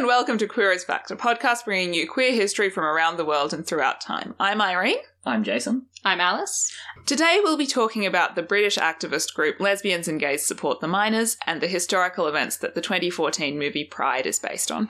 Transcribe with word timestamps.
and 0.00 0.06
welcome 0.06 0.38
to 0.38 0.46
Queer 0.46 0.72
as 0.72 0.82
Fact, 0.82 1.10
a 1.10 1.16
podcast 1.16 1.66
bringing 1.66 1.92
you 1.92 2.08
queer 2.08 2.32
history 2.32 2.70
from 2.70 2.84
around 2.84 3.18
the 3.18 3.24
world 3.24 3.52
and 3.52 3.66
throughout 3.66 4.00
time. 4.00 4.34
I'm 4.40 4.62
Irene. 4.62 4.96
I'm 5.26 5.44
Jason. 5.44 5.88
I'm 6.06 6.22
Alice. 6.22 6.72
Today 7.04 7.38
we'll 7.42 7.58
be 7.58 7.66
talking 7.66 8.06
about 8.06 8.34
the 8.34 8.42
British 8.42 8.78
activist 8.78 9.34
group 9.34 9.60
Lesbians 9.60 10.08
and 10.08 10.18
Gays 10.18 10.46
Support 10.46 10.80
the 10.80 10.88
Miners 10.88 11.36
and 11.46 11.60
the 11.60 11.66
historical 11.66 12.26
events 12.26 12.56
that 12.56 12.74
the 12.74 12.80
2014 12.80 13.58
movie 13.58 13.84
Pride 13.84 14.24
is 14.24 14.38
based 14.38 14.72
on. 14.72 14.88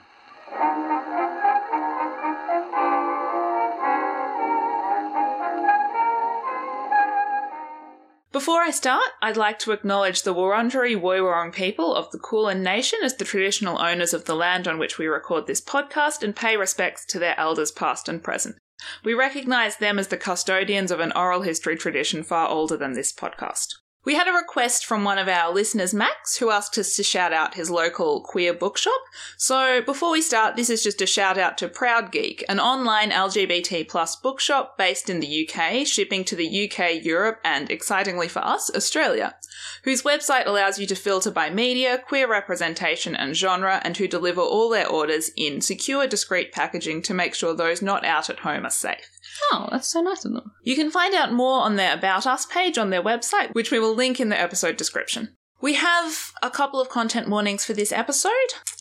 Before 8.31 8.61
I 8.61 8.71
start, 8.71 9.09
I'd 9.21 9.35
like 9.35 9.59
to 9.59 9.73
acknowledge 9.73 10.21
the 10.21 10.33
Wurundjeri 10.33 10.95
Woiwurrung 10.95 11.51
people 11.51 11.93
of 11.93 12.09
the 12.11 12.17
Kulin 12.17 12.63
Nation 12.63 12.99
as 13.03 13.17
the 13.17 13.25
traditional 13.25 13.81
owners 13.81 14.13
of 14.13 14.23
the 14.23 14.35
land 14.35 14.69
on 14.69 14.79
which 14.79 14.97
we 14.97 15.07
record 15.07 15.47
this 15.47 15.59
podcast 15.59 16.23
and 16.23 16.33
pay 16.33 16.55
respects 16.55 17.05
to 17.07 17.19
their 17.19 17.37
elders 17.37 17.73
past 17.73 18.07
and 18.07 18.23
present. 18.23 18.55
We 19.03 19.13
recognise 19.13 19.75
them 19.75 19.99
as 19.99 20.07
the 20.07 20.15
custodians 20.15 20.91
of 20.91 21.01
an 21.01 21.11
oral 21.11 21.41
history 21.41 21.75
tradition 21.75 22.23
far 22.23 22.47
older 22.47 22.77
than 22.77 22.93
this 22.93 23.11
podcast. 23.11 23.67
We 24.03 24.15
had 24.15 24.27
a 24.27 24.33
request 24.33 24.83
from 24.83 25.03
one 25.03 25.19
of 25.19 25.27
our 25.27 25.53
listeners, 25.53 25.93
Max, 25.93 26.37
who 26.37 26.49
asked 26.49 26.75
us 26.79 26.95
to 26.95 27.03
shout 27.03 27.31
out 27.31 27.53
his 27.53 27.69
local 27.69 28.21
queer 28.21 28.51
bookshop. 28.51 28.99
So 29.37 29.79
before 29.79 30.09
we 30.09 30.23
start, 30.23 30.55
this 30.55 30.71
is 30.71 30.81
just 30.81 31.03
a 31.03 31.05
shout 31.05 31.37
out 31.37 31.55
to 31.59 31.67
Proud 31.67 32.11
Geek, 32.11 32.43
an 32.49 32.59
online 32.59 33.11
LGBT 33.11 33.87
plus 33.87 34.15
bookshop 34.15 34.75
based 34.75 35.07
in 35.07 35.19
the 35.19 35.47
UK, 35.47 35.85
shipping 35.85 36.23
to 36.25 36.35
the 36.35 36.67
UK, 36.67 37.05
Europe, 37.05 37.41
and 37.43 37.69
excitingly 37.69 38.27
for 38.27 38.39
us, 38.39 38.71
Australia, 38.75 39.35
whose 39.83 40.01
website 40.01 40.47
allows 40.47 40.79
you 40.79 40.87
to 40.87 40.95
filter 40.95 41.29
by 41.29 41.51
media, 41.51 41.99
queer 41.99 42.27
representation, 42.27 43.15
and 43.15 43.35
genre, 43.35 43.81
and 43.83 43.97
who 43.97 44.07
deliver 44.07 44.41
all 44.41 44.69
their 44.69 44.87
orders 44.87 45.29
in 45.37 45.61
secure, 45.61 46.07
discreet 46.07 46.51
packaging 46.51 47.03
to 47.03 47.13
make 47.13 47.35
sure 47.35 47.53
those 47.53 47.83
not 47.83 48.03
out 48.03 48.31
at 48.31 48.39
home 48.39 48.65
are 48.65 48.71
safe. 48.71 49.10
Oh, 49.51 49.67
that's 49.71 49.87
so 49.87 50.01
nice 50.01 50.25
of 50.25 50.33
them. 50.33 50.51
You 50.63 50.75
can 50.75 50.91
find 50.91 51.13
out 51.13 51.33
more 51.33 51.61
on 51.61 51.75
their 51.75 51.93
About 51.93 52.25
Us 52.25 52.45
page 52.45 52.77
on 52.77 52.89
their 52.89 53.03
website, 53.03 53.53
which 53.53 53.71
we 53.71 53.79
will 53.79 53.95
link 53.95 54.19
in 54.19 54.29
the 54.29 54.39
episode 54.39 54.77
description. 54.77 55.35
We 55.61 55.75
have 55.75 56.31
a 56.41 56.49
couple 56.49 56.81
of 56.81 56.89
content 56.89 57.29
warnings 57.29 57.63
for 57.63 57.73
this 57.73 57.91
episode. 57.91 58.31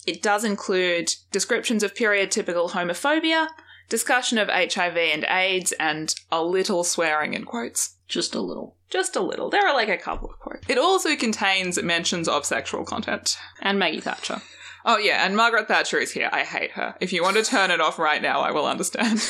It 0.07 0.23
does 0.23 0.45
include 0.45 1.15
descriptions 1.31 1.83
of 1.83 1.95
period 1.95 2.31
typical 2.31 2.71
homophobia, 2.71 3.49
discussion 3.91 4.39
of 4.39 4.49
HIV 4.49 4.97
and 4.97 5.25
AIDS, 5.29 5.73
and 5.73 6.15
a 6.33 6.43
little 6.43 6.85
swearing 6.85 7.35
in 7.35 7.45
quotes. 7.45 7.97
Just 8.09 8.35
a 8.35 8.41
little. 8.41 8.77
Just 8.89 9.15
a 9.15 9.21
little. 9.21 9.51
There 9.51 9.67
are 9.67 9.75
like 9.75 9.91
a 9.91 9.99
couple 9.99 10.31
of 10.31 10.39
quotes. 10.39 10.69
It 10.69 10.79
also 10.79 11.15
contains 11.17 11.81
mentions 11.83 12.29
of 12.29 12.45
sexual 12.47 12.85
content. 12.85 13.37
And 13.61 13.79
Maggie 13.79 14.01
Thatcher. 14.01 14.41
Oh, 14.85 14.99
yeah, 14.99 15.27
and 15.27 15.37
Margaret 15.37 15.69
Thatcher 15.69 15.99
is 15.99 16.13
here. 16.13 16.31
I 16.33 16.45
hate 16.45 16.73
her. 16.73 16.95
If 17.01 17.13
you 17.13 17.23
want 17.23 17.37
to 17.37 17.43
turn 17.43 17.71
it 17.71 17.81
off 17.81 17.99
right 17.99 18.23
now, 18.23 18.41
I 18.41 18.51
will 18.51 18.67
understand. 18.67 19.21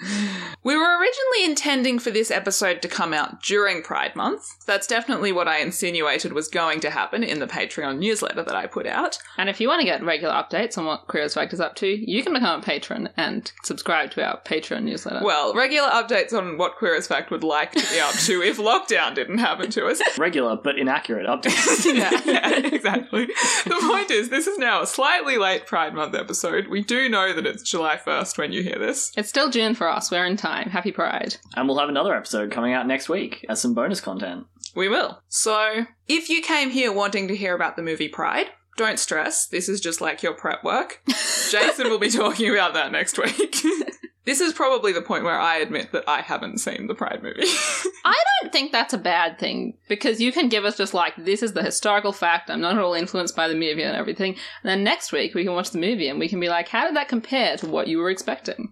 We 0.64 0.78
were 0.78 1.00
originally 1.00 1.44
intending 1.46 1.98
for 1.98 2.12
this 2.12 2.30
episode 2.30 2.84
to 2.84 2.88
come 2.88 3.14
out 3.14 3.42
during 3.42 3.82
Pride 3.82 4.16
Month. 4.16 4.64
That's 4.68 4.86
definitely 4.86 5.32
what 5.32 5.48
I 5.48 5.58
insinuated 5.58 6.34
was 6.34 6.48
going 6.48 6.82
to 6.82 6.92
happen 6.92 7.24
in 7.24 7.40
the 7.40 7.48
Patreon 7.48 7.98
newsletter 7.98 8.44
that 8.44 8.56
I 8.56 8.68
put 8.68 8.86
out. 8.86 9.18
And 9.38 9.50
if 9.50 9.60
you 9.60 9.68
want 9.68 9.80
to 9.80 9.86
get 9.86 10.04
regular 10.04 10.36
updates 10.36 10.78
on 10.78 10.86
what 10.86 11.08
Queer 11.08 11.24
as 11.24 11.34
Fact 11.34 11.54
is 11.54 11.60
up 11.60 11.74
to, 11.78 11.88
you 11.88 12.22
can 12.22 12.34
become 12.34 12.60
a 12.60 12.64
patron 12.64 13.10
and 13.18 13.52
subscribe 13.64 14.12
to 14.12 14.24
our 14.24 14.40
Patreon 14.42 14.84
newsletter. 14.84 15.26
Well, 15.26 15.56
regular 15.56 15.90
updates 15.90 16.32
on 16.32 16.60
what 16.60 16.76
Queer 16.76 16.96
as 16.96 17.08
Fact 17.08 17.32
would 17.32 17.44
like 17.44 17.72
to 17.72 17.90
be 17.92 18.00
up 18.00 18.14
to 18.14 18.44
if 18.44 18.58
lockdown 18.60 19.16
didn't 19.16 19.40
happen 19.40 19.72
to 19.72 19.88
us. 19.88 20.00
Regular 20.20 20.58
but 20.58 20.78
inaccurate 20.78 21.26
updates. 21.26 21.86
yeah, 21.96 22.22
yeah, 22.24 22.68
exactly. 22.68 23.26
The 23.26 23.80
point 23.82 24.12
is, 24.12 24.30
this 24.30 24.46
is 24.46 24.60
now 24.60 24.84
a 24.84 24.88
slightly 24.88 25.38
late 25.40 25.66
Pride 25.66 25.96
Month 25.96 26.14
episode. 26.14 26.68
We 26.68 26.84
do 26.84 27.10
know 27.10 27.34
that 27.34 27.48
it's 27.48 27.64
July 27.64 27.98
1st 27.98 28.38
when 28.38 28.52
you 28.52 28.62
hear 28.62 28.78
this. 28.78 29.12
it's 29.18 29.30
still 29.30 29.50
June 29.50 29.74
for 29.74 29.90
us. 29.90 30.12
We're 30.12 30.28
in 30.28 30.38
time. 30.38 30.51
Happy 30.60 30.92
Pride. 30.92 31.38
and 31.56 31.68
we'll 31.68 31.80
have 31.80 31.90
another 31.90 32.16
episode 32.16 32.52
coming 32.52 32.74
out 32.74 32.88
next 32.88 33.10
week 33.10 33.46
as 33.50 33.62
some 33.62 33.74
bonus 33.74 34.02
content. 34.02 34.46
We 34.76 34.88
will. 34.88 35.22
So, 35.28 35.86
if 36.08 36.30
you 36.30 36.42
came 36.42 36.70
here 36.70 36.92
wanting 36.94 37.28
to 37.28 37.36
hear 37.36 37.56
about 37.56 37.76
the 37.76 37.82
movie 37.82 38.08
Pride, 38.08 38.48
don't 38.78 39.00
stress. 39.00 39.48
This 39.48 39.68
is 39.68 39.82
just 39.82 40.02
like 40.02 40.24
your 40.24 40.34
prep 40.34 40.64
work. 40.64 41.02
Jason 41.52 41.90
will 41.90 42.00
be 42.00 42.10
talking 42.10 42.50
about 42.50 42.74
that 42.74 42.92
next 42.92 43.18
week. 43.18 43.58
this 44.26 44.40
is 44.40 44.54
probably 44.54 44.94
the 44.94 45.02
point 45.02 45.26
where 45.26 45.40
I 45.40 45.58
admit 45.58 45.92
that 45.92 46.06
I 46.08 46.22
haven't 46.22 46.60
seen 46.60 46.88
the 46.88 46.96
Pride 46.96 47.22
movie. 47.22 47.44
I 48.06 48.18
don't 48.42 48.54
think 48.54 48.72
that's 48.72 48.94
a 48.94 48.98
bad 48.98 49.38
thing 49.40 49.78
because 49.90 50.22
you 50.22 50.32
can 50.32 50.48
give 50.48 50.64
us 50.64 50.78
just 50.78 50.94
like, 50.94 51.14
this 51.18 51.44
is 51.44 51.54
the 51.54 51.64
historical 51.64 52.14
fact. 52.14 52.50
I'm 52.50 52.62
not 52.62 52.76
at 52.76 52.82
all 52.82 52.94
influenced 52.94 53.36
by 53.36 53.48
the 53.48 53.56
movie 53.56 53.84
and 53.84 53.96
everything. 53.96 54.32
And 54.64 54.70
then 54.70 54.84
next 54.84 55.12
week 55.12 55.36
we 55.36 55.44
can 55.44 55.54
watch 55.54 55.72
the 55.72 55.80
movie 55.80 56.08
and 56.08 56.18
we 56.18 56.30
can 56.30 56.40
be 56.40 56.50
like, 56.50 56.70
how 56.70 56.86
did 56.86 56.96
that 56.96 57.10
compare 57.10 57.58
to 57.58 57.68
what 57.68 57.88
you 57.88 57.98
were 58.00 58.10
expecting? 58.10 58.72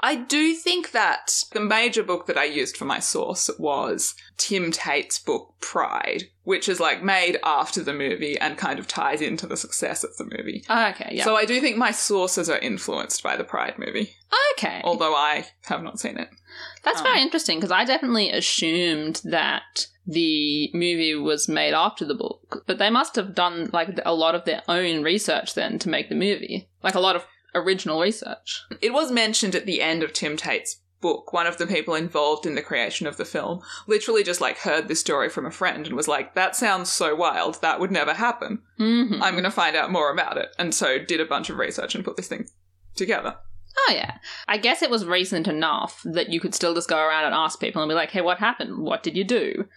I 0.00 0.14
do 0.14 0.54
think 0.54 0.92
that 0.92 1.42
the 1.52 1.60
major 1.60 2.02
book 2.02 2.26
that 2.26 2.38
I 2.38 2.44
used 2.44 2.76
for 2.76 2.84
my 2.84 3.00
source 3.00 3.50
was 3.58 4.14
Tim 4.36 4.70
Tate's 4.70 5.18
book 5.18 5.54
Pride, 5.60 6.24
which 6.44 6.68
is 6.68 6.78
like 6.80 7.02
made 7.02 7.38
after 7.42 7.82
the 7.82 7.92
movie 7.92 8.38
and 8.38 8.56
kind 8.56 8.78
of 8.78 8.86
ties 8.86 9.20
into 9.20 9.46
the 9.46 9.56
success 9.56 10.04
of 10.04 10.16
the 10.16 10.24
movie. 10.36 10.64
Oh, 10.68 10.88
okay, 10.90 11.10
yeah. 11.12 11.24
So 11.24 11.36
I 11.36 11.44
do 11.44 11.60
think 11.60 11.76
my 11.76 11.90
sources 11.90 12.48
are 12.48 12.58
influenced 12.58 13.22
by 13.22 13.36
the 13.36 13.44
Pride 13.44 13.78
movie, 13.78 14.14
okay. 14.52 14.80
although 14.84 15.14
I 15.14 15.46
have 15.66 15.82
not 15.82 15.98
seen 15.98 16.16
it. 16.16 16.28
That's 16.84 17.00
Um, 17.00 17.04
very 17.04 17.20
interesting 17.20 17.58
because 17.58 17.72
I 17.72 17.84
definitely 17.84 18.30
assumed 18.30 19.20
that 19.24 19.86
the 20.06 20.70
movie 20.72 21.14
was 21.14 21.48
made 21.48 21.74
after 21.74 22.04
the 22.04 22.14
book, 22.14 22.62
but 22.66 22.78
they 22.78 22.88
must 22.88 23.16
have 23.16 23.34
done 23.34 23.68
like 23.72 23.90
a 24.06 24.14
lot 24.14 24.34
of 24.34 24.44
their 24.44 24.62
own 24.68 25.02
research 25.02 25.54
then 25.54 25.78
to 25.80 25.88
make 25.88 26.08
the 26.08 26.14
movie, 26.14 26.68
like 26.82 26.94
a 26.94 27.00
lot 27.00 27.16
of 27.16 27.26
original 27.62 28.00
research. 28.00 28.62
It 28.80 28.92
was 28.92 29.10
mentioned 29.10 29.54
at 29.54 29.66
the 29.66 29.82
end 29.82 30.02
of 30.02 30.12
Tim 30.12 30.36
Tate's 30.36 30.80
book. 31.00 31.32
One 31.32 31.46
of 31.46 31.58
the 31.58 31.66
people 31.66 31.94
involved 31.94 32.46
in 32.46 32.54
the 32.54 32.62
creation 32.62 33.06
of 33.06 33.16
the 33.16 33.24
film 33.24 33.60
literally 33.86 34.24
just 34.24 34.40
like 34.40 34.58
heard 34.58 34.88
this 34.88 35.00
story 35.00 35.28
from 35.28 35.46
a 35.46 35.50
friend 35.50 35.86
and 35.86 35.94
was 35.94 36.08
like, 36.08 36.34
that 36.34 36.56
sounds 36.56 36.90
so 36.90 37.14
wild. 37.14 37.60
That 37.62 37.80
would 37.80 37.90
never 37.90 38.14
happen. 38.14 38.60
Mm-hmm. 38.78 39.22
I'm 39.22 39.34
going 39.34 39.44
to 39.44 39.50
find 39.50 39.76
out 39.76 39.92
more 39.92 40.10
about 40.12 40.36
it. 40.38 40.48
And 40.58 40.74
so 40.74 40.98
did 40.98 41.20
a 41.20 41.26
bunch 41.26 41.50
of 41.50 41.58
research 41.58 41.94
and 41.94 42.04
put 42.04 42.16
this 42.16 42.28
thing 42.28 42.48
together. 42.96 43.36
Oh 43.86 43.92
yeah, 43.92 44.16
I 44.48 44.58
guess 44.58 44.82
it 44.82 44.90
was 44.90 45.04
recent 45.04 45.46
enough 45.46 46.02
that 46.04 46.30
you 46.30 46.40
could 46.40 46.54
still 46.54 46.74
just 46.74 46.88
go 46.88 46.98
around 46.98 47.26
and 47.26 47.34
ask 47.34 47.60
people 47.60 47.80
and 47.80 47.88
be 47.88 47.94
like, 47.94 48.10
"Hey, 48.10 48.22
what 48.22 48.38
happened? 48.38 48.78
What 48.78 49.02
did 49.02 49.16
you 49.16 49.22
do?" 49.24 49.68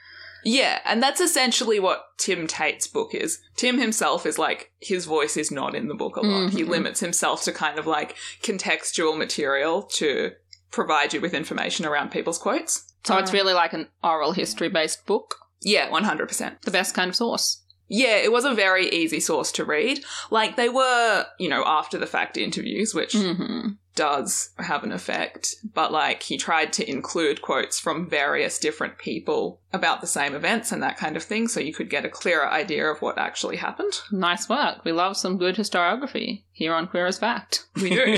Yeah, 0.43 0.79
and 0.85 1.01
that's 1.03 1.21
essentially 1.21 1.79
what 1.79 2.03
Tim 2.17 2.47
Tate's 2.47 2.87
book 2.87 3.13
is. 3.13 3.39
Tim 3.55 3.77
himself 3.79 4.25
is 4.25 4.39
like, 4.39 4.71
his 4.79 5.05
voice 5.05 5.37
is 5.37 5.51
not 5.51 5.75
in 5.75 5.87
the 5.87 5.93
book 5.95 6.15
a 6.17 6.21
lot. 6.21 6.49
He 6.51 6.63
Mhm. 6.63 6.69
limits 6.69 6.99
himself 6.99 7.43
to 7.43 7.51
kind 7.51 7.77
of 7.77 7.85
like 7.87 8.15
contextual 8.41 9.17
material 9.17 9.83
to 9.83 10.31
provide 10.71 11.13
you 11.13 11.21
with 11.21 11.33
information 11.33 11.85
around 11.85 12.11
people's 12.11 12.37
quotes. 12.37 12.83
So 13.03 13.17
it's 13.17 13.33
really 13.33 13.53
like 13.53 13.73
an 13.73 13.87
oral 14.03 14.31
history 14.31 14.69
based 14.69 15.05
book, 15.05 15.35
Yeah, 15.61 15.89
100%. 15.89 16.61
the 16.63 16.71
best 16.71 16.93
kind 16.95 17.09
of 17.09 17.15
source. 17.15 17.61
Yeah, 17.87 18.15
it 18.15 18.31
was 18.31 18.45
a 18.45 18.53
very 18.53 18.87
easy 18.89 19.19
source 19.19 19.51
to 19.53 19.65
read. 19.65 20.03
Like, 20.29 20.55
they 20.55 20.69
were, 20.69 21.25
you 21.39 21.49
know, 21.49 21.63
after 21.65 21.97
the 21.97 22.05
fact 22.07 22.37
interviews, 22.37 22.93
which 22.93 23.13
hmm 23.13 23.71
does 23.95 24.49
have 24.57 24.83
an 24.83 24.91
effect, 24.91 25.55
but 25.73 25.91
like, 25.91 26.23
he 26.23 26.37
tried 26.37 26.73
to 26.73 26.89
include 26.89 27.41
quotes 27.41 27.79
from 27.79 28.09
various 28.09 28.57
different 28.59 28.97
people 28.97 29.59
about 29.73 30.01
the 30.01 30.07
same 30.07 30.33
events 30.35 30.71
and 30.71 30.81
that 30.83 30.97
kind 30.97 31.15
of 31.15 31.23
thing, 31.23 31.47
so 31.47 31.59
you 31.59 31.73
could 31.73 31.89
get 31.89 32.05
a 32.05 32.09
clearer 32.09 32.47
idea 32.49 32.85
of 32.85 33.01
what 33.01 33.17
actually 33.17 33.57
happened. 33.57 33.93
Nice 34.11 34.49
work. 34.49 34.83
We 34.83 34.91
love 34.91 35.17
some 35.17 35.37
good 35.37 35.55
historiography 35.55 36.43
here 36.51 36.73
on 36.73 36.87
Queer 36.87 37.07
as 37.07 37.19
Fact. 37.19 37.65
We 37.81 37.89
do. 37.89 38.17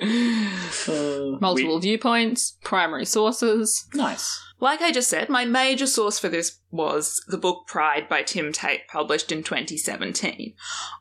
Uh, 0.88 1.36
Multiple 1.40 1.80
viewpoints, 1.80 2.56
primary 2.62 3.04
sources. 3.04 3.86
nice. 3.94 4.40
Like 4.60 4.82
I 4.82 4.92
just 4.92 5.08
said, 5.08 5.28
my 5.30 5.44
major 5.46 5.86
source 5.86 6.18
for 6.18 6.28
this 6.28 6.58
was 6.70 7.22
the 7.26 7.38
book 7.38 7.66
Pride 7.66 8.08
by 8.08 8.22
Tim 8.22 8.52
Tate, 8.52 8.86
published 8.88 9.32
in 9.32 9.42
2017. 9.42 10.54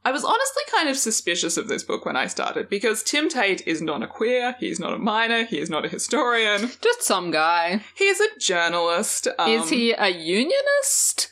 I 0.05 0.11
was 0.11 0.23
honestly 0.23 0.63
kind 0.71 0.87
of 0.89 0.97
suspicious 0.97 1.57
of 1.57 1.67
this 1.67 1.83
book 1.83 2.05
when 2.05 2.15
I 2.15 2.27
started 2.27 2.69
because 2.69 3.03
Tim 3.03 3.27
Tate 3.29 3.67
is 3.67 3.81
not 3.81 4.01
a 4.01 4.07
queer, 4.07 4.55
he's 4.59 4.79
not 4.79 4.93
a 4.93 4.97
miner, 4.97 5.43
he 5.43 5.59
is 5.59 5.69
not 5.69 5.85
a 5.85 5.89
historian, 5.89 6.71
Just 6.81 7.03
some 7.03 7.31
guy. 7.31 7.81
he 7.95 8.05
is 8.05 8.19
a 8.19 8.39
journalist. 8.39 9.27
Um, 9.37 9.49
Is 9.51 9.69
he 9.69 9.91
a 9.91 10.07
unionist? 10.07 11.29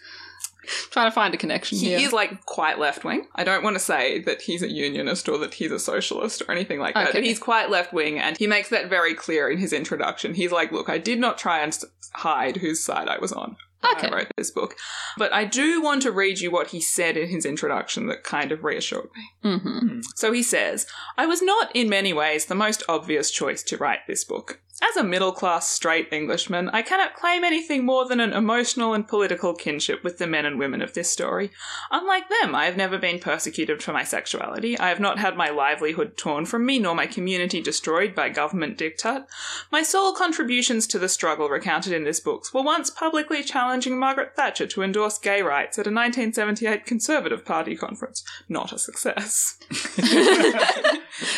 Trying 0.92 1.08
to 1.08 1.12
find 1.16 1.34
a 1.34 1.38
connection 1.38 1.78
He 1.78 1.88
here. 1.90 2.00
is 2.00 2.14
like 2.14 2.46
quite 2.46 2.80
left 2.80 3.04
wing. 3.04 3.28
I 3.36 3.44
don't 3.44 3.64
want 3.64 3.76
to 3.76 3.80
say 3.80 4.20
that 4.24 4.42
he's 4.44 4.62
a 4.64 4.70
unionist 4.70 5.28
or 5.30 5.38
that 5.40 5.56
he's 5.56 5.72
a 5.72 5.80
socialist 5.80 6.42
or 6.48 6.52
anything 6.52 6.80
like 6.80 6.94
that, 6.96 7.10
Okay. 7.10 7.18
but 7.20 7.24
he's 7.24 7.40
quite 7.40 7.70
left 7.70 7.94
wing 7.94 8.20
and 8.20 8.38
he 8.38 8.48
makes 8.48 8.70
that 8.70 8.90
very 8.90 9.14
clear 9.14 9.50
in 9.50 9.58
his 9.60 9.74
introduction. 9.74 10.34
He's 10.34 10.52
like, 10.52 10.72
Look, 10.72 10.90
I 10.90 10.98
did 10.98 11.20
not 11.20 11.38
try 11.38 11.60
and 11.60 11.78
hide 12.14 12.58
whose 12.58 12.84
side 12.84 13.08
I 13.08 13.18
was 13.20 13.32
on. 13.32 13.56
when 13.82 13.96
Okay. 13.96 14.08
I 14.08 14.12
wrote 14.16 14.28
this 14.38 14.50
book. 14.52 14.76
But 15.18 15.32
I 15.34 15.46
do 15.46 15.82
want 15.82 16.02
to 16.02 16.12
read 16.12 16.40
you 16.40 16.50
what 16.52 16.68
he 16.68 16.82
said 16.82 17.16
in 17.16 17.30
his 17.30 17.46
introduction 17.46 18.08
that 18.08 18.24
kind 18.24 18.52
of 18.52 18.64
reassured 18.64 19.10
me. 19.16 19.58
hmm 19.60 20.00
So 20.16 20.32
he 20.32 20.42
says, 20.44 20.88
I 21.18 21.26
was 21.28 21.42
not, 21.42 21.74
in 21.76 21.88
many 21.90 22.12
ways, 22.12 22.46
the 22.46 22.56
most 22.56 22.82
obvious 22.90 23.30
choice 23.32 23.62
to 23.64 23.78
write 23.78 24.00
this 24.08 24.24
book. 24.24 24.62
As 24.80 24.96
a 24.96 25.04
middle 25.04 25.32
class 25.32 25.68
straight 25.68 26.08
Englishman, 26.12 26.70
I 26.70 26.84
cannot 26.84 27.16
claim 27.16 27.44
anything 27.44 27.84
more 27.84 28.08
than 28.08 28.20
an 28.20 28.32
emotional 28.32 28.94
and 28.94 29.08
political 29.08 29.56
kinship 29.56 30.04
with 30.04 30.20
the 30.20 30.28
men 30.28 30.46
and 30.46 30.60
women 30.60 30.84
of 30.84 30.94
this 30.94 31.10
story. 31.10 31.50
Unlike 31.90 32.30
them, 32.30 32.54
I 32.54 32.66
have 32.66 32.78
never 32.78 33.00
been 33.00 33.18
persecuted 33.18 33.82
for 33.82 33.92
my 33.92 34.04
sexuality. 34.04 34.78
I 34.78 34.90
have 34.90 35.00
not 35.00 35.18
had 35.18 35.36
my 35.36 35.50
livelihood 35.50 36.16
torn 36.16 36.46
from 36.46 36.64
me, 36.64 36.78
nor 36.78 36.94
my 36.94 37.08
community 37.08 37.60
destroyed 37.60 38.14
by 38.14 38.30
government 38.30 38.78
diktat. 38.78 39.26
My 39.72 39.82
sole 39.82 40.14
contributions 40.14 40.86
to 40.88 41.00
the 41.00 41.10
struggle 41.10 41.50
recounted 41.50 41.92
in 41.92 42.04
this 42.04 42.20
book 42.20 42.46
were 42.54 42.62
once 42.62 42.92
publicly 42.92 43.42
challenging 43.44 43.98
Margaret 43.98 44.36
Thatcher 44.36 44.68
to 44.68 44.84
endorse 44.84 45.18
gay 45.18 45.42
rights 45.42 45.80
at 45.80 45.88
a 45.88 45.90
1978 45.90 46.86
Conservative 46.86 47.44
Party 47.44 47.76
conference. 47.76 48.24
Not 48.48 48.72
a 48.72 48.78
success. 48.78 49.58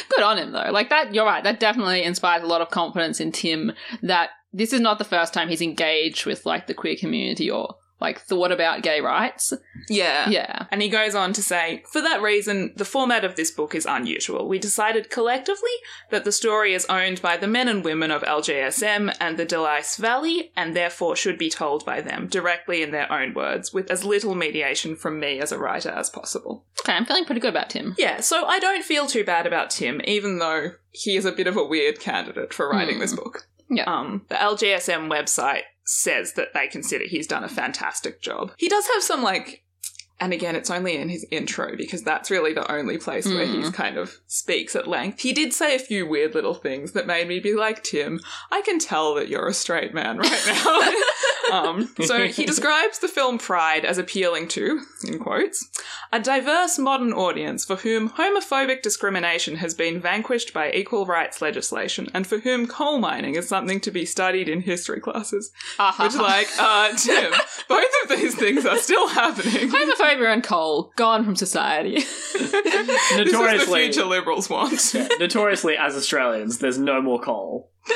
Good 0.09 0.23
on 0.23 0.37
him 0.37 0.51
though. 0.51 0.71
Like 0.71 0.89
that, 0.89 1.13
you're 1.15 1.25
right. 1.25 1.43
That 1.43 1.61
definitely 1.61 2.03
inspires 2.03 2.43
a 2.43 2.47
lot 2.47 2.59
of 2.59 2.69
confidence 2.69 3.21
in 3.21 3.28
Tim 3.31 3.73
that 4.01 4.29
this 4.51 4.73
is 4.73 4.81
not 4.81 4.97
the 4.97 5.05
first 5.05 5.33
time 5.33 5.49
he's 5.49 5.61
engaged 5.61 6.25
with 6.25 6.45
like 6.45 6.67
the 6.67 6.73
queer 6.73 6.95
community 6.95 7.49
or 7.49 7.75
like 7.99 8.19
thought 8.21 8.51
about 8.51 8.81
gay 8.81 9.01
rights. 9.01 9.53
Yeah. 9.89 10.29
Yeah. 10.29 10.65
And 10.71 10.81
he 10.81 10.89
goes 10.89 11.15
on 11.15 11.33
to 11.33 11.41
say, 11.43 11.83
for 11.91 12.01
that 12.01 12.21
reason, 12.21 12.73
the 12.75 12.85
format 12.85 13.25
of 13.25 13.35
this 13.35 13.51
book 13.51 13.75
is 13.75 13.85
unusual. 13.85 14.47
We 14.47 14.57
decided 14.59 15.09
collectively 15.09 15.69
that 16.09 16.23
the 16.23 16.31
story 16.31 16.73
is 16.73 16.85
owned 16.85 17.21
by 17.21 17.35
the 17.37 17.47
men 17.47 17.67
and 17.67 17.83
women 17.83 18.11
of 18.11 18.21
LGSM 18.23 19.15
and 19.19 19.37
the 19.37 19.45
Dulais 19.45 19.97
Valley, 19.97 20.51
and 20.55 20.75
therefore 20.75 21.15
should 21.15 21.37
be 21.37 21.49
told 21.49 21.85
by 21.85 22.01
them 22.01 22.27
directly 22.27 22.81
in 22.81 22.91
their 22.91 23.11
own 23.11 23.33
words, 23.33 23.73
with 23.73 23.91
as 23.91 24.03
little 24.05 24.35
mediation 24.35 24.95
from 24.95 25.19
me 25.19 25.39
as 25.39 25.51
a 25.51 25.59
writer 25.59 25.89
as 25.89 26.09
possible. 26.09 26.65
Okay, 26.81 26.93
I'm 26.93 27.05
feeling 27.05 27.25
pretty 27.25 27.41
good 27.41 27.49
about 27.49 27.69
Tim. 27.69 27.95
Yeah, 27.97 28.21
so 28.21 28.45
I 28.45 28.59
don't 28.59 28.83
feel 28.85 29.07
too 29.07 29.23
bad 29.23 29.45
about 29.45 29.69
Tim, 29.71 29.99
even 30.05 30.39
though 30.39 30.71
he 30.91 31.15
is 31.17 31.25
a 31.25 31.31
bit 31.31 31.47
of 31.47 31.57
a 31.57 31.65
weird 31.65 31.99
candidate 31.99 32.53
for 32.53 32.69
writing 32.69 32.95
Hmm. 32.95 33.01
this 33.01 33.13
book. 33.13 33.47
Yeah. 33.69 33.83
Um, 33.83 34.25
the 34.29 34.35
LGSM 34.35 35.09
website 35.11 35.61
says 35.89 36.33
that 36.33 36.53
they 36.53 36.67
consider 36.67 37.05
he's 37.05 37.27
done 37.27 37.43
a 37.43 37.49
fantastic 37.49 38.21
job. 38.21 38.51
He 38.57 38.69
does 38.69 38.87
have 38.93 39.01
some 39.01 39.23
like 39.23 39.63
and 40.19 40.33
again, 40.33 40.55
it's 40.55 40.69
only 40.69 40.97
in 40.97 41.09
his 41.09 41.25
intro 41.31 41.75
because 41.75 42.03
that's 42.03 42.29
really 42.29 42.53
the 42.53 42.69
only 42.71 42.97
place 42.97 43.25
where 43.25 43.45
Mm. 43.45 43.55
he's 43.55 43.69
kind 43.69 43.97
of 43.97 44.19
speaks 44.27 44.75
at 44.75 44.87
length. 44.87 45.21
He 45.21 45.33
did 45.33 45.53
say 45.53 45.75
a 45.75 45.79
few 45.79 46.05
weird 46.07 46.33
little 46.35 46.53
things 46.53 46.91
that 46.91 47.07
made 47.07 47.27
me 47.27 47.39
be 47.39 47.53
like, 47.53 47.83
Tim, 47.83 48.19
I 48.51 48.61
can 48.61 48.79
tell 48.79 49.15
that 49.15 49.29
you're 49.29 49.47
a 49.47 49.53
straight 49.53 49.93
man 49.93 50.17
right 50.17 50.43
now. 50.47 50.91
um, 51.51 51.89
so 52.03 52.27
he 52.27 52.45
describes 52.45 52.99
the 52.99 53.07
film 53.07 53.37
Pride 53.39 53.83
as 53.85 53.97
appealing 53.97 54.47
to, 54.49 54.81
in 55.07 55.17
quotes, 55.19 55.67
a 56.11 56.19
diverse 56.19 56.77
modern 56.77 57.11
audience 57.13 57.65
for 57.65 57.77
whom 57.77 58.09
homophobic 58.09 58.81
discrimination 58.83 59.55
has 59.55 59.73
been 59.73 59.99
vanquished 59.99 60.53
by 60.53 60.71
equal 60.71 61.05
rights 61.05 61.41
legislation 61.41 62.07
and 62.13 62.27
for 62.27 62.39
whom 62.39 62.67
coal 62.67 62.99
mining 62.99 63.35
is 63.35 63.47
something 63.47 63.79
to 63.79 63.89
be 63.89 64.05
studied 64.05 64.47
in 64.49 64.61
history 64.61 64.99
classes. 64.99 65.51
Uh-huh. 65.79 66.03
Which, 66.03 66.15
like, 66.15 66.47
uh, 66.59 66.95
Tim, 66.97 67.31
both 67.67 67.85
of 68.03 68.09
these 68.09 68.35
things 68.35 68.65
are 68.65 68.77
still 68.77 69.07
happening. 69.07 69.71
Homophobia 70.17 70.33
and 70.33 70.43
coal 70.43 70.91
gone 70.95 71.23
from 71.25 71.35
society. 71.35 71.95
this 72.33 72.35
is 72.35 72.51
the 72.51 73.25
Notoriously- 73.25 73.83
future 73.83 74.05
liberals 74.05 74.49
want. 74.49 74.93
Yeah, 74.93 75.07
notoriously, 75.19 75.77
as 75.77 75.95
Australians, 75.95 76.59
there's 76.59 76.77
no 76.77 77.01
more 77.01 77.19
coal. 77.19 77.71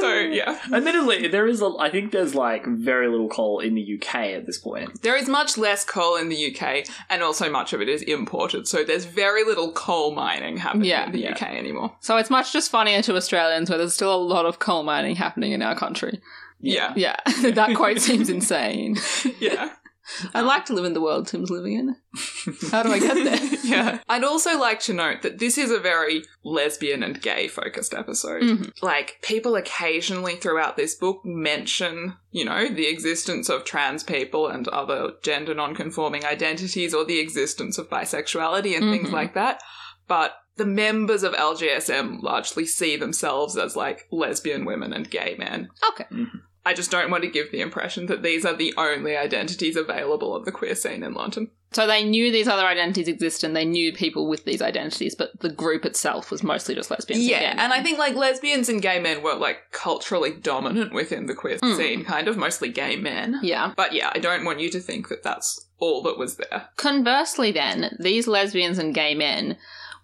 so, 0.00 0.14
yeah. 0.14 0.58
Admittedly, 0.72 1.28
there 1.28 1.46
is 1.46 1.60
a. 1.60 1.66
I 1.78 1.90
think 1.90 2.12
there's 2.12 2.34
like 2.34 2.64
very 2.66 3.08
little 3.08 3.28
coal 3.28 3.60
in 3.60 3.74
the 3.74 3.98
UK 3.98 4.14
at 4.16 4.46
this 4.46 4.58
point. 4.58 5.02
There 5.02 5.16
is 5.16 5.28
much 5.28 5.58
less 5.58 5.84
coal 5.84 6.16
in 6.16 6.28
the 6.28 6.54
UK, 6.56 6.86
and 7.10 7.22
also 7.22 7.50
much 7.50 7.72
of 7.72 7.80
it 7.80 7.88
is 7.88 8.02
imported, 8.02 8.66
so 8.66 8.84
there's 8.84 9.04
very 9.04 9.44
little 9.44 9.72
coal 9.72 10.14
mining 10.14 10.56
happening 10.58 10.88
Yeah. 10.88 11.06
in 11.06 11.12
the 11.12 11.18
Yeah. 11.20 11.32
UK 11.32 11.42
anymore. 11.42 11.94
so 12.00 12.16
it's 12.16 12.30
much 12.30 12.52
just 12.52 12.70
funnier 12.70 13.02
to 13.02 13.16
Australians 13.16 13.68
where 13.68 13.78
there's 13.78 13.94
still 13.94 14.14
a 14.14 14.16
lot 14.16 14.46
of 14.46 14.58
coal 14.58 14.82
mining 14.82 15.16
happening 15.16 15.52
in 15.52 15.62
our 15.62 15.74
country. 15.76 16.20
Yeah. 16.62 16.92
Yeah, 16.96 17.16
that 17.42 17.74
quote 17.76 18.00
seems 18.00 18.28
insane. 18.30 18.96
Yeah. 19.40 19.70
I'd 20.34 20.40
like 20.42 20.64
to 20.66 20.74
live 20.74 20.84
in 20.84 20.94
the 20.94 21.00
world 21.00 21.28
Tim's 21.28 21.48
living 21.48 21.74
in. 21.74 21.94
How 22.72 22.82
do 22.82 22.90
I 22.92 22.98
get 22.98 23.14
there? 23.14 23.58
yeah. 23.64 23.98
I'd 24.08 24.24
also 24.24 24.58
like 24.58 24.80
to 24.80 24.92
note 24.92 25.22
that 25.22 25.38
this 25.38 25.56
is 25.56 25.70
a 25.70 25.78
very 25.78 26.24
lesbian 26.44 27.04
and 27.04 27.22
gay 27.22 27.46
focused 27.46 27.94
episode. 27.94 28.42
Mhm. 28.42 28.82
Like, 28.82 29.18
people 29.22 29.54
occasionally 29.54 30.34
throughout 30.34 30.76
this 30.76 30.96
book 30.96 31.20
mention, 31.24 32.16
you 32.32 32.44
know, 32.44 32.68
the 32.68 32.88
existence 32.88 33.48
of 33.48 33.64
trans 33.64 34.02
people 34.02 34.48
and 34.48 34.66
other 34.68 35.12
gender 35.22 35.54
non-conforming 35.54 36.24
identities 36.24 36.92
or 36.92 37.04
the 37.04 37.20
existence 37.20 37.78
of 37.78 37.88
bisexuality 37.88 38.76
and 38.76 38.90
things 38.90 39.08
Mhm. 39.10 39.12
like 39.12 39.34
that. 39.34 39.62
But 40.08 40.34
the 40.56 40.66
members 40.66 41.22
of 41.22 41.32
LGSM 41.34 42.18
largely 42.22 42.66
see 42.66 42.96
themselves 42.96 43.56
as 43.56 43.76
like 43.76 44.06
lesbian 44.10 44.64
women 44.64 44.92
and 44.92 45.08
gay 45.08 45.36
men. 45.38 45.68
Okay. 45.90 46.06
I 46.64 46.74
just 46.74 46.90
don't 46.90 47.10
want 47.10 47.24
to 47.24 47.30
give 47.30 47.50
the 47.50 47.60
impression 47.60 48.06
that 48.06 48.22
these 48.22 48.44
are 48.44 48.54
the 48.54 48.72
only 48.76 49.16
identities 49.16 49.76
available 49.76 50.34
of 50.36 50.44
the 50.44 50.52
queer 50.52 50.74
scene 50.76 51.02
in 51.02 51.12
London. 51.14 51.50
So 51.72 51.86
they 51.86 52.04
knew 52.04 52.30
these 52.30 52.46
other 52.48 52.66
identities 52.66 53.08
existed 53.08 53.46
and 53.46 53.56
they 53.56 53.64
knew 53.64 53.92
people 53.94 54.28
with 54.28 54.44
these 54.44 54.60
identities, 54.62 55.14
but 55.14 55.40
the 55.40 55.48
group 55.48 55.84
itself 55.86 56.30
was 56.30 56.42
mostly 56.42 56.74
just 56.74 56.90
lesbians. 56.90 57.24
Yeah, 57.26 57.38
again. 57.38 57.58
and 57.58 57.72
I 57.72 57.82
think 57.82 57.98
like 57.98 58.14
lesbians 58.14 58.68
and 58.68 58.82
gay 58.82 59.00
men 59.00 59.22
were 59.22 59.34
like 59.34 59.70
culturally 59.72 60.32
dominant 60.32 60.92
within 60.92 61.26
the 61.26 61.34
queer 61.34 61.58
Mm. 61.58 61.76
scene, 61.76 62.04
kind 62.04 62.28
of 62.28 62.36
mostly 62.36 62.68
gay 62.68 62.96
men. 62.96 63.40
Yeah. 63.42 63.72
But 63.76 63.92
yeah, 63.94 64.10
I 64.14 64.18
don't 64.18 64.44
want 64.44 64.60
you 64.60 64.68
to 64.70 64.80
think 64.80 65.08
that 65.08 65.22
that's 65.22 65.66
all 65.78 66.02
that 66.02 66.18
was 66.18 66.36
there. 66.36 66.68
Conversely, 66.76 67.50
then, 67.52 67.96
these 67.98 68.28
lesbians 68.28 68.78
and 68.78 68.94
gay 68.94 69.14
men 69.14 69.56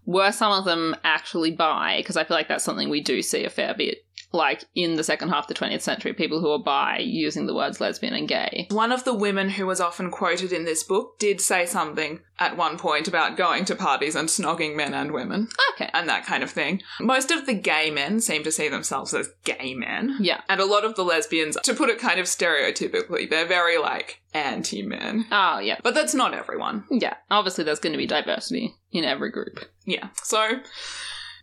were 0.06 0.32
some 0.32 0.50
of 0.52 0.64
them 0.64 0.96
actually 1.04 1.50
bi? 1.50 1.98
Because 1.98 2.16
I 2.16 2.24
feel 2.24 2.36
like 2.36 2.48
that's 2.48 2.64
something 2.64 2.88
we 2.88 3.02
do 3.02 3.20
see 3.20 3.44
a 3.44 3.50
fair 3.50 3.74
bit. 3.74 3.98
Like 4.32 4.64
in 4.74 4.96
the 4.96 5.04
second 5.04 5.30
half 5.30 5.44
of 5.44 5.48
the 5.48 5.54
20th 5.54 5.80
century, 5.80 6.12
people 6.12 6.40
who 6.40 6.50
are 6.50 6.58
bi 6.62 6.98
using 6.98 7.46
the 7.46 7.54
words 7.54 7.80
lesbian 7.80 8.14
and 8.14 8.28
gay. 8.28 8.66
One 8.70 8.92
of 8.92 9.04
the 9.04 9.14
women 9.14 9.48
who 9.50 9.66
was 9.66 9.80
often 9.80 10.10
quoted 10.10 10.52
in 10.52 10.64
this 10.64 10.82
book 10.82 11.18
did 11.18 11.40
say 11.40 11.64
something 11.64 12.20
at 12.38 12.56
one 12.56 12.76
point 12.78 13.08
about 13.08 13.36
going 13.36 13.64
to 13.64 13.74
parties 13.74 14.14
and 14.14 14.28
snogging 14.28 14.76
men 14.76 14.94
and 14.94 15.12
women 15.12 15.48
Okay. 15.74 15.90
and 15.94 16.08
that 16.08 16.24
kind 16.26 16.42
of 16.42 16.50
thing. 16.50 16.82
Most 17.00 17.30
of 17.30 17.46
the 17.46 17.54
gay 17.54 17.90
men 17.90 18.20
seem 18.20 18.44
to 18.44 18.52
see 18.52 18.68
themselves 18.68 19.14
as 19.14 19.30
gay 19.44 19.74
men. 19.74 20.16
Yeah. 20.20 20.42
And 20.48 20.60
a 20.60 20.66
lot 20.66 20.84
of 20.84 20.94
the 20.94 21.04
lesbians, 21.04 21.56
to 21.62 21.74
put 21.74 21.88
it 21.88 21.98
kind 21.98 22.20
of 22.20 22.26
stereotypically, 22.26 23.28
they're 23.30 23.46
very 23.46 23.78
like 23.78 24.20
anti 24.34 24.82
men. 24.82 25.26
Oh, 25.32 25.58
yeah. 25.58 25.78
But 25.82 25.94
that's 25.94 26.14
not 26.14 26.34
everyone. 26.34 26.84
Yeah. 26.90 27.14
Obviously, 27.30 27.64
there's 27.64 27.80
going 27.80 27.92
to 27.94 27.98
be 27.98 28.06
diversity 28.06 28.74
in 28.92 29.04
every 29.04 29.30
group. 29.30 29.58
Yeah. 29.84 30.08
So, 30.22 30.60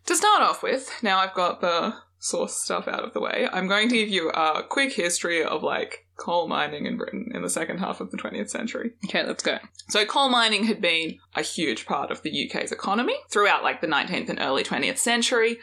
to 0.06 0.16
start 0.16 0.42
off 0.44 0.62
with, 0.64 0.90
now 1.02 1.18
I've 1.20 1.34
got 1.34 1.62
the 1.62 1.96
source 2.26 2.56
stuff 2.56 2.88
out 2.88 3.04
of 3.04 3.14
the 3.14 3.20
way, 3.20 3.48
I'm 3.52 3.68
going 3.68 3.88
to 3.90 3.96
give 3.96 4.10
you 4.10 4.30
a 4.30 4.64
quick 4.64 4.94
history 4.94 5.44
of 5.44 5.64
like 5.64 6.08
coal 6.18 6.48
mining 6.48 6.86
in 6.86 6.98
Britain 6.98 7.30
in 7.34 7.42
the 7.42 7.50
second 7.50 7.78
half 7.78 8.02
of 8.02 8.10
the 8.10 8.18
20th 8.18 8.50
century. 8.50 8.94
Okay, 9.06 9.24
let's 9.26 9.44
go. 9.44 9.60
So, 9.90 10.06
coal 10.06 10.30
mining 10.30 10.64
had 10.66 10.82
been 10.82 11.20
a 11.36 11.42
huge 11.42 11.86
part 11.86 12.12
of 12.12 12.24
the 12.24 12.50
UK's 12.50 12.72
economy 12.72 13.16
throughout 13.30 13.64
like 13.64 13.82
the 13.82 13.88
19th 13.88 14.30
and 14.30 14.40
early 14.40 14.64
20th 14.64 14.98
century. 14.98 15.60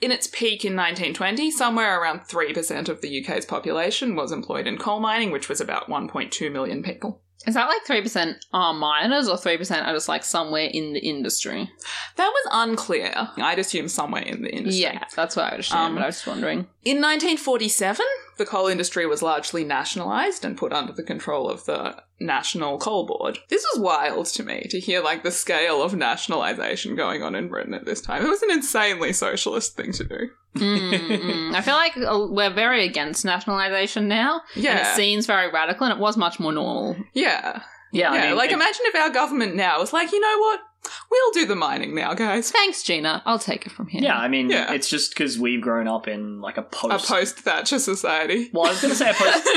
In 0.00 0.12
its 0.12 0.26
peak 0.26 0.64
in 0.64 0.76
1920, 0.76 1.50
somewhere 1.50 2.00
around 2.00 2.22
3% 2.22 2.88
of 2.88 3.00
the 3.00 3.24
UK's 3.24 3.46
population 3.46 4.14
was 4.14 4.32
employed 4.32 4.66
in 4.66 4.78
coal 4.78 5.00
mining, 5.00 5.30
which 5.30 5.48
was 5.48 5.60
about 5.60 5.88
1.2 5.88 6.52
million 6.52 6.82
people. 6.82 7.22
Is 7.46 7.54
that 7.54 7.68
like 7.68 7.84
3% 8.04 8.36
are 8.52 8.72
miners 8.72 9.28
or 9.28 9.36
3% 9.36 9.84
are 9.84 9.92
just 9.92 10.08
like 10.08 10.24
somewhere 10.24 10.66
in 10.66 10.92
the 10.92 11.00
industry? 11.00 11.70
That 12.16 12.28
was 12.28 12.48
unclear. 12.52 13.12
I'd 13.36 13.58
assume 13.58 13.88
somewhere 13.88 14.22
in 14.22 14.42
the 14.42 14.50
industry. 14.54 14.82
Yeah, 14.82 15.04
that's 15.16 15.34
what 15.36 15.46
I 15.46 15.50
would 15.52 15.60
assume, 15.60 15.78
Um, 15.78 15.94
but 15.94 16.02
I 16.04 16.06
was 16.06 16.16
just 16.16 16.26
wondering. 16.26 16.66
In 16.84 16.96
1947, 16.96 18.04
the 18.38 18.46
coal 18.46 18.66
industry 18.66 19.06
was 19.06 19.22
largely 19.22 19.62
nationalised 19.62 20.44
and 20.44 20.56
put 20.58 20.72
under 20.72 20.92
the 20.92 21.04
control 21.04 21.48
of 21.48 21.64
the 21.64 22.02
National 22.18 22.76
Coal 22.78 23.06
Board. 23.06 23.38
This 23.48 23.64
was 23.72 23.80
wild 23.80 24.26
to 24.26 24.42
me 24.42 24.66
to 24.70 24.80
hear 24.80 25.00
like 25.00 25.22
the 25.22 25.30
scale 25.30 25.80
of 25.82 25.94
nationalisation 25.94 26.96
going 26.96 27.22
on 27.22 27.36
in 27.36 27.48
Britain 27.48 27.72
at 27.74 27.84
this 27.84 28.00
time. 28.00 28.24
It 28.24 28.28
was 28.28 28.42
an 28.42 28.50
insanely 28.50 29.12
socialist 29.12 29.76
thing 29.76 29.92
to 29.92 30.04
do. 30.04 30.30
Mm, 30.56 30.90
mm. 30.92 31.54
I 31.54 31.60
feel 31.60 31.74
like 31.74 31.96
uh, 31.96 32.26
we're 32.28 32.52
very 32.52 32.84
against 32.84 33.24
nationalisation 33.24 34.08
now. 34.08 34.40
And 34.54 34.64
Yeah. 34.64 34.92
it 34.92 34.96
seems 34.96 35.26
very 35.26 35.50
radical, 35.52 35.86
and 35.86 35.94
it 35.94 36.00
was 36.00 36.16
much 36.16 36.40
more 36.40 36.52
normal. 36.52 36.96
Yeah. 37.14 37.62
Yeah, 37.92 38.12
yeah. 38.14 38.20
I 38.22 38.26
mean, 38.28 38.36
like 38.36 38.50
it- 38.50 38.54
imagine 38.54 38.82
if 38.86 38.94
our 38.96 39.10
government 39.10 39.54
now 39.54 39.78
was 39.78 39.92
like, 39.92 40.10
you 40.12 40.20
know 40.20 40.38
what? 40.40 40.60
We'll 41.12 41.30
do 41.32 41.46
the 41.46 41.54
mining 41.54 41.94
now, 41.94 42.12
guys. 42.14 42.50
Thanks, 42.50 42.82
Gina. 42.82 43.22
I'll 43.24 43.38
take 43.38 43.66
it 43.66 43.72
from 43.72 43.86
here. 43.86 44.02
yeah, 44.02 44.18
I 44.18 44.26
mean, 44.26 44.50
Yeah. 44.50 44.72
it's 44.72 44.88
just 44.88 45.12
because 45.14 45.38
we've 45.38 45.60
grown 45.60 45.86
up 45.86 46.08
in 46.08 46.40
like 46.40 46.56
a 46.58 46.62
A 46.62 46.64
post. 46.64 47.06
post 47.08 47.38
Thatcher 47.38 47.78
society. 47.78 48.50
well, 48.52 48.66
I 48.66 48.70
was 48.70 48.80
going 48.82 48.90
to 48.90 48.96
say 48.98 49.10
a 49.10 49.14
post 49.14 49.48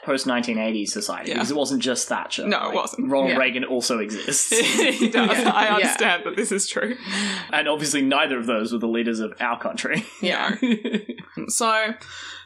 post 0.04 0.26
1980s 0.26 0.88
society 0.88 1.30
Yeah. 1.30 1.34
because 1.34 1.50
it 1.50 1.56
wasn't 1.56 1.82
just 1.82 2.08
Thatcher. 2.08 2.46
No, 2.46 2.70
it 2.70 2.74
wasn't. 2.74 3.10
Ronald 3.10 3.32
Yeah. 3.32 3.38
Reagan 3.38 3.64
also 3.64 3.98
exists, 3.98 4.48
he 4.98 5.08
does. 5.10 5.28
Yeah. 5.38 5.50
I 5.54 5.64
Yeah. 5.66 5.74
understand 5.74 6.22
that 6.24 6.36
this 6.36 6.50
is 6.50 6.66
true. 6.66 6.96
and 7.52 7.68
obviously 7.68 8.00
neither 8.00 8.38
of 8.38 8.46
those 8.46 8.72
were 8.72 8.78
the 8.78 8.88
leaders 8.88 9.20
of 9.20 9.34
our 9.40 9.58
country. 9.60 10.06
Yeah. 10.22 10.54
So, 11.48 11.92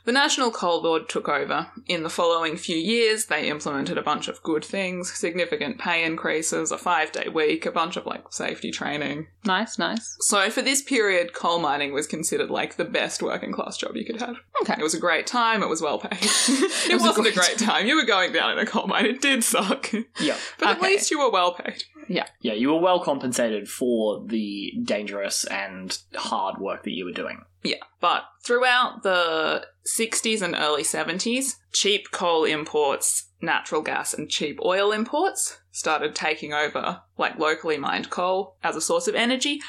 The 0.09 0.13
National 0.13 0.51
Coal 0.51 0.81
Board 0.81 1.11
took 1.11 1.29
over. 1.29 1.67
In 1.87 2.03
the 2.03 2.09
following 2.09 2.57
few 2.57 2.79
years, 2.79 3.27
they 3.27 3.51
implemented 3.51 3.99
a 3.99 4.03
bunch 4.03 4.27
of 4.27 4.43
good 4.43 4.65
things, 4.65 5.13
significant 5.13 5.79
pay 5.79 6.03
increases, 6.03 6.73
a 6.73 6.79
five 6.79 7.13
day 7.13 7.29
week, 7.29 7.67
a 7.67 7.71
bunch 7.71 7.99
of 7.99 8.07
like 8.07 8.33
safety 8.33 8.71
training. 8.71 9.27
Nice, 9.45 9.79
nice. 9.79 10.17
So 10.21 10.49
for 10.49 10.63
this 10.63 10.81
period, 10.81 11.35
coal 11.35 11.59
mining 11.59 11.93
was 11.93 12.07
considered 12.07 12.49
like 12.49 12.77
the 12.77 12.87
best 12.87 13.23
working 13.23 13.53
class 13.53 13.77
job 13.77 13.97
you 13.97 14.07
could 14.07 14.19
have. 14.23 14.37
Okay. 14.63 14.77
It 14.79 14.83
was 14.83 14.95
a 14.95 14.99
great 14.99 15.27
time, 15.27 15.63
it 15.63 15.69
was 15.69 15.83
well 15.83 15.99
paid. 15.99 16.13
it, 16.23 16.95
was 16.95 17.03
wasn't 17.03 17.27
a 17.27 17.33
great 17.33 17.59
great 17.59 17.59
time. 17.59 17.87
You 17.87 17.97
were 17.97 18.07
going 18.07 18.33
down 18.33 18.53
in 18.53 18.59
a 18.59 18.65
coal 18.65 18.87
mine, 18.87 19.05
it 19.05 19.21
did 19.21 19.45
suck. 19.45 19.93
Yeah. 20.19 20.39
But 20.59 20.69
at 20.71 20.81
least 20.81 21.11
you 21.11 21.19
were 21.19 21.31
well 21.31 21.53
paid. 21.53 21.85
Yeah. 22.09 22.29
Yeah, 22.41 22.55
you 22.55 22.71
were 22.71 22.81
well 22.81 23.01
compensated 23.01 23.69
for 23.69 24.25
the 24.25 24.73
dangerous 24.83 25.45
and 25.45 25.99
hard 26.15 26.59
work 26.59 26.85
that 26.85 26.93
you 26.93 27.05
were 27.05 27.13
doing. 27.13 27.45
Yeah. 27.63 27.77
But 28.01 28.25
throughout 28.43 29.03
the 29.03 29.67
60s 29.85 30.43
and 30.43 30.55
early 30.57 30.83
70s, 30.83 31.57
cheap 31.73 32.11
coal 32.11 32.45
imports, 32.45 33.29
natural 33.41 33.83
gas, 33.83 34.15
and 34.15 34.31
cheap 34.31 34.61
oil 34.65 34.93
imports 34.93 35.59
started 35.73 36.15
taking 36.15 36.53
over, 36.53 37.03
like 37.17 37.39
locally 37.39 37.79
mined 37.79 38.11
coal, 38.11 38.57
as 38.63 38.77
a 38.77 38.81
source 38.81 39.09
of 39.09 39.15
energy. 39.15 39.61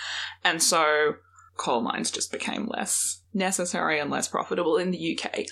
And 0.43 0.61
so 0.61 1.15
coal 1.57 1.81
mines 1.81 2.11
just 2.11 2.31
became 2.31 2.67
less 2.67 3.21
necessary 3.33 3.99
and 3.99 4.09
less 4.09 4.27
profitable 4.27 4.77
in 4.77 4.91
the 4.91 5.19
UK. 5.19 5.45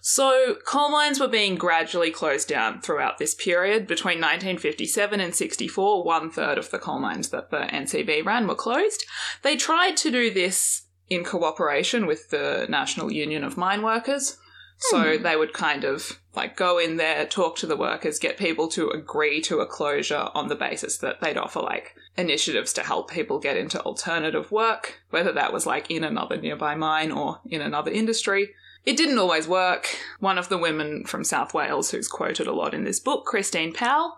So, 0.00 0.54
coal 0.64 0.90
mines 0.90 1.18
were 1.18 1.26
being 1.26 1.56
gradually 1.56 2.12
closed 2.12 2.46
down 2.46 2.80
throughout 2.80 3.18
this 3.18 3.34
period. 3.34 3.88
Between 3.88 4.18
1957 4.18 5.18
and 5.18 5.34
64, 5.34 6.04
one 6.04 6.30
third 6.30 6.58
of 6.58 6.70
the 6.70 6.78
coal 6.78 7.00
mines 7.00 7.30
that 7.30 7.50
the 7.50 7.62
NCB 7.62 8.24
ran 8.24 8.46
were 8.46 8.54
closed. 8.54 9.04
They 9.42 9.56
tried 9.56 9.96
to 9.96 10.12
do 10.12 10.32
this 10.32 10.85
in 11.08 11.24
cooperation 11.24 12.06
with 12.06 12.30
the 12.30 12.66
National 12.68 13.12
Union 13.12 13.44
of 13.44 13.56
Mine 13.56 13.82
Workers. 13.82 14.38
So 14.78 15.16
hmm. 15.16 15.22
they 15.22 15.36
would 15.36 15.52
kind 15.54 15.84
of 15.84 16.20
like 16.34 16.56
go 16.56 16.78
in 16.78 16.98
there, 16.98 17.24
talk 17.26 17.56
to 17.56 17.66
the 17.66 17.76
workers, 17.76 18.18
get 18.18 18.36
people 18.36 18.68
to 18.68 18.90
agree 18.90 19.40
to 19.42 19.60
a 19.60 19.66
closure 19.66 20.28
on 20.34 20.48
the 20.48 20.54
basis 20.54 20.98
that 20.98 21.20
they'd 21.20 21.38
offer 21.38 21.60
like 21.60 21.96
initiatives 22.16 22.72
to 22.74 22.82
help 22.82 23.10
people 23.10 23.38
get 23.38 23.56
into 23.56 23.80
alternative 23.82 24.52
work, 24.52 25.00
whether 25.10 25.32
that 25.32 25.52
was 25.52 25.66
like 25.66 25.90
in 25.90 26.04
another 26.04 26.36
nearby 26.36 26.74
mine 26.74 27.10
or 27.10 27.40
in 27.46 27.62
another 27.62 27.90
industry. 27.90 28.54
It 28.84 28.96
didn't 28.96 29.18
always 29.18 29.48
work. 29.48 29.88
One 30.20 30.38
of 30.38 30.48
the 30.48 30.58
women 30.58 31.04
from 31.04 31.24
South 31.24 31.54
Wales, 31.54 31.90
who's 31.90 32.06
quoted 32.06 32.46
a 32.46 32.52
lot 32.52 32.72
in 32.72 32.84
this 32.84 33.00
book, 33.00 33.24
Christine 33.24 33.72
Powell, 33.72 34.16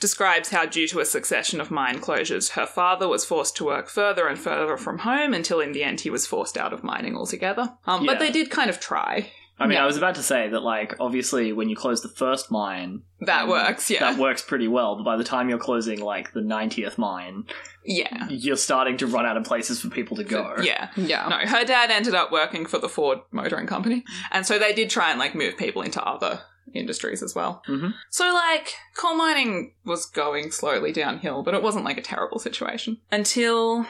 describes 0.00 0.48
how, 0.48 0.66
due 0.66 0.88
to 0.88 1.00
a 1.00 1.04
succession 1.04 1.60
of 1.60 1.70
mine 1.70 2.00
closures, 2.00 2.50
her 2.52 2.66
father 2.66 3.06
was 3.06 3.24
forced 3.24 3.56
to 3.58 3.64
work 3.64 3.88
further 3.88 4.26
and 4.26 4.38
further 4.38 4.76
from 4.76 4.98
home 4.98 5.34
until 5.34 5.60
in 5.60 5.72
the 5.72 5.84
end 5.84 6.00
he 6.00 6.10
was 6.10 6.26
forced 6.26 6.56
out 6.56 6.72
of 6.72 6.82
mining 6.82 7.16
altogether. 7.16 7.74
Um, 7.86 8.06
But 8.06 8.18
they 8.18 8.30
did 8.30 8.50
kind 8.50 8.70
of 8.70 8.80
try. 8.80 9.30
I 9.58 9.66
mean, 9.66 9.76
Yeah. 9.76 9.82
I 9.82 9.86
was 9.86 9.98
about 9.98 10.14
to 10.14 10.22
say 10.22 10.48
that, 10.48 10.62
like, 10.62 10.94
obviously, 10.98 11.52
when 11.52 11.68
you 11.68 11.76
close 11.76 12.00
the 12.00 12.08
first 12.08 12.50
mine, 12.50 13.02
That 13.20 13.42
um, 13.42 13.50
works, 13.50 13.90
yeah. 13.90 14.00
that 14.00 14.18
works 14.18 14.40
pretty 14.40 14.68
well. 14.68 14.96
But 14.96 15.04
by 15.04 15.18
the 15.18 15.24
time 15.24 15.50
you're 15.50 15.58
closing, 15.58 16.00
like, 16.00 16.32
the 16.32 16.40
90th 16.40 16.96
mine, 16.96 17.44
yeah. 17.84 18.26
you're 18.30 18.56
starting 18.56 18.96
to 18.98 19.06
run 19.06 19.26
out 19.26 19.36
of 19.36 19.44
places 19.44 19.82
for 19.82 19.90
people 19.90 20.16
to 20.16 20.24
go. 20.24 20.56
Yeah. 20.62 20.88
Yeah. 20.96 21.28
No, 21.28 21.36
her 21.36 21.66
dad 21.66 21.90
ended 21.90 22.14
up 22.14 22.32
working 22.32 22.64
for 22.64 22.78
the 22.78 22.88
Ford 22.88 23.18
Motoring 23.32 23.66
Company. 23.66 24.04
And 24.30 24.46
so 24.46 24.58
they 24.58 24.72
did 24.72 24.88
try 24.88 25.10
and 25.10 25.18
like 25.18 25.34
move 25.34 25.58
people 25.58 25.82
into 25.82 26.02
other 26.02 26.40
industries 26.74 27.22
as 27.22 27.34
well. 27.34 27.62
Mhm. 27.68 27.94
So 28.10 28.32
like 28.32 28.74
coal 28.96 29.14
mining 29.14 29.74
was 29.84 30.06
going 30.06 30.50
slowly 30.50 30.92
downhill, 30.92 31.42
but 31.42 31.54
it 31.54 31.62
wasn't 31.62 31.84
like 31.84 31.98
a 31.98 32.02
terrible 32.02 32.38
situation 32.38 33.00
until 33.10 33.86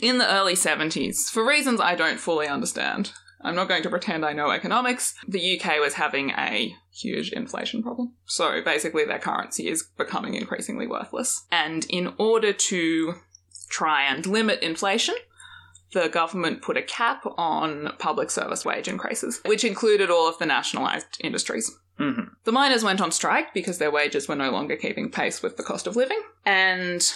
in 0.00 0.18
the 0.18 0.32
early 0.32 0.54
70s 0.54 1.30
for 1.30 1.46
reasons 1.46 1.80
I 1.80 1.94
don't 1.94 2.20
fully 2.20 2.46
understand. 2.46 3.12
I'm 3.42 3.54
not 3.54 3.68
going 3.68 3.82
to 3.84 3.90
pretend 3.90 4.24
I 4.24 4.34
know 4.34 4.50
economics. 4.50 5.14
The 5.26 5.58
UK 5.58 5.80
was 5.80 5.94
having 5.94 6.30
a 6.30 6.76
huge 6.92 7.32
inflation 7.32 7.82
problem. 7.82 8.14
So 8.26 8.60
basically 8.62 9.04
their 9.04 9.18
currency 9.18 9.68
is 9.68 9.88
becoming 9.96 10.34
increasingly 10.34 10.86
worthless. 10.86 11.46
And 11.50 11.86
in 11.88 12.12
order 12.18 12.52
to 12.52 13.14
try 13.70 14.04
and 14.04 14.26
limit 14.26 14.62
inflation, 14.62 15.14
the 15.92 16.08
government 16.08 16.62
put 16.62 16.76
a 16.76 16.82
cap 16.82 17.24
on 17.36 17.92
public 17.98 18.30
service 18.30 18.64
wage 18.64 18.88
increases, 18.88 19.40
which 19.46 19.64
included 19.64 20.10
all 20.10 20.28
of 20.28 20.38
the 20.38 20.46
nationalised 20.46 21.16
industries. 21.20 21.70
Hmm 22.00 22.22
The 22.44 22.52
miners 22.52 22.82
went 22.82 23.00
on 23.00 23.12
strike 23.12 23.52
because 23.52 23.78
their 23.78 23.90
wages 23.90 24.26
were 24.26 24.34
no 24.34 24.50
longer 24.50 24.74
keeping 24.74 25.10
pace 25.10 25.42
with 25.42 25.56
the 25.56 25.62
cost 25.62 25.86
of 25.86 25.96
living. 25.96 26.20
And 26.46 27.06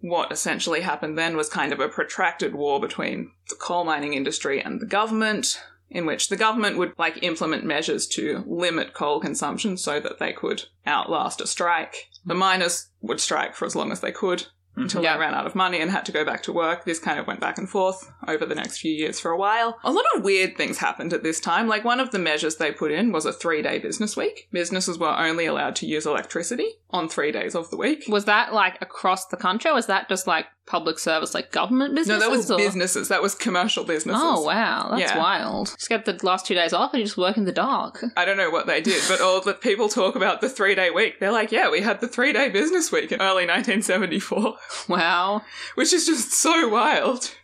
what 0.00 0.32
essentially 0.32 0.80
happened 0.80 1.16
then 1.16 1.36
was 1.36 1.48
kind 1.48 1.72
of 1.72 1.78
a 1.78 1.88
protracted 1.88 2.54
war 2.54 2.80
between 2.80 3.30
the 3.48 3.54
coal 3.54 3.84
mining 3.84 4.14
industry 4.14 4.60
and 4.60 4.80
the 4.80 4.86
government, 4.86 5.62
in 5.90 6.06
which 6.06 6.28
the 6.28 6.36
government 6.36 6.76
would 6.76 6.92
like 6.98 7.22
implement 7.22 7.64
measures 7.64 8.08
to 8.08 8.42
limit 8.46 8.94
coal 8.94 9.20
consumption 9.20 9.76
so 9.76 10.00
that 10.00 10.18
they 10.18 10.32
could 10.32 10.64
outlast 10.86 11.40
a 11.40 11.46
strike. 11.46 12.08
The 12.24 12.34
miners 12.34 12.88
would 13.00 13.20
strike 13.20 13.54
for 13.54 13.64
as 13.64 13.76
long 13.76 13.92
as 13.92 14.00
they 14.00 14.12
could 14.12 14.46
until 14.76 15.02
Yeah. 15.02 15.14
they 15.14 15.20
ran 15.20 15.34
out 15.34 15.46
of 15.46 15.54
money 15.54 15.80
and 15.80 15.90
had 15.90 16.04
to 16.06 16.12
go 16.12 16.24
back 16.24 16.42
to 16.44 16.52
work. 16.52 16.84
This 16.84 16.98
kind 16.98 17.18
of 17.18 17.26
went 17.26 17.40
back 17.40 17.58
and 17.58 17.68
forth 17.68 18.10
over 18.26 18.46
the 18.46 18.54
next 18.54 18.78
few 18.78 18.92
years 18.92 19.20
for 19.20 19.30
a 19.30 19.36
while. 19.36 19.78
A 19.84 19.92
lot 19.92 20.04
of 20.16 20.22
weird 20.24 20.56
things 20.56 20.78
happened 20.78 21.12
at 21.12 21.22
this 21.22 21.40
time. 21.40 21.68
Like 21.68 21.84
one 21.84 22.00
of 22.00 22.10
the 22.10 22.18
measures 22.18 22.56
they 22.56 22.72
put 22.72 22.90
in 22.90 23.12
was 23.12 23.26
a 23.26 23.32
three 23.32 23.62
day 23.62 23.78
business 23.78 24.16
week. 24.16 24.48
Businesses 24.52 24.98
were 24.98 25.08
only 25.16 25.46
allowed 25.46 25.76
to 25.76 25.86
use 25.86 26.06
electricity 26.06 26.68
on 26.90 27.08
three 27.08 27.32
days 27.32 27.54
of 27.54 27.70
the 27.70 27.76
week. 27.76 28.04
Was 28.08 28.24
that 28.26 28.52
like 28.54 28.80
across 28.80 29.26
the 29.26 29.36
country 29.36 29.70
or 29.70 29.74
was 29.74 29.86
that 29.86 30.08
just 30.08 30.26
like 30.26 30.46
public 30.66 30.98
service, 30.98 31.34
like 31.34 31.50
government 31.50 31.94
businesses? 31.94 32.22
No, 32.22 32.30
that 32.30 32.34
was 32.36 32.50
or- 32.50 32.56
businesses. 32.56 33.08
That 33.08 33.20
was 33.22 33.34
commercial 33.34 33.84
businesses. 33.84 34.22
Oh, 34.24 34.42
wow. 34.42 34.88
That's 34.96 35.10
Yeah. 35.12 35.18
wild. 35.18 35.66
Just 35.68 35.88
get 35.88 36.04
the 36.04 36.18
last 36.22 36.46
two 36.46 36.54
days 36.54 36.72
off 36.72 36.92
and 36.92 37.00
you 37.00 37.06
just 37.06 37.18
work 37.18 37.36
in 37.36 37.44
the 37.44 37.52
dark. 37.52 38.04
I 38.16 38.24
don't 38.24 38.36
know 38.36 38.50
what 38.50 38.66
they 38.66 38.80
did, 38.80 39.02
but 39.08 39.20
all 39.20 39.40
the 39.40 39.54
people 39.54 39.88
talk 39.88 40.14
about 40.16 40.40
the 40.40 40.48
three 40.48 40.74
day 40.74 40.90
week. 40.90 41.18
They're 41.20 41.32
like, 41.32 41.50
yeah, 41.52 41.70
we 41.70 41.80
had 41.80 42.00
the 42.00 42.08
three 42.08 42.32
day 42.32 42.48
business 42.48 42.92
week 42.92 43.10
in 43.12 43.20
early 43.20 43.44
1974, 43.46 44.56
Wow. 44.88 45.42
which 45.74 45.92
is 45.92 46.06
just 46.06 46.32
so 46.32 46.68
wild. 46.68 47.34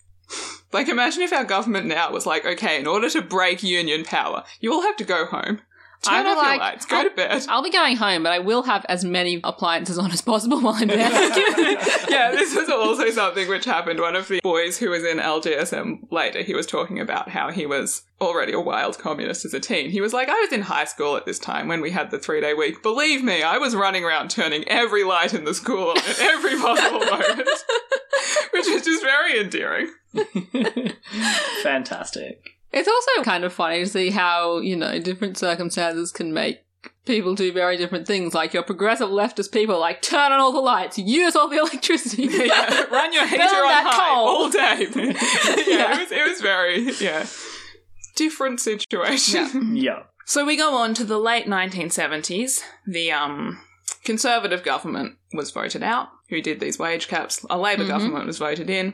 Like, 0.73 0.89
imagine 0.89 1.23
if 1.23 1.33
our 1.33 1.45
government 1.45 1.87
now 1.87 2.13
was 2.13 2.27
like, 2.27 2.45
okay, 2.45 2.79
in 2.79 2.87
order 2.87 3.09
to 3.11 3.23
break 3.23 3.63
union 3.63 4.05
power, 4.05 4.45
you 4.61 4.73
all 4.73 4.83
have 4.83 4.97
to 4.97 5.05
go 5.05 5.25
home. 5.27 5.61
Turn 6.03 6.15
I'd 6.15 6.23
be 6.23 6.29
off 6.29 6.37
your 6.37 6.45
like, 6.45 6.61
lights, 6.61 6.87
go 6.87 6.97
I'll- 6.99 7.05
to 7.05 7.11
bed. 7.11 7.47
I'll 7.49 7.63
be 7.63 7.71
going 7.71 7.97
home, 7.97 8.23
but 8.23 8.33
I 8.33 8.39
will 8.39 8.63
have 8.63 8.87
as 8.89 9.05
many 9.05 9.41
appliances 9.43 9.99
on 9.99 10.13
as 10.13 10.21
possible 10.23 10.61
while 10.61 10.75
I'm 10.75 10.87
there. 10.87 10.99
yeah, 12.09 12.31
this 12.31 12.55
was 12.55 12.69
also 12.69 13.11
something 13.11 13.49
which 13.49 13.65
happened. 13.65 13.99
One 14.01 14.15
of 14.15 14.29
the 14.29 14.39
boys 14.43 14.79
who 14.79 14.91
was 14.91 15.03
in 15.05 15.19
LGSM 15.19 16.11
later, 16.13 16.43
he 16.43 16.55
was 16.55 16.67
talking 16.67 17.01
about 17.01 17.31
how 17.31 17.51
he 17.51 17.67
was 17.67 18.03
already 18.21 18.53
a 18.53 18.61
wild 18.61 18.99
communist 18.99 19.45
as 19.45 19.55
a 19.55 19.61
teen. 19.61 19.91
He 19.91 20.01
was 20.01 20.13
like, 20.13 20.29
I 20.29 20.35
was 20.41 20.53
in 20.53 20.63
high 20.63 20.85
school 20.85 21.17
at 21.17 21.27
this 21.27 21.39
time 21.41 21.67
when 21.67 21.81
we 21.81 21.91
had 21.91 22.13
the 22.13 22.19
three 22.21 22.41
day 22.41 22.55
week. 22.55 22.81
Believe 22.83 23.25
me, 23.25 23.43
I 23.43 23.59
was 23.59 23.75
running 23.75 24.05
around 24.05 24.31
turning 24.31 24.67
every 24.69 25.03
light 25.03 25.35
in 25.35 25.45
the 25.45 25.55
school 25.55 25.91
on 25.91 25.99
at 25.99 26.21
every 26.21 26.57
possible 26.59 27.01
moment. 27.07 27.49
Which 28.53 28.67
is 28.69 28.85
just 28.85 29.03
very 29.03 29.41
endearing. 29.41 29.89
Fantastic. 31.63 32.58
It's 32.73 32.89
also 32.89 33.23
kind 33.25 33.45
of 33.45 33.53
funny 33.53 33.81
to 33.81 33.87
see 33.87 34.11
how, 34.11 34.59
you 34.59 34.77
know, 34.77 34.99
different 34.99 35.39
circumstances 35.39 36.13
can 36.13 36.33
make 36.35 36.61
people 37.07 37.35
do 37.35 37.51
very 37.53 37.77
different 37.77 38.07
things. 38.07 38.35
Like 38.35 38.53
your 38.53 38.63
progressive 38.63 39.09
leftist 39.09 39.53
people, 39.53 39.81
like 39.81 40.03
turn 40.03 40.33
on 40.33 40.41
all 40.41 40.53
the 40.53 40.61
lights, 40.61 40.99
use 40.99 41.35
all 41.35 41.49
the 41.49 41.57
electricity. 41.65 42.25
Yeah, 42.31 42.85
run 42.91 43.13
your 43.13 43.27
heater 43.29 43.43
on 43.43 43.85
high 43.85 44.15
coal. 44.15 44.29
all 44.29 44.51
day. 44.51 44.87
yeah, 44.95 45.13
Yeah. 45.67 45.95
It, 45.95 45.99
was, 45.99 46.13
it 46.13 46.29
was 46.29 46.41
very, 46.41 46.91
yeah, 47.01 47.27
different 48.17 48.61
situation. 48.61 49.75
Yeah. 49.77 49.83
Yeah. 49.97 50.03
So 50.27 50.45
we 50.45 50.57
go 50.59 50.75
on 50.77 50.93
to 50.95 51.05
the 51.05 51.19
late 51.19 51.47
1970s. 51.47 52.61
The 52.87 53.11
um, 53.13 53.61
Conservative 54.05 54.63
government 54.63 55.17
was 55.33 55.51
voted 55.51 55.83
out, 55.83 56.09
who 56.29 56.43
did 56.43 56.61
these 56.61 56.79
wage 56.79 57.09
caps. 57.09 57.45
A 57.49 57.57
Labor 57.59 57.85
Mhm. 57.85 57.89
government 57.89 58.27
was 58.27 58.37
voted 58.39 58.69
in. 58.69 58.93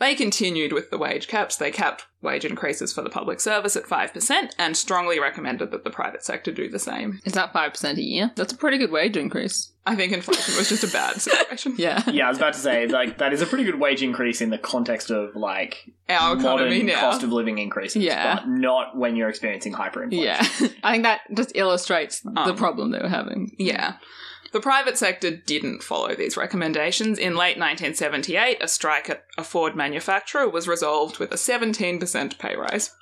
They 0.00 0.14
continued 0.14 0.72
with 0.72 0.90
the 0.90 0.98
wage 0.98 1.26
caps. 1.26 1.56
They 1.56 1.70
capped 1.72 2.04
wage 2.22 2.44
increases 2.44 2.92
for 2.92 3.02
the 3.02 3.10
public 3.10 3.40
service 3.40 3.74
at 3.76 3.84
5% 3.84 4.50
and 4.58 4.76
strongly 4.76 5.18
recommended 5.18 5.70
that 5.72 5.82
the 5.84 5.90
private 5.90 6.22
sector 6.24 6.52
do 6.52 6.68
the 6.68 6.78
same. 6.78 7.20
Is 7.24 7.32
that 7.32 7.52
5% 7.52 7.96
a 7.96 8.00
year? 8.02 8.30
That's 8.36 8.52
a 8.52 8.56
pretty 8.56 8.78
good 8.78 8.90
wage 8.92 9.16
increase. 9.16 9.72
I 9.86 9.96
think 9.96 10.12
inflation 10.12 10.54
was 10.56 10.68
just 10.68 10.84
a 10.84 10.88
bad 10.88 11.16
situation. 11.20 11.74
Yeah. 11.78 12.02
Yeah, 12.10 12.26
I 12.26 12.28
was 12.28 12.38
about 12.38 12.52
to 12.54 12.58
say, 12.60 12.86
like, 12.86 13.18
that 13.18 13.32
is 13.32 13.40
a 13.42 13.46
pretty 13.46 13.64
good 13.64 13.80
wage 13.80 14.02
increase 14.02 14.40
in 14.40 14.50
the 14.50 14.58
context 14.58 15.10
of, 15.10 15.34
like, 15.34 15.90
Our 16.08 16.36
economy 16.36 16.70
modern 16.82 16.86
now. 16.86 17.00
cost 17.00 17.22
of 17.22 17.32
living 17.32 17.58
increases. 17.58 18.02
Yeah. 18.02 18.36
But 18.36 18.48
not 18.48 18.96
when 18.96 19.16
you're 19.16 19.28
experiencing 19.30 19.72
hyperinflation. 19.74 20.22
Yeah. 20.22 20.46
I 20.84 20.92
think 20.92 21.04
that 21.04 21.20
just 21.34 21.52
illustrates 21.56 22.20
the 22.20 22.30
Um, 22.36 22.56
problem 22.56 22.90
they 22.92 22.98
were 23.00 23.08
having. 23.08 23.54
Yeah. 23.58 23.94
The 24.52 24.60
private 24.60 24.96
sector 24.96 25.30
didn't 25.30 25.82
follow 25.82 26.14
these 26.14 26.36
recommendations. 26.36 27.18
In 27.18 27.34
late 27.34 27.58
1978, 27.58 28.58
a 28.62 28.68
strike 28.68 29.10
at 29.10 29.24
a 29.36 29.44
Ford 29.44 29.76
manufacturer 29.76 30.48
was 30.48 30.66
resolved 30.66 31.18
with 31.18 31.32
a 31.32 31.36
17% 31.36 32.38
pay 32.38 32.56
rise. 32.56 32.94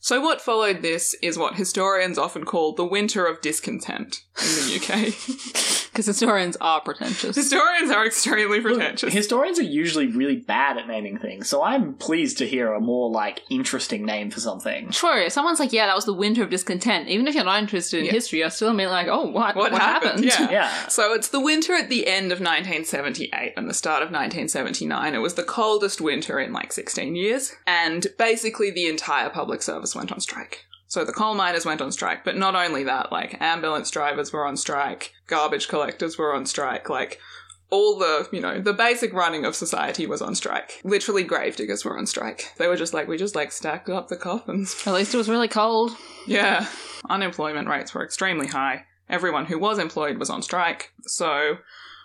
So, 0.00 0.20
what 0.20 0.40
followed 0.40 0.80
this 0.82 1.14
is 1.22 1.36
what 1.36 1.56
historians 1.56 2.18
often 2.18 2.44
call 2.44 2.72
the 2.72 2.84
winter 2.84 3.26
of 3.26 3.40
discontent 3.40 4.22
in 4.40 4.46
the 4.46 4.76
UK. 4.76 5.84
Because 5.90 6.06
historians 6.06 6.56
are 6.60 6.80
pretentious. 6.80 7.34
Historians 7.34 7.90
are 7.90 8.06
extremely 8.06 8.60
pretentious. 8.60 9.12
Historians 9.12 9.58
are 9.58 9.64
usually 9.64 10.06
really 10.06 10.36
bad 10.36 10.78
at 10.78 10.86
naming 10.86 11.18
things, 11.18 11.48
so 11.48 11.64
I'm 11.64 11.94
pleased 11.94 12.38
to 12.38 12.46
hear 12.46 12.72
a 12.72 12.80
more 12.80 13.10
like 13.10 13.42
interesting 13.50 14.06
name 14.06 14.30
for 14.30 14.38
something. 14.38 14.90
True. 14.90 15.24
If 15.24 15.32
someone's 15.32 15.58
like, 15.58 15.72
yeah, 15.72 15.86
that 15.86 15.96
was 15.96 16.04
the 16.04 16.14
winter 16.14 16.44
of 16.44 16.50
discontent, 16.50 17.08
even 17.08 17.26
if 17.26 17.34
you're 17.34 17.44
not 17.44 17.58
interested 17.58 17.98
in 17.98 18.06
Yeah. 18.06 18.12
history, 18.12 18.38
you're 18.38 18.50
still 18.50 18.74
being 18.76 18.88
like, 18.90 19.08
oh, 19.08 19.26
what, 19.26 19.56
What 19.56 19.72
happened? 19.72 20.24
Yeah. 20.24 20.48
Yeah. 20.50 20.86
So 20.88 21.12
it's 21.14 21.28
the 21.28 21.40
winter 21.40 21.74
at 21.74 21.88
the 21.88 22.06
end 22.06 22.30
of 22.30 22.38
1978 22.38 23.54
and 23.56 23.68
the 23.68 23.74
start 23.74 24.02
of 24.02 24.10
1979. 24.12 25.14
It 25.14 25.18
was 25.18 25.34
the 25.34 25.42
coldest 25.42 26.00
winter 26.00 26.38
in 26.38 26.52
like 26.52 26.72
16 26.72 27.16
years, 27.16 27.52
and 27.66 28.06
basically 28.16 28.70
the 28.70 28.86
entire 28.86 29.28
public 29.28 29.60
service 29.62 29.88
went 29.98 30.10
on 30.12 30.20
strike. 30.20 30.64
So 30.86 31.04
the 31.04 31.12
coal 31.12 31.34
miners 31.34 31.66
went 31.66 31.82
on 31.82 31.92
strike, 31.92 32.24
but 32.24 32.38
not 32.38 32.54
only 32.54 32.84
that, 32.84 33.12
like 33.12 33.38
ambulance 33.42 33.90
drivers 33.90 34.32
were 34.32 34.46
on 34.46 34.56
strike, 34.56 35.12
garbage 35.26 35.68
collectors 35.68 36.16
were 36.16 36.34
on 36.34 36.46
strike, 36.46 36.88
like 36.88 37.20
all 37.70 37.98
the, 37.98 38.26
you 38.32 38.40
know, 38.40 38.58
the 38.58 38.72
basic 38.72 39.12
running 39.12 39.44
of 39.44 39.54
society 39.54 40.06
was 40.06 40.22
on 40.22 40.34
strike. 40.34 40.80
Literally 40.84 41.24
gravediggers 41.24 41.84
were 41.84 41.98
on 41.98 42.06
strike. 42.06 42.54
They 42.56 42.66
were 42.66 42.76
just 42.76 42.94
like, 42.94 43.06
we 43.06 43.18
just 43.18 43.34
like 43.34 43.52
stacked 43.52 43.90
up 43.90 44.08
the 44.08 44.16
coffins. 44.16 44.74
At 44.86 44.94
least 44.94 45.12
it 45.12 45.18
was 45.18 45.28
really 45.28 45.48
cold. 45.48 45.92
Yeah. 46.26 46.66
Unemployment 47.10 47.68
rates 47.68 47.92
were 47.92 48.02
extremely 48.02 48.46
high. 48.46 48.86
Everyone 49.10 49.44
who 49.44 49.58
was 49.58 49.78
employed 49.78 50.16
was 50.16 50.30
on 50.30 50.42
strike. 50.42 50.92
So, 51.02 51.58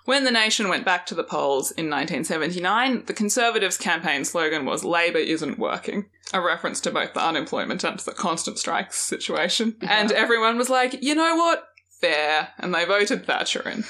when 0.05 0.23
the 0.25 0.31
nation 0.31 0.67
went 0.69 0.85
back 0.85 1.05
to 1.07 1.15
the 1.15 1.23
polls 1.23 1.71
in 1.71 1.89
1979, 1.89 3.05
the 3.05 3.13
Conservatives' 3.13 3.77
campaign 3.77 4.25
slogan 4.25 4.65
was 4.65 4.83
Labour 4.83 5.19
isn't 5.19 5.57
working, 5.59 6.05
a 6.33 6.41
reference 6.41 6.79
to 6.81 6.91
both 6.91 7.13
the 7.13 7.23
unemployment 7.25 7.83
and 7.83 7.99
the 7.99 8.11
constant 8.11 8.57
strikes 8.59 8.97
situation. 8.97 9.75
And 9.81 10.11
everyone 10.11 10.57
was 10.57 10.69
like, 10.69 11.01
you 11.01 11.15
know 11.15 11.35
what? 11.35 11.67
Fair. 12.01 12.49
And 12.59 12.73
they 12.73 12.85
voted 12.85 13.25
Thatcher 13.25 13.67
in. 13.69 13.83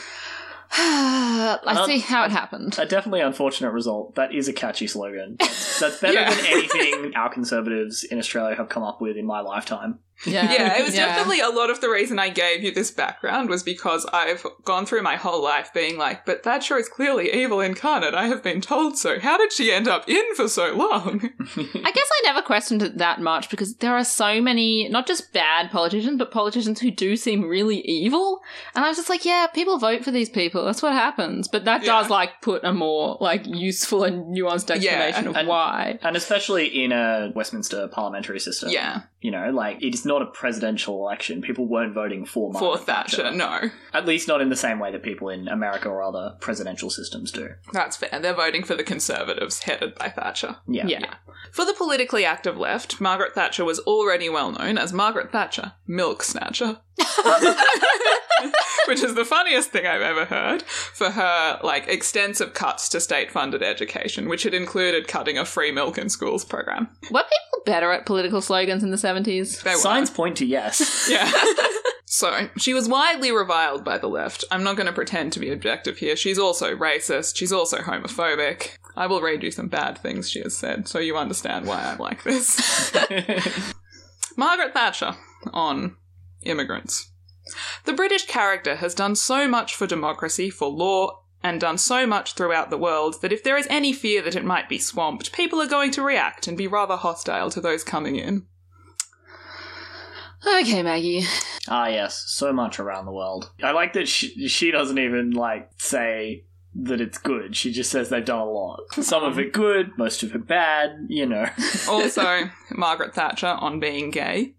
I 0.75 1.83
see 1.85 1.99
how 1.99 2.23
it 2.25 2.31
happened. 2.31 2.75
A 2.79 2.85
definitely 2.85 3.21
unfortunate 3.21 3.71
result. 3.71 4.15
That 4.15 4.33
is 4.33 4.47
a 4.47 4.53
catchy 4.53 4.87
slogan. 4.87 5.37
That's, 5.39 5.79
that's 5.79 5.99
better 5.99 6.13
Yeah. 6.21 6.29
than 6.33 6.45
anything 6.47 7.13
our 7.15 7.29
conservatives 7.31 8.03
in 8.03 8.17
Australia 8.17 8.55
have 8.55 8.69
come 8.69 8.83
up 8.83 8.99
with 9.01 9.15
in 9.17 9.25
my 9.25 9.41
lifetime. 9.41 9.99
Yeah, 10.25 10.51
Yeah, 10.51 10.77
it 10.77 10.85
was 10.85 10.93
definitely 10.93 11.41
a 11.41 11.49
lot 11.49 11.69
of 11.69 11.81
the 11.81 11.89
reason 11.89 12.17
I 12.19 12.29
gave 12.29 12.63
you 12.63 12.71
this 12.71 12.91
background 12.91 13.49
was 13.49 13.61
because 13.63 14.05
I've 14.13 14.45
gone 14.63 14.85
through 14.85 15.01
my 15.01 15.15
whole 15.17 15.43
life 15.43 15.73
being 15.73 15.97
like, 15.97 16.25
but 16.25 16.43
Thatcher 16.43 16.77
is 16.77 16.87
clearly 16.87 17.33
evil 17.33 17.59
incarnate. 17.59 18.13
I 18.13 18.27
have 18.27 18.41
been 18.43 18.61
told 18.61 18.97
so. 18.97 19.19
How 19.19 19.37
did 19.37 19.51
she 19.51 19.71
end 19.71 19.87
up 19.87 20.07
in 20.07 20.23
for 20.35 20.47
so 20.47 20.73
long? 20.75 21.29
I 21.57 21.91
guess 21.91 22.09
I 22.09 22.21
never 22.23 22.41
questioned 22.41 22.81
it 22.83 22.97
that 22.99 23.19
much 23.21 23.49
because 23.49 23.75
there 23.77 23.95
are 23.97 24.03
so 24.05 24.41
many, 24.41 24.87
not 24.87 25.07
just 25.07 25.33
bad 25.33 25.71
politicians, 25.71 26.17
but 26.17 26.31
politicians 26.31 26.79
who 26.79 26.91
do 26.91 27.15
seem 27.17 27.43
really 27.43 27.81
evil. 27.81 28.41
And 28.75 28.85
I 28.85 28.87
was 28.87 28.97
just 28.97 29.09
like, 29.09 29.25
yeah, 29.25 29.47
people 29.47 29.77
vote 29.77 30.05
for 30.05 30.11
these 30.11 30.29
people. 30.29 30.63
That's 30.63 30.81
what 30.81 30.93
happens. 30.93 31.47
But 31.49 31.65
that 31.65 31.81
Yeah. 31.81 31.87
does 32.01 32.09
like 32.09 32.41
put 32.41 32.63
a 32.63 32.71
more 32.71 33.17
like 33.19 33.45
useful 33.45 34.03
and 34.05 34.33
nuanced 34.35 34.71
explanation 34.71 35.27
of 35.27 35.35
and- 35.35 35.47
why. 35.47 35.99
And 36.01 36.15
especially 36.15 36.67
in 36.67 36.91
a 36.93 37.31
Westminster 37.35 37.87
parliamentary 37.89 38.39
system. 38.39 38.69
yeah, 38.69 39.01
You 39.21 39.31
know, 39.31 39.51
like, 39.51 39.81
it 39.81 39.93
is 39.93 40.02
not 40.05 40.21
a 40.21 40.25
presidential 40.25 40.99
election. 40.99 41.41
People 41.41 41.65
weren't 41.65 41.93
voting 41.93 42.25
for 42.25 42.43
for 42.43 42.51
Margaret 42.51 42.85
Thatcher, 42.85 43.31
no. 43.31 43.69
At 43.93 44.05
least 44.05 44.27
not 44.27 44.41
in 44.41 44.49
the 44.49 44.55
same 44.55 44.79
way 44.79 44.91
that 44.91 45.03
people 45.03 45.29
in 45.29 45.47
America 45.47 45.87
or 45.89 46.01
other 46.01 46.35
presidential 46.39 46.89
systems 46.89 47.31
do. 47.31 47.51
That's 47.71 47.95
fair. 47.97 48.19
They're 48.19 48.33
voting 48.33 48.63
for 48.63 48.75
the 48.75 48.83
Conservatives, 48.83 49.63
headed 49.63 49.95
by 49.95 50.09
Thatcher. 50.09 50.57
Yeah. 50.67 50.87
Yeah. 50.87 51.15
For 51.51 51.65
the 51.65 51.73
politically 51.73 52.25
active 52.25 52.57
left, 52.57 52.99
Margaret 52.99 53.35
Thatcher 53.35 53.63
was 53.63 53.79
already 53.79 54.29
well 54.29 54.51
known 54.51 54.77
as 54.77 54.91
Margaret 54.91 55.31
Thatcher, 55.31 55.73
Milk 55.87 56.23
Snatcher. 56.23 56.79
Which 58.87 59.01
is 59.01 59.15
the 59.15 59.25
funniest 59.25 59.71
thing 59.71 59.87
I've 59.87 60.01
ever 60.01 60.25
heard 60.25 60.63
for 60.63 61.09
her 61.09 61.59
like 61.63 61.87
extensive 61.87 62.53
cuts 62.53 62.89
to 62.89 62.99
state 62.99 63.31
funded 63.31 63.63
education, 63.63 64.27
which 64.27 64.43
had 64.43 64.53
included 64.53 65.07
cutting 65.07 65.37
a 65.37 65.45
free 65.45 65.71
milk 65.71 65.97
in 65.97 66.09
schools 66.09 66.43
program. 66.43 66.89
Were 67.09 67.23
people 67.23 67.63
better 67.65 67.91
at 67.91 68.05
political 68.05 68.41
slogans 68.41 68.83
in 68.83 68.91
the 68.91 68.97
70s? 68.97 69.63
They 69.63 69.71
were. 69.71 69.77
Signs 69.77 70.09
point 70.09 70.37
to 70.37 70.45
yes. 70.45 71.07
Yeah. 71.09 71.31
so, 72.05 72.49
she 72.57 72.73
was 72.73 72.89
widely 72.89 73.31
reviled 73.31 73.83
by 73.85 73.97
the 73.97 74.07
left. 74.07 74.43
I'm 74.51 74.63
not 74.63 74.75
going 74.75 74.87
to 74.87 74.93
pretend 74.93 75.31
to 75.33 75.39
be 75.39 75.49
objective 75.51 75.97
here. 75.97 76.15
She's 76.15 76.39
also 76.39 76.75
racist. 76.75 77.37
She's 77.37 77.51
also 77.53 77.79
homophobic. 77.79 78.77
I 78.95 79.07
will 79.07 79.21
read 79.21 79.43
you 79.43 79.51
some 79.51 79.67
bad 79.69 79.97
things 79.97 80.29
she 80.29 80.41
has 80.41 80.55
said 80.55 80.87
so 80.87 80.99
you 80.99 81.17
understand 81.17 81.65
why 81.65 81.83
I'm 81.83 81.97
like 81.97 82.23
this. 82.23 82.91
Margaret 84.37 84.73
Thatcher 84.73 85.15
on 85.53 85.95
immigrants. 86.45 87.11
The 87.85 87.93
British 87.93 88.25
character 88.25 88.77
has 88.77 88.95
done 88.95 89.15
so 89.15 89.47
much 89.47 89.75
for 89.75 89.85
democracy, 89.85 90.49
for 90.49 90.69
law, 90.69 91.23
and 91.43 91.59
done 91.59 91.77
so 91.77 92.07
much 92.07 92.33
throughout 92.33 92.69
the 92.69 92.77
world 92.77 93.21
that 93.21 93.33
if 93.33 93.43
there 93.43 93.57
is 93.57 93.67
any 93.69 93.91
fear 93.91 94.21
that 94.21 94.35
it 94.35 94.45
might 94.45 94.69
be 94.69 94.79
swamped, 94.79 95.33
people 95.33 95.61
are 95.61 95.67
going 95.67 95.91
to 95.91 96.01
react 96.01 96.47
and 96.47 96.57
be 96.57 96.67
rather 96.67 96.95
hostile 96.95 97.51
to 97.51 97.59
those 97.59 97.83
coming 97.83 98.15
in. 98.15 98.45
Okay, 100.45 100.83
Maggie. 100.83 101.23
ah, 101.67 101.87
yes. 101.87 102.23
So 102.27 102.51
much 102.53 102.79
around 102.79 103.05
the 103.05 103.11
world. 103.11 103.51
I 103.61 103.71
like 103.71 103.93
that 103.93 104.07
she, 104.07 104.47
she 104.47 104.71
doesn't 104.71 104.97
even, 104.97 105.31
like, 105.31 105.69
say 105.77 106.45
that 106.75 106.99
it's 106.99 107.17
good. 107.17 107.55
She 107.55 107.71
just 107.71 107.91
says 107.91 108.09
they've 108.09 108.25
done 108.25 108.39
a 108.39 108.49
lot. 108.49 108.79
Some 108.93 109.23
of 109.23 109.37
it 109.39 109.53
good, 109.53 109.97
most 109.97 110.23
of 110.23 110.33
it 110.33 110.47
bad, 110.47 111.05
you 111.07 111.25
know. 111.25 111.45
Also, 111.87 112.49
Margaret 112.71 113.13
Thatcher 113.13 113.47
on 113.47 113.79
being 113.79 114.11
gay. 114.11 114.55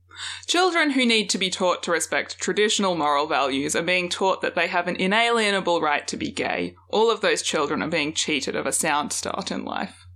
Children 0.46 0.90
who 0.90 1.07
need 1.07 1.29
to 1.31 1.38
be 1.38 1.50
taught 1.50 1.83
to 1.85 1.90
respect 1.90 2.38
traditional 2.38 2.94
moral 2.94 3.27
values 3.27 3.74
are 3.74 3.83
being 3.83 4.09
taught 4.09 4.42
that 4.42 4.55
they 4.55 4.66
have 4.68 4.88
an 4.88 4.96
inalienable 4.96 5.81
right 5.81 6.07
to 6.09 6.16
be 6.16 6.31
gay. 6.31 6.74
All 6.88 7.11
of 7.11 7.20
those 7.20 7.42
children 7.42 7.83
are 7.83 7.88
being 7.88 8.12
cheated 8.12 8.57
of 8.57 8.66
a 8.66 8.72
sound 8.72 9.12
start 9.12 9.50
in 9.50 9.64
life. 9.64 10.07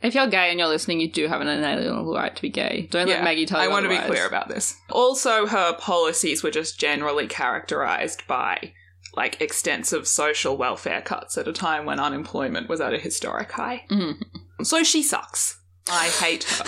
If 0.00 0.14
you're 0.14 0.28
gay 0.28 0.50
and 0.50 0.58
you're 0.58 0.68
listening, 0.68 1.00
you 1.00 1.10
do 1.10 1.26
have 1.26 1.40
an 1.40 1.48
inalienable 1.48 2.14
right 2.14 2.34
to 2.34 2.42
be 2.42 2.50
gay. 2.50 2.88
Don't 2.90 3.08
Yeah, 3.08 3.14
let 3.14 3.24
Maggie 3.24 3.46
tell 3.46 3.60
you 3.60 3.68
I 3.68 3.72
want 3.72 3.84
to 3.84 3.88
be 3.88 3.98
clear 3.98 4.26
about 4.26 4.48
this. 4.48 4.76
Also, 4.90 5.46
her 5.46 5.74
policies 5.74 6.42
were 6.42 6.52
just 6.52 6.78
generally 6.78 7.26
characterized 7.26 8.26
by 8.28 8.74
like 9.14 9.40
extensive 9.40 10.06
social 10.06 10.56
welfare 10.56 11.02
cuts 11.02 11.36
at 11.36 11.48
a 11.48 11.52
time 11.52 11.84
when 11.84 11.98
unemployment 11.98 12.68
was 12.68 12.80
at 12.80 12.94
a 12.94 12.98
historic 12.98 13.50
high. 13.50 13.84
Mhm. 13.90 14.22
So 14.62 14.84
she 14.84 15.02
sucks. 15.02 15.58
I 15.90 16.08
hate 16.08 16.44
her. 16.44 16.64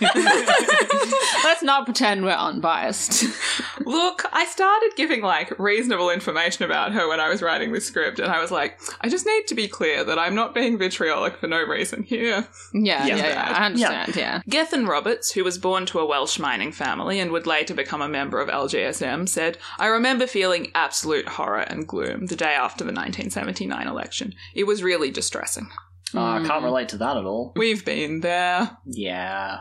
Let's 1.44 1.62
not 1.62 1.84
pretend 1.84 2.24
we're 2.24 2.30
unbiased. 2.32 3.24
Look, 3.86 4.24
I 4.32 4.44
started 4.46 4.92
giving 4.96 5.22
like 5.22 5.58
reasonable 5.58 6.10
information 6.10 6.64
about 6.64 6.92
her 6.92 7.08
when 7.08 7.20
I 7.20 7.28
was 7.28 7.42
writing 7.42 7.72
this 7.72 7.86
script, 7.86 8.18
and 8.18 8.30
I 8.30 8.40
was 8.40 8.50
like, 8.50 8.78
I 9.00 9.08
just 9.08 9.26
need 9.26 9.46
to 9.48 9.54
be 9.54 9.68
clear 9.68 10.04
that 10.04 10.18
I'm 10.18 10.34
not 10.34 10.54
being 10.54 10.78
vitriolic 10.78 11.36
for 11.36 11.46
no 11.46 11.62
reason 11.62 12.02
here. 12.02 12.46
yeah, 12.72 13.06
yeah, 13.06 13.16
Yeah. 13.16 13.16
yeah, 13.16 13.54
I 13.56 13.66
understand, 13.66 14.16
yeah. 14.16 14.42
Gethin 14.48 14.86
Roberts, 14.86 15.32
who 15.32 15.44
was 15.44 15.58
born 15.58 15.86
to 15.86 15.98
a 15.98 16.06
Welsh 16.06 16.38
mining 16.38 16.72
family 16.72 17.18
and 17.20 17.30
would 17.32 17.46
later 17.46 17.74
become 17.74 18.02
a 18.02 18.08
member 18.08 18.40
of 18.40 18.48
LGSM, 18.48 19.28
said, 19.28 19.58
I 19.78 19.86
remember 19.86 20.26
feeling 20.26 20.70
absolute 20.74 21.28
horror 21.28 21.60
and 21.60 21.86
gloom 21.86 22.26
the 22.26 22.36
day 22.36 22.54
after 22.54 22.84
the 22.84 22.92
1979 22.92 23.86
election. 23.88 24.34
It 24.54 24.64
was 24.64 24.82
really 24.82 25.10
distressing. 25.10 25.70
Ah, 26.14 26.36
I 26.36 26.38
Mm. 26.40 26.46
can't 26.46 26.64
relate 26.64 26.88
to 26.90 26.96
that 26.98 27.16
at 27.16 27.24
all. 27.24 27.52
We've 27.56 27.84
been 27.84 28.20
there. 28.20 28.76
Yeah. 28.86 29.60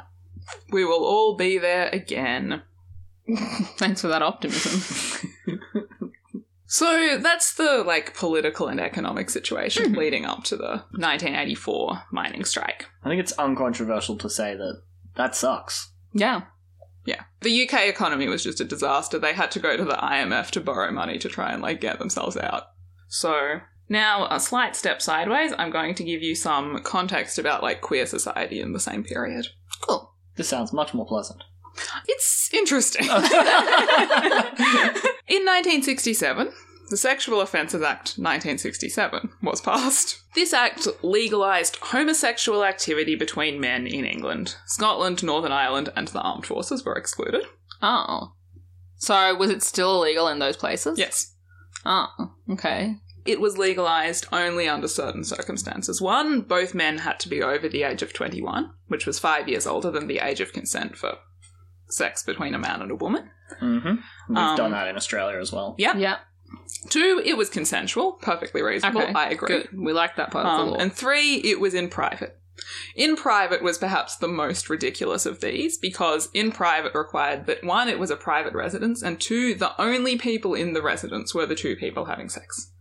We 0.71 0.83
will 0.85 1.03
all 1.05 1.35
be 1.35 1.57
there 1.57 1.89
again. 1.93 2.63
Thanks 3.77 4.01
for 4.01 4.07
that 4.09 4.21
optimism. 4.21 5.29
So 6.65 7.17
that's 7.21 7.55
the 7.55 7.83
like 7.85 8.15
political 8.15 8.67
and 8.69 8.79
economic 8.79 9.29
situation 9.29 9.91
leading 9.93 10.23
up 10.25 10.45
to 10.45 10.55
the 10.55 10.83
1984 10.91 12.03
mining 12.11 12.45
strike. 12.45 12.85
I 13.03 13.09
think 13.09 13.19
it's 13.19 13.33
uncontroversial 13.33 14.15
to 14.17 14.29
say 14.29 14.55
that 14.55 14.81
that 15.15 15.35
sucks. 15.35 15.91
Yeah. 16.13 16.43
Yeah. 17.05 17.23
The 17.41 17.63
UK 17.67 17.87
economy 17.89 18.27
was 18.29 18.43
just 18.43 18.61
a 18.61 18.65
disaster. 18.65 19.19
They 19.19 19.33
had 19.33 19.51
to 19.51 19.59
go 19.59 19.75
to 19.75 19.83
the 19.83 19.95
IMF 19.97 20.49
to 20.51 20.61
borrow 20.61 20.91
money 20.91 21.17
to 21.19 21.27
try 21.27 21.51
and 21.51 21.61
like 21.61 21.81
get 21.81 21.99
themselves 21.99 22.37
out. 22.37 22.63
So 23.09 23.59
now 23.91 24.25
a 24.31 24.39
slight 24.39 24.75
step 24.75 25.01
sideways, 25.01 25.51
I'm 25.57 25.69
going 25.69 25.93
to 25.95 26.03
give 26.03 26.23
you 26.23 26.33
some 26.33 26.81
context 26.81 27.37
about 27.37 27.61
like 27.61 27.81
queer 27.81 28.05
society 28.05 28.61
in 28.61 28.71
the 28.71 28.79
same 28.79 29.03
period. 29.03 29.47
Cool. 29.81 30.15
This 30.37 30.47
sounds 30.47 30.71
much 30.71 30.93
more 30.93 31.05
pleasant. 31.05 31.43
It's 32.07 32.49
interesting. 32.53 33.05
In 33.05 33.13
1967, 35.45 36.51
the 36.89 36.97
Sexual 36.97 37.41
Offences 37.41 37.81
Act 37.81 38.17
1967 38.17 39.29
was 39.41 39.61
passed. 39.61 40.21
This 40.35 40.53
act 40.53 40.87
legalised 41.03 41.77
homosexual 41.77 42.63
activity 42.63 43.15
between 43.15 43.59
men 43.59 43.87
in 43.87 44.05
England. 44.05 44.55
Scotland, 44.65 45.23
Northern 45.23 45.51
Ireland, 45.51 45.89
and 45.95 46.07
the 46.09 46.21
armed 46.21 46.45
forces 46.45 46.85
were 46.85 46.95
excluded. 46.95 47.43
Oh. 47.81 48.33
So 48.97 49.35
was 49.35 49.49
it 49.49 49.63
still 49.63 50.03
illegal 50.03 50.27
in 50.27 50.39
those 50.39 50.57
places? 50.57 50.99
Yes. 50.99 51.33
Oh, 51.85 52.07
okay. 52.51 52.95
It 53.25 53.39
was 53.39 53.57
legalised 53.57 54.27
only 54.31 54.67
under 54.67 54.87
certain 54.87 55.23
circumstances. 55.23 56.01
One, 56.01 56.41
both 56.41 56.73
men 56.73 56.99
had 56.99 57.19
to 57.21 57.29
be 57.29 57.41
over 57.41 57.69
the 57.69 57.83
age 57.83 58.01
of 58.01 58.13
21, 58.13 58.71
which 58.87 59.05
was 59.05 59.19
five 59.19 59.47
years 59.47 59.67
older 59.67 59.91
than 59.91 60.07
the 60.07 60.19
age 60.19 60.41
of 60.41 60.53
consent 60.53 60.97
for 60.97 61.17
sex 61.87 62.23
between 62.23 62.53
a 62.55 62.59
man 62.59 62.81
and 62.81 62.89
a 62.91 62.95
woman. 62.95 63.29
Mm-hmm. 63.61 63.95
We've 64.29 64.37
Um, 64.37 64.55
done 64.57 64.71
that 64.71 64.87
in 64.87 64.95
Australia 64.95 65.39
as 65.39 65.51
well. 65.51 65.75
Yep. 65.77 65.95
Yeah. 65.97 66.17
Two, 66.89 67.21
it 67.23 67.37
was 67.37 67.49
consensual, 67.49 68.13
perfectly 68.13 68.61
reasonable. 68.61 69.01
Okay, 69.03 69.13
I 69.13 69.29
agree. 69.29 69.47
Good. 69.63 69.69
We 69.77 69.93
like 69.93 70.15
that 70.15 70.31
part 70.31 70.45
of 70.45 70.57
the 70.57 70.63
Um, 70.63 70.69
law. 70.71 70.77
and 70.77 70.91
three, 70.93 71.35
it 71.35 71.59
was 71.59 71.73
in 71.73 71.89
private. 71.89 72.37
In 72.95 73.15
private 73.15 73.61
was 73.63 73.77
perhaps 73.77 74.15
the 74.17 74.27
most 74.27 74.69
ridiculous 74.69 75.25
of 75.25 75.41
these 75.41 75.77
because 75.77 76.29
in 76.33 76.51
private 76.51 76.93
required 76.93 77.45
that 77.47 77.63
one, 77.63 77.87
it 77.89 77.97
was 77.99 78.11
a 78.11 78.15
private 78.15 78.53
residence, 78.53 79.01
and 79.01 79.19
two, 79.19 79.53
the 79.55 79.79
only 79.81 80.17
people 80.17 80.53
in 80.53 80.73
the 80.73 80.81
residence 80.81 81.33
were 81.33 81.45
the 81.45 81.55
two 81.55 81.75
people 81.75 82.05
having 82.05 82.29
sex. 82.29 82.71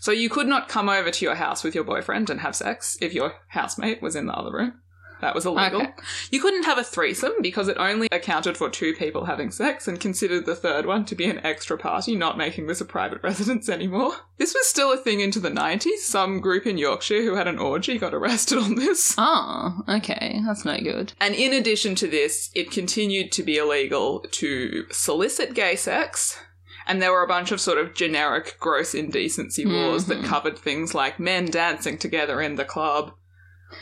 So 0.00 0.12
you 0.12 0.28
could 0.28 0.46
not 0.46 0.68
come 0.68 0.88
over 0.88 1.10
to 1.10 1.24
your 1.24 1.34
house 1.34 1.64
with 1.64 1.74
your 1.74 1.84
boyfriend 1.84 2.30
and 2.30 2.40
have 2.40 2.56
sex 2.56 2.96
if 3.00 3.12
your 3.12 3.34
housemate 3.48 4.02
was 4.02 4.16
in 4.16 4.26
the 4.26 4.34
other 4.34 4.52
room. 4.52 4.80
That 5.20 5.34
was 5.34 5.46
illegal. 5.46 5.82
Okay. 5.82 5.92
You 6.30 6.40
couldn't 6.40 6.64
have 6.64 6.78
a 6.78 6.84
threesome 6.84 7.32
because 7.40 7.68
it 7.68 7.78
only 7.78 8.08
accounted 8.12 8.56
for 8.56 8.68
two 8.68 8.94
people 8.94 9.24
having 9.24 9.50
sex 9.50 9.88
and 9.88 9.98
considered 9.98 10.44
the 10.44 10.54
third 10.54 10.84
one 10.84 11.04
to 11.06 11.14
be 11.14 11.24
an 11.24 11.44
extra 11.44 11.78
party, 11.78 12.14
not 12.14 12.36
making 12.36 12.66
this 12.66 12.80
a 12.80 12.84
private 12.84 13.20
residence 13.22 13.68
anymore. 13.68 14.12
This 14.36 14.54
was 14.54 14.66
still 14.66 14.92
a 14.92 14.98
thing 14.98 15.20
into 15.20 15.40
the 15.40 15.50
90s. 15.50 15.98
Some 16.00 16.40
group 16.40 16.66
in 16.66 16.76
Yorkshire 16.76 17.22
who 17.22 17.34
had 17.34 17.48
an 17.48 17.58
orgy 17.58 17.98
got 17.98 18.14
arrested 18.14 18.58
on 18.62 18.74
this. 18.74 19.14
oh, 19.16 19.82
okay. 19.88 20.40
That's 20.46 20.64
no 20.64 20.76
good. 20.78 21.14
And 21.20 21.34
in 21.34 21.52
addition 21.52 21.94
to 21.96 22.06
this, 22.06 22.50
it 22.54 22.70
continued 22.70 23.32
to 23.32 23.42
be 23.42 23.56
illegal 23.56 24.20
to 24.32 24.86
solicit 24.90 25.54
gay 25.54 25.76
sex. 25.76 26.38
And 26.86 27.02
there 27.02 27.12
were 27.12 27.22
a 27.22 27.28
bunch 27.28 27.50
of 27.52 27.60
sort 27.60 27.78
of 27.78 27.94
generic 27.94 28.56
gross 28.60 28.94
indecency 28.94 29.64
laws 29.64 30.06
that 30.06 30.24
covered 30.24 30.56
things 30.58 30.94
like 30.94 31.18
men 31.18 31.46
dancing 31.46 31.98
together 31.98 32.40
in 32.40 32.54
the 32.56 32.64
club. 32.64 33.12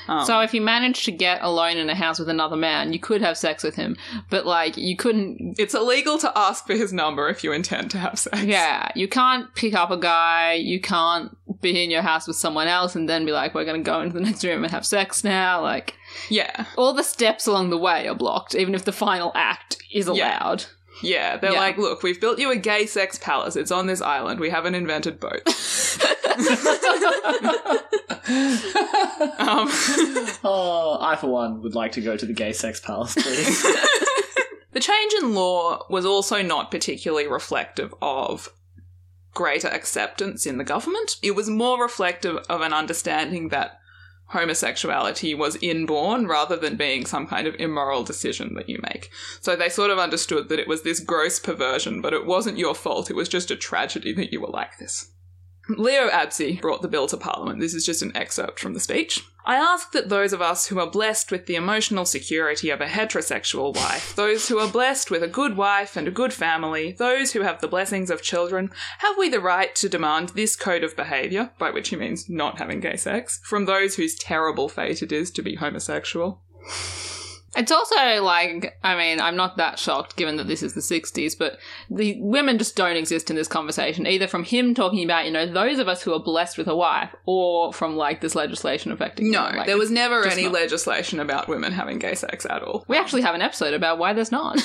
Um, 0.08 0.24
So 0.24 0.40
if 0.40 0.54
you 0.54 0.62
managed 0.62 1.04
to 1.04 1.12
get 1.12 1.42
alone 1.42 1.76
in 1.76 1.90
a 1.90 1.94
house 1.94 2.18
with 2.18 2.30
another 2.30 2.56
man, 2.56 2.94
you 2.94 2.98
could 2.98 3.20
have 3.20 3.36
sex 3.36 3.62
with 3.62 3.74
him, 3.74 3.96
but 4.30 4.46
like 4.46 4.78
you 4.78 4.96
couldn't. 4.96 5.56
it's 5.58 5.74
illegal 5.74 6.16
to 6.18 6.32
ask 6.36 6.66
for 6.66 6.72
his 6.72 6.92
number 6.94 7.28
if 7.28 7.44
you 7.44 7.52
intend 7.52 7.90
to 7.90 7.98
have 7.98 8.18
sex. 8.18 8.42
Yeah, 8.42 8.88
you 8.94 9.06
can't 9.08 9.54
pick 9.54 9.74
up 9.74 9.90
a 9.90 9.98
guy. 9.98 10.54
You 10.54 10.80
can't 10.80 11.36
be 11.60 11.84
in 11.84 11.90
your 11.90 12.00
house 12.02 12.26
with 12.26 12.36
someone 12.36 12.66
else 12.68 12.96
and 12.96 13.06
then 13.08 13.26
be 13.26 13.32
like, 13.32 13.54
"We're 13.54 13.66
going 13.66 13.84
to 13.84 13.90
go 13.90 14.00
into 14.00 14.14
the 14.14 14.24
next 14.24 14.42
room 14.42 14.64
and 14.64 14.72
have 14.72 14.86
sex 14.86 15.22
now." 15.22 15.60
Like 15.60 15.94
Yeah. 16.30 16.64
all 16.76 16.94
the 16.94 17.04
steps 17.04 17.46
along 17.46 17.68
the 17.68 17.78
way 17.78 18.08
are 18.08 18.14
blocked, 18.14 18.54
even 18.54 18.74
if 18.74 18.86
the 18.86 18.92
final 18.92 19.32
act 19.34 19.76
is 19.92 20.06
allowed. 20.06 20.62
Yeah, 20.62 20.66
they're 21.02 21.52
Yeah. 21.52 21.58
like, 21.58 21.76
look, 21.78 22.02
we've 22.02 22.20
built 22.20 22.38
you 22.38 22.50
a 22.50 22.56
gay 22.56 22.86
sex 22.86 23.18
palace. 23.18 23.56
It's 23.56 23.70
on 23.70 23.86
this 23.86 24.00
island. 24.00 24.40
We 24.40 24.50
haven't 24.50 24.74
invented 24.74 25.20
boats. 25.20 25.98
um, 29.38 29.68
oh, 30.44 30.98
I 31.00 31.16
for 31.20 31.28
one 31.28 31.62
would 31.62 31.74
like 31.74 31.92
to 31.92 32.00
go 32.00 32.16
to 32.16 32.26
the 32.26 32.32
gay 32.32 32.52
sex 32.52 32.80
palace, 32.80 33.14
please. 33.14 33.62
the 34.72 34.80
change 34.80 35.12
in 35.20 35.34
law 35.34 35.84
was 35.88 36.04
also 36.04 36.42
not 36.42 36.70
particularly 36.70 37.26
reflective 37.26 37.94
of 38.02 38.48
greater 39.34 39.68
acceptance 39.68 40.46
in 40.46 40.58
the 40.58 40.64
government. 40.64 41.16
It 41.22 41.32
was 41.34 41.48
more 41.50 41.80
reflective 41.82 42.38
of 42.48 42.60
an 42.60 42.72
understanding 42.72 43.48
that 43.48 43.78
homosexuality 44.34 45.34
was 45.34 45.56
inborn 45.62 46.26
rather 46.26 46.56
than 46.56 46.76
being 46.76 47.06
some 47.06 47.26
kind 47.26 47.46
of 47.46 47.54
immoral 47.54 48.02
decision 48.02 48.54
that 48.54 48.68
you 48.68 48.78
make. 48.82 49.10
So 49.40 49.56
they 49.56 49.68
sort 49.68 49.90
of 49.90 49.98
understood 49.98 50.48
that 50.48 50.58
it 50.58 50.68
was 50.68 50.82
this 50.82 51.00
gross 51.00 51.38
perversion, 51.38 52.02
but 52.02 52.12
it 52.12 52.26
wasn't 52.26 52.58
your 52.58 52.74
fault. 52.74 53.10
It 53.10 53.16
was 53.16 53.28
just 53.28 53.50
a 53.50 53.56
tragedy 53.56 54.12
that 54.12 54.32
you 54.32 54.40
were 54.40 54.48
like 54.48 54.78
this. 54.78 55.13
Leo 55.68 56.08
Abse 56.10 56.60
brought 56.60 56.82
the 56.82 56.88
bill 56.88 57.06
to 57.06 57.16
Parliament. 57.16 57.60
This 57.60 57.74
is 57.74 57.86
just 57.86 58.02
an 58.02 58.16
excerpt 58.16 58.60
from 58.60 58.74
the 58.74 58.80
speech. 58.80 59.22
I 59.46 59.56
ask 59.56 59.92
that 59.92 60.08
those 60.08 60.32
of 60.32 60.40
us 60.40 60.66
who 60.66 60.78
are 60.78 60.90
blessed 60.90 61.30
with 61.30 61.46
the 61.46 61.54
emotional 61.54 62.06
security 62.06 62.70
of 62.70 62.80
a 62.80 62.86
heterosexual 62.86 63.74
wife, 63.74 64.14
those 64.16 64.48
who 64.48 64.58
are 64.58 64.68
blessed 64.68 65.10
with 65.10 65.22
a 65.22 65.28
good 65.28 65.56
wife 65.56 65.96
and 65.96 66.08
a 66.08 66.10
good 66.10 66.32
family, 66.32 66.92
those 66.92 67.32
who 67.32 67.42
have 67.42 67.60
the 67.60 67.68
blessings 67.68 68.10
of 68.10 68.22
children, 68.22 68.70
have 68.98 69.18
we 69.18 69.28
the 69.28 69.40
right 69.40 69.74
to 69.76 69.88
demand 69.88 70.30
this 70.30 70.56
code 70.56 70.82
of 70.82 70.96
behaviour, 70.96 71.50
by 71.58 71.70
which 71.70 71.90
he 71.90 71.96
means 71.96 72.28
not 72.28 72.58
having 72.58 72.80
gay 72.80 72.96
sex, 72.96 73.40
from 73.44 73.66
those 73.66 73.96
whose 73.96 74.14
terrible 74.14 74.68
fate 74.68 75.02
it 75.02 75.12
is 75.12 75.30
to 75.30 75.42
be 75.42 75.56
homosexual? 75.56 76.40
It's 77.56 77.70
also 77.72 78.22
like, 78.22 78.76
I 78.82 78.96
mean, 78.96 79.20
I'm 79.20 79.36
not 79.36 79.56
that 79.56 79.78
shocked 79.78 80.16
given 80.16 80.36
that 80.36 80.48
this 80.48 80.62
is 80.62 80.74
the 80.74 80.80
60s, 80.80 81.38
but 81.38 81.58
the 81.90 82.20
women 82.20 82.58
just 82.58 82.76
don't 82.76 82.96
exist 82.96 83.30
in 83.30 83.36
this 83.36 83.48
conversation, 83.48 84.06
either 84.06 84.26
from 84.26 84.44
him 84.44 84.74
talking 84.74 85.04
about, 85.04 85.24
you 85.24 85.30
know, 85.30 85.46
those 85.46 85.78
of 85.78 85.88
us 85.88 86.02
who 86.02 86.12
are 86.12 86.18
blessed 86.20 86.58
with 86.58 86.66
a 86.68 86.76
wife, 86.76 87.14
or 87.26 87.72
from 87.72 87.96
like 87.96 88.20
this 88.20 88.34
legislation 88.34 88.92
affecting 88.92 89.30
No. 89.30 89.50
Like, 89.54 89.66
there 89.66 89.78
was 89.78 89.90
never 89.90 90.26
any 90.26 90.44
not. 90.44 90.52
legislation 90.52 91.20
about 91.20 91.48
women 91.48 91.72
having 91.72 91.98
gay 91.98 92.14
sex 92.14 92.46
at 92.48 92.62
all. 92.62 92.84
We 92.88 92.96
actually 92.96 93.22
have 93.22 93.34
an 93.34 93.42
episode 93.42 93.74
about 93.74 93.98
why 93.98 94.12
there's 94.12 94.32
not. 94.32 94.58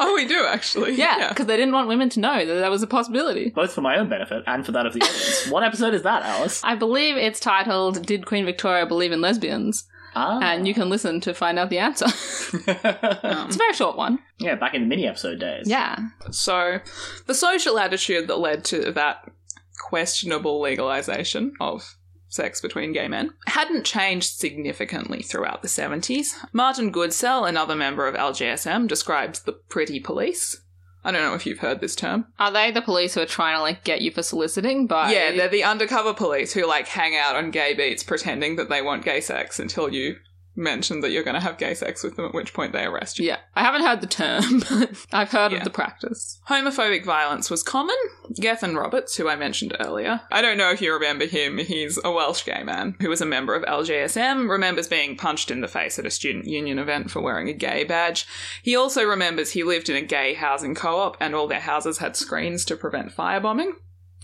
oh, 0.00 0.12
we 0.14 0.26
do 0.26 0.46
actually. 0.46 0.94
yeah, 0.94 1.28
because 1.28 1.46
they 1.46 1.56
didn't 1.56 1.72
want 1.74 1.88
women 1.88 2.08
to 2.10 2.20
know 2.20 2.44
that 2.44 2.54
that 2.54 2.70
was 2.70 2.82
a 2.82 2.86
possibility. 2.86 3.50
Both 3.50 3.72
for 3.72 3.80
my 3.80 3.98
own 3.98 4.08
benefit 4.08 4.44
and 4.46 4.64
for 4.64 4.72
that 4.72 4.86
of 4.86 4.94
the 4.94 5.00
audience. 5.00 5.48
what 5.50 5.62
episode 5.62 5.94
is 5.94 6.02
that, 6.02 6.22
Alice? 6.22 6.62
I 6.64 6.74
believe 6.74 7.16
it's 7.16 7.40
titled 7.40 8.04
Did 8.06 8.26
Queen 8.26 8.44
Victoria 8.44 8.86
Believe 8.86 9.12
in 9.12 9.20
Lesbians? 9.20 9.84
Ah. 10.14 10.40
And 10.42 10.66
you 10.66 10.74
can 10.74 10.88
listen 10.88 11.20
to 11.22 11.34
find 11.34 11.58
out 11.58 11.70
the 11.70 11.78
answer. 11.78 12.06
it's 12.52 13.54
a 13.54 13.58
very 13.58 13.72
short 13.74 13.96
one. 13.96 14.18
yeah, 14.38 14.54
back 14.54 14.74
in 14.74 14.82
the 14.82 14.86
mini 14.88 15.06
episode 15.06 15.38
days. 15.38 15.68
Yeah. 15.68 15.98
So, 16.30 16.80
the 17.26 17.34
social 17.34 17.78
attitude 17.78 18.28
that 18.28 18.38
led 18.38 18.64
to 18.66 18.92
that 18.92 19.30
questionable 19.78 20.60
legalization 20.60 21.52
of 21.60 21.96
sex 22.28 22.60
between 22.60 22.92
gay 22.92 23.08
men 23.08 23.30
hadn't 23.46 23.84
changed 23.84 24.38
significantly 24.38 25.22
throughout 25.22 25.62
the 25.62 25.68
70s. 25.68 26.34
Martin 26.52 26.92
Goodsell, 26.92 27.48
another 27.48 27.74
member 27.74 28.06
of 28.06 28.14
LGSM, 28.14 28.86
describes 28.86 29.40
the 29.40 29.52
pretty 29.52 29.98
police. 29.98 30.60
I 31.04 31.12
don't 31.12 31.22
know 31.22 31.34
if 31.34 31.46
you've 31.46 31.60
heard 31.60 31.80
this 31.80 31.94
term. 31.94 32.26
Are 32.38 32.50
they 32.50 32.70
the 32.70 32.82
police 32.82 33.14
who 33.14 33.20
are 33.20 33.26
trying 33.26 33.56
to 33.56 33.62
like 33.62 33.84
get 33.84 34.02
you 34.02 34.10
for 34.10 34.22
soliciting? 34.22 34.86
But 34.86 35.12
Yeah, 35.12 35.32
they're 35.32 35.48
the 35.48 35.64
undercover 35.64 36.12
police 36.12 36.52
who 36.52 36.66
like 36.66 36.88
hang 36.88 37.16
out 37.16 37.36
on 37.36 37.50
gay 37.50 37.74
beats 37.74 38.02
pretending 38.02 38.56
that 38.56 38.68
they 38.68 38.82
want 38.82 39.04
gay 39.04 39.20
sex 39.20 39.58
until 39.58 39.92
you 39.92 40.16
mention 40.58 41.00
that 41.00 41.10
you're 41.10 41.22
going 41.22 41.34
to 41.34 41.40
have 41.40 41.56
gay 41.56 41.72
sex 41.74 42.02
with 42.02 42.16
them, 42.16 42.24
at 42.26 42.34
which 42.34 42.52
point 42.52 42.72
they 42.72 42.84
arrest 42.84 43.18
you. 43.18 43.26
yeah. 43.26 43.38
I 43.54 43.62
haven't 43.62 43.82
heard 43.82 44.00
the 44.00 44.06
term, 44.06 44.60
but 44.68 45.06
I've 45.12 45.30
heard 45.30 45.52
Yeah. 45.52 45.58
of 45.58 45.64
the 45.64 45.70
practice. 45.70 46.40
Homophobic 46.48 47.04
violence 47.04 47.48
was 47.50 47.62
common. 47.62 47.96
Gethin 48.40 48.74
Roberts, 48.76 49.16
who 49.16 49.28
I 49.28 49.36
mentioned 49.36 49.76
earlier, 49.80 50.20
I 50.30 50.42
don't 50.42 50.58
know 50.58 50.70
if 50.70 50.82
you 50.82 50.92
remember 50.92 51.26
him, 51.26 51.58
he's 51.58 51.98
a 52.04 52.10
Welsh 52.10 52.44
gay 52.44 52.62
man 52.64 52.96
who 53.00 53.08
was 53.08 53.20
a 53.20 53.26
member 53.26 53.54
of 53.54 53.62
LGSM, 53.64 54.48
remembers 54.50 54.88
being 54.88 55.16
punched 55.16 55.50
in 55.50 55.60
the 55.60 55.68
face 55.68 55.98
at 55.98 56.06
a 56.06 56.10
student 56.10 56.46
union 56.46 56.78
event 56.78 57.10
for 57.10 57.22
wearing 57.22 57.48
a 57.48 57.52
gay 57.54 57.84
badge. 57.84 58.26
He 58.62 58.76
also 58.76 59.04
remembers 59.04 59.52
he 59.52 59.62
lived 59.64 59.88
in 59.88 59.96
a 59.96 60.02
gay 60.02 60.34
housing 60.34 60.74
co 60.74 60.98
op 60.98 61.16
and 61.20 61.34
all 61.34 61.46
their 61.46 61.60
houses 61.60 61.98
had 61.98 62.16
screens 62.16 62.64
to 62.66 62.76
prevent 62.76 63.14
firebombing. 63.16 63.72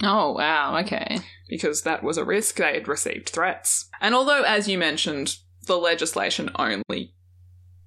Oh 0.03 0.33
wow. 0.33 0.77
Okay. 0.81 1.19
because 1.49 1.83
that 1.83 2.03
was 2.03 2.19
a 2.19 2.25
risk. 2.25 2.57
They 2.57 2.75
had 2.75 2.89
received 2.89 3.29
threats. 3.29 3.89
And 4.01 4.13
although, 4.15 4.43
as 4.43 4.67
you 4.69 4.77
mentioned, 4.77 5.37
the 5.67 5.77
legislation 5.79 6.51
only 6.57 7.13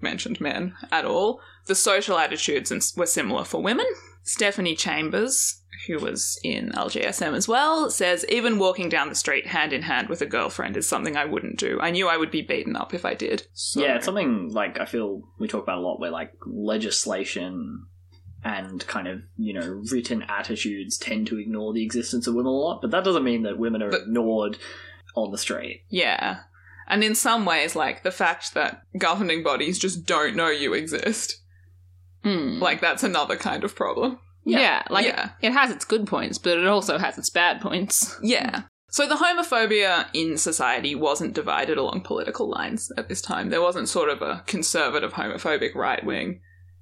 mentioned 0.01 0.39
men 0.39 0.75
at 0.91 1.05
all, 1.05 1.39
the 1.65 1.75
social 1.75 2.17
attitudes 2.17 2.93
were 2.95 3.05
similar 3.05 3.43
for 3.43 3.61
women. 3.61 3.85
Stephanie 4.23 4.75
Chambers, 4.75 5.61
who 5.87 5.97
was 5.99 6.37
in 6.43 6.69
LGSM 6.71 7.33
as 7.33 7.47
well, 7.47 7.89
says 7.89 8.25
even 8.29 8.59
walking 8.59 8.89
down 8.89 9.09
the 9.09 9.15
street 9.15 9.47
hand 9.47 9.71
in 9.73 9.81
hand 9.83 10.09
with 10.09 10.21
a 10.21 10.25
girlfriend 10.25 10.75
is 10.75 10.87
something 10.87 11.15
I 11.15 11.25
wouldn't 11.25 11.57
do. 11.57 11.79
I 11.81 11.91
knew 11.91 12.07
I 12.09 12.17
would 12.17 12.29
be 12.31 12.41
beaten 12.41 12.75
up 12.75 12.93
if 12.93 13.05
I 13.05 13.13
did. 13.13 13.47
So, 13.53 13.81
Yeah, 13.81 13.95
it's 13.95 14.05
something 14.05 14.49
like 14.51 14.79
I 14.79 14.85
feel 14.85 15.23
we 15.39 15.47
talk 15.47 15.63
about 15.63 15.77
a 15.77 15.81
lot 15.81 15.99
where 15.99 16.11
like 16.11 16.33
legislation 16.45 17.85
and 18.43 18.85
kind 18.87 19.07
of, 19.07 19.21
you 19.37 19.53
know, 19.53 19.81
written 19.91 20.23
attitudes 20.23 20.97
tend 20.97 21.27
to 21.27 21.39
ignore 21.39 21.73
the 21.73 21.83
existence 21.83 22.27
of 22.27 22.33
women 22.35 22.47
a 22.51 22.55
lot, 22.55 22.81
but 22.81 22.91
that 22.91 23.03
doesn't 23.03 23.23
mean 23.23 23.43
that 23.43 23.57
women 23.57 23.81
are 23.81 23.89
But- 23.89 24.01
ignored 24.03 24.57
on 25.15 25.31
the 25.31 25.37
street. 25.37 25.83
yeah. 25.89 26.41
And 26.87 27.03
in 27.03 27.15
some 27.15 27.45
ways, 27.45 27.75
like 27.75 28.03
the 28.03 28.11
fact 28.11 28.53
that 28.53 28.81
governing 28.97 29.43
bodies 29.43 29.77
just 29.79 30.05
don't 30.05 30.35
know 30.35 30.49
you 30.49 30.73
exist, 30.73 31.35
Hmm. 32.23 32.59
like 32.59 32.81
that's 32.81 33.03
another 33.03 33.35
kind 33.37 33.63
of 33.63 33.75
problem. 33.75 34.19
yeah. 34.43 34.83
Like 34.89 35.05
yeah. 35.05 35.31
it 35.41 35.51
has 35.53 35.71
its 35.71 35.85
good 35.85 36.07
points, 36.07 36.37
but 36.37 36.57
it 36.57 36.67
also 36.67 36.97
has 36.97 37.17
its 37.17 37.29
bad 37.29 37.61
points. 37.61 38.17
Yeah. 38.21 38.63
So 38.89 39.07
the 39.07 39.15
homophobia 39.15 40.07
in 40.13 40.37
society 40.37 40.95
wasn't 40.95 41.33
divided 41.35 41.77
along 41.77 42.01
political 42.01 42.49
lines 42.49 42.89
at 42.97 43.09
this 43.09 43.21
time. 43.21 43.49
There 43.49 43.61
wasn't 43.61 43.89
sort 43.89 44.09
of 44.09 44.21
a 44.21 44.43
conservative 44.47 45.13
homophobic 45.13 45.75
right 45.75 46.03
wing 46.05 46.39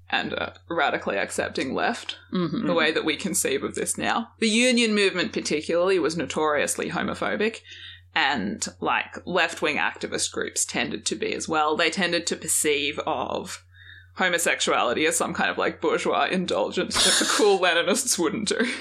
and 0.10 0.34
a 0.34 0.54
radically 0.70 1.18
accepting 1.18 1.74
left, 1.74 2.18
hmm 2.32 2.68
the 2.68 2.74
way 2.76 2.91
that 2.91 3.06
we 3.06 3.15
conceive 3.18 3.63
of 3.63 3.74
this 3.76 3.98
now. 3.98 4.30
The 4.39 4.48
union 4.50 4.94
movement, 4.94 5.34
particularly, 5.34 5.98
was 5.98 6.15
notoriously 6.15 6.91
homophobic. 6.91 7.62
And 8.15 8.65
like 8.80 9.17
left 9.25 9.62
wing 9.62 9.75
activist 9.75 10.32
groups 10.32 10.63
tended 10.63 11.06
to 11.08 11.15
be 11.15 11.34
as 11.34 11.49
well. 11.49 11.75
They 11.75 11.89
tended 11.89 12.25
to 12.28 12.38
perceive 12.38 12.97
of 12.99 13.63
homosexuality 14.15 15.06
as 15.06 15.17
some 15.17 15.34
kind 15.34 15.49
of 15.49 15.58
like 15.58 15.82
bourgeois 15.82 16.28
indulgence 16.32 16.95
that 17.04 17.25
the 17.25 17.30
cool 17.30 17.60
Leninists 17.60 18.17
wouldn't 18.17 18.47
do. 18.47 18.65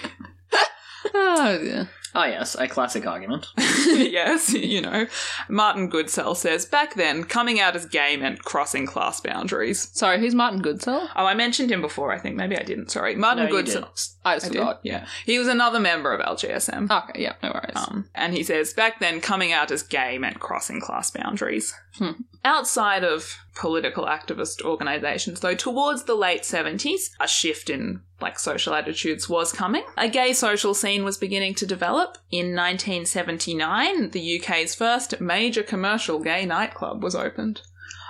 Oh 1.17 1.59
dear. 1.59 1.89
Oh, 2.17 2.25
yes, 2.25 2.55
a 2.55 2.69
classic 2.69 3.07
argument. 3.07 3.49
yes, 3.59 4.53
you 4.53 4.81
know. 4.81 5.07
Martin 5.49 5.91
Goodsell 5.91 6.37
says 6.37 6.65
back 6.65 6.95
then, 6.95 7.25
coming 7.25 7.59
out 7.59 7.75
as 7.75 7.87
gay 7.87 8.17
meant 8.17 8.45
crossing 8.45 8.87
class 8.87 9.21
boundaries. 9.21 9.89
Sorry, 9.93 10.21
who's 10.21 10.35
Martin 10.35 10.63
Goodsell? 10.63 11.09
Oh, 11.17 11.27
I 11.27 11.35
mentioned 11.35 11.73
him 11.73 11.81
before, 11.81 12.13
I 12.13 12.19
think. 12.19 12.37
Maybe 12.37 12.57
I 12.57 12.63
didn't. 12.63 12.91
Sorry. 12.93 13.17
Martin 13.17 13.47
No, 13.47 13.51
you 13.51 13.65
Goodsell. 13.65 14.14
I 14.25 14.37
just 14.37 14.47
I 14.47 14.49
did. 14.51 14.77
Yeah. 14.83 15.07
He 15.27 15.39
was 15.39 15.49
another 15.49 15.79
member 15.79 16.13
of 16.13 16.21
LGSM. 16.21 16.91
Okay, 16.91 17.23
yeah, 17.23 17.35
no 17.43 17.51
worries. 17.51 17.77
Um, 17.77 18.09
and 18.15 18.33
he 18.33 18.43
says 18.43 18.73
back 18.73 18.99
then, 19.01 19.21
coming 19.21 19.53
out 19.53 19.71
as 19.71 19.83
gay 19.83 20.17
meant 20.19 20.41
crossing 20.41 20.81
class 20.81 21.11
boundaries. 21.11 21.75
Hmm. 21.99 22.13
Outside 22.45 23.05
of 23.05 23.37
political 23.55 24.07
activist 24.07 24.63
organizations, 24.63 25.41
though, 25.41 25.55
towards 25.55 26.05
the 26.05 26.15
late 26.15 26.43
70s, 26.43 27.11
a 27.21 27.29
shift 27.29 27.69
in 27.71 28.03
like 28.21 28.39
social 28.39 28.75
attitudes 28.75 29.29
was 29.29 29.53
coming. 29.53 29.85
A 29.97 30.09
gay 30.09 30.33
social 30.33 30.75
scene 30.75 31.05
was 31.05 31.19
beginning 31.19 31.55
to 31.57 31.67
develop. 31.67 32.17
In 32.31 32.55
1979, 32.55 34.11
the 34.11 34.41
UK's 34.41 34.75
first 34.75 35.21
major 35.21 35.63
commercial 35.63 36.19
gay 36.19 36.45
nightclub 36.47 37.03
was 37.03 37.15
opened. 37.15 37.61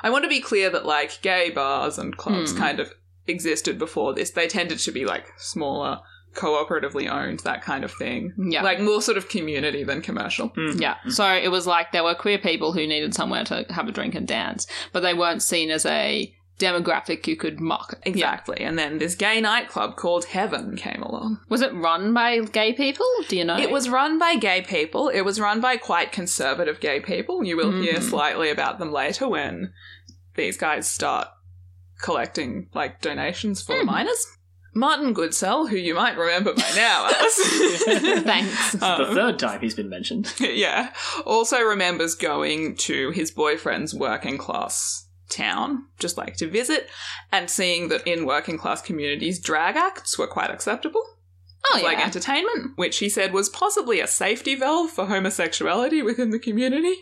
I 0.03 0.11
want 0.11 0.25
to 0.25 0.29
be 0.29 0.41
clear 0.41 0.71
that 0.71 0.87
like 0.87 1.21
gay 1.23 1.51
bars 1.51 1.99
and 1.99 2.17
clubs 2.17 2.53
Hmm. 2.53 2.59
kind 2.59 2.81
of 2.81 2.93
existed 3.27 3.79
before 3.79 4.15
this. 4.15 4.31
They 4.31 4.47
tended 4.49 4.79
to 4.81 4.93
be 4.93 5.05
like 5.05 5.33
smaller, 5.39 6.01
cooperatively 6.35 7.09
owned, 7.11 7.41
that 7.41 7.63
kind 7.63 7.85
of 7.85 7.93
thing. 7.93 8.33
Yeah. 8.37 8.63
Like 8.63 8.81
more 8.81 9.01
sort 9.03 9.17
of 9.17 9.29
community 9.29 9.85
than 9.85 10.03
commercial. 10.03 10.53
Yeah. 10.77 10.97
So 11.09 11.27
it 11.33 11.49
was 11.51 11.67
like 11.67 11.93
there 11.93 12.05
were 12.05 12.15
queer 12.15 12.39
people 12.39 12.73
who 12.73 12.87
needed 12.87 13.15
somewhere 13.15 13.45
to 13.45 13.65
have 13.71 13.89
a 13.89 13.93
drink 13.93 14.15
and 14.15 14.27
dance, 14.27 14.67
but 14.93 15.01
they 15.01 15.15
weren't 15.15 15.43
seen 15.43 15.71
as 15.71 15.87
a 15.87 16.35
demographic 16.59 17.27
you 17.27 17.37
could 17.37 17.59
mock. 17.61 17.95
Yeah. 18.05 18.11
Exactly. 18.13 18.61
And 18.61 18.79
then 18.79 18.99
this 18.99 19.15
gay 19.17 19.41
nightclub 19.41 19.97
called 19.97 20.27
Heaven 20.27 20.77
came 20.77 21.03
along. 21.03 21.41
Was 21.49 21.63
it 21.63 21.75
run 21.75 22.15
by 22.15 22.39
gay 22.41 22.73
people? 22.73 23.07
Do 23.29 23.37
you 23.37 23.45
know? 23.45 23.59
It 23.59 23.71
was 23.73 23.89
run 23.89 24.19
by 24.21 24.37
gay 24.37 24.63
people. 24.63 25.09
It 25.09 25.23
was 25.23 25.41
run 25.41 25.61
by 25.61 25.77
quite 25.77 26.13
conservative 26.13 26.79
gay 26.81 27.01
people. 27.01 27.43
You 27.45 27.57
will 27.57 27.73
hear 27.73 27.95
Mhm. 27.95 28.03
slightly 28.03 28.51
about 28.51 28.79
them 28.79 28.93
later 28.93 29.29
when 29.29 29.73
these 30.37 30.57
guys 30.57 30.87
start 30.89 31.27
collecting 32.05 32.69
like 32.75 33.01
donations 33.01 33.63
for 33.63 33.77
the 33.79 33.85
miners. 33.85 34.27
Martin 34.77 35.15
Goodsell, 35.15 35.69
who 35.71 35.77
you 35.77 35.95
might 35.95 36.17
remember 36.19 36.53
by 36.53 36.71
now, 36.75 37.05
Alice. 37.15 37.39
Thanks. 38.25 38.73
the 38.73 38.85
Um, 39.09 39.15
third 39.15 39.39
time 39.39 39.61
he's 39.61 39.75
been 39.75 39.89
mentioned. 39.89 40.33
yeah. 40.41 40.93
Also 41.25 41.61
remembers 41.61 42.15
going 42.17 42.75
to 42.79 43.11
his 43.13 43.31
boyfriend's 43.31 43.95
working 43.95 44.37
class 44.37 45.07
town, 45.31 45.85
just 46.01 46.19
like 46.19 46.37
to 46.39 46.49
visit, 46.49 46.89
and 47.33 47.49
seeing 47.49 47.89
that 47.89 48.05
in 48.07 48.27
working 48.27 48.59
class 48.59 48.83
communities, 48.83 49.39
drag 49.41 49.77
acts 49.77 50.19
were 50.19 50.27
quite 50.27 50.51
acceptable. 50.51 51.03
Oh, 51.73 51.77
as, 51.79 51.83
like 51.85 52.05
entertainment, 52.05 52.73
which 52.77 52.99
he 52.99 53.09
said 53.09 53.33
was 53.33 53.49
possibly 53.49 54.01
a 54.01 54.07
safety 54.09 54.55
valve 54.57 54.91
for 54.91 55.07
homosexuality 55.07 56.03
within 56.03 56.31
the 56.31 56.39
community. 56.41 56.97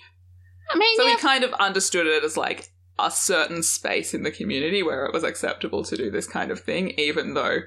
I 0.71 0.79
mean, 0.79 0.97
So 0.97 1.05
yeah. 1.07 1.13
he 1.15 1.17
kind 1.19 1.43
of 1.43 1.53
understood 1.55 2.07
it 2.07 2.23
as 2.23 2.37
like 2.37 2.69
a 2.99 3.11
certain 3.11 3.63
space 3.63 4.15
in 4.15 4.23
the 4.23 4.31
community 4.31 4.83
where 4.83 5.05
it 5.07 5.13
was 5.13 5.25
acceptable 5.25 5.83
to 5.85 5.97
do 5.97 6.11
this 6.11 6.27
kind 6.27 6.51
of 6.51 6.61
thing, 6.61 6.91
even 6.99 7.35
though 7.35 7.61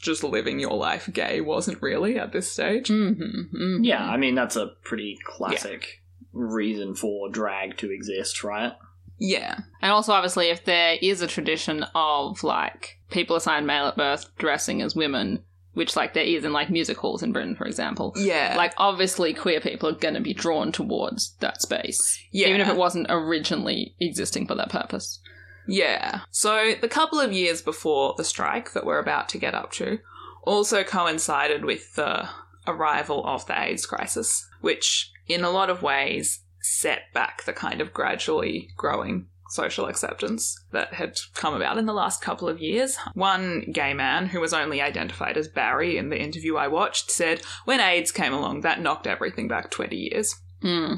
just 0.00 0.22
living 0.22 0.60
your 0.60 0.74
life 0.74 1.08
gay 1.12 1.40
wasn't 1.40 1.80
really 1.80 2.18
at 2.18 2.32
this 2.32 2.50
stage. 2.50 2.88
Mhm, 2.88 3.50
mhm. 3.52 3.78
Yeah, 3.82 4.04
I 4.04 4.16
mean, 4.16 4.34
that's 4.34 4.56
a 4.56 4.72
pretty 4.82 5.18
classic 5.24 6.02
reason 6.32 6.94
for 6.94 7.30
drag 7.30 7.78
to 7.78 7.90
exist, 7.90 8.44
right? 8.44 8.72
Yeah. 9.18 9.60
And 9.80 9.92
also, 9.92 10.12
obviously, 10.12 10.48
if 10.48 10.64
there 10.64 10.98
is 11.00 11.22
a 11.22 11.26
tradition 11.26 11.86
of 11.94 12.44
like 12.44 12.98
people 13.10 13.36
assigned 13.36 13.66
male 13.66 13.86
at 13.86 13.96
birth 13.96 14.36
dressing 14.36 14.82
as 14.82 14.94
women, 14.94 15.42
which 15.76 15.94
like 15.94 16.14
there 16.14 16.24
is 16.24 16.42
in 16.42 16.54
like 16.54 16.70
music 16.70 16.96
halls 16.96 17.22
in 17.22 17.32
Britain, 17.32 17.54
for 17.54 17.66
example. 17.66 18.14
Yeah. 18.16 18.54
Like 18.56 18.72
obviously, 18.78 19.34
queer 19.34 19.60
people 19.60 19.90
are 19.90 19.92
going 19.92 20.14
to 20.14 20.20
be 20.22 20.32
drawn 20.32 20.72
towards 20.72 21.34
that 21.40 21.60
space, 21.60 22.18
Yeah. 22.32 22.48
even 22.48 22.62
if 22.62 22.68
it 22.68 22.76
wasn't 22.76 23.08
originally 23.10 23.94
existing 24.00 24.46
for 24.46 24.54
that 24.54 24.70
purpose. 24.70 25.20
Yeah. 25.68 26.20
So 26.30 26.72
the 26.80 26.88
couple 26.88 27.20
of 27.20 27.30
years 27.34 27.60
before 27.60 28.14
the 28.16 28.24
strike 28.24 28.72
that 28.72 28.86
we're 28.86 28.98
about 29.00 29.28
to 29.30 29.38
get 29.38 29.54
up 29.54 29.70
to 29.72 29.98
also 30.44 30.82
coincided 30.82 31.66
with 31.66 31.94
the 31.94 32.26
arrival 32.66 33.22
of 33.26 33.44
the 33.46 33.60
AIDS 33.60 33.84
crisis, 33.84 34.48
which 34.62 35.12
in 35.28 35.44
a 35.44 35.50
lot 35.50 35.68
of 35.68 35.82
ways 35.82 36.40
set 36.62 37.12
back 37.12 37.44
the 37.44 37.52
kind 37.52 37.82
of 37.82 37.92
gradually 37.92 38.70
growing 38.78 39.26
social 39.48 39.86
acceptance 39.86 40.58
that 40.72 40.94
had 40.94 41.16
come 41.34 41.54
about 41.54 41.78
in 41.78 41.86
the 41.86 41.92
last 41.92 42.20
couple 42.20 42.48
of 42.48 42.60
years. 42.60 42.96
One 43.14 43.70
gay 43.72 43.94
man 43.94 44.26
who 44.26 44.40
was 44.40 44.52
only 44.52 44.80
identified 44.80 45.36
as 45.36 45.48
Barry 45.48 45.96
in 45.96 46.10
the 46.10 46.20
interview 46.20 46.56
I 46.56 46.68
watched 46.68 47.10
said, 47.10 47.42
When 47.64 47.80
AIDS 47.80 48.12
came 48.12 48.32
along, 48.32 48.62
that 48.62 48.80
knocked 48.80 49.06
everything 49.06 49.48
back 49.48 49.70
20 49.70 49.96
years. 49.96 50.34
hmm 50.62 50.94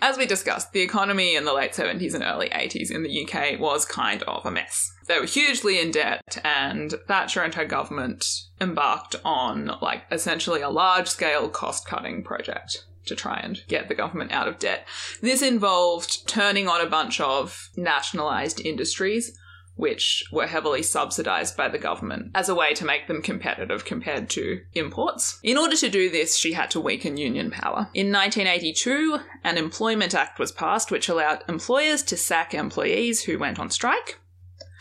As 0.00 0.16
we 0.16 0.26
discussed, 0.26 0.72
the 0.72 0.82
economy 0.82 1.34
in 1.34 1.44
the 1.44 1.54
late 1.54 1.72
70s 1.72 2.14
and 2.14 2.22
early 2.22 2.48
80s 2.50 2.90
in 2.90 3.02
the 3.02 3.24
UK 3.24 3.58
was 3.58 3.84
kind 3.84 4.22
of 4.24 4.44
a 4.46 4.50
mess. 4.50 4.92
They 5.06 5.18
were 5.18 5.26
hugely 5.26 5.80
in 5.80 5.90
debt, 5.90 6.38
and 6.44 6.94
Thatcher 7.06 7.42
and 7.42 7.54
her 7.54 7.64
government 7.64 8.26
embarked 8.60 9.16
on, 9.24 9.72
like, 9.80 10.02
essentially 10.12 10.60
a 10.60 10.68
large 10.68 11.08
scale 11.08 11.48
cost 11.48 11.86
cutting 11.86 12.22
project 12.22 12.84
to 13.08 13.16
try 13.16 13.38
and 13.38 13.62
get 13.68 13.88
the 13.88 13.94
government 13.94 14.32
out 14.32 14.48
of 14.48 14.58
debt. 14.58 14.86
This 15.20 15.42
involved 15.42 16.26
turning 16.28 16.68
on 16.68 16.80
a 16.80 16.90
bunch 16.90 17.20
of 17.20 17.70
nationalised 17.76 18.60
industries. 18.60 19.38
Which 19.76 20.24
were 20.32 20.48
heavily 20.48 20.82
subsidized 20.82 21.56
by 21.56 21.68
the 21.68 21.78
government 21.78 22.32
as 22.34 22.48
a 22.48 22.54
way 22.56 22.74
to 22.74 22.84
make 22.84 23.06
them 23.06 23.22
competitive 23.22 23.84
compared 23.84 24.28
to 24.30 24.62
imports. 24.74 25.38
In 25.44 25.56
order 25.56 25.76
to 25.76 25.88
do 25.88 26.10
this, 26.10 26.36
she 26.36 26.54
had 26.54 26.68
to 26.72 26.80
weaken 26.80 27.16
union 27.16 27.52
power. 27.52 27.88
In 27.94 28.10
1982, 28.10 29.20
an 29.44 29.56
Employment 29.56 30.16
Act 30.16 30.40
was 30.40 30.50
passed 30.50 30.90
which 30.90 31.08
allowed 31.08 31.44
employers 31.48 32.02
to 32.02 32.16
sack 32.16 32.54
employees 32.54 33.22
who 33.22 33.38
went 33.38 33.60
on 33.60 33.70
strike. 33.70 34.18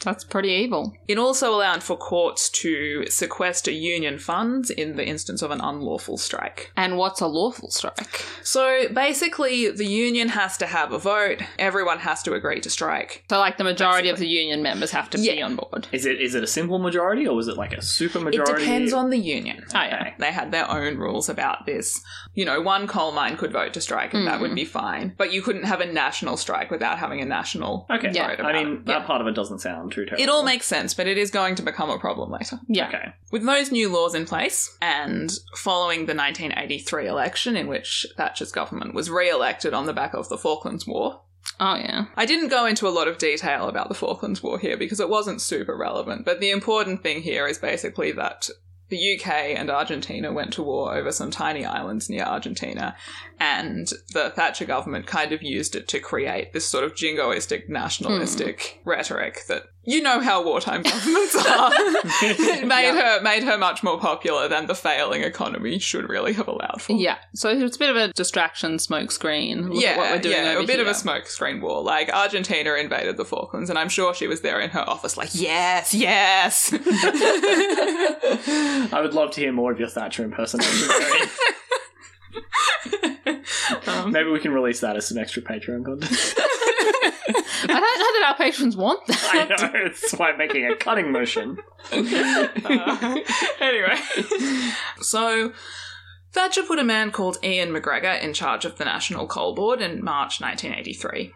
That's 0.07 0.23
pretty 0.23 0.51
evil. 0.51 0.95
It 1.09 1.17
also 1.17 1.53
allowed 1.53 1.83
for 1.83 1.97
courts 1.97 2.47
to 2.61 3.05
sequester 3.09 3.71
union 3.71 4.19
funds 4.19 4.69
in 4.69 4.95
the 4.95 5.05
instance 5.05 5.41
of 5.41 5.51
an 5.51 5.59
unlawful 5.59 6.17
strike. 6.17 6.71
And 6.77 6.97
what's 6.97 7.19
a 7.19 7.27
lawful 7.27 7.69
strike? 7.69 8.23
So 8.41 8.87
basically, 8.87 9.69
the 9.69 9.85
union 9.85 10.29
has 10.29 10.55
to 10.59 10.65
have 10.65 10.93
a 10.93 10.97
vote, 10.97 11.41
everyone 11.59 11.99
has 11.99 12.23
to 12.23 12.35
agree 12.35 12.61
to 12.61 12.69
strike. 12.69 13.25
So, 13.29 13.37
like, 13.39 13.57
the 13.57 13.65
majority 13.65 14.07
of 14.07 14.17
the 14.17 14.27
union 14.27 14.63
members 14.63 14.91
have 14.91 15.09
to 15.09 15.17
be 15.17 15.41
on 15.41 15.57
board. 15.57 15.89
Is 15.91 16.05
it 16.05 16.21
is 16.21 16.35
it 16.35 16.41
a 16.41 16.47
simple 16.47 16.79
majority 16.79 17.27
or 17.27 17.35
was 17.35 17.49
it 17.49 17.57
like 17.57 17.73
a 17.73 17.81
super 17.81 18.21
majority? 18.21 18.37
It 18.37 18.39
majority? 18.39 18.65
depends 18.65 18.93
on 18.93 19.09
the 19.09 19.17
union. 19.17 19.65
Oh, 19.75 19.81
yeah. 19.81 20.13
They 20.19 20.31
had 20.31 20.53
their 20.53 20.71
own 20.71 20.95
rules 20.95 21.27
about 21.27 21.65
this. 21.65 22.01
You 22.33 22.45
know, 22.45 22.61
one 22.61 22.87
coal 22.87 23.11
mine 23.11 23.35
could 23.35 23.51
vote 23.51 23.73
to 23.73 23.81
strike 23.81 24.13
and 24.13 24.25
that 24.25 24.39
would 24.39 24.55
be 24.55 24.63
mm. 24.63 24.69
fine. 24.69 25.15
But 25.17 25.33
you 25.33 25.41
couldn't 25.41 25.63
have 25.63 25.81
a 25.81 25.85
national 25.85 26.37
strike 26.37 26.71
without 26.71 26.97
having 26.97 27.19
a 27.19 27.25
national 27.25 27.87
Okay, 27.89 28.11
Yeah. 28.13 28.35
I 28.39 28.53
mean 28.53 28.73
it. 28.73 28.85
that 28.85 29.01
Yeah. 29.01 29.05
part 29.05 29.19
of 29.19 29.27
it 29.27 29.35
doesn't 29.35 29.59
sound 29.59 29.96
too 29.97 30.05
terrible. 30.05 30.23
It 30.23 30.29
all 30.29 30.43
makes 30.43 30.65
sense, 30.65 30.93
but 30.93 31.07
it 31.07 31.17
is 31.17 31.31
going 31.31 31.55
to 31.55 31.63
become 31.63 31.89
a 31.89 31.99
problem 31.99 32.31
later. 32.31 32.59
Yeah. 32.67 32.87
okay. 32.87 33.13
With 33.31 33.45
those 33.45 33.71
new 33.71 33.89
laws 33.89 34.15
in 34.15 34.25
place, 34.25 34.75
and 34.81 35.31
following 35.55 36.05
the 36.05 36.15
1983 36.15 37.07
election, 37.07 37.57
in 37.57 37.67
which 37.67 38.05
Thatcher's 38.15 38.51
government 38.51 38.93
was 38.93 39.09
re 39.09 39.29
elected 39.29 39.73
on 39.73 39.85
the 39.85 39.93
back 39.93 40.13
of 40.13 40.29
the 40.29 40.37
Falklands 40.37 40.87
War, 40.87 41.21
Oh, 41.59 41.75
yeah. 41.75 42.05
I 42.15 42.25
didn't 42.25 42.49
go 42.49 42.65
into 42.65 42.87
a 42.87 42.91
lot 42.91 43.07
of 43.07 43.17
detail 43.17 43.67
about 43.67 43.89
the 43.89 43.95
Falklands 43.95 44.43
War 44.43 44.59
here 44.59 44.77
because 44.77 44.99
it 44.99 45.09
wasn't 45.09 45.41
super 45.41 45.75
relevant, 45.75 46.25
but 46.25 46.39
the 46.39 46.51
important 46.51 47.01
thing 47.01 47.21
here 47.21 47.47
is 47.47 47.57
basically 47.57 48.11
that 48.11 48.49
the 48.89 49.17
UK 49.17 49.27
and 49.57 49.69
Argentina 49.69 50.31
went 50.31 50.53
to 50.53 50.63
war 50.63 50.95
over 50.95 51.11
some 51.11 51.29
tiny 51.29 51.65
islands 51.65 52.09
near 52.09 52.23
Argentina, 52.23 52.95
and 53.39 53.87
the 54.13 54.29
Thatcher 54.29 54.65
government 54.65 55.07
kind 55.07 55.33
of 55.33 55.43
used 55.43 55.75
it 55.75 55.87
to 55.89 55.99
create 55.99 56.53
this 56.53 56.65
sort 56.65 56.83
of 56.83 56.93
jingoistic, 56.93 57.67
nationalistic 57.67 58.79
hmm. 58.83 58.89
rhetoric 58.89 59.43
that 59.47 59.67
you 59.87 60.01
know 60.01 60.19
how 60.19 60.43
wartime 60.43 60.83
governments 60.83 61.33
are. 61.33 61.71
it 61.73 62.67
made 62.67 62.93
her 62.93 63.21
made 63.21 63.43
her 63.43 63.57
much 63.57 63.83
more 63.83 63.97
popular 63.97 64.49
than 64.49 64.67
the 64.67 64.75
failing 64.75 65.23
economy 65.23 65.79
should 65.79 66.09
really 66.09 66.33
have 66.33 66.49
allowed 66.49 66.81
for. 66.81 66.91
Yeah. 66.91 67.17
So 67.33 67.49
it's 67.49 67.77
a 67.77 67.79
bit 67.79 67.89
of 67.89 67.95
a 67.95 68.09
distraction 68.09 68.75
smokescreen. 68.77 69.69
Yeah, 69.79 69.91
at 69.91 69.97
what 69.97 70.11
we're 70.11 70.19
doing 70.19 70.43
yeah, 70.43 70.51
over 70.51 70.63
a 70.63 70.67
bit 70.67 70.81
of 70.81 70.87
a 70.87 70.91
smokescreen 70.91 71.61
war. 71.61 71.81
Like 71.81 72.09
Argentina 72.13 72.73
invaded 72.73 73.15
the 73.15 73.23
Falklands, 73.23 73.69
and 73.69 73.79
I'm 73.79 73.87
sure 73.87 74.13
she 74.13 74.27
was 74.27 74.41
there 74.41 74.59
in 74.59 74.71
her 74.71 74.81
office, 74.81 75.15
like, 75.15 75.29
yes, 75.33 75.93
yes. 75.93 76.73
I 78.91 78.99
would 79.01 79.13
love 79.13 79.31
to 79.31 79.39
hear 79.39 79.53
more 79.53 79.71
of 79.71 79.79
your 79.79 79.87
Thatcher 79.87 80.25
impersonation. 80.25 80.89
Um, 83.85 84.11
Maybe 84.11 84.29
we 84.29 84.39
can 84.39 84.53
release 84.53 84.79
that 84.81 84.95
as 84.95 85.07
some 85.07 85.17
extra 85.17 85.41
Patreon 85.41 85.83
content. 85.83 86.35
I 87.29 87.67
don't 87.67 87.99
know 87.99 88.19
that 88.19 88.25
our 88.29 88.37
patrons 88.37 88.77
want 88.77 89.05
that. 89.07 89.29
I 89.31 89.45
know, 89.47 89.71
it's 89.85 90.11
why 90.13 90.31
I'm 90.31 90.37
making 90.37 90.65
a 90.65 90.75
cutting 90.75 91.11
motion. 91.11 91.57
uh, 91.91 93.17
anyway, 93.61 93.95
so 95.01 95.53
Thatcher 96.31 96.63
put 96.63 96.79
a 96.79 96.83
man 96.83 97.11
called 97.11 97.37
Ian 97.43 97.71
MacGregor 97.71 98.11
in 98.11 98.33
charge 98.33 98.65
of 98.65 98.77
the 98.77 98.85
National 98.85 99.27
Coal 99.27 99.55
Board 99.55 99.81
in 99.81 100.03
March 100.03 100.39
1983. 100.41 101.31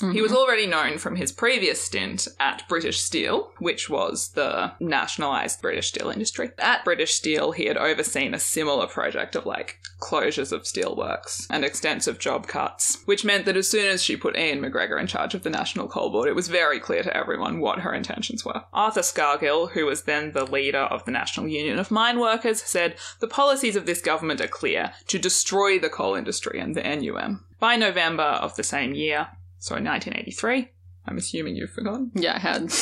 He 0.00 0.22
was 0.22 0.32
mm-hmm. 0.32 0.40
already 0.40 0.66
known 0.66 0.98
from 0.98 1.16
his 1.16 1.30
previous 1.30 1.80
stint 1.80 2.26
at 2.38 2.66
British 2.68 3.00
Steel, 3.00 3.52
which 3.58 3.90
was 3.90 4.30
the 4.30 4.72
nationalised 4.80 5.60
British 5.60 5.88
steel 5.88 6.10
industry. 6.10 6.50
At 6.58 6.84
British 6.84 7.14
Steel, 7.14 7.52
he 7.52 7.66
had 7.66 7.76
overseen 7.76 8.32
a 8.32 8.38
similar 8.38 8.86
project 8.86 9.36
of 9.36 9.44
like 9.44 9.78
closures 10.00 10.52
of 10.52 10.62
steelworks 10.62 11.46
and 11.50 11.64
extensive 11.64 12.18
job 12.18 12.46
cuts, 12.46 13.02
which 13.04 13.24
meant 13.24 13.44
that 13.44 13.56
as 13.56 13.68
soon 13.68 13.86
as 13.86 14.02
she 14.02 14.16
put 14.16 14.38
Ian 14.38 14.60
MacGregor 14.60 14.98
in 14.98 15.06
charge 15.06 15.34
of 15.34 15.42
the 15.42 15.50
National 15.50 15.86
Coal 15.86 16.10
Board, 16.10 16.28
it 16.28 16.34
was 16.34 16.48
very 16.48 16.80
clear 16.80 17.02
to 17.02 17.16
everyone 17.16 17.60
what 17.60 17.80
her 17.80 17.92
intentions 17.92 18.44
were. 18.44 18.64
Arthur 18.72 19.02
Scargill, 19.02 19.72
who 19.72 19.84
was 19.84 20.02
then 20.02 20.32
the 20.32 20.46
leader 20.46 20.78
of 20.78 21.04
the 21.04 21.10
National 21.10 21.46
Union 21.46 21.78
of 21.78 21.90
Mine 21.90 22.18
Workers, 22.18 22.62
said 22.62 22.96
the 23.18 23.28
policies 23.28 23.76
of 23.76 23.86
this 23.86 24.00
government 24.00 24.40
are 24.40 24.48
clear 24.48 24.92
to 25.08 25.18
destroy 25.18 25.78
the 25.78 25.90
coal 25.90 26.14
industry 26.14 26.58
and 26.58 26.74
the 26.74 26.82
NUM. 26.82 27.44
By 27.58 27.76
November 27.76 28.22
of 28.22 28.56
the 28.56 28.62
same 28.62 28.94
year, 28.94 29.28
so 29.60 29.74
1983, 29.76 30.68
I'm 31.06 31.16
assuming 31.16 31.54
you've 31.54 31.70
forgotten, 31.70 32.10
Yeah, 32.14 32.34
I 32.34 32.38
had. 32.40 32.72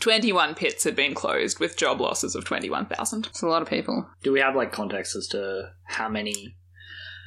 21 0.00 0.54
pits 0.56 0.82
had 0.84 0.96
been 0.96 1.14
closed 1.14 1.60
with 1.60 1.76
job 1.76 2.00
losses 2.00 2.34
of 2.34 2.44
21,000. 2.44 3.26
It's 3.26 3.42
a 3.42 3.46
lot 3.46 3.62
of 3.62 3.68
people. 3.68 4.08
Do 4.24 4.32
we 4.32 4.40
have 4.40 4.56
like 4.56 4.72
context 4.72 5.14
as 5.14 5.28
to 5.28 5.70
how 5.84 6.08
many 6.08 6.56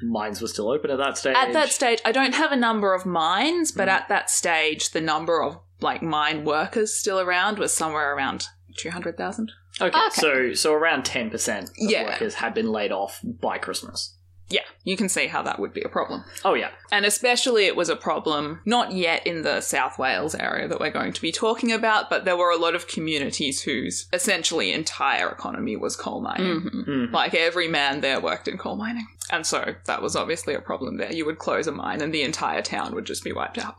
mines 0.04 0.42
were 0.42 0.48
still 0.50 0.70
open 0.70 0.92
at 0.92 0.98
that 0.98 1.18
stage? 1.18 1.36
At 1.38 1.54
that 1.54 1.70
stage, 1.70 2.02
I 2.04 2.12
don't 2.12 2.36
have 2.36 2.52
a 2.52 2.58
number 2.58 2.94
of 2.94 3.06
mines, 3.06 3.72
but 3.72 3.88
Mm. 3.88 3.92
at 3.92 4.10
that 4.10 4.30
stage, 4.30 4.92
the 4.92 5.00
number 5.00 5.42
of 5.42 5.60
like 5.80 6.02
mine 6.02 6.44
workers 6.44 6.94
still 6.94 7.20
around 7.20 7.60
was 7.60 7.74
somewhere 7.74 8.14
around 8.14 8.48
200,000. 8.78 9.52
okay, 9.80 9.98
Okay. 9.98 10.10
so 10.20 10.54
so 10.54 10.74
around 10.74 11.06
ten 11.06 11.30
percent 11.30 11.70
of 11.70 11.76
Yeah. 11.78 12.04
workers 12.10 12.36
had 12.36 12.54
been 12.54 12.70
laid 12.72 12.92
off 12.92 13.22
by 13.24 13.58
Christmas. 13.58 14.15
Yeah, 14.48 14.62
you 14.84 14.96
can 14.96 15.10
see 15.10 15.26
how 15.26 15.42
that 15.42 15.60
would 15.60 15.74
be 15.74 15.82
a 15.82 15.90
problem. 15.90 16.24
Oh 16.44 16.54
yeah, 16.54 16.70
And 16.92 17.04
especially 17.04 17.66
it 17.66 17.76
was 17.76 17.90
a 17.90 17.96
problem 17.96 18.62
not 18.64 18.92
yet 18.92 19.26
in 19.26 19.42
the 19.42 19.60
South 19.62 19.98
Wales 19.98 20.36
area 20.36 20.68
that 20.68 20.80
we're 20.80 20.92
going 20.92 21.14
to 21.14 21.22
be 21.22 21.32
talking 21.32 21.72
about, 21.72 22.10
but 22.12 22.26
there 22.26 22.38
were 22.38 22.52
a 22.52 22.58
lot 22.58 22.76
of 22.76 22.88
communities 22.88 23.64
whose 23.64 24.08
essentially 24.14 24.72
entire 24.72 25.30
economy 25.30 25.76
was 25.76 25.96
coal 25.96 26.22
mining. 26.22 26.62
hmm 26.62 26.82
Mm. 26.86 27.12
Like 27.12 27.34
every 27.34 27.68
man 27.68 28.02
there 28.02 28.20
worked 28.22 28.48
in 28.48 28.58
coal 28.60 28.76
mining. 28.76 29.08
And 29.32 29.48
so 29.48 29.74
that 29.86 30.04
was 30.04 30.16
obviously 30.16 30.54
a 30.54 30.62
problem 30.62 30.98
there. 30.98 31.12
You 31.12 31.26
would 31.26 31.40
close 31.40 31.66
a 31.66 31.72
mine 31.72 32.02
and 32.02 32.14
the 32.14 32.22
entire 32.22 32.62
town 32.62 32.94
would 32.94 33.06
just 33.06 33.24
be 33.24 33.32
wiped 33.34 33.58
out. 33.58 33.76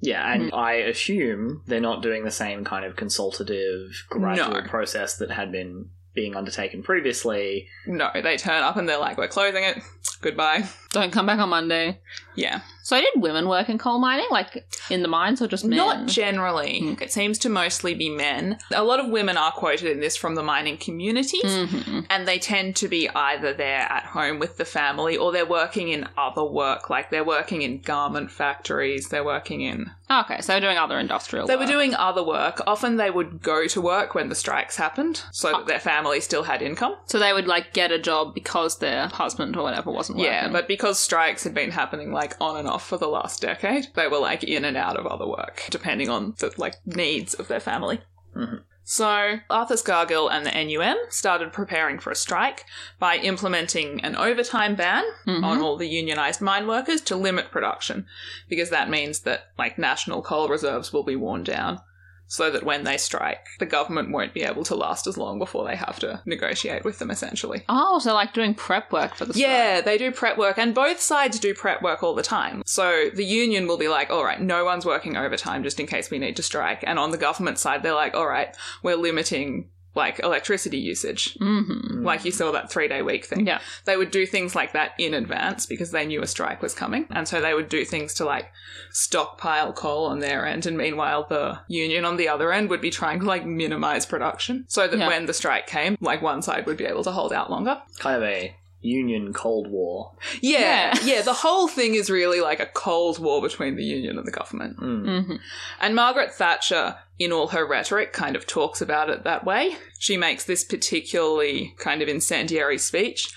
yeah, 0.00 0.32
and 0.32 0.52
I 0.54 0.74
assume 0.74 1.62
they're 1.66 1.80
not 1.80 2.02
doing 2.02 2.22
the 2.24 2.30
same 2.30 2.62
kind 2.64 2.84
of 2.84 2.94
consultative 2.94 4.04
gradual 4.10 4.50
No. 4.60 4.68
process 4.68 5.16
that 5.16 5.30
had 5.32 5.50
been 5.50 5.88
being 6.14 6.36
undertaken 6.36 6.82
previously. 6.82 7.68
No, 7.86 8.10
they 8.14 8.36
turn 8.36 8.62
up 8.62 8.76
and 8.76 8.88
they're 8.88 8.98
like, 8.98 9.18
we're 9.18 9.28
closing 9.28 9.64
it. 9.64 9.78
Goodbye. 10.20 10.64
Don't 10.94 11.12
come 11.12 11.26
back 11.26 11.38
on 11.40 11.48
Monday. 11.48 11.98
Yeah. 12.36 12.60
So 12.82 13.00
did 13.00 13.08
women 13.16 13.48
work 13.48 13.68
in 13.70 13.78
coal 13.78 13.98
mining, 13.98 14.26
like 14.30 14.66
in 14.90 15.02
the 15.02 15.08
mines, 15.08 15.40
or 15.40 15.48
just 15.48 15.64
men? 15.64 15.78
Not 15.78 16.06
generally. 16.06 16.80
Mm. 16.82 17.00
It 17.00 17.10
seems 17.12 17.38
to 17.38 17.48
mostly 17.48 17.94
be 17.94 18.10
men. 18.10 18.58
A 18.74 18.84
lot 18.84 19.00
of 19.00 19.08
women 19.08 19.36
are 19.38 19.52
quoted 19.52 19.90
in 19.90 20.00
this 20.00 20.16
from 20.16 20.34
the 20.34 20.42
mining 20.42 20.76
communities. 20.76 21.42
hmm 21.44 22.00
And 22.10 22.28
they 22.28 22.38
tend 22.38 22.76
to 22.76 22.88
be 22.88 23.08
either 23.08 23.54
there 23.54 23.80
at 23.80 24.04
home 24.04 24.38
with 24.38 24.58
the 24.58 24.64
family 24.66 25.16
or 25.16 25.32
they're 25.32 25.46
working 25.46 25.88
in 25.88 26.06
other 26.18 26.44
work, 26.44 26.90
like 26.90 27.10
they're 27.10 27.24
working 27.24 27.62
in 27.62 27.80
garment 27.80 28.30
factories, 28.30 29.08
they're 29.08 29.24
working 29.24 29.62
in. 29.62 29.90
Okay, 30.10 30.42
so 30.42 30.52
they're 30.52 30.60
doing 30.60 30.76
other 30.76 30.98
industrial. 30.98 31.46
They 31.46 31.56
were 31.56 31.64
doing 31.64 31.94
other 31.94 32.22
work. 32.22 32.60
Often 32.66 32.96
they 32.96 33.10
would 33.10 33.40
go 33.40 33.66
to 33.66 33.80
work 33.80 34.14
when 34.14 34.28
the 34.28 34.34
strikes 34.34 34.76
happened 34.76 35.22
so 35.32 35.50
that 35.52 35.66
their 35.66 35.80
family 35.80 36.20
still 36.20 36.42
had 36.42 36.60
income. 36.60 36.94
So 37.06 37.18
they 37.18 37.32
would 37.32 37.46
like 37.46 37.72
get 37.72 37.90
a 37.90 37.98
job 37.98 38.34
because 38.34 38.78
their 38.78 39.08
husband 39.08 39.56
or 39.56 39.62
whatever 39.62 39.90
wasn't 39.90 40.18
working. 40.18 40.32
Yeah, 40.34 40.48
but 40.50 40.68
because 40.68 40.83
strikes 40.92 41.44
had 41.44 41.54
been 41.54 41.70
happening 41.70 42.12
like 42.12 42.36
on 42.40 42.56
and 42.56 42.68
off 42.68 42.86
for 42.86 42.98
the 42.98 43.08
last 43.08 43.40
decade, 43.40 43.88
they 43.94 44.08
were 44.08 44.18
like 44.18 44.44
in 44.44 44.64
and 44.64 44.76
out 44.76 44.96
of 44.96 45.06
other 45.06 45.26
work, 45.26 45.62
depending 45.70 46.08
on 46.08 46.34
the 46.38 46.52
like 46.56 46.74
needs 46.84 47.34
of 47.34 47.48
their 47.48 47.60
family. 47.60 48.00
Mhm. 48.36 48.62
So 48.86 49.38
Arthur 49.48 49.76
Scargill 49.76 50.30
and 50.30 50.44
the 50.44 50.50
NUM 50.50 50.98
started 51.08 51.54
preparing 51.54 51.98
for 51.98 52.10
a 52.10 52.14
strike 52.14 52.66
by 52.98 53.16
implementing 53.16 54.02
an 54.02 54.14
overtime 54.14 54.74
ban 54.74 55.04
Mhm. 55.26 55.42
on 55.42 55.62
all 55.62 55.78
the 55.78 55.88
unionized 55.88 56.42
mine 56.42 56.66
workers 56.66 57.00
to 57.02 57.16
limit 57.16 57.50
production, 57.50 58.06
because 58.48 58.68
that 58.68 58.90
means 58.90 59.20
that 59.20 59.52
like 59.58 59.78
national 59.78 60.20
coal 60.20 60.48
reserves 60.48 60.92
will 60.92 61.02
be 61.02 61.16
worn 61.16 61.44
down. 61.44 61.80
So 62.26 62.50
that 62.50 62.64
when 62.64 62.84
they 62.84 62.96
strike, 62.96 63.46
the 63.58 63.66
government 63.66 64.10
won't 64.10 64.34
be 64.34 64.42
able 64.42 64.64
to 64.64 64.74
last 64.74 65.06
as 65.06 65.16
long 65.16 65.38
before 65.38 65.66
they 65.66 65.76
have 65.76 65.98
to 66.00 66.22
negotiate 66.26 66.84
with 66.84 66.98
them, 66.98 67.10
essentially. 67.10 67.62
oh, 67.68 67.98
so 67.98 68.14
like 68.14 68.32
doing 68.32 68.54
prep 68.54 68.90
work 68.90 69.14
for 69.14 69.24
the 69.24 69.34
strike. 69.34 69.46
Yeah, 69.46 69.80
they 69.82 69.98
do 69.98 70.10
prep 70.10 70.38
work, 70.38 70.58
and 70.58 70.74
both 70.74 71.00
sides 71.00 71.38
do 71.38 71.54
prep 71.54 71.82
work 71.82 72.02
all 72.02 72.14
the 72.14 72.22
time. 72.22 72.62
So 72.66 73.10
the 73.14 73.24
union 73.24 73.66
will 73.66 73.78
be 73.78 73.88
like, 73.88 74.10
all 74.10 74.24
right, 74.24 74.40
no 74.40 74.64
one's 74.64 74.86
working 74.86 75.16
overtime 75.16 75.62
just 75.62 75.78
in 75.78 75.86
case 75.86 76.10
we 76.10 76.18
need 76.18 76.36
to 76.36 76.42
strike. 76.42 76.82
And 76.86 76.98
on 76.98 77.10
the 77.10 77.18
government 77.18 77.58
side, 77.58 77.82
they're 77.82 77.94
like, 77.94 78.14
all 78.14 78.26
right, 78.26 78.56
we're 78.82 78.96
limiting 78.96 79.68
like 79.94 80.18
electricity 80.20 80.78
usage. 80.78 81.36
hmm 81.38 82.04
Like 82.04 82.24
you 82.24 82.30
saw 82.32 82.50
that 82.52 82.70
three 82.70 82.88
day 82.88 83.02
week 83.02 83.24
thing. 83.26 83.46
Yeah. 83.46 83.60
They 83.84 83.96
would 83.96 84.10
do 84.10 84.26
things 84.26 84.54
like 84.54 84.72
that 84.72 84.92
in 84.98 85.14
advance 85.14 85.66
because 85.66 85.90
they 85.92 86.04
knew 86.06 86.20
a 86.22 86.26
strike 86.26 86.62
was 86.62 86.74
coming. 86.74 87.06
And 87.10 87.28
so 87.28 87.40
they 87.40 87.54
would 87.54 87.68
do 87.68 87.84
things 87.84 88.14
to 88.14 88.24
like 88.24 88.50
stockpile 88.90 89.72
coal 89.72 90.06
on 90.06 90.20
their 90.20 90.46
end. 90.46 90.66
And 90.66 90.76
meanwhile, 90.76 91.26
the 91.28 91.58
union 91.68 92.04
on 92.04 92.16
the 92.16 92.28
other 92.28 92.52
end 92.52 92.70
would 92.70 92.80
be 92.80 92.90
trying 92.90 93.20
to 93.20 93.26
like 93.26 93.44
minimize 93.46 94.06
production 94.06 94.64
so 94.68 94.86
that 94.88 94.98
Yeah. 94.98 95.08
when 95.08 95.26
the 95.26 95.34
strike 95.34 95.66
came, 95.66 95.96
like 96.00 96.22
one 96.22 96.42
side 96.42 96.66
would 96.66 96.76
be 96.76 96.84
able 96.86 97.04
to 97.04 97.12
hold 97.12 97.32
out 97.32 97.50
longer. 97.50 97.80
Kind 97.98 98.16
of 98.16 98.22
a 98.28 98.56
Union 98.80 99.32
Cold 99.32 99.70
War. 99.70 100.12
Yeah, 100.42 100.94
Yeah. 100.98 101.14
yeah, 101.16 101.22
The 101.22 101.32
whole 101.32 101.68
thing 101.68 101.94
is 101.94 102.10
really 102.10 102.40
like 102.42 102.60
a 102.60 102.66
cold 102.66 103.18
war 103.18 103.40
between 103.40 103.76
the 103.76 103.82
union 103.84 104.18
and 104.18 104.26
the 104.26 104.30
government. 104.30 104.76
Mm. 104.78 105.24
hmm 105.26 105.36
And 105.80 105.94
Margaret 105.94 106.34
Thatcher, 106.34 106.96
in 107.18 107.32
all 107.32 107.48
her 107.48 107.66
rhetoric, 107.66 108.12
kind 108.12 108.36
of 108.36 108.46
talks 108.46 108.80
about 108.80 109.10
it 109.10 109.24
that 109.24 109.44
way. 109.44 109.76
She 109.98 110.16
makes 110.16 110.44
this 110.44 110.64
particularly 110.64 111.74
kind 111.78 112.02
of 112.02 112.08
incendiary 112.08 112.78
speech 112.78 113.32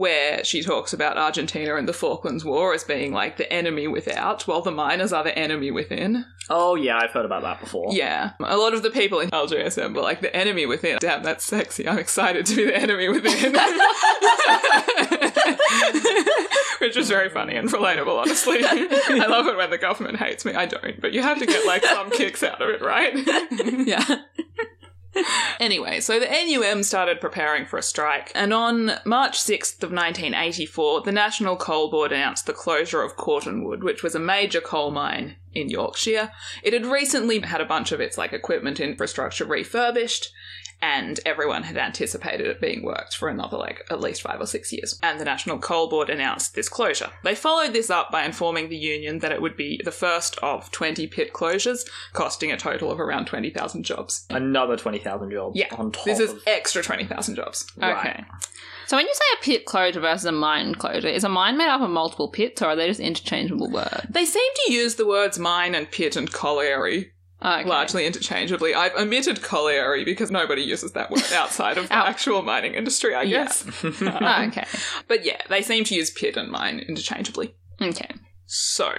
where 0.00 0.42
she 0.42 0.62
talks 0.62 0.94
about 0.94 1.18
Argentina 1.18 1.76
and 1.76 1.86
the 1.86 1.92
Falklands 1.92 2.42
War 2.42 2.72
as 2.72 2.84
being 2.84 3.12
like 3.12 3.36
the 3.36 3.52
enemy 3.52 3.86
without, 3.86 4.48
while 4.48 4.62
the 4.62 4.70
miners 4.70 5.12
are 5.12 5.22
the 5.22 5.38
enemy 5.38 5.70
within. 5.70 6.24
Oh 6.48 6.74
yeah, 6.74 6.98
I've 6.98 7.10
heard 7.10 7.26
about 7.26 7.42
that 7.42 7.60
before. 7.60 7.92
Yeah. 7.92 8.30
A 8.40 8.56
lot 8.56 8.72
of 8.72 8.82
the 8.82 8.88
people 8.88 9.20
in 9.20 9.28
LGSM 9.28 9.94
were 9.94 10.00
like, 10.00 10.22
the 10.22 10.34
enemy 10.34 10.64
within. 10.64 10.96
Damn, 11.00 11.22
that's 11.22 11.44
sexy. 11.44 11.86
I'm 11.86 11.98
excited 11.98 12.46
to 12.46 12.56
be 12.56 12.64
the 12.64 12.76
enemy 12.76 13.10
within. 13.10 13.52
Which 16.80 16.96
is 16.96 17.08
very 17.08 17.28
funny 17.28 17.56
and 17.56 17.68
relatable, 17.68 18.18
honestly. 18.18 18.60
I 18.64 19.26
love 19.26 19.46
it 19.46 19.56
when 19.56 19.70
the 19.70 19.78
government 19.78 20.18
hates 20.18 20.44
me. 20.44 20.54
I 20.54 20.66
don't, 20.66 21.00
but 21.00 21.12
you 21.12 21.22
have 21.22 21.38
to 21.38 21.46
get 21.46 21.66
like 21.66 21.84
some 21.84 22.10
kicks 22.10 22.42
out 22.42 22.60
of 22.60 22.68
it, 22.68 22.80
right? 22.80 23.14
Yeah. 23.86 24.04
Anyway, 25.58 26.00
so 26.00 26.20
the 26.20 26.26
NUM 26.26 26.82
started 26.84 27.20
preparing 27.20 27.66
for 27.66 27.76
a 27.76 27.82
strike, 27.82 28.30
and 28.34 28.52
on 28.54 28.92
March 29.04 29.38
6th 29.38 29.82
of 29.82 29.90
1984, 29.90 31.02
the 31.02 31.12
National 31.12 31.56
Coal 31.56 31.90
Board 31.90 32.12
announced 32.12 32.46
the 32.46 32.52
closure 32.52 33.02
of 33.02 33.16
Cortonwood, 33.16 33.82
which 33.82 34.02
was 34.02 34.14
a 34.14 34.20
major 34.20 34.60
coal 34.60 34.90
mine 34.90 35.36
in 35.52 35.68
Yorkshire. 35.68 36.30
It 36.62 36.72
had 36.72 36.86
recently 36.86 37.40
had 37.40 37.60
a 37.60 37.66
bunch 37.66 37.90
of 37.92 38.00
its 38.00 38.16
like 38.16 38.32
equipment 38.32 38.78
infrastructure 38.78 39.44
refurbished, 39.44 40.32
and 40.82 41.20
everyone 41.26 41.62
had 41.62 41.76
anticipated 41.76 42.46
it 42.46 42.60
being 42.60 42.82
worked 42.82 43.16
for 43.16 43.28
another 43.28 43.56
like 43.56 43.86
at 43.90 44.00
least 44.00 44.22
5 44.22 44.40
or 44.40 44.46
6 44.46 44.72
years. 44.72 44.98
And 45.02 45.20
the 45.20 45.24
National 45.24 45.58
Coal 45.58 45.88
Board 45.88 46.10
announced 46.10 46.54
this 46.54 46.68
closure. 46.68 47.10
They 47.24 47.34
followed 47.34 47.72
this 47.72 47.90
up 47.90 48.10
by 48.10 48.24
informing 48.24 48.68
the 48.68 48.76
union 48.76 49.18
that 49.20 49.32
it 49.32 49.42
would 49.42 49.56
be 49.56 49.80
the 49.84 49.92
first 49.92 50.38
of 50.38 50.70
20 50.70 51.06
pit 51.08 51.32
closures, 51.32 51.88
costing 52.12 52.50
a 52.52 52.56
total 52.56 52.90
of 52.90 53.00
around 53.00 53.26
20,000 53.26 53.82
jobs. 53.84 54.26
Another 54.30 54.76
twenty 54.76 54.98
thousand 54.98 55.30
jobs. 55.30 55.56
Yeah, 55.56 55.74
on 55.76 55.92
top 55.92 56.04
This 56.04 56.20
is 56.20 56.32
of 56.32 56.42
extra 56.46 56.82
20,000 56.82 57.34
jobs. 57.34 57.66
Right. 57.76 57.96
Okay. 57.96 58.24
So 58.86 58.96
when 58.96 59.06
you 59.06 59.14
say 59.14 59.24
a 59.38 59.44
pit 59.44 59.66
closure 59.66 60.00
versus 60.00 60.24
a 60.24 60.32
mine 60.32 60.74
closure, 60.74 61.06
is 61.06 61.22
a 61.22 61.28
mine 61.28 61.56
made 61.56 61.68
up 61.68 61.80
of 61.80 61.90
multiple 61.90 62.28
pits, 62.28 62.60
or 62.60 62.66
are 62.66 62.76
they 62.76 62.88
just 62.88 62.98
interchangeable 62.98 63.70
words? 63.70 64.06
They 64.08 64.24
seem 64.24 64.52
to 64.66 64.72
use 64.72 64.96
the 64.96 65.06
words 65.06 65.38
mine 65.38 65.76
and 65.76 65.90
pit 65.90 66.16
and 66.16 66.30
colliery 66.32 67.12
Ah, 67.42 67.60
okay. 67.60 67.68
largely 67.68 68.06
interchangeably. 68.06 68.74
I've 68.74 68.94
omitted 68.96 69.40
colliery 69.42 70.04
because 70.04 70.30
nobody 70.30 70.62
uses 70.62 70.92
that 70.92 71.10
word 71.10 71.22
outside 71.32 71.78
of 71.78 71.88
the 71.88 71.94
actual 71.96 72.42
mining 72.42 72.74
industry, 72.74 73.14
I 73.14 73.22
Yeah. 73.22 73.44
guess. 73.44 73.64
Oh, 73.84 74.44
okay. 74.48 74.66
But 75.08 75.24
yeah, 75.24 75.40
they 75.48 75.62
seem 75.62 75.84
to 75.84 75.94
use 75.94 76.10
pit 76.10 76.36
and 76.36 76.50
mine 76.50 76.80
interchangeably. 76.80 77.54
Okay. 77.80 78.10
So, 78.46 78.92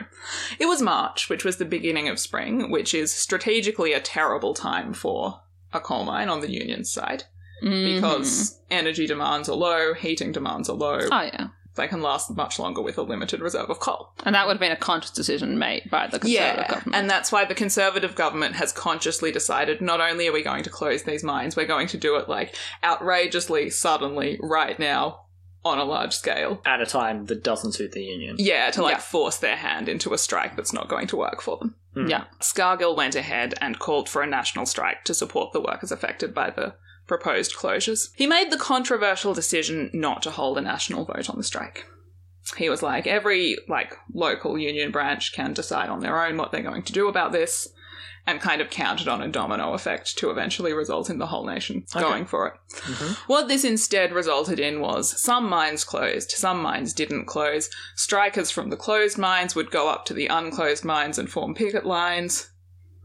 it 0.59 0.65
was 0.65 0.81
March, 0.81 1.29
which 1.29 1.43
was 1.43 1.57
the 1.57 1.65
beginning 1.65 2.07
of 2.07 2.17
spring, 2.19 2.71
which 2.71 2.93
is 2.93 3.13
strategically 3.13 3.91
a 3.93 3.99
terrible 3.99 4.53
time 4.53 4.93
for 4.93 5.41
a 5.73 5.79
coal 5.79 6.05
mine 6.05 6.29
on 6.29 6.39
the 6.41 6.49
union 6.49 6.83
side 6.85 7.25
Mhm. 7.63 7.95
because 7.95 8.59
energy 8.71 9.05
demands 9.05 9.47
are 9.49 9.55
low, 9.55 9.93
heating 9.93 10.31
demands 10.31 10.67
are 10.69 10.75
low. 10.75 10.99
Oh 11.11 11.21
yeah. 11.21 11.47
They 11.81 11.87
can 11.87 12.03
last 12.03 12.29
much 12.29 12.59
longer 12.59 12.79
with 12.79 12.99
a 12.99 13.01
limited 13.01 13.39
reserve 13.41 13.71
of 13.71 13.79
coal. 13.79 14.11
And 14.23 14.35
that 14.35 14.45
would 14.45 14.53
have 14.53 14.59
been 14.59 14.71
a 14.71 14.75
conscious 14.75 15.09
decision 15.09 15.57
made 15.57 15.89
by 15.89 16.05
the 16.05 16.19
Conservative 16.19 16.67
government. 16.67 16.95
And 16.95 17.09
that's 17.09 17.31
why 17.31 17.43
the 17.43 17.55
Conservative 17.55 18.13
government 18.13 18.53
has 18.57 18.71
consciously 18.71 19.31
decided 19.31 19.81
not 19.81 19.99
only 19.99 20.27
are 20.27 20.31
we 20.31 20.43
going 20.43 20.61
to 20.63 20.69
close 20.69 21.01
these 21.01 21.23
mines, 21.23 21.55
we're 21.55 21.65
going 21.65 21.87
to 21.87 21.97
do 21.97 22.17
it 22.17 22.29
like 22.29 22.55
outrageously, 22.83 23.71
suddenly, 23.71 24.37
right 24.43 24.77
now, 24.77 25.21
on 25.65 25.79
a 25.79 25.83
large 25.83 26.13
scale. 26.13 26.61
At 26.67 26.81
a 26.81 26.85
time 26.85 27.25
that 27.25 27.43
doesn't 27.43 27.71
suit 27.71 27.93
the 27.93 28.03
union. 28.03 28.35
Yeah, 28.37 28.69
to 28.69 28.83
like 28.83 28.97
Yeah. 28.97 29.01
force 29.01 29.37
their 29.37 29.55
hand 29.55 29.89
into 29.89 30.13
a 30.13 30.19
strike 30.19 30.55
that's 30.55 30.73
not 30.73 30.87
going 30.87 31.07
to 31.07 31.17
work 31.17 31.41
for 31.41 31.57
them. 31.57 31.73
Mm. 31.95 32.09
Yeah. 32.11 32.23
Scargill 32.39 32.95
went 32.95 33.15
ahead 33.15 33.55
and 33.59 33.79
called 33.79 34.07
for 34.07 34.21
a 34.21 34.27
national 34.27 34.67
strike 34.67 35.03
to 35.05 35.15
support 35.15 35.51
the 35.51 35.61
workers 35.61 35.91
affected 35.91 36.33
by 36.35 36.51
the 36.51 36.75
proposed 37.11 37.53
closures. 37.57 38.07
He 38.15 38.25
made 38.25 38.51
the 38.51 38.57
controversial 38.57 39.33
decision 39.33 39.89
not 39.93 40.21
to 40.21 40.31
hold 40.31 40.57
a 40.57 40.61
national 40.61 41.03
vote 41.03 41.29
on 41.29 41.35
the 41.37 41.43
strike. 41.43 41.85
He 42.55 42.69
was 42.69 42.81
like, 42.81 43.05
every 43.05 43.57
like 43.67 43.97
local 44.13 44.57
union 44.57 44.91
branch 44.91 45.33
can 45.33 45.51
decide 45.51 45.89
on 45.89 45.99
their 45.99 46.25
own 46.25 46.37
what 46.37 46.53
they're 46.53 46.61
going 46.63 46.83
to 46.83 46.93
do 46.93 47.09
about 47.09 47.33
this, 47.33 47.67
and 48.25 48.39
kind 48.39 48.61
of 48.61 48.69
counted 48.69 49.09
on 49.09 49.21
a 49.21 49.27
domino 49.27 49.73
effect 49.73 50.17
to 50.19 50.29
eventually 50.29 50.71
result 50.71 51.09
in 51.09 51.17
the 51.17 51.25
whole 51.25 51.45
nation 51.45 51.83
Okay. 51.93 51.99
going 52.01 52.25
for 52.25 52.47
it. 52.47 52.53
Mhm. 52.83 53.15
What 53.27 53.49
this 53.49 53.65
instead 53.65 54.13
resulted 54.13 54.57
in 54.59 54.79
was 54.79 55.21
some 55.21 55.49
mines 55.49 55.83
closed, 55.83 56.31
some 56.31 56.61
mines 56.61 56.93
didn't 56.93 57.25
close. 57.25 57.69
Strikers 57.95 58.51
from 58.51 58.69
the 58.69 58.77
closed 58.77 59.17
mines 59.17 59.53
would 59.55 59.69
go 59.69 59.89
up 59.89 60.05
to 60.05 60.13
the 60.13 60.27
unclosed 60.27 60.85
mines 60.85 61.17
and 61.19 61.29
form 61.29 61.53
picket 61.55 61.85
lines. 61.85 62.50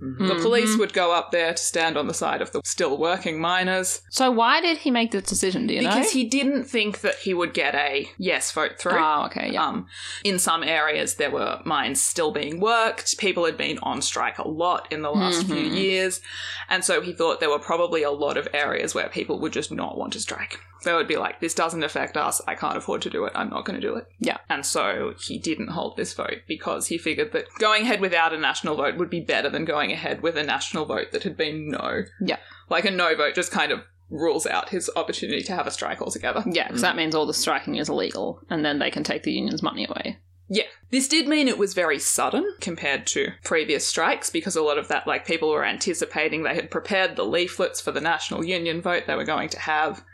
Mhm. 0.02 0.28
The 0.28 0.34
police 0.34 0.76
would 0.76 0.92
go 0.92 1.12
up 1.12 1.30
there 1.32 1.52
to 1.54 1.62
stand 1.62 1.96
on 1.96 2.06
the 2.06 2.12
side 2.12 2.42
of 2.42 2.52
the 2.52 2.60
still 2.64 2.98
working 2.98 3.40
miners 3.40 4.02
So 4.10 4.30
why 4.30 4.60
did 4.60 4.78
he 4.78 4.90
make 4.90 5.10
this 5.10 5.22
decision? 5.24 5.66
Do 5.66 5.72
you 5.74 5.80
because 5.80 6.04
know? 6.06 6.10
he 6.10 6.24
didn't 6.24 6.64
think 6.64 7.00
that 7.00 7.14
he 7.16 7.32
would 7.32 7.54
get 7.54 7.74
a 7.74 8.10
yes 8.18 8.52
vote 8.52 8.78
through. 8.78 8.92
Oh, 8.98 9.24
okay, 9.26 9.50
yeah. 9.52 9.64
Um, 9.66 9.86
in 10.22 10.38
some 10.38 10.62
areas, 10.62 11.14
there 11.14 11.30
were 11.30 11.60
mines 11.64 12.02
still 12.02 12.30
being 12.30 12.60
worked. 12.60 13.16
People 13.18 13.46
had 13.46 13.56
been 13.56 13.78
on 13.82 14.02
strike 14.02 14.38
a 14.38 14.46
lot 14.46 14.86
in 14.92 15.00
the 15.00 15.10
last 15.10 15.46
few 15.46 15.54
Mhm. 15.70 15.76
years. 15.76 16.20
And 16.68 16.84
so 16.84 17.00
he 17.00 17.12
thought 17.14 17.40
there 17.40 17.48
were 17.50 17.58
probably 17.58 18.02
a 18.02 18.10
lot 18.10 18.36
of 18.36 18.48
areas 18.52 18.94
where 18.94 19.08
people 19.08 19.38
would 19.40 19.52
just 19.52 19.72
not 19.72 19.96
want 19.96 20.12
to 20.12 20.20
strike. 20.20 20.60
They 20.84 20.92
would 20.92 21.08
be 21.08 21.16
like, 21.16 21.40
this 21.40 21.54
doesn't 21.54 21.82
affect 21.82 22.16
us. 22.16 22.40
I 22.46 22.54
can't 22.54 22.76
afford 22.76 23.02
to 23.02 23.10
do 23.10 23.24
it. 23.24 23.32
I'm 23.34 23.50
not 23.50 23.64
going 23.64 23.80
to 23.80 23.86
do 23.86 23.96
it. 23.96 24.06
Yeah. 24.18 24.38
And 24.48 24.64
so 24.64 25.14
he 25.18 25.38
didn't 25.38 25.68
hold 25.68 25.96
this 25.96 26.12
vote 26.12 26.42
because 26.46 26.86
he 26.88 26.98
figured 26.98 27.32
that 27.32 27.46
going 27.58 27.82
ahead 27.82 28.00
without 28.00 28.32
a 28.32 28.38
national 28.38 28.76
vote 28.76 28.96
would 28.96 29.10
be 29.10 29.20
better 29.20 29.50
than 29.50 29.64
going 29.64 29.92
ahead 29.92 30.22
with 30.22 30.36
a 30.36 30.42
national 30.42 30.84
vote 30.84 31.12
that 31.12 31.22
had 31.22 31.36
been 31.36 31.70
no. 31.70 32.02
Yeah. 32.20 32.38
Like 32.68 32.84
a 32.84 32.90
no 32.90 33.16
vote 33.16 33.34
just 33.34 33.52
kind 33.52 33.72
of 33.72 33.84
rules 34.10 34.46
out 34.46 34.68
his 34.68 34.90
opportunity 34.96 35.42
to 35.42 35.54
have 35.54 35.66
a 35.66 35.70
strike 35.70 36.00
altogether. 36.00 36.44
Yeah, 36.46 36.68
because 36.68 36.82
that 36.82 36.96
means 36.96 37.14
all 37.14 37.26
the 37.26 37.34
striking 37.34 37.76
is 37.76 37.88
illegal, 37.88 38.40
and 38.48 38.64
then 38.64 38.78
they 38.78 38.90
can 38.90 39.02
take 39.02 39.24
the 39.24 39.32
union's 39.32 39.62
money 39.62 39.84
away. 39.84 40.18
Yeah. 40.48 40.64
This 40.90 41.08
did 41.08 41.26
mean 41.26 41.48
it 41.48 41.58
was 41.58 41.74
very 41.74 41.98
sudden 41.98 42.54
compared 42.60 43.06
to 43.08 43.32
previous 43.42 43.86
strikes 43.86 44.30
because 44.30 44.54
a 44.54 44.62
lot 44.62 44.78
of 44.78 44.86
that, 44.88 45.06
like, 45.06 45.26
people 45.26 45.50
were 45.50 45.64
anticipating 45.64 46.42
they 46.42 46.54
had 46.54 46.70
prepared 46.70 47.16
the 47.16 47.24
leaflets 47.24 47.80
for 47.80 47.90
the 47.90 48.00
national 48.00 48.44
union 48.44 48.80
vote 48.80 49.04
they 49.06 49.16
were 49.16 49.24
going 49.24 49.48
to 49.48 49.58
have. 49.58 50.04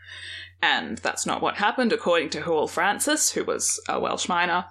And 0.65 0.99
that's 0.99 1.27
not 1.27 1.43
what 1.43 1.57
happened, 1.57 1.93
according 1.93 2.31
to 2.31 2.41
Hywel 2.43 2.71
Francis, 2.71 3.33
who 3.33 3.45
was 3.45 3.81
a 3.89 3.99
Welsh 3.99 4.29
miner. 4.29 4.67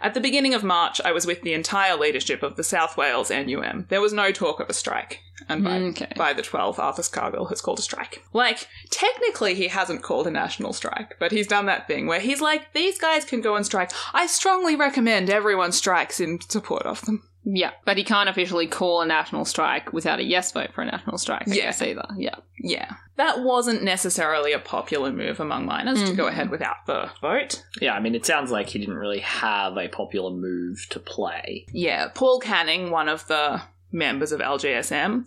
At 0.00 0.14
the 0.14 0.20
beginning 0.20 0.54
of 0.54 0.64
March, 0.64 1.02
I 1.04 1.12
was 1.12 1.26
with 1.26 1.42
the 1.42 1.52
entire 1.52 1.96
leadership 1.96 2.42
of 2.42 2.56
the 2.56 2.64
South 2.64 2.96
Wales 2.96 3.30
NUM. 3.30 3.84
There 3.90 4.00
was 4.00 4.14
no 4.14 4.32
talk 4.32 4.58
of 4.58 4.70
a 4.70 4.72
strike. 4.72 5.20
And 5.46 5.62
by, 5.62 5.78
mm, 5.78 5.90
Okay. 5.90 6.12
by 6.16 6.32
the 6.32 6.40
12th, 6.42 6.78
Arthur 6.78 7.02
Scargill 7.02 7.50
has 7.50 7.60
called 7.60 7.78
a 7.78 7.82
strike. 7.82 8.24
Like, 8.32 8.66
technically, 8.90 9.54
he 9.54 9.68
hasn't 9.68 10.02
called 10.02 10.26
a 10.26 10.30
national 10.30 10.72
strike, 10.72 11.16
but 11.18 11.30
he's 11.32 11.46
done 11.46 11.66
that 11.66 11.86
thing 11.86 12.06
where 12.06 12.20
he's 12.20 12.40
like, 12.40 12.72
these 12.72 12.98
guys 12.98 13.26
can 13.26 13.42
go 13.42 13.54
on 13.56 13.64
strike. 13.64 13.90
I 14.14 14.26
strongly 14.26 14.76
recommend 14.76 15.28
everyone 15.28 15.72
strikes 15.72 16.20
in 16.20 16.40
support 16.40 16.84
of 16.86 17.02
them. 17.02 17.28
Yeah, 17.44 17.72
but 17.84 17.98
he 17.98 18.04
can't 18.04 18.28
officially 18.28 18.66
call 18.66 19.02
a 19.02 19.06
national 19.06 19.44
strike 19.44 19.92
without 19.92 20.18
a 20.18 20.24
yes 20.24 20.50
vote 20.52 20.70
for 20.74 20.80
a 20.82 20.86
national 20.86 21.18
strike. 21.18 21.46
I 21.46 21.54
Yeah. 21.54 21.62
guess 21.64 21.82
either. 21.82 22.06
Yeah. 22.16 22.36
Yeah. 22.58 22.90
That 23.16 23.40
wasn't 23.40 23.82
necessarily 23.82 24.52
a 24.52 24.58
popular 24.58 25.12
move 25.12 25.40
among 25.40 25.66
miners 25.66 26.02
to 26.04 26.14
go 26.14 26.24
Mhm. 26.24 26.28
ahead 26.28 26.50
without 26.50 26.86
the 26.86 27.10
vote. 27.20 27.62
Yeah, 27.80 27.94
I 27.94 28.00
mean, 28.00 28.14
it 28.14 28.24
sounds 28.24 28.50
like 28.50 28.70
he 28.70 28.78
didn't 28.78 28.96
really 28.96 29.20
have 29.20 29.76
a 29.76 29.88
popular 29.88 30.30
move 30.30 30.86
to 30.90 30.98
play. 30.98 31.66
Yeah, 31.70 32.08
Paul 32.14 32.40
Canning, 32.40 32.90
one 32.90 33.08
of 33.10 33.26
the 33.28 33.60
members 33.92 34.32
of 34.32 34.40
LGSM, 34.40 35.26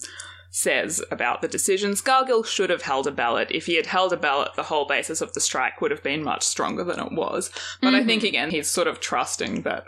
says 0.50 1.04
about 1.12 1.42
the 1.42 1.48
decision 1.48 1.92
Scargill 1.92 2.44
should 2.46 2.70
have 2.70 2.82
held 2.82 3.06
a 3.06 3.12
ballot. 3.12 3.50
If 3.52 3.68
he 3.68 3.76
had 3.76 3.86
held 3.86 4.12
a 4.12 4.18
ballot, 4.18 4.54
the 4.56 4.64
whole 4.64 4.86
basis 4.86 5.22
of 5.22 5.34
the 5.34 5.40
strike 5.42 5.82
would 5.82 5.92
have 5.92 6.02
been 6.02 6.24
much 6.24 6.42
stronger 6.44 6.84
than 6.84 7.00
it 7.00 7.12
was. 7.12 7.52
But 7.82 7.94
I 7.94 8.02
Mhm. 8.02 8.06
think, 8.08 8.24
again, 8.24 8.50
he's 8.50 8.68
sort 8.68 8.88
of 8.88 9.00
trusting 9.00 9.62
that 9.64 9.86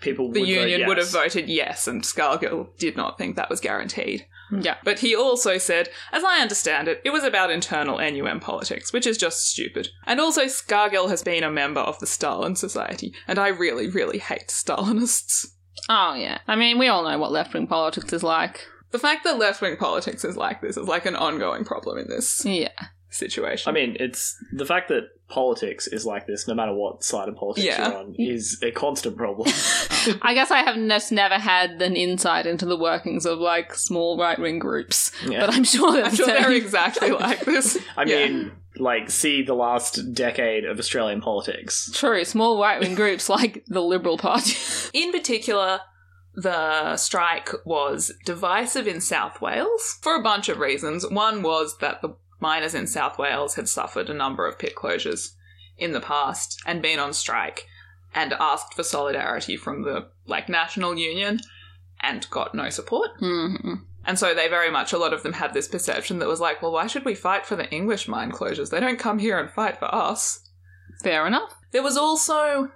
People 0.00 0.30
the 0.30 0.40
would 0.40 0.48
vote 0.48 0.54
union 0.68 0.86
would 0.88 0.98
have 0.98 1.10
voted 1.10 1.48
yes, 1.48 1.88
and 1.88 2.02
Scargill 2.02 2.68
did 2.78 2.96
not 2.96 3.18
think 3.18 3.36
that 3.36 3.50
was 3.50 3.60
guaranteed. 3.60 4.26
Yeah. 4.50 4.76
But 4.84 5.00
he 5.00 5.14
also 5.14 5.58
said, 5.58 5.90
as 6.12 6.24
I 6.24 6.40
understand 6.40 6.88
it, 6.88 7.02
it 7.04 7.10
was 7.10 7.24
about 7.24 7.50
internal 7.50 7.98
NUM 7.98 8.40
politics, 8.40 8.92
which 8.92 9.06
is 9.06 9.18
just 9.18 9.46
stupid. 9.50 9.88
And 10.06 10.20
also, 10.20 10.44
Scargill 10.44 11.10
has 11.10 11.22
been 11.22 11.42
a 11.42 11.50
member 11.50 11.80
of 11.80 11.98
the 11.98 12.06
Stalin 12.06 12.54
Society, 12.56 13.12
and 13.26 13.38
I 13.38 13.48
really, 13.48 13.88
really 13.88 14.18
hate 14.18 14.48
Stalinists. 14.48 15.48
Oh, 15.88 16.14
yeah. 16.14 16.38
I 16.46 16.56
mean, 16.56 16.78
we 16.78 16.88
all 16.88 17.02
know 17.02 17.18
what 17.18 17.32
left 17.32 17.54
wing 17.54 17.66
politics 17.66 18.12
is 18.12 18.22
like. 18.22 18.66
The 18.90 18.98
fact 18.98 19.24
that 19.24 19.38
left 19.38 19.60
wing 19.60 19.76
politics 19.76 20.24
is 20.24 20.36
like 20.36 20.60
this 20.62 20.76
is 20.76 20.88
like 20.88 21.06
an 21.06 21.16
ongoing 21.16 21.64
problem 21.64 21.98
in 21.98 22.08
this 22.08 22.44
Yeah. 22.44 22.70
situation. 23.10 23.68
I 23.68 23.72
mean, 23.74 23.96
it's 24.00 24.36
the 24.52 24.64
fact 24.66 24.88
that 24.88 25.10
politics 25.28 25.86
is 25.86 26.06
like 26.06 26.26
this, 26.26 26.48
no 26.48 26.54
matter 26.54 26.72
what 26.72 27.04
side 27.04 27.28
of 27.28 27.36
politics 27.36 27.66
Yeah. 27.66 27.88
you're 27.88 27.98
on, 27.98 28.14
is 28.18 28.58
a 28.62 28.70
constant 28.70 29.16
problem. 29.16 29.46
I 30.22 30.32
guess 30.34 30.50
I 30.50 30.58
have 30.62 30.76
just 30.76 31.12
never 31.12 31.34
had 31.34 31.82
an 31.82 31.96
insight 31.96 32.46
into 32.46 32.64
the 32.64 32.76
workings 32.78 33.26
of 33.26 33.38
like 33.38 33.74
small 33.74 34.18
right 34.18 34.38
wing 34.38 34.58
groups, 34.58 35.12
Yeah. 35.26 35.40
but 35.40 35.54
I'm 35.54 35.64
sure 35.64 36.02
I'm 36.02 36.14
sure 36.14 36.26
they're 36.26 36.52
exactly 36.66 37.10
like 37.26 37.40
this. 37.44 37.78
I 37.96 38.04
Yeah. 38.04 38.26
mean, 38.28 38.52
like, 38.76 39.10
see 39.10 39.42
the 39.42 39.54
last 39.54 40.14
decade 40.14 40.64
of 40.64 40.78
Australian 40.78 41.20
politics. 41.20 41.90
true. 41.94 42.24
Small 42.24 42.60
right 42.60 42.80
wing 42.80 42.94
groups 42.94 43.28
like 43.28 43.64
the 43.66 43.82
Liberal 43.82 44.16
Party. 44.18 44.54
In 44.94 45.12
particular, 45.12 45.80
the 46.34 46.96
strike 46.96 47.50
was 47.66 48.12
divisive 48.24 48.86
in 48.86 49.00
South 49.00 49.40
Wales 49.40 49.98
for 50.00 50.14
a 50.14 50.22
bunch 50.22 50.48
of 50.48 50.58
reasons. 50.58 51.04
One 51.10 51.42
was 51.42 51.76
that 51.78 52.00
the 52.00 52.14
miners 52.40 52.74
in 52.74 52.86
South 52.86 53.18
Wales 53.18 53.54
had 53.54 53.68
suffered 53.68 54.08
a 54.10 54.14
number 54.14 54.46
of 54.46 54.58
pit 54.58 54.74
closures 54.76 55.32
in 55.76 55.92
the 55.92 56.00
past 56.00 56.60
and 56.66 56.82
been 56.82 56.98
on 56.98 57.12
strike 57.12 57.66
and 58.14 58.32
asked 58.34 58.74
for 58.74 58.82
solidarity 58.82 59.56
from 59.56 59.82
the 59.82 60.08
like 60.26 60.48
national 60.48 60.96
union 60.98 61.40
and 62.00 62.28
got 62.30 62.54
no 62.54 62.68
support. 62.70 63.10
hmm 63.18 63.74
And 64.04 64.18
so 64.18 64.34
they 64.34 64.48
very 64.48 64.70
much, 64.70 64.92
a 64.92 64.98
lot 64.98 65.12
of 65.12 65.22
them 65.22 65.34
had 65.34 65.52
this 65.52 65.68
perception 65.68 66.18
that 66.18 66.28
was 66.28 66.40
like, 66.40 66.62
well, 66.62 66.72
why 66.72 66.86
should 66.86 67.04
we 67.04 67.14
fight 67.14 67.44
for 67.46 67.56
the 67.56 67.68
English 67.70 68.08
mine 68.08 68.32
closures? 68.32 68.70
They 68.70 68.80
don't 68.80 68.98
come 68.98 69.18
here 69.18 69.38
and 69.38 69.50
fight 69.50 69.78
for 69.78 69.92
us. 69.94 70.48
Fair 71.02 71.26
enough. 71.26 71.54
There 71.72 71.82
was 71.82 71.96
also 71.96 72.70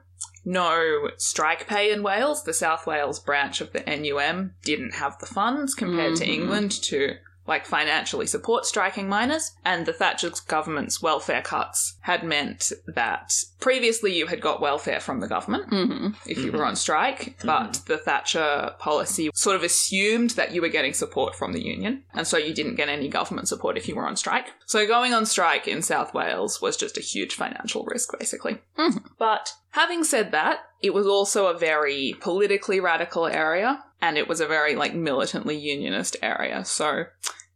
no 0.45 1.09
strike 1.17 1.67
pay 1.67 1.91
in 1.93 2.03
Wales. 2.03 2.45
The 2.45 2.53
South 2.53 2.87
Wales 2.87 3.19
branch 3.21 3.61
of 3.61 3.73
the 3.73 3.81
NUM 3.87 4.53
didn't 4.65 4.95
have 4.95 5.19
the 5.19 5.27
funds 5.27 5.75
compared 5.75 6.17
to 6.17 6.25
Mhm. 6.27 6.29
England 6.35 6.71
to 6.83 7.17
like 7.47 7.67
financially 7.67 8.27
support 8.27 8.65
striking 8.67 9.09
miners 9.09 9.53
and 9.65 9.85
the 9.87 9.93
Thatcher 9.93 10.31
government's 10.47 11.03
welfare 11.03 11.43
cuts 11.43 11.97
had 12.03 12.23
meant 12.23 12.73
that 12.87 13.35
previously 13.61 14.17
you 14.17 14.27
had 14.27 14.41
got 14.41 14.61
welfare 14.61 15.01
from 15.01 15.21
the 15.21 15.29
government 15.29 15.65
hmm 15.69 16.09
if 16.27 16.39
you 16.39 16.53
were 16.53 16.65
on 16.65 16.77
strike, 16.77 17.37
but 17.45 17.81
the 17.87 17.99
Thatcher 17.99 18.75
policy 18.79 19.31
sort 19.35 19.57
of 19.57 19.63
assumed 19.63 20.31
that 20.31 20.53
you 20.53 20.61
were 20.63 20.69
getting 20.69 20.93
support 20.93 21.35
from 21.35 21.53
the 21.53 21.65
union, 21.65 22.03
and 22.15 22.27
so 22.27 22.37
you 22.37 22.55
didn't 22.55 22.77
get 22.77 22.89
any 22.89 23.09
government 23.09 23.49
support 23.49 23.77
if 23.77 23.89
you 23.89 23.95
were 23.95 24.07
on 24.07 24.17
strike. 24.17 24.47
So 24.67 24.87
going 24.87 25.13
on 25.13 25.27
strike 25.27 25.67
in 25.67 25.83
South 25.83 26.15
Wales 26.15 26.61
was 26.61 26.77
just 26.77 26.97
a 26.97 27.01
huge 27.01 27.35
financial 27.35 27.85
risk, 27.85 28.17
basically. 28.19 28.59
Mhm. 28.79 29.05
But 29.19 29.55
having 29.71 30.05
said 30.05 30.33
that, 30.33 30.61
it 30.81 30.95
was 30.95 31.07
also 31.07 31.47
a 31.47 31.59
very 31.59 32.17
politically 32.21 32.81
radical 32.81 33.27
area, 33.27 33.85
and 34.03 34.19
it 34.19 34.29
was 34.29 34.41
a 34.41 34.47
very 34.47 34.75
like 34.77 34.95
militantly 34.95 35.57
unionist 35.57 36.17
area. 36.21 36.65
So 36.65 37.05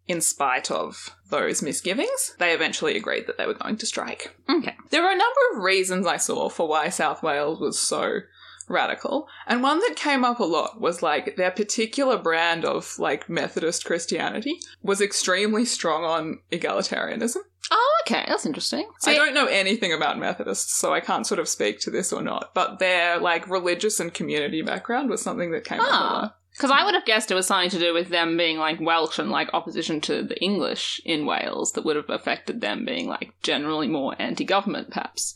in 0.07 0.21
spite 0.21 0.71
of 0.71 1.11
those 1.31 1.63
misgivings, 1.63 2.37
they 2.39 2.55
eventually 2.55 2.97
agreed 2.97 3.27
that 3.27 3.37
they 3.37 3.47
were 3.47 3.55
going 3.55 3.77
to 3.79 3.87
strike. 3.87 4.35
Okay. 4.49 4.77
There 4.91 5.03
were 5.03 5.11
a 5.11 5.17
number 5.17 5.41
of 5.53 5.63
reasons 5.63 6.07
I 6.07 6.17
saw 6.17 6.49
for 6.49 6.69
why 6.69 6.89
South 6.89 7.23
Wales 7.23 7.61
was 7.61 7.79
so 7.79 8.21
radical. 8.69 9.29
And 9.47 9.63
one 9.63 9.81
that 9.81 9.97
came 9.97 10.25
up 10.25 10.41
a 10.41 10.45
lot 10.45 10.81
was 10.81 11.03
like 11.03 11.37
their 11.37 11.51
particular 11.51 12.19
brand 12.19 12.65
of 12.65 12.99
like 12.99 13.29
Methodist 13.29 13.85
Christianity 13.85 14.59
was 14.83 15.01
extremely 15.01 15.65
strong 15.65 16.05
on 16.05 16.39
egalitarianism. 16.53 17.43
Oh, 17.71 18.01
okay. 18.07 18.25
That's 18.29 18.47
interesting. 18.47 18.89
I 19.05 19.14
don't 19.14 19.35
know 19.35 19.47
anything 19.47 19.93
about 19.93 20.19
Methodists, 20.19 20.75
so 20.75 20.93
I 20.95 21.01
can't 21.01 21.27
sort 21.27 21.41
of 21.41 21.49
speak 21.49 21.81
to 21.81 21.91
this 21.91 22.12
or 22.12 22.23
not, 22.23 22.53
but 22.55 22.79
their 22.79 23.19
like 23.19 23.49
religious 23.49 23.99
and 24.01 24.12
community 24.14 24.62
background 24.62 25.11
was 25.11 25.23
something 25.23 25.51
that 25.53 25.64
came 25.64 25.81
up 25.81 25.89
Ah. 25.91 26.12
lot. 26.23 26.37
Because 26.53 26.71
I 26.71 26.85
would 26.87 26.95
have 26.95 27.05
guessed 27.05 27.31
it 27.31 27.35
was 27.35 27.47
something 27.47 27.69
to 27.69 27.79
do 27.79 27.93
with 27.93 28.09
them 28.09 28.39
being 28.39 28.57
like 28.57 28.81
Welsh 28.81 29.19
and 29.19 29.31
like 29.31 29.53
opposition 29.53 30.01
to 30.03 30.23
the 30.23 30.41
English 30.43 31.03
in 31.05 31.27
Wales 31.27 31.73
that 31.73 31.85
would 31.85 31.97
have 31.97 32.09
affected 32.09 32.62
them 32.62 32.87
being 32.87 33.07
like 33.09 33.33
generally 33.43 33.89
more 33.89 34.14
anti 34.19 34.45
government, 34.45 34.91
perhaps. 34.91 35.35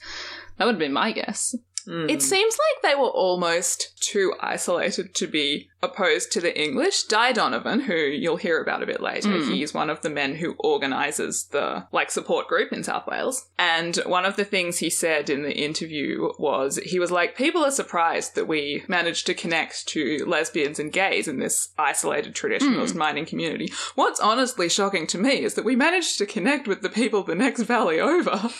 That 0.56 0.64
would 0.64 0.76
have 0.76 0.78
been 0.80 0.92
my 0.94 1.12
guess. 1.12 1.54
Mm. 1.90 2.08
It 2.08 2.22
seems 2.22 2.56
like 2.56 2.82
they 2.82 2.94
were 2.94 3.08
almost 3.08 4.00
too 4.00 4.34
isolated 4.40 5.14
to 5.16 5.26
be 5.26 5.68
opposed 5.82 6.30
to 6.32 6.40
the 6.40 6.60
English. 6.60 7.04
Dai 7.04 7.32
Donovan, 7.32 7.80
who 7.80 7.94
you'll 7.94 8.36
hear 8.36 8.60
about 8.60 8.82
a 8.82 8.86
bit 8.86 9.00
later, 9.00 9.42
he's 9.42 9.74
one 9.74 9.90
of 9.90 10.02
the 10.02 10.10
men 10.10 10.36
who 10.36 10.54
organises 10.58 11.48
the 11.50 11.86
like 11.90 12.10
support 12.10 12.48
group 12.48 12.72
in 12.72 12.84
South 12.84 13.06
Wales. 13.06 13.48
And 13.58 13.96
one 14.06 14.24
of 14.24 14.36
the 14.36 14.44
things 14.44 14.78
he 14.78 14.90
said 14.90 15.28
in 15.28 15.42
the 15.42 15.56
interview 15.56 16.30
was 16.38 16.76
he 16.78 16.98
was 16.98 17.10
like, 17.10 17.36
People 17.36 17.64
are 17.64 17.70
surprised 17.70 18.34
that 18.34 18.46
we 18.46 18.84
managed 18.86 19.26
to 19.26 19.34
connect 19.34 19.88
to 19.88 20.24
lesbians 20.26 20.78
and 20.78 20.92
gays 20.92 21.26
in 21.26 21.38
this 21.38 21.70
isolated 21.78 22.34
traditionalist 22.34 22.94
mining 22.94 23.26
community. 23.26 23.72
What's 23.94 24.20
honestly 24.20 24.68
shocking 24.68 25.06
to 25.08 25.18
me 25.18 25.42
is 25.42 25.54
that 25.54 25.64
we 25.64 25.76
managed 25.76 26.18
to 26.18 26.26
connect 26.26 26.68
with 26.68 26.82
the 26.82 26.88
people 26.88 27.24
the 27.24 27.34
next 27.34 27.62
valley 27.62 28.00
over. 28.00 28.30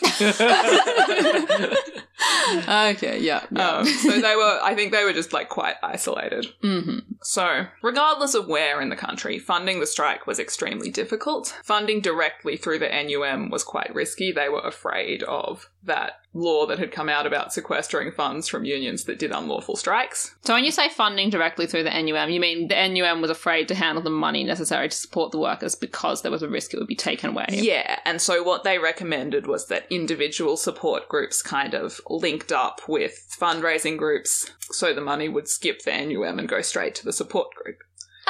Okay, 2.68 3.19
yeah. 3.20 3.44
yeah. 3.50 3.68
Um, 3.68 3.84
so 3.86 4.20
they 4.20 4.36
were, 4.36 4.58
I 4.62 4.74
think 4.74 4.92
they 4.92 5.04
were 5.04 5.12
just 5.12 5.32
like 5.32 5.48
quite 5.48 5.76
isolated. 5.82 6.46
hmm 6.60 6.98
So, 7.22 7.66
regardless 7.82 8.34
of 8.34 8.48
where 8.48 8.80
in 8.80 8.88
the 8.88 8.96
country, 8.96 9.38
funding 9.38 9.80
the 9.80 9.86
strike 9.86 10.26
was 10.26 10.38
extremely 10.38 10.90
difficult. 10.90 11.56
Funding 11.64 12.00
directly 12.00 12.56
through 12.56 12.80
the 12.80 12.88
NUM 12.88 13.50
was 13.50 13.64
quite 13.64 13.94
risky. 13.94 14.32
They 14.32 14.48
were 14.48 14.60
afraid 14.60 15.22
of 15.22 15.69
that 15.84 16.20
law 16.32 16.66
that 16.66 16.78
had 16.78 16.92
come 16.92 17.08
out 17.08 17.26
about 17.26 17.52
sequestering 17.52 18.12
funds 18.12 18.48
from 18.48 18.64
unions 18.64 19.04
that 19.04 19.18
did 19.18 19.32
unlawful 19.32 19.76
strikes. 19.76 20.34
So 20.42 20.54
when 20.54 20.64
you 20.64 20.70
say 20.70 20.88
funding 20.88 21.30
directly 21.30 21.66
through 21.66 21.84
the 21.84 22.02
NUM, 22.02 22.30
you 22.30 22.40
mean 22.40 22.68
the 22.68 22.88
NUM 22.88 23.20
was 23.20 23.30
afraid 23.30 23.68
to 23.68 23.74
handle 23.74 24.02
the 24.02 24.10
money 24.10 24.44
necessary 24.44 24.88
to 24.88 24.96
support 24.96 25.32
the 25.32 25.38
workers 25.38 25.74
because 25.74 26.22
there 26.22 26.30
was 26.30 26.42
a 26.42 26.48
risk 26.48 26.72
it 26.72 26.78
would 26.78 26.86
be 26.86 26.94
taken 26.94 27.30
away. 27.30 27.46
Yeah, 27.50 27.98
and 28.04 28.20
so 28.20 28.42
what 28.42 28.62
they 28.62 28.78
recommended 28.78 29.46
was 29.46 29.66
that 29.68 29.86
individual 29.90 30.56
support 30.56 31.08
groups 31.08 31.42
kind 31.42 31.74
of 31.74 32.00
linked 32.08 32.52
up 32.52 32.82
with 32.86 33.26
fundraising 33.38 33.96
groups 33.96 34.50
so 34.70 34.94
the 34.94 35.00
money 35.00 35.28
would 35.28 35.48
skip 35.48 35.82
the 35.82 35.90
NUM 35.90 36.38
and 36.38 36.48
go 36.48 36.60
straight 36.60 36.94
to 36.96 37.04
the 37.04 37.12
support 37.12 37.54
group. 37.54 37.78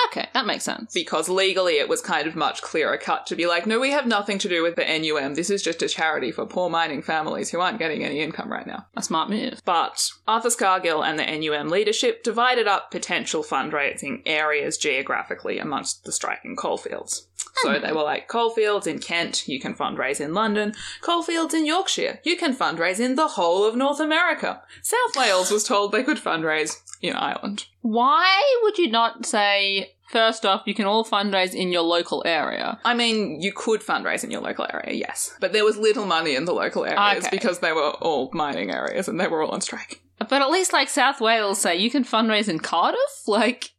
Okay, 0.06 0.28
that 0.34 0.46
makes 0.46 0.64
sense. 0.64 0.92
because 0.92 1.28
legally 1.28 1.74
it 1.74 1.88
was 1.88 2.00
kind 2.00 2.26
of 2.26 2.34
much 2.34 2.62
clearer 2.62 2.96
cut 2.96 3.26
to 3.26 3.36
be 3.36 3.46
like, 3.46 3.66
no, 3.66 3.78
we 3.78 3.90
have 3.90 4.06
nothing 4.06 4.38
to 4.38 4.48
do 4.48 4.62
with 4.62 4.76
the 4.76 4.84
NUM. 4.84 5.34
This 5.34 5.50
is 5.50 5.62
just 5.62 5.82
a 5.82 5.88
charity 5.88 6.32
for 6.32 6.46
poor 6.46 6.70
mining 6.70 7.02
families 7.02 7.50
who 7.50 7.60
aren't 7.60 7.78
getting 7.78 8.04
any 8.04 8.20
income 8.20 8.50
right 8.50 8.66
now. 8.66 8.86
A 8.96 9.02
smart 9.02 9.30
move. 9.30 9.60
But 9.64 10.10
Arthur 10.26 10.48
Scargill 10.48 11.04
and 11.04 11.18
the 11.18 11.24
NUM 11.24 11.68
leadership 11.68 12.22
divided 12.22 12.66
up 12.66 12.90
potential 12.90 13.42
fundraising 13.42 14.22
areas 14.26 14.78
geographically 14.78 15.58
amongst 15.58 16.04
the 16.04 16.12
striking 16.12 16.56
coalfields. 16.56 17.28
So 17.56 17.74
hmm. 17.74 17.84
they 17.84 17.92
were 17.92 18.02
like, 18.02 18.28
coalfields 18.28 18.86
in 18.86 18.98
Kent, 18.98 19.48
you 19.48 19.60
can 19.60 19.74
fundraise 19.74 20.20
in 20.20 20.34
London. 20.34 20.74
Coalfields 21.00 21.54
in 21.54 21.66
Yorkshire, 21.66 22.20
you 22.24 22.36
can 22.36 22.54
fundraise 22.54 23.00
in 23.00 23.14
the 23.16 23.28
whole 23.28 23.64
of 23.64 23.76
North 23.76 24.00
America. 24.00 24.62
South 24.82 25.16
Wales 25.16 25.50
was 25.50 25.64
told 25.64 25.92
they 25.92 26.02
could 26.04 26.18
fundraise 26.18 26.76
in 27.02 27.14
Ireland. 27.14 27.66
Why 27.82 28.58
would 28.62 28.78
you 28.78 28.90
not 28.90 29.24
say, 29.26 29.92
first 30.08 30.44
off, 30.44 30.62
you 30.66 30.74
can 30.74 30.86
all 30.86 31.04
fundraise 31.04 31.54
in 31.54 31.72
your 31.72 31.82
local 31.82 32.22
area? 32.26 32.78
I 32.84 32.94
mean, 32.94 33.40
you 33.40 33.52
could 33.52 33.80
fundraise 33.80 34.24
in 34.24 34.30
your 34.30 34.42
local 34.42 34.66
area, 34.72 34.94
yes. 34.94 35.34
But 35.40 35.52
there 35.52 35.64
was 35.64 35.76
little 35.76 36.06
money 36.06 36.34
in 36.34 36.44
the 36.44 36.54
local 36.54 36.84
areas 36.84 37.24
Okay. 37.24 37.36
because 37.36 37.60
they 37.60 37.72
were 37.72 37.90
all 37.90 38.30
mining 38.32 38.70
areas 38.70 39.08
and 39.08 39.18
they 39.18 39.28
were 39.28 39.42
all 39.42 39.50
on 39.50 39.60
strike. 39.60 40.02
But 40.18 40.42
at 40.42 40.50
least, 40.50 40.74
like 40.74 40.90
South 40.90 41.20
Wales, 41.20 41.60
say 41.60 41.76
you 41.76 41.90
can 41.90 42.04
fundraise 42.04 42.48
in 42.48 42.58
Cardiff? 42.58 43.00
Like, 43.26 43.70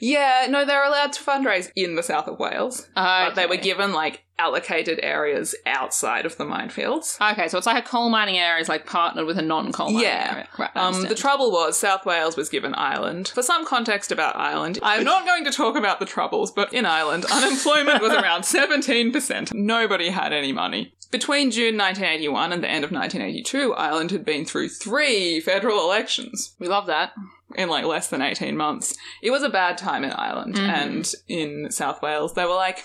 Yeah, 0.00 0.46
no, 0.50 0.64
they're 0.64 0.84
allowed 0.84 1.12
to 1.14 1.22
fundraise 1.22 1.70
in 1.76 1.94
the 1.96 2.02
south 2.02 2.28
of 2.28 2.38
Wales. 2.38 2.86
But 2.94 3.34
they 3.34 3.46
were 3.46 3.54
okay. 3.54 3.62
given, 3.62 3.92
like, 3.92 4.22
allocated 4.38 5.00
areas 5.02 5.54
outside 5.64 6.26
of 6.26 6.36
the 6.36 6.44
minefields. 6.44 7.18
Okay, 7.32 7.48
so 7.48 7.56
it's 7.56 7.66
like 7.66 7.82
a 7.82 7.88
coal 7.88 8.10
mining 8.10 8.36
area 8.36 8.60
is 8.60 8.68
like 8.68 8.84
partnered 8.84 9.24
with 9.24 9.38
a 9.38 9.42
non-coal 9.42 9.86
mining 9.86 10.02
Yeah. 10.02 10.30
area. 10.32 10.48
Right, 10.58 10.70
I 10.74 10.78
Um, 10.80 10.92
the 10.92 10.98
understand. 10.98 11.18
trouble 11.18 11.50
was, 11.52 11.78
South 11.78 12.04
Wales 12.04 12.36
was 12.36 12.50
given 12.50 12.74
Ireland. 12.74 13.28
For 13.34 13.42
some 13.42 13.64
context 13.64 14.12
about 14.12 14.36
Ireland, 14.36 14.78
I'm 14.82 15.04
not 15.04 15.24
going 15.24 15.44
to 15.46 15.50
talk 15.50 15.74
about 15.74 16.00
the 16.00 16.06
troubles, 16.06 16.50
but 16.52 16.70
in 16.74 16.84
Ireland, 16.84 17.24
unemployment 17.32 18.02
was 18.02 18.12
around 18.12 18.42
17%. 18.42 19.54
Nobody 19.54 20.10
had 20.10 20.34
any 20.34 20.52
money. 20.52 20.92
Between 21.10 21.50
June 21.50 21.78
1981 21.78 22.52
and 22.52 22.62
the 22.62 22.68
end 22.68 22.84
of 22.84 22.90
1982, 22.92 23.72
Ireland 23.74 24.10
had 24.10 24.24
been 24.24 24.44
through 24.44 24.68
three 24.68 25.40
federal 25.40 25.80
elections 25.80 26.54
we 26.58 26.66
love 26.68 26.86
that. 26.86 27.12
In 27.56 27.68
like 27.68 27.84
less 27.84 28.08
than 28.08 28.22
18 28.22 28.56
months. 28.56 28.96
It 29.22 29.30
was 29.30 29.42
a 29.42 29.48
bad 29.48 29.78
time 29.78 30.04
in 30.04 30.12
Ireland, 30.12 30.54
mm-hmm. 30.54 30.70
and 30.70 31.12
in 31.28 31.70
South 31.70 32.02
Wales, 32.02 32.34
they 32.34 32.44
were 32.44 32.54
like, 32.54 32.82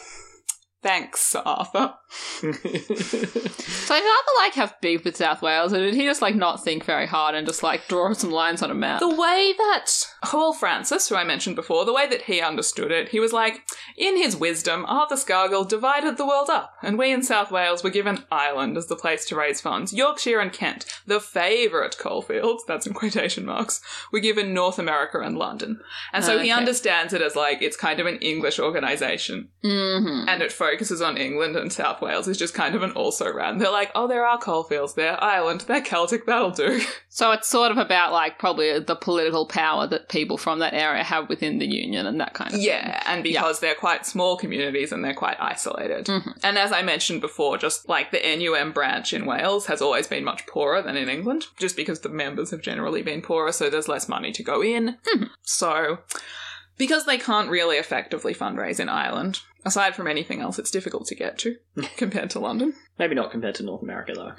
thanks, 0.81 1.35
Arthur. 1.35 1.95
So 3.91 3.95
did 3.95 4.05
Arthur 4.05 4.31
like 4.39 4.53
have 4.53 4.79
beef 4.79 5.03
with 5.03 5.17
South 5.17 5.41
Wales, 5.41 5.73
or 5.73 5.79
did 5.79 5.95
he 5.95 6.05
just 6.05 6.21
like 6.21 6.35
not 6.35 6.63
think 6.63 6.85
very 6.85 7.05
hard 7.05 7.35
and 7.35 7.45
just 7.45 7.61
like 7.61 7.89
draw 7.89 8.13
some 8.13 8.31
lines 8.31 8.61
on 8.61 8.71
a 8.71 8.73
map? 8.73 9.01
The 9.01 9.09
way 9.09 9.53
that 9.57 9.87
Hywel 10.23 10.55
Francis, 10.55 11.09
who 11.09 11.15
I 11.15 11.25
mentioned 11.25 11.57
before, 11.57 11.83
the 11.83 11.93
way 11.93 12.07
that 12.07 12.21
he 12.23 12.39
understood 12.39 12.91
it, 12.91 13.09
he 13.09 13.19
was 13.19 13.33
like, 13.33 13.61
in 13.97 14.15
his 14.15 14.35
wisdom, 14.35 14.85
Arthur 14.87 15.15
Scargill 15.15 15.67
divided 15.67 16.15
the 16.15 16.25
world 16.25 16.49
up, 16.49 16.73
and 16.81 16.97
we 16.97 17.11
in 17.11 17.21
South 17.21 17.51
Wales 17.51 17.83
were 17.83 17.89
given 17.89 18.23
Ireland 18.31 18.77
as 18.77 18.87
the 18.87 18.95
place 18.95 19.25
to 19.25 19.35
raise 19.35 19.59
funds. 19.59 19.93
Yorkshire 19.93 20.39
and 20.39 20.53
Kent, 20.53 20.85
the 21.05 21.19
favourite 21.19 21.97
coalfields, 21.97 22.63
that's 22.65 22.87
in 22.87 22.93
quotation 22.93 23.45
marks, 23.45 23.81
were 24.13 24.19
given 24.19 24.53
North 24.53 24.79
America 24.79 25.19
and 25.19 25.37
London. 25.37 25.81
And 26.13 26.23
so 26.23 26.39
he 26.39 26.51
understands 26.51 27.13
it 27.13 27.21
as 27.21 27.35
like, 27.35 27.61
it's 27.61 27.77
kind 27.77 27.99
of 27.99 28.05
an 28.05 28.17
English 28.19 28.59
organisation, 28.59 29.49
mm-hmm. 29.63 30.29
and 30.29 30.41
it 30.41 30.51
focuses 30.51 30.70
on 31.01 31.17
England 31.17 31.55
and 31.55 31.71
South 31.71 32.01
Wales 32.01 32.27
is 32.27 32.37
just 32.37 32.53
kind 32.53 32.75
of 32.75 32.83
an 32.83 32.91
also 32.91 33.31
ran. 33.31 33.57
They're 33.57 33.71
like, 33.71 33.91
oh, 33.95 34.07
there 34.07 34.25
are 34.25 34.37
coalfields 34.37 34.93
there, 34.93 35.21
Ireland, 35.23 35.61
they're 35.61 35.81
Celtic, 35.81 36.25
that'll 36.25 36.51
do. 36.51 36.81
So 37.13 37.33
it's 37.33 37.49
sort 37.49 37.71
of 37.71 37.77
about 37.77 38.13
like 38.13 38.39
probably 38.39 38.79
the 38.79 38.95
political 38.95 39.45
power 39.45 39.85
that 39.85 40.07
people 40.07 40.37
from 40.37 40.59
that 40.59 40.73
area 40.73 41.03
have 41.03 41.27
within 41.27 41.59
the 41.59 41.65
union 41.65 42.05
and 42.05 42.21
that 42.21 42.33
kind 42.33 42.53
of 42.53 42.61
Yeah, 42.61 43.03
and 43.05 43.21
because 43.21 43.59
they're 43.59 43.75
quite 43.75 44.05
small 44.05 44.37
communities 44.37 44.93
and 44.93 45.03
they're 45.03 45.13
quite 45.13 45.35
isolated. 45.37 46.05
Mhm. 46.05 46.39
And 46.41 46.57
as 46.57 46.71
I 46.71 46.83
mentioned 46.83 47.19
before, 47.19 47.57
just 47.57 47.89
like 47.89 48.11
the 48.11 48.19
NUM 48.19 48.71
branch 48.71 49.11
in 49.11 49.25
Wales 49.25 49.65
has 49.65 49.81
always 49.81 50.07
been 50.07 50.23
much 50.23 50.47
poorer 50.47 50.81
than 50.81 50.95
in 50.95 51.09
England, 51.09 51.47
just 51.59 51.75
because 51.75 51.99
the 51.99 52.07
members 52.07 52.49
have 52.51 52.61
generally 52.61 53.01
been 53.01 53.21
poorer, 53.21 53.51
so 53.51 53.69
there's 53.69 53.89
less 53.89 54.07
money 54.07 54.31
to 54.31 54.41
go 54.41 54.63
in. 54.63 54.97
So, 55.43 55.99
because 56.77 57.05
they 57.05 57.17
can't 57.17 57.49
really 57.49 57.75
effectively 57.75 58.33
fundraise 58.33 58.79
in 58.79 58.87
Ireland, 58.87 59.41
aside 59.65 59.95
from 59.95 60.07
anything 60.07 60.41
else, 60.41 60.59
it's 60.59 60.71
difficult 60.71 61.05
to 61.07 61.15
get 61.15 61.37
to 61.39 61.57
compared 61.97 62.29
to 62.31 62.39
London. 62.39 62.73
Maybe 62.97 63.15
not 63.15 63.31
compared 63.31 63.55
to 63.55 63.63
North 63.63 63.81
America, 63.81 64.13
though. 64.15 64.33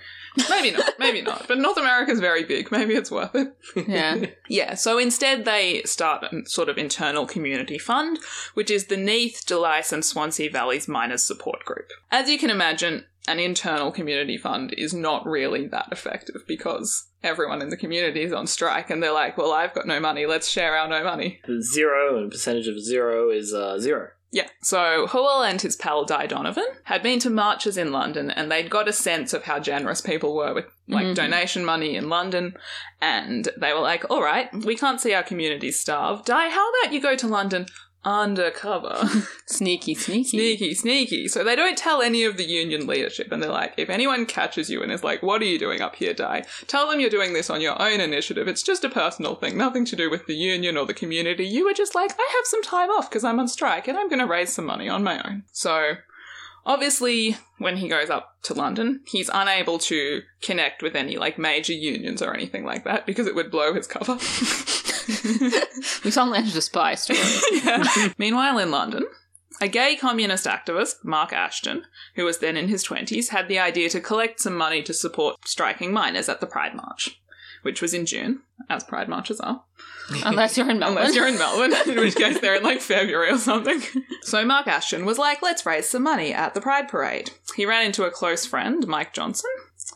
Maybe 0.49 0.71
not, 0.71 0.95
maybe 0.99 1.23
not. 1.23 1.47
But 1.49 1.59
North 1.59 1.79
America's 1.79 2.21
very 2.21 2.45
big. 2.45 2.71
Maybe 2.71 2.95
it's 2.95 3.11
worth 3.11 3.35
it. 3.35 3.57
Yeah. 3.89 4.27
Yeah, 4.49 4.75
so 4.75 4.99
instead 4.99 5.45
they 5.45 5.83
start 5.83 6.25
a 6.25 6.47
sort 6.47 6.69
of 6.69 6.79
internal 6.79 7.27
community 7.27 7.79
fund, 7.79 8.19
which 8.55 8.71
is 8.71 8.87
the 8.87 8.97
Neath, 8.97 9.45
Dulais, 9.47 9.93
and 9.93 10.05
Swansea 10.05 10.51
Valleys 10.51 10.89
Miners 10.89 11.25
Support 11.25 11.65
Group. 11.65 11.89
As 12.11 12.29
you 12.29 12.39
can 12.39 12.51
imagine, 12.51 13.05
an 13.29 13.39
internal 13.39 13.93
community 13.93 14.37
fund 14.37 14.73
is 14.77 14.93
not 14.93 15.27
really 15.27 15.67
that 15.69 15.89
effective 15.93 16.43
because 16.47 17.07
everyone 17.23 17.63
in 17.63 17.69
the 17.69 17.77
community 17.77 18.23
is 18.23 18.33
on 18.33 18.47
strike 18.47 18.91
and 18.91 19.03
they're 19.03 19.13
like, 19.13 19.39
well, 19.39 19.53
I've 19.53 19.75
got 19.75 19.87
no 19.87 20.01
money, 20.01 20.27
let's 20.27 20.49
share 20.49 20.77
our 20.77 20.89
no 20.89 21.05
money. 21.05 21.41
Zero 21.61 22.19
and 22.19 22.31
percentage 22.31 22.69
of 22.69 22.81
zero 22.81 23.31
is 23.31 23.53
uh, 23.55 23.79
zero. 23.79 24.11
Yeah. 24.35 24.49
So 24.63 25.07
Hywel 25.09 25.47
and 25.49 25.61
his 25.61 25.77
pal 25.77 26.07
Dai 26.07 26.27
Donovan 26.27 26.65
had 26.85 27.03
been 27.03 27.19
to 27.19 27.29
marches 27.29 27.77
in 27.77 27.93
London 27.93 28.31
and 28.31 28.51
they'd 28.51 28.71
got 28.71 28.89
a 28.89 28.93
sense 28.93 29.35
of 29.35 29.45
how 29.45 29.59
generous 29.59 30.01
people 30.01 30.35
were 30.35 30.55
with 30.55 30.65
like 30.89 31.07
Mhm. 31.09 31.15
donation 31.15 31.65
money 31.67 31.97
in 31.97 32.09
London. 32.09 32.57
And 33.01 33.51
they 33.59 33.75
were 33.75 33.81
like, 33.81 34.11
all 34.11 34.23
right, 34.23 34.49
we 34.65 34.75
can't 34.75 35.03
see 35.03 35.13
our 35.13 35.23
communities 35.23 35.79
starve. 35.79 36.25
Dai, 36.25 36.49
how 36.49 36.71
about 36.71 36.95
you 36.95 37.01
go 37.03 37.15
to 37.15 37.27
London 37.29 37.67
undercover? 38.05 39.09
Sneaky, 39.47 39.95
sneaky. 39.95 40.25
sneaky, 40.29 40.75
sneaky. 40.75 41.29
So 41.29 41.45
they 41.45 41.55
don't 41.55 41.79
tell 41.79 42.03
any 42.03 42.25
of 42.25 42.37
the 42.37 42.45
union 42.45 42.87
leadership 42.87 43.31
and 43.31 43.43
they're 43.43 43.51
like, 43.51 43.75
if 43.77 43.91
anyone 43.91 44.27
catches 44.27 44.71
you 44.71 44.83
and 44.83 44.91
is 44.91 45.05
like, 45.05 45.23
what 45.23 45.43
are 45.43 45.47
you 45.47 45.59
doing 45.59 45.81
up 45.81 45.97
here, 45.97 46.15
Dai? 46.15 46.45
Tell 46.67 46.89
them 46.89 47.01
you're 47.01 47.11
doing 47.11 47.33
this 47.33 47.51
on 47.51 47.61
your 47.61 47.81
own 47.81 48.01
initiative. 48.01 48.49
It's 48.49 48.63
just 48.63 48.85
a 48.85 48.89
personal 48.89 49.35
thing, 49.35 49.57
nothing 49.57 49.85
to 49.87 49.97
do 49.97 50.11
with 50.11 50.27
the 50.27 50.35
union 50.35 50.77
or 50.77 50.87
the 50.87 50.95
community. 50.95 51.45
You 51.45 51.65
were 51.65 51.75
just 51.75 51.95
like, 51.95 52.13
I 52.19 52.33
have 52.37 52.47
some 52.47 52.63
time 52.63 52.91
off 52.91 53.09
because 53.09 53.25
I'm 53.25 53.39
on 53.39 53.49
strike 53.49 53.89
and 53.89 53.99
I'm 53.99 54.09
going 54.09 54.21
to 54.21 54.27
raise 54.27 54.53
some 54.53 54.67
money 54.67 54.89
on 54.89 55.05
my 55.05 55.23
own. 55.23 55.45
So 55.53 55.95
obviously, 56.67 57.37
when 57.59 57.77
he 57.77 57.89
goes 57.89 58.11
up 58.11 58.43
to 58.45 58.55
London, 58.55 59.01
he's 59.07 59.31
unable 59.33 59.79
to 59.79 60.23
connect 60.43 60.83
with 60.83 60.97
any 60.97 61.17
like 61.17 61.39
major 61.39 61.73
unions 61.73 62.23
or 62.23 62.35
anything 62.35 62.65
like 62.65 62.85
that 62.85 63.07
because 63.07 63.27
it 63.27 63.35
would 63.35 63.51
blow 63.51 63.75
his 63.75 63.87
cover. 63.87 64.19
We 66.05 66.11
suddenly 66.11 66.39
entered 66.39 66.57
a 66.57 66.61
spy 66.61 66.95
story. 66.95 67.19
Yeah. 67.53 67.85
Meanwhile, 68.19 68.59
in 68.59 68.71
London, 68.71 69.05
a 69.61 69.69
gay 69.69 69.97
communist 69.97 70.47
activist, 70.47 71.05
Mark 71.05 71.33
Ashton, 71.33 71.85
who 72.17 72.25
was 72.25 72.39
then 72.39 72.57
in 72.57 72.69
his 72.69 72.85
20s, 72.85 73.29
had 73.29 73.49
the 73.49 73.59
idea 73.59 73.89
to 73.91 74.01
collect 74.01 74.41
some 74.41 74.57
money 74.57 74.83
to 74.83 74.95
support 74.95 75.37
striking 75.47 75.93
miners 75.93 76.29
at 76.29 76.41
the 76.41 76.47
Pride 76.47 76.75
March, 76.75 77.21
which 77.63 77.81
was 77.81 77.95
in 77.95 78.07
June, 78.07 78.41
as 78.69 78.85
Pride 78.85 79.09
Marches 79.09 79.41
are. 79.41 79.63
Unless 80.25 80.57
you're 80.57 80.71
in 80.71 80.79
Melbourne. 80.79 80.99
Unless 80.99 81.15
you're 81.15 81.29
in 81.29 81.39
Melbourne, 81.39 81.73
in 81.89 81.97
which 82.01 82.17
case 82.17 82.41
they're 82.41 82.57
in 82.57 82.63
like 82.63 82.81
February 82.81 83.31
or 83.31 83.39
something. 83.39 83.81
So 84.23 84.45
Mark 84.45 84.67
Ashton 84.67 85.05
was 85.05 85.19
like, 85.19 85.43
let's 85.43 85.65
raise 85.65 85.89
some 85.89 86.03
money 86.03 86.33
at 86.33 86.55
the 86.55 86.61
Pride 86.61 86.89
Parade. 86.89 87.31
He 87.57 87.67
ran 87.67 87.87
into 87.87 88.05
a 88.05 88.11
close 88.11 88.45
friend, 88.45 88.87
Mike 88.87 89.15
Jackson, 89.15 89.51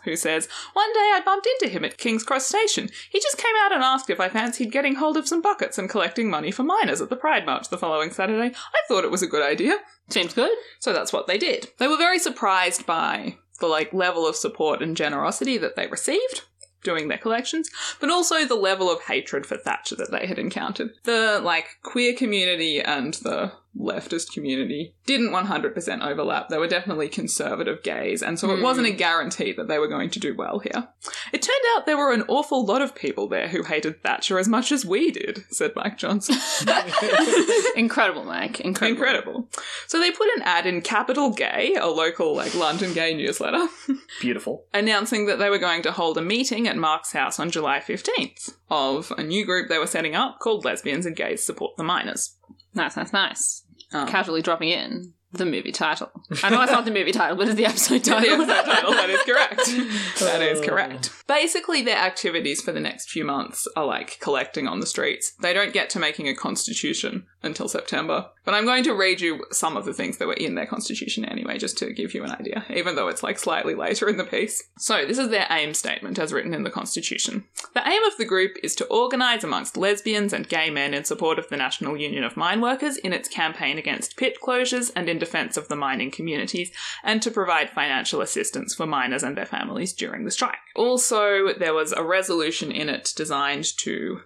who 0.07 0.16
says, 0.16 0.48
One 0.72 0.92
day 0.94 1.12
I 1.14 1.20
bumped 1.22 1.46
into 1.46 1.70
him 1.70 1.84
at 1.84 1.98
King's 1.98 2.24
Cross 2.24 2.46
Station. 2.46 2.88
He 3.11 3.20
just 3.20 3.36
came 3.36 3.54
out 3.59 3.72
and 3.72 3.82
asked 3.82 4.09
if 4.09 4.20
I 4.20 4.30
fancied 4.30 4.72
getting 4.72 4.94
hold 4.94 5.18
of 5.18 5.28
some 5.28 5.42
buckets 5.42 5.76
and 5.76 5.90
collecting 5.90 6.30
money 6.30 6.50
for 6.50 6.62
miners 6.62 7.02
at 7.02 7.11
the 7.11 7.16
Pride 7.16 7.44
March 7.44 7.68
the 7.68 7.76
following 7.76 8.11
Saturday. 8.11 8.54
I 8.54 8.80
thought 8.88 9.04
it 9.04 9.11
was 9.11 9.22
a 9.22 9.26
good 9.26 9.42
idea. 9.42 9.76
Seems 10.09 10.32
good. 10.32 10.57
So 10.78 10.92
that's 10.92 11.12
what 11.12 11.26
they 11.26 11.36
did. 11.36 11.68
They 11.78 11.88
were 11.88 11.98
very 11.98 12.18
surprised 12.18 12.86
by 12.86 13.36
the 13.61 13.66
like 13.66 13.92
level 13.92 14.26
of 14.26 14.36
support 14.36 14.80
and 14.80 14.96
generosity 14.96 15.59
that 15.59 15.76
they 15.76 15.86
received 15.88 16.42
doing 16.82 17.09
their 17.09 17.18
collections, 17.18 17.68
but 18.00 18.11
also 18.11 18.44
the 18.44 18.54
level 18.54 18.88
of 18.88 19.02
hatred 19.02 19.44
for 19.44 19.57
Thatcher 19.57 19.96
that 19.96 20.12
they 20.12 20.26
had 20.26 20.38
encountered. 20.38 20.92
The 21.02 21.40
like 21.42 21.66
queer 21.82 22.14
community 22.14 22.80
and 22.80 23.14
the 23.14 23.52
leftist 23.79 24.33
community 24.33 24.95
didn't 25.07 25.31
100% 25.31 26.01
overlap. 26.03 26.49
They 26.49 26.59
were 26.59 26.66
definitely 26.66 27.09
conservative 27.09 27.83
gays, 27.83 28.22
and 28.22 28.39
so 28.39 28.51
it 28.51 28.62
wasn't 28.62 28.89
a 28.89 28.93
hmm. 28.93 28.97
guarantee 28.97 29.53
that 29.53 29.68
they 29.68 29.79
were 29.79 29.89
going 29.89 30.11
to 30.11 30.20
do 30.20 30.35
well 30.35 30.59
here. 30.59 30.89
It 31.33 31.43
turned 31.43 31.61
out 31.74 31.87
there 31.87 31.97
were 31.97 32.12
an 32.12 32.24
awful 32.29 32.64
lot 32.64 32.83
of 32.83 32.95
people 32.95 33.29
there 33.29 33.49
who 33.49 33.62
hated 33.62 34.03
Thatcher 34.03 34.39
as 34.39 34.49
much 34.49 34.72
as 34.72 34.85
we 34.85 35.11
did, 35.11 35.45
said 35.51 35.72
Mike 35.77 35.99
Jackson. 35.99 36.37
Incredible, 37.77 38.24
Mike. 38.24 38.61
Incredible. 38.61 38.97
Incredible. 38.97 39.49
So 39.87 39.99
they 39.99 40.11
put 40.11 40.29
an 40.37 40.43
ad 40.43 40.66
in 40.66 40.81
Capital 40.83 41.31
Gay, 41.31 41.74
a 41.79 41.87
local 41.87 42.35
like 42.35 42.55
London 42.55 42.93
gay 42.93 43.14
newsletter, 43.14 43.66
Beautiful. 44.20 44.64
announcing 44.72 45.27
that 45.27 45.39
they 45.39 45.51
were 45.51 45.59
going 45.59 45.83
to 45.83 45.93
hold 45.93 46.18
a 46.18 46.22
meeting 46.22 46.68
at 46.68 46.77
Mark's 46.77 47.12
house 47.12 47.39
on 47.39 47.51
July 47.51 47.81
15th 47.81 48.57
of 48.70 49.12
a 49.16 49.22
new 49.22 49.45
group 49.45 49.68
they 49.68 49.79
were 49.79 49.87
setting 49.87 50.14
up 50.14 50.39
called 50.41 50.64
Lesbians 50.64 51.07
and 51.07 51.16
Gays 51.16 51.45
Support 51.45 51.77
the 51.77 51.85
Miners. 51.85 52.37
Nice, 52.74 52.97
nice, 52.97 53.12
nice. 53.12 53.65
Um, 53.97 54.09
Casually 54.09 54.42
dropping 54.42 54.68
in 54.68 55.14
the 55.32 55.47
movie 55.47 55.72
title. 55.72 56.11
I 56.42 56.51
know 56.51 56.62
it's 56.62 56.72
not 56.72 56.84
the 56.84 56.90
movie 56.90 57.12
title, 57.12 57.36
but 57.36 57.49
it's 57.49 57.57
the 57.57 57.66
episode 57.66 58.05
the 58.05 58.12
episode 58.12 58.64
title, 58.64 58.92
that 58.92 59.11
is 59.11 59.22
correct. 59.22 59.66
that 60.20 60.42
is 60.42 60.61
correct. 60.61 61.11
Basically, 61.26 61.82
their 61.82 61.99
activities 61.99 62.62
for 62.62 62.72
the 62.72 62.80
next 62.80 63.11
few 63.11 63.24
months 63.24 63.66
are 63.76 63.86
like 63.86 64.18
collecting 64.20 64.66
on 64.66 64.80
the 64.80 64.86
streets. 64.86 65.32
They 65.40 65.53
don't 65.53 65.72
get 65.72 65.90
to 65.90 65.99
making 65.99 66.28
a 66.28 66.34
constitution 66.34 67.26
until 67.47 67.68
September. 67.68 68.28
But 68.44 68.55
I'm 68.55 68.64
going 68.64 68.84
to 68.84 68.92
read 68.92 69.20
you 69.20 69.44
some 69.51 69.76
of 69.76 69.84
the 69.84 69.94
things 69.94 70.18
that 70.18 70.28
were 70.28 70.34
in 70.34 70.55
their 70.55 70.66
constitution 70.66 71.24
anyway, 71.24 71.59
just 71.59 71.78
to 71.78 71.92
give 71.92 72.14
you 72.14 72.24
an 72.24 72.30
idea, 72.30 72.64
even 72.70 72.94
though 72.94 73.09
it's 73.09 73.22
like 73.22 73.38
slightly 73.38 73.74
later 73.74 74.09
in 74.09 74.16
the 74.16 74.24
piece. 74.24 74.62
So, 74.78 75.07
this 75.07 75.18
is 75.18 75.30
their 75.30 75.47
aim 75.51 75.74
statement 75.74 76.18
as 76.18 76.32
written 76.32 76.55
in 76.55 76.62
the 76.62 76.70
constitution. 76.70 77.44
The 77.74 77.86
aim 77.88 78.05
of 78.05 78.16
the 78.18 78.24
group 78.24 78.57
is 78.62 78.74
to 78.76 78.86
organise 78.86 79.42
amongst 79.42 79.76
lesbians 79.76 80.32
and 80.32 80.49
gay 80.49 80.70
men 80.70 80.94
in 80.94 81.05
support 81.05 81.38
of 81.38 81.49
the 81.49 81.57
National 81.57 81.97
Union 81.97 82.24
of 82.24 82.36
Mine 82.36 82.61
Workers 82.61 82.97
in 82.99 83.12
its 83.12 83.28
campaign 83.28 83.78
against 83.78 84.16
pit 84.16 84.38
closures 84.42 84.90
and 84.94 85.09
in 85.09 85.18
defence 85.18 85.57
of 85.57 85.68
the 85.68 85.76
mining 85.76 86.11
communities, 86.11 86.70
and 87.03 87.22
to 87.22 87.30
provide 87.30 87.70
financial 87.70 88.20
assistance 88.20 88.74
for 88.74 88.86
miners 88.86 89.22
and 89.22 89.36
their 89.36 89.47
families 89.47 89.92
during 89.92 90.24
the 90.24 90.30
strike. 90.30 90.57
Also, 90.74 91.53
there 91.55 91.74
was 91.74 91.92
a 91.92 92.05
resolution 92.05 92.70
in 92.70 92.88
it 92.88 93.12
designed 93.16 93.64
to 93.78 94.20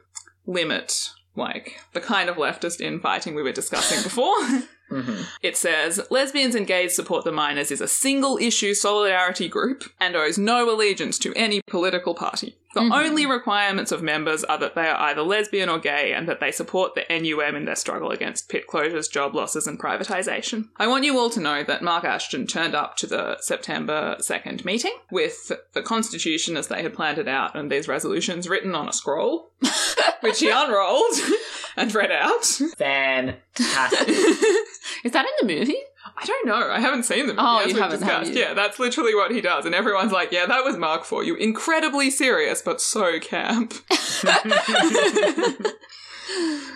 limit 0.47 1.11
like 1.41 1.81
the 1.93 2.01
kind 2.01 2.29
of 2.29 2.37
leftist 2.37 2.81
infighting 2.81 3.35
we 3.35 3.43
were 3.43 3.51
discussing 3.53 4.03
before. 4.03 4.37
hmm 4.89 5.23
It 5.43 5.57
says 5.57 6.01
lesbians 6.11 6.55
and 6.55 6.67
gays 6.67 6.95
support 6.95 7.25
the 7.25 7.33
miners 7.33 7.73
is 7.73 7.81
a 7.81 7.89
single 7.89 8.39
issue 8.39 8.75
solidarity 8.75 9.49
group 9.49 9.85
and 9.99 10.15
owes 10.15 10.39
no 10.39 10.73
allegiance 10.73 11.19
to 11.21 11.33
any 11.35 11.61
political 11.67 12.15
party. 12.15 12.57
The 12.73 12.81
mm-hmm. 12.81 12.93
only 12.93 13.27
requirements 13.27 13.91
of 13.91 14.03
members 14.03 14.45
are 14.45 14.59
that 14.59 14.77
they 14.77 14.87
are 14.87 14.99
either 15.01 15.23
lesbian 15.23 15.69
or 15.69 15.79
gay 15.79 16.13
and 16.13 16.29
that 16.29 16.39
they 16.39 16.53
support 16.53 16.95
the 16.95 17.05
NUM 17.11 17.57
in 17.57 17.65
their 17.65 17.75
struggle 17.75 18.11
against 18.11 18.49
pit 18.49 18.67
closures, 18.69 19.11
job 19.11 19.35
losses, 19.35 19.67
and 19.67 19.79
privatisation. 19.79 20.69
I 20.77 20.87
want 20.87 21.05
you 21.05 21.19
all 21.19 21.31
to 21.31 21.41
know 21.41 21.65
that 21.65 21.83
Mark 21.83 22.05
Ashton 22.05 22.47
turned 22.47 22.77
up 22.77 22.97
to 22.99 23.07
the 23.09 23.39
September 23.41 24.17
2nd 24.21 24.65
meeting 24.65 24.95
with 25.11 25.51
the 25.73 25.83
Constitution 25.83 26.57
as 26.57 26.69
they 26.69 26.83
had 26.83 26.95
planned 26.95 27.19
it 27.19 27.27
out 27.27 27.57
and 27.57 27.73
these 27.73 27.89
resolutions 27.89 28.49
written 28.49 28.75
on 28.75 28.89
a 28.89 28.93
scroll, 28.93 29.51
which 30.21 30.39
he 30.39 30.51
unrolled 30.51 31.15
and 31.77 31.93
read 31.93 32.13
out. 32.13 32.45
Fantastic. 32.45 34.09
Is 35.05 35.13
that 35.13 35.27
in 35.27 35.49
the 35.49 35.55
movie? 35.55 35.79
I 36.17 36.25
don't 36.27 36.47
know. 36.47 36.71
I 36.71 36.81
haven't 36.81 37.05
seen 37.05 37.27
them. 37.27 37.37
Oh, 37.39 37.65
you 37.65 37.77
haven't, 37.77 38.03
have 38.03 38.29
you? 38.29 38.35
Yeah, 38.35 38.55
that's 38.55 38.79
literally 38.79 39.15
what 39.15 39.31
he 39.31 39.41
does, 39.41 39.65
and 39.67 39.75
everyone's 39.75 40.13
like, 40.13 40.33
"Yeah, 40.33 40.47
that 40.47 40.65
was 40.65 40.77
Mark 40.77 41.05
for 41.05 41.25
you." 41.25 41.35
Incredibly 41.35 42.11
serious, 42.11 42.63
but 42.63 42.81
so 42.81 43.19
camp. 43.19 43.75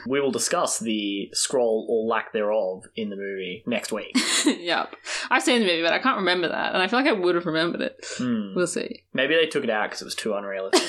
we 0.06 0.20
will 0.20 0.30
discuss 0.30 0.78
the 0.78 1.30
scroll 1.32 1.86
or 1.88 2.06
lack 2.06 2.32
thereof 2.32 2.84
in 2.96 3.10
the 3.10 3.16
movie 3.16 3.62
next 3.66 3.92
week. 3.92 4.16
yep. 4.46 4.94
I've 5.30 5.42
seen 5.42 5.60
the 5.60 5.66
movie, 5.66 5.82
but 5.82 5.92
I 5.92 5.98
can't 5.98 6.18
remember 6.18 6.48
that, 6.48 6.74
and 6.74 6.82
I 6.82 6.88
feel 6.88 6.98
like 6.98 7.08
I 7.08 7.12
would 7.12 7.34
have 7.34 7.46
remembered 7.46 7.80
it. 7.80 8.04
Hmm. 8.18 8.54
We'll 8.54 8.66
see. 8.66 9.04
Maybe 9.12 9.34
they 9.34 9.46
took 9.46 9.64
it 9.64 9.70
out 9.70 9.90
because 9.90 10.02
it 10.02 10.06
was 10.06 10.14
too 10.14 10.34
unrealistic. 10.34 10.82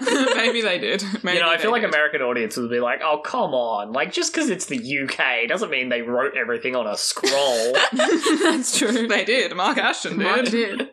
Maybe 0.00 0.62
they 0.62 0.78
did. 0.78 1.02
Maybe 1.22 1.38
you 1.38 1.44
know, 1.44 1.50
I 1.50 1.58
feel 1.58 1.70
like 1.70 1.82
did. 1.82 1.90
American 1.90 2.22
audiences 2.22 2.62
would 2.62 2.70
be 2.70 2.80
like, 2.80 3.00
"Oh, 3.02 3.18
come 3.18 3.52
on! 3.52 3.92
Like, 3.92 4.12
just 4.12 4.32
because 4.32 4.48
it's 4.48 4.66
the 4.66 4.76
UK 4.76 5.48
doesn't 5.48 5.70
mean 5.70 5.88
they 5.88 6.02
wrote 6.02 6.36
everything 6.36 6.76
on 6.76 6.86
a 6.86 6.96
scroll." 6.96 7.72
That's 7.92 8.78
true. 8.78 9.08
They 9.08 9.24
did. 9.24 9.54
Mark 9.56 9.78
Ashton 9.78 10.18
did. 10.18 10.24
Mark 10.24 10.44
did. 10.46 10.90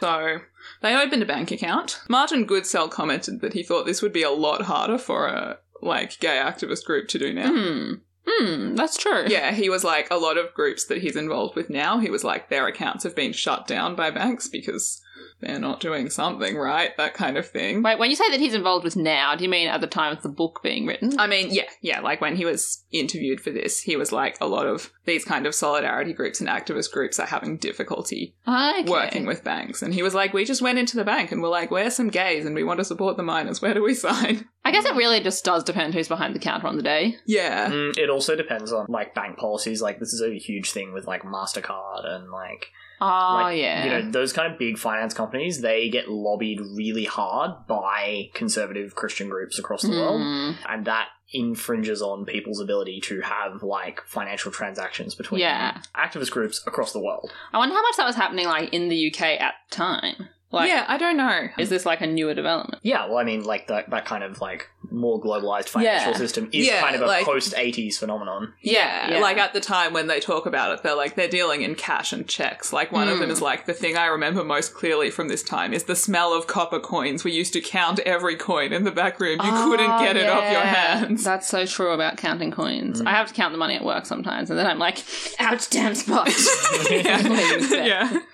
So 0.00 0.40
they 0.82 0.94
opened 0.96 1.22
a 1.22 1.26
bank 1.26 1.50
account. 1.50 2.00
Martin 2.08 2.46
Goodsell 2.46 2.90
commented 2.90 3.40
that 3.40 3.54
he 3.54 3.62
thought 3.62 3.86
this 3.86 4.02
would 4.02 4.12
be 4.12 4.22
a 4.22 4.30
lot 4.30 4.62
harder 4.62 4.98
for 4.98 5.26
a 5.26 5.58
like 5.84 6.18
gay 6.20 6.40
activist 6.42 6.84
group 6.84 7.08
to 7.08 7.18
do 7.18 7.32
now. 7.32 7.52
Hmm. 7.52 7.92
Hmm. 8.26 8.74
That's 8.74 8.96
true. 8.96 9.24
Yeah, 9.28 9.52
he 9.52 9.68
was 9.68 9.84
like 9.84 10.10
a 10.10 10.16
lot 10.16 10.38
of 10.38 10.54
groups 10.54 10.86
that 10.86 11.02
he's 11.02 11.16
involved 11.16 11.56
with 11.56 11.68
now. 11.68 11.98
He 11.98 12.10
was 12.10 12.24
like 12.24 12.48
their 12.48 12.66
accounts 12.66 13.04
have 13.04 13.14
been 13.14 13.32
shut 13.32 13.66
down 13.66 13.94
by 13.94 14.10
banks 14.10 14.48
because 14.48 15.00
they're 15.44 15.58
not 15.58 15.80
doing 15.80 16.10
something 16.10 16.56
right, 16.56 16.96
that 16.96 17.14
kind 17.14 17.36
of 17.36 17.48
thing. 17.48 17.82
Wait, 17.82 17.98
when 17.98 18.10
you 18.10 18.16
say 18.16 18.28
that 18.30 18.40
he's 18.40 18.54
involved 18.54 18.84
with 18.84 18.96
now, 18.96 19.34
do 19.34 19.44
you 19.44 19.50
mean 19.50 19.68
at 19.68 19.80
the 19.80 19.86
time 19.86 20.16
of 20.16 20.22
the 20.22 20.28
book 20.28 20.60
being 20.62 20.86
written? 20.86 21.18
I 21.18 21.26
mean, 21.26 21.52
yeah, 21.52 21.68
yeah, 21.80 22.00
like 22.00 22.20
when 22.20 22.36
he 22.36 22.44
was 22.44 22.84
interviewed 22.90 23.40
for 23.40 23.50
this, 23.50 23.80
he 23.80 23.96
was 23.96 24.12
like 24.12 24.36
a 24.40 24.46
lot 24.46 24.66
of 24.66 24.92
these 25.04 25.24
kind 25.24 25.46
of 25.46 25.54
solidarity 25.54 26.12
groups 26.12 26.40
and 26.40 26.48
activist 26.48 26.90
groups 26.92 27.18
are 27.20 27.26
having 27.26 27.56
difficulty 27.58 28.34
okay. 28.48 28.84
working 28.90 29.26
with 29.26 29.44
banks. 29.44 29.82
And 29.82 29.92
he 29.92 30.02
was 30.02 30.14
like, 30.14 30.32
we 30.32 30.44
just 30.44 30.62
went 30.62 30.78
into 30.78 30.96
the 30.96 31.04
bank 31.04 31.32
and 31.32 31.42
we're 31.42 31.48
like, 31.48 31.70
we're 31.70 31.90
some 31.90 32.08
gays 32.08 32.46
and 32.46 32.54
we 32.54 32.64
want 32.64 32.78
to 32.80 32.84
support 32.84 33.16
the 33.16 33.22
miners. 33.22 33.60
Where 33.60 33.74
do 33.74 33.82
we 33.82 33.94
sign? 33.94 34.48
I 34.64 34.70
guess 34.70 34.86
it 34.86 34.96
really 34.96 35.20
just 35.20 35.44
does 35.44 35.62
depend 35.62 35.94
who's 35.94 36.08
behind 36.08 36.34
the 36.34 36.38
counter 36.38 36.66
on 36.66 36.76
the 36.76 36.82
day. 36.82 37.16
Yeah. 37.26 37.70
Mm, 37.70 37.98
it 37.98 38.08
also 38.08 38.34
depends 38.34 38.72
on 38.72 38.86
like 38.88 39.14
bank 39.14 39.36
policies. 39.36 39.82
Like, 39.82 39.98
this 40.00 40.14
is 40.14 40.22
a 40.22 40.38
huge 40.38 40.70
thing 40.70 40.92
with 40.92 41.06
like 41.06 41.22
Mastercard 41.22 42.06
and 42.06 42.30
like 42.30 42.68
Oh, 43.04 43.34
like, 43.42 43.58
yeah. 43.58 43.84
You 43.84 43.90
know, 43.90 44.10
those 44.10 44.32
kind 44.32 44.52
of 44.52 44.58
big 44.58 44.78
finance 44.78 45.14
companies, 45.14 45.60
they 45.60 45.88
get 45.90 46.08
lobbied 46.08 46.60
really 46.60 47.04
hard 47.04 47.66
by 47.66 48.30
conservative 48.34 48.94
Christian 48.94 49.28
groups 49.28 49.58
across 49.58 49.82
the 49.82 49.90
world. 49.90 50.20
Hmm. 50.22 50.50
And 50.68 50.84
that 50.86 51.08
infringes 51.32 52.00
on 52.00 52.24
people's 52.24 52.60
ability 52.60 53.00
to 53.00 53.20
have 53.20 53.62
like 53.62 54.00
financial 54.06 54.52
transactions 54.52 55.14
between 55.14 55.40
Yeah. 55.40 55.80
activist 55.96 56.30
groups 56.30 56.62
across 56.66 56.92
the 56.92 57.00
world. 57.00 57.32
I 57.52 57.58
wonder 57.58 57.74
how 57.74 57.82
much 57.82 57.96
that 57.96 58.06
was 58.06 58.14
happening 58.16 58.46
like 58.46 58.72
in 58.72 58.88
the 58.88 59.08
UK 59.12 59.40
at 59.40 59.54
the 59.70 59.76
time. 59.76 60.28
Like, 60.54 60.68
yeah, 60.68 60.84
I 60.88 60.96
don't 60.96 61.16
know. 61.16 61.48
is 61.58 61.68
this 61.70 61.84
like 61.84 62.00
a 62.00 62.06
newer 62.06 62.34
development? 62.34 62.80
Yeah, 62.82 63.06
well, 63.06 63.18
I 63.18 63.24
mean, 63.24 63.44
like 63.44 63.66
that, 63.68 63.90
that 63.90 64.04
kind 64.06 64.22
of 64.24 64.40
like 64.40 64.68
more 64.90 65.20
globalized 65.20 65.68
financial 65.68 66.12
Yeah. 66.12 66.16
system 66.18 66.48
is 66.52 66.66
Yeah, 66.66 66.80
kind 66.80 66.94
of 66.94 67.02
a 67.02 67.06
like- 67.06 67.24
post 67.24 67.54
80s 67.56 67.98
phenomenon. 67.98 68.52
Yeah, 68.62 69.10
Yeah. 69.10 69.18
like 69.18 69.36
at 69.38 69.52
the 69.52 69.60
time 69.60 69.92
when 69.92 70.06
they 70.06 70.20
talk 70.20 70.46
about 70.46 70.72
it, 70.72 70.82
they're 70.82 70.94
like 70.94 71.14
they're 71.16 71.28
dealing 71.28 71.62
in 71.62 71.74
cash 71.74 72.12
and 72.12 72.26
checks. 72.28 72.72
Like 72.72 72.92
one 72.92 73.08
of 73.08 73.18
them 73.18 73.28
Mm. 73.28 73.32
is 73.32 73.40
like 73.42 73.66
the 73.66 73.72
thing 73.74 73.96
I 73.96 74.06
remember 74.06 74.44
most 74.44 74.74
clearly 74.74 75.10
from 75.10 75.28
this 75.28 75.42
time 75.42 75.72
is 75.74 75.84
the 75.84 75.96
smell 75.96 76.32
of 76.32 76.46
copper 76.46 76.78
coins. 76.80 77.24
We 77.24 77.32
used 77.32 77.52
to 77.54 77.60
count 77.60 77.98
every 78.00 78.36
coin 78.36 78.72
in 78.72 78.84
the 78.84 78.90
back 78.92 79.18
room. 79.20 79.40
You 79.42 79.50
couldn't 79.52 79.90
Oh, 79.90 79.98
get 79.98 80.16
it 80.16 80.28
off 80.28 80.50
your 80.52 80.60
hands. 80.60 81.24
That's 81.24 81.48
so 81.48 81.66
true 81.66 81.90
about 81.92 82.16
counting 82.16 82.50
coins. 82.50 83.02
Mm. 83.02 83.06
I 83.08 83.12
have 83.12 83.28
to 83.28 83.34
count 83.34 83.52
the 83.52 83.58
money 83.58 83.74
at 83.74 83.84
work 83.84 84.06
sometimes, 84.06 84.50
and 84.50 84.58
then 84.58 84.66
I'm 84.66 84.78
like, 84.78 84.98
ouch, 85.40 85.68
damn 85.70 85.94
spot. 85.94 86.28
yeah. 86.90 88.20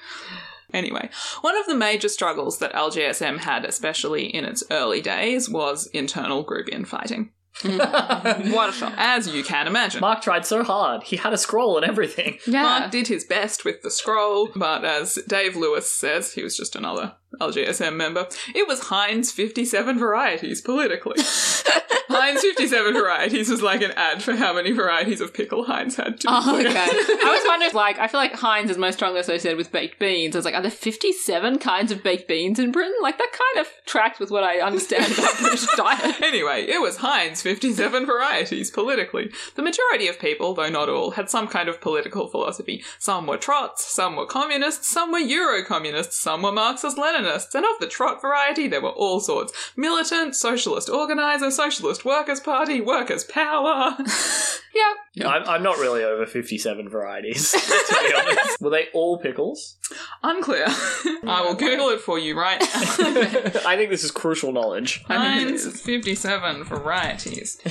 yeah. 0.73 0.79
Anyway, 0.79 1.11
one 1.41 1.57
of 1.57 1.67
the 1.67 1.75
major 1.75 2.09
struggles 2.09 2.59
that 2.59 2.73
LGSM 2.73 3.39
had, 3.39 3.65
especially 3.65 4.27
in 4.27 4.45
its 4.45 4.63
early 4.71 5.01
days, 5.01 5.49
was 5.49 5.87
internal 5.89 6.43
group 6.43 6.69
infighting. 6.69 7.31
Mm. 7.59 8.53
what 8.55 8.71
a 8.71 8.73
shock. 8.73 8.95
As 8.97 9.29
you 9.29 9.43
can 9.43 9.67
imagine. 9.67 10.01
Mark 10.01 10.23
tried 10.23 10.47
so 10.47 10.63
hard. 10.63 11.03
He 11.03 11.17
had 11.17 11.33
a 11.33 11.39
scroll 11.39 11.77
and 11.77 11.85
everything. 11.85 12.39
Yeah. 12.47 12.63
Mark 12.63 12.91
did 12.91 13.09
his 13.09 13.25
best 13.25 13.65
with 13.65 13.83
the 13.83 13.91
scroll, 13.91 14.49
but 14.55 14.85
as 14.85 15.19
Dave 15.27 15.57
Lewis 15.57 15.91
says, 15.91 16.33
he 16.35 16.43
was 16.43 16.57
just 16.57 16.77
another 16.77 17.17
LGSM 17.41 17.95
member. 17.97 18.27
It 18.55 18.67
was 18.67 18.81
Heinz 18.85 19.31
57 19.31 19.99
varieties 19.99 20.61
politically. 20.61 21.23
Heinz 22.11 22.41
57 22.43 22.93
varieties 22.93 23.49
was 23.49 23.63
like 23.63 23.83
an 23.83 23.93
ad 23.93 24.21
for 24.21 24.35
how 24.35 24.53
many 24.53 24.73
varieties 24.73 25.21
of 25.21 25.33
pickle 25.33 25.65
Heinz 25.65 25.95
had 25.95 26.21
to 26.21 26.27
Oh, 26.29 26.59
okay. 26.59 26.69
I 26.77 27.33
was 27.33 27.45
wondering, 27.47 27.73
like, 27.73 27.99
I 28.01 28.09
feel 28.09 28.19
like 28.19 28.35
Heinz 28.35 28.71
is 28.71 28.77
most 28.77 28.97
strongly 28.97 29.21
associated 29.21 29.57
with 29.57 29.71
baked 29.71 30.01
beans. 30.01 30.35
I 30.35 30.39
was 30.39 30.45
like, 30.45 30.55
are 30.55 30.63
there 30.63 30.71
57 30.73 31.59
kinds 31.59 31.93
of 31.93 32.03
baked 32.03 32.27
beans 32.27 32.59
in 32.59 32.73
Britain? 32.73 32.95
Like, 33.01 33.19
that 33.19 33.31
kind 33.31 33.65
of 33.65 33.73
tracks 33.87 34.19
with 34.19 34.31
what 34.31 34.43
I 34.43 34.59
understand 34.59 35.13
about 35.13 35.39
British 35.39 35.67
diet. 35.77 36.17
Anyway, 36.31 36.63
it 36.63 36.81
was 36.81 36.99
Heinz 36.99 37.43
57 37.43 38.07
varieties 38.07 38.71
politically. 38.71 39.31
The 39.57 39.63
majority 39.63 40.07
of 40.07 40.19
people, 40.19 40.55
though 40.55 40.69
not 40.69 40.89
all, 40.89 41.13
had 41.13 41.29
some 41.31 41.49
kind 41.49 41.69
of 41.69 41.81
political 41.81 42.29
philosophy. 42.29 42.85
Some 42.99 43.27
were 43.27 43.37
Trots, 43.37 43.85
some 43.85 44.17
were 44.17 44.27
communists, 44.27 44.89
some 44.89 45.11
were 45.11 45.19
Euro 45.19 45.65
communists, 45.65 46.21
some 46.21 46.43
were 46.43 46.53
Marxist 46.53 46.99
And 47.27 47.65
of 47.65 47.81
the 47.81 47.87
Trot 47.87 48.21
variety, 48.21 48.69
there 48.69 48.81
were 48.81 48.91
all 48.91 49.21
sorts 49.21 49.53
militant, 49.77 50.37
socialist 50.37 50.89
organizer, 50.89 51.51
socialist 51.51 52.05
workers' 52.05 52.41
party, 52.41 52.81
workers' 52.81 53.25
power. 53.25 53.97
Yeah. 55.15 55.29
I'm, 55.29 55.43
I'm 55.49 55.63
not 55.65 55.79
really 55.79 56.05
over 56.05 56.25
57 56.27 56.89
varieties, 56.89 57.51
to 57.89 57.99
be 58.09 58.15
honest. 58.17 58.61
Were 58.61 58.71
they 58.71 58.87
all 58.95 59.19
pickles? 59.19 59.77
Unclear. 60.23 60.67
I 60.69 61.43
will 61.43 61.55
Google 61.55 61.89
it 61.89 62.01
for 62.01 62.19
you 62.19 62.39
right 62.39 62.61
now. 62.99 63.61
I 63.67 63.77
think 63.77 63.91
this 63.91 64.05
is 64.05 64.11
crucial 64.11 64.53
knowledge. 64.53 65.03
Heinz 65.05 65.81
57 65.81 66.65
varieties. 66.65 67.59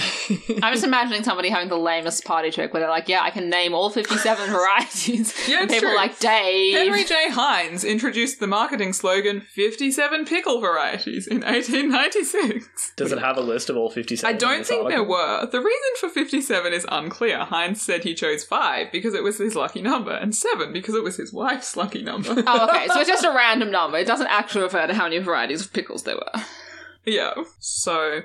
I'm 0.63 0.73
just 0.73 0.83
imagining 0.83 1.23
somebody 1.23 1.49
having 1.49 1.69
the 1.69 1.77
lamest 1.77 2.25
party 2.25 2.51
trick 2.51 2.73
where 2.73 2.81
they're 2.81 2.89
like, 2.89 3.07
yeah, 3.07 3.21
I 3.21 3.29
can 3.29 3.49
name 3.49 3.73
all 3.73 3.89
57 3.89 4.49
varieties. 4.51 5.33
Yeah, 5.47 5.61
and 5.61 5.65
it's 5.65 5.73
people 5.75 5.89
true. 5.89 5.97
are 5.97 6.01
like, 6.01 6.19
Dave. 6.19 6.75
Henry 6.75 7.03
J. 7.03 7.29
Heinz 7.29 7.83
introduced 7.83 8.39
the 8.39 8.47
marketing 8.47 8.93
slogan 8.93 9.41
57 9.41 10.25
pickle 10.25 10.59
varieties 10.59 11.27
in 11.27 11.41
1896. 11.41 12.93
Does 12.95 13.11
it 13.11 13.19
have 13.19 13.37
a 13.37 13.41
list 13.41 13.69
of 13.69 13.77
all 13.77 13.89
57? 13.89 14.35
I 14.35 14.37
don't 14.37 14.59
this 14.59 14.67
think 14.69 14.89
there 14.89 15.03
were. 15.03 15.45
The 15.45 15.59
reason 15.59 15.89
for 15.99 16.09
57 16.09 16.73
is 16.73 16.85
unclear. 16.91 17.39
Heinz 17.45 17.81
said 17.81 18.03
he 18.03 18.13
chose 18.13 18.43
5 18.43 18.91
because 18.91 19.13
it 19.13 19.23
was 19.23 19.37
his 19.37 19.55
lucky 19.55 19.81
number, 19.81 20.11
and 20.11 20.35
7 20.35 20.73
because 20.73 20.95
it 20.95 21.03
was 21.03 21.17
his 21.17 21.31
wife's 21.31 21.77
lucky 21.77 22.01
number. 22.01 22.08
Oh, 22.47 22.67
okay. 22.69 22.87
So 22.87 22.99
it's 22.99 23.09
just 23.09 23.25
a 23.25 23.33
random 23.33 23.71
number. 23.71 23.97
It 23.97 24.07
doesn't 24.07 24.27
actually 24.27 24.63
refer 24.63 24.87
to 24.87 24.93
how 24.93 25.03
many 25.03 25.17
varieties 25.19 25.61
of 25.65 25.73
pickles 25.73 26.03
there 26.03 26.15
were. 26.15 26.41
Yeah. 27.05 27.33
So, 27.59 28.21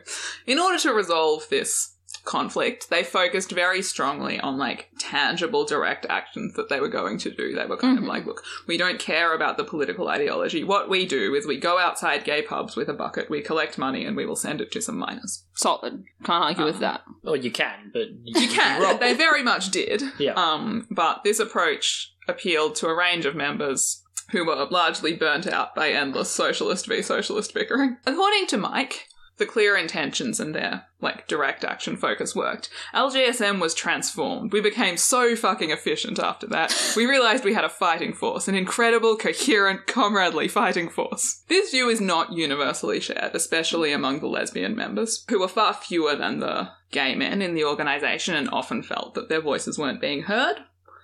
in 0.47 0.59
order 0.59 0.79
to 0.79 0.93
resolve 0.93 1.49
this 1.49 1.93
conflict, 2.25 2.89
they 2.91 3.03
focused 3.03 3.53
very 3.53 3.83
strongly 3.83 4.41
on 4.41 4.57
like 4.59 4.89
tangible 4.99 5.65
direct 5.65 6.07
actions 6.09 6.55
that 6.55 6.69
they 6.71 6.81
were 6.81 6.89
going 6.89 7.19
to 7.19 7.31
do. 7.31 7.55
They 7.55 7.67
were 7.67 7.77
kind 7.77 7.99
of 7.99 8.05
like, 8.05 8.25
look, 8.27 8.43
we 8.67 8.77
don't 8.79 8.99
care 8.99 9.35
about 9.35 9.57
the 9.59 9.65
political 9.65 10.09
ideology. 10.09 10.65
What 10.65 10.89
we 10.89 11.07
do 11.07 11.35
is 11.35 11.47
we 11.47 11.59
go 11.59 11.79
outside 11.79 12.25
gay 12.25 12.41
pubs 12.43 12.77
with 12.77 12.89
a 12.89 12.95
bucket, 12.95 13.29
we 13.31 13.43
collect 13.43 13.77
money, 13.79 14.05
and 14.05 14.17
we 14.17 14.25
will 14.27 14.37
send 14.37 14.61
it 14.61 14.73
to 14.73 14.81
some 14.81 14.99
miners. 14.99 15.45
Solid. 15.55 16.05
Can't 16.25 16.45
argue 16.45 16.65
with 16.65 16.79
that. 16.81 17.03
Well, 17.23 17.37
you 17.37 17.51
can, 17.51 17.91
but 17.93 18.09
You 18.25 18.49
can. 18.49 18.99
they 19.01 19.15
very 19.15 19.43
much 19.43 19.71
did. 19.71 20.03
Yeah. 20.19 20.33
Um, 20.33 20.87
but 20.91 21.25
this 21.25 21.39
approach 21.39 22.14
appealed 22.29 22.75
to 22.77 22.89
a 22.89 22.95
range 22.95 23.25
of 23.27 23.35
members 23.35 24.03
who 24.31 24.45
were 24.45 24.67
largely 24.71 25.15
burnt 25.15 25.47
out 25.47 25.75
by 25.75 25.91
endless 25.91 26.31
socialist 26.31 26.87
v 26.87 27.03
socialist 27.03 27.53
bickering. 27.53 27.99
According 28.07 28.47
to 28.49 28.57
Mike, 28.57 29.07
the 29.37 29.47
clear 29.47 29.77
intentions 29.77 30.39
and 30.39 30.55
their 30.55 30.87
like 31.01 31.27
direct 31.27 31.65
action 31.65 31.97
focus 31.97 32.35
worked. 32.35 32.71
LGSM 32.95 33.61
was 33.61 33.75
transformed. 33.75 34.53
We 34.53 34.61
became 34.61 34.97
so 34.97 35.35
fucking 35.37 35.71
efficient 35.71 36.19
after 36.19 36.47
that. 36.49 36.95
We 36.97 37.07
realized 37.07 37.45
we 37.45 37.55
had 37.55 37.65
a 37.65 37.69
fighting 37.69 38.13
force, 38.13 38.49
an 38.49 38.55
incredible, 38.55 39.17
coherent, 39.17 39.87
comradely 39.87 40.49
fighting 40.49 40.89
force. 40.89 41.43
This 41.49 41.73
view 41.73 41.89
is 41.89 42.01
not 42.01 42.33
universally 42.33 43.01
shared, 43.01 43.35
especially 43.35 43.93
among 43.93 44.21
the 44.21 44.29
lesbian 44.29 44.77
members, 44.77 45.25
who 45.29 45.41
were 45.41 45.49
far 45.49 45.75
fewer 45.75 46.15
than 46.15 46.39
the 46.39 46.71
gay 46.91 47.15
men 47.15 47.43
in 47.43 47.55
the 47.55 47.65
organization 47.65 48.35
and 48.35 48.49
often 48.51 48.83
felt 48.83 49.15
that 49.15 49.29
their 49.29 49.43
voices 49.43 49.79
weren't 49.79 50.01
being 50.01 50.23
heard. 50.23 50.59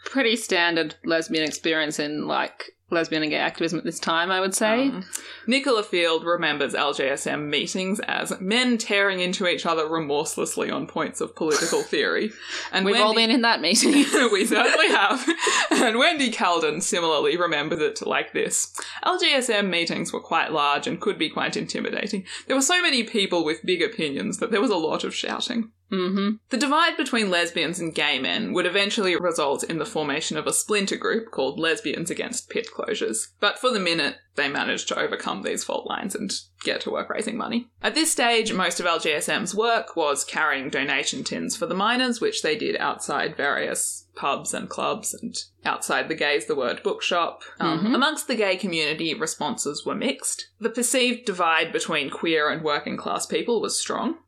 Pretty 0.05 0.37
standard 0.37 0.95
lesbian 1.05 1.45
experience 1.45 1.99
in, 1.99 2.27
like, 2.27 2.73
lesbian 2.91 3.23
and 3.23 3.31
gay 3.31 3.39
activism 3.39 3.79
at 3.79 3.85
this 3.85 3.99
time, 3.99 4.31
I 4.31 4.41
would 4.41 4.55
say. 4.55 4.89
Um, 4.89 5.05
Nicola 5.47 5.83
Field 5.83 6.25
remembers 6.25 6.75
LGSM 6.75 7.49
meetings 7.49 8.01
as 8.01 8.39
men 8.41 8.79
tearing 8.79 9.21
into 9.21 9.47
each 9.47 9.67
other 9.67 9.89
remorselessly 9.89 10.71
on 10.71 10.87
points 10.87 11.21
of 11.21 11.35
political 11.35 11.83
theory. 11.91 12.31
And 12.73 12.85
We've 12.85 13.01
all 13.01 13.15
been 13.15 13.31
in 13.31 13.43
that 13.43 13.61
meeting. 13.61 13.93
we 14.33 14.47
certainly 14.47 14.89
have. 14.89 15.27
And 15.71 15.99
Wendy 15.99 16.31
Calden 16.31 16.83
similarly 16.83 17.37
remembers 17.37 17.81
it 17.81 18.05
like 18.07 18.33
this. 18.33 18.75
LGSM 19.05 19.69
meetings 19.69 20.13
were 20.13 20.21
quite 20.21 20.53
large 20.53 20.87
and 20.87 21.01
could 21.01 21.19
be 21.19 21.31
quite 21.31 21.57
intimidating. 21.57 22.25
There 22.47 22.57
were 22.57 22.63
so 22.63 22.83
many 22.83 23.05
people 23.05 23.45
with 23.45 23.65
big 23.65 23.83
opinions 23.83 24.39
that 24.39 24.51
there 24.51 24.61
was 24.61 24.71
a 24.71 24.77
lot 24.77 25.05
of 25.05 25.15
shouting. 25.15 25.71
Mm-hmm. 25.91 26.37
The 26.51 26.57
divide 26.57 26.97
between 26.97 27.31
lesbians 27.31 27.79
and 27.79 27.95
gay 27.95 28.19
men 28.19 28.53
would 28.53 28.67
eventually 28.67 29.17
result 29.17 29.65
in 29.65 29.79
the 29.79 29.87
formation 29.87 30.37
of 30.37 30.47
a 30.47 30.53
splinter 30.53 30.97
group 30.97 31.31
called 31.31 31.59
Lesbians 31.59 32.11
Against 32.11 32.49
Pit 32.49 32.69
Closures. 32.75 33.29
But 33.41 33.59
for 33.59 33.71
the 33.71 33.81
minute, 33.81 34.17
they 34.37 34.49
managed 34.49 34.89
to 34.89 34.99
overcome 34.99 35.43
these 35.43 35.65
fault 35.65 35.87
lines 35.87 36.15
and 36.15 36.33
get 36.63 36.81
to 36.83 36.91
work 36.91 37.11
raising 37.11 37.37
money. 37.37 37.69
At 37.83 37.95
this 37.95 38.13
stage, 38.13 38.53
most 38.53 38.81
of 38.81 38.87
LGSM's 38.87 39.55
work 39.55 39.97
was 39.97 40.25
carrying 40.25 40.71
donation 40.71 41.25
tins 41.25 41.57
for 41.57 41.67
the 41.67 41.75
miners, 41.75 42.21
which 42.21 42.43
they 42.43 42.57
did 42.57 42.77
outside 42.77 43.37
various 43.37 44.07
pubs 44.15 44.53
and 44.53 44.69
clubs 44.69 45.15
and 45.15 45.35
outside 45.65 46.09
the 46.09 46.15
Gays 46.15 46.47
the 46.47 46.55
Word 46.55 46.83
bookshop. 46.83 47.43
Um, 47.59 47.87
Mhm. 47.87 47.95
Amongst 47.95 48.29
the 48.29 48.35
gay 48.35 48.57
community, 48.57 49.15
responses 49.15 49.85
were 49.87 49.95
mixed. 49.95 50.49
The 50.61 50.71
perceived 50.71 51.25
divide 51.25 51.73
between 51.73 52.11
queer 52.11 52.51
and 52.51 52.63
working 52.63 52.97
class 52.97 53.27
people 53.27 53.61
was 53.61 53.81
strong. 53.81 54.19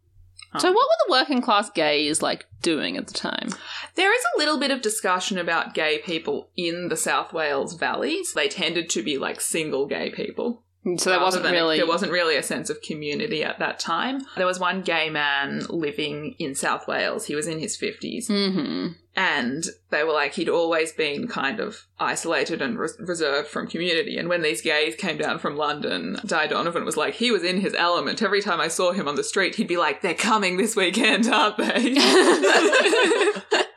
So, 0.59 0.71
what 0.71 0.75
were 0.75 1.07
the 1.07 1.13
working 1.13 1.41
class 1.41 1.71
gays, 1.71 2.21
like, 2.21 2.47
doing 2.61 2.97
at 2.97 3.07
the 3.07 3.15
time? 3.15 3.49
There 3.95 4.15
is 4.15 4.23
a 4.35 4.39
little 4.39 4.59
bit 4.59 4.71
of 4.71 4.83
discussion 4.83 5.39
about 5.39 5.75
gay 5.75 5.99
people 5.99 6.51
in 6.57 6.89
the 6.89 6.97
South 6.97 7.33
Wales 7.33 7.75
valleys. 7.75 8.33
They 8.35 8.49
tended 8.49 8.91
to 8.91 9.03
be 9.03 9.19
like 9.19 9.41
single 9.41 9.87
gay 9.87 10.11
people. 10.11 10.63
So, 10.99 11.11
there 11.11 11.21
wasn't 11.21 11.45
really. 11.45 11.77
there 11.77 11.87
wasn't 11.87 12.11
really 12.11 12.37
a 12.37 12.43
sense 12.43 12.69
of 12.69 12.83
community 12.83 13.45
at 13.45 13.61
that 13.61 13.79
time. 13.79 14.23
There 14.37 14.47
was 14.47 14.59
one 14.59 14.83
gay 14.83 15.11
man 15.11 15.63
living 15.69 16.35
in 16.41 16.57
South 16.57 16.89
Wales. 16.89 17.27
He 17.27 17.37
was 17.37 17.47
in 17.47 17.61
his 17.61 17.77
fifties, 17.77 18.27
hmm 18.29 18.89
and 19.15 19.67
they 19.91 20.03
were 20.05 20.13
like 20.13 20.33
he'd 20.35 20.49
always 20.49 20.93
been 20.93 21.29
kind 21.29 21.61
of 21.61 21.87
isolated 22.01 22.63
and 22.63 22.79
res- 22.79 22.97
reserved 22.99 23.47
from 23.49 23.67
community. 23.67 24.17
And 24.17 24.29
when 24.29 24.41
these 24.43 24.63
gays 24.63 24.97
came 24.97 25.19
down 25.19 25.39
from 25.39 25.57
London, 25.57 26.19
Dai 26.25 26.47
Donovan 26.47 26.85
was 26.85 26.97
like 26.97 27.15
he 27.15 27.31
was 27.31 27.45
in 27.45 27.61
his 27.61 27.75
element. 27.75 28.23
Every 28.23 28.41
time 28.41 28.61
I 28.61 28.69
saw 28.69 28.93
him 28.93 29.07
on 29.07 29.17
the 29.17 29.25
street, 29.25 29.57
he'd 29.57 29.69
be 29.69 29.77
like, 29.77 30.01
"They're 30.01 30.15
coming 30.15 30.57
this 30.57 30.75
weekend, 30.75 31.27
aren't 31.29 31.59
they?" 31.59 31.95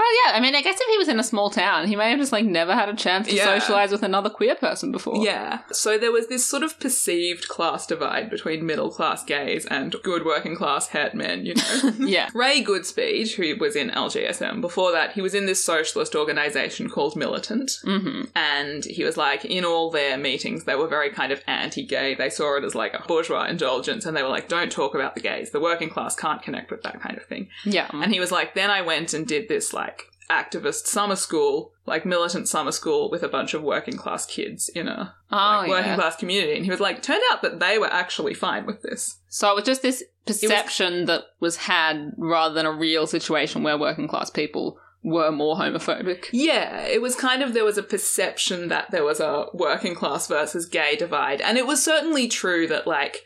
Well, 0.00 0.08
yeah, 0.24 0.32
I 0.32 0.40
mean, 0.40 0.54
I 0.54 0.62
guess 0.62 0.80
if 0.80 0.88
he 0.90 0.96
was 0.96 1.08
in 1.08 1.20
a 1.20 1.22
small 1.22 1.50
town, 1.50 1.86
he 1.86 1.94
may 1.94 2.08
have 2.08 2.18
just, 2.18 2.32
like, 2.32 2.46
never 2.46 2.74
had 2.74 2.88
a 2.88 2.94
chance 2.96 3.28
to 3.28 3.34
Yeah. 3.34 3.58
socialize 3.58 3.92
with 3.92 4.02
another 4.02 4.30
queer 4.30 4.54
person 4.54 4.90
before. 4.92 5.22
Yeah. 5.22 5.58
So 5.72 5.98
there 5.98 6.10
was 6.10 6.28
this 6.28 6.46
sort 6.46 6.62
of 6.62 6.80
perceived 6.80 7.48
class 7.48 7.86
divide 7.86 8.30
between 8.30 8.64
middle 8.64 8.90
class 8.90 9.22
gays 9.22 9.66
and 9.66 9.94
good 10.02 10.24
working 10.24 10.56
class 10.56 10.88
het 10.88 11.14
men, 11.14 11.44
you 11.44 11.54
know. 11.54 11.92
Yeah. 11.98 12.30
Ray 12.34 12.64
Goodspeed, 12.64 13.32
who 13.34 13.56
was 13.62 13.76
in 13.76 13.90
LGSM, 13.90 14.62
before 14.62 14.90
that, 14.92 15.12
he 15.12 15.20
was 15.20 15.34
in 15.34 15.44
this 15.44 15.62
socialist 15.62 16.16
organization 16.16 16.88
called 16.88 17.14
Militant. 17.14 17.72
hmm 17.84 18.22
And 18.34 18.86
he 18.86 19.04
was 19.04 19.18
like, 19.18 19.44
in 19.44 19.66
all 19.66 19.90
their 19.90 20.16
meetings, 20.16 20.64
they 20.64 20.76
were 20.76 20.88
very 20.88 21.10
kind 21.10 21.30
of 21.30 21.42
anti 21.46 21.84
gay. 21.84 22.14
They 22.14 22.30
saw 22.30 22.56
it 22.56 22.64
as 22.64 22.74
like 22.74 22.94
a 22.94 23.04
bourgeois 23.06 23.44
indulgence. 23.44 24.06
And 24.06 24.16
they 24.16 24.22
were 24.22 24.30
like, 24.30 24.48
don't 24.48 24.72
talk 24.72 24.94
about 24.94 25.14
the 25.14 25.20
gays. 25.20 25.50
The 25.50 25.60
working 25.60 25.90
class 25.90 26.16
can't 26.16 26.40
connect 26.40 26.70
with 26.70 26.82
that 26.84 27.02
kind 27.02 27.18
of 27.18 27.24
thing. 27.26 27.48
Yeah. 27.66 27.88
And 27.92 28.10
he 28.14 28.18
was 28.18 28.32
like, 28.32 28.54
then 28.54 28.70
I 28.70 28.80
went 28.80 29.12
and 29.12 29.26
did 29.26 29.48
this 29.48 29.74
like 29.74 29.89
activist 30.30 30.86
summer 30.86 31.16
school, 31.16 31.72
like 31.86 32.06
militant 32.06 32.48
summer 32.48 32.72
school 32.72 33.10
with 33.10 33.22
a 33.22 33.28
bunch 33.28 33.52
of 33.52 33.62
working 33.62 33.96
class 33.96 34.24
kids 34.24 34.68
in 34.70 34.88
a 34.88 35.14
oh, 35.30 35.36
like, 35.36 35.68
yeah. 35.68 35.74
working 35.74 35.94
class 35.94 36.16
community. 36.16 36.56
And 36.56 36.64
he 36.64 36.70
was 36.70 36.80
like, 36.80 37.02
turned 37.02 37.22
out 37.32 37.42
that 37.42 37.60
they 37.60 37.78
were 37.78 37.92
actually 37.92 38.34
fine 38.34 38.64
with 38.64 38.82
this. 38.82 39.18
So 39.28 39.50
it 39.50 39.56
was 39.56 39.64
just 39.64 39.82
this 39.82 40.04
perception 40.26 41.06
that 41.06 41.24
was 41.40 41.56
had 41.56 42.12
rather 42.16 42.54
than 42.54 42.66
a 42.66 42.72
real 42.72 43.06
situation 43.06 43.62
where 43.62 43.76
working 43.76 44.08
class 44.08 44.30
people 44.30 44.78
were 45.02 45.32
more 45.32 45.56
homophobic. 45.56 46.26
Yeah, 46.30 46.82
it 46.82 47.00
was 47.00 47.16
kind 47.16 47.42
of 47.42 47.54
there 47.54 47.64
was 47.64 47.78
a 47.78 47.82
perception 47.82 48.68
that 48.68 48.90
there 48.90 49.04
was 49.04 49.20
a 49.20 49.46
working 49.54 49.94
class 49.94 50.26
versus 50.26 50.66
gay 50.66 50.96
divide. 50.96 51.40
And 51.40 51.58
it 51.58 51.66
was 51.66 51.82
certainly 51.82 52.28
true 52.28 52.66
that, 52.68 52.86
like, 52.86 53.24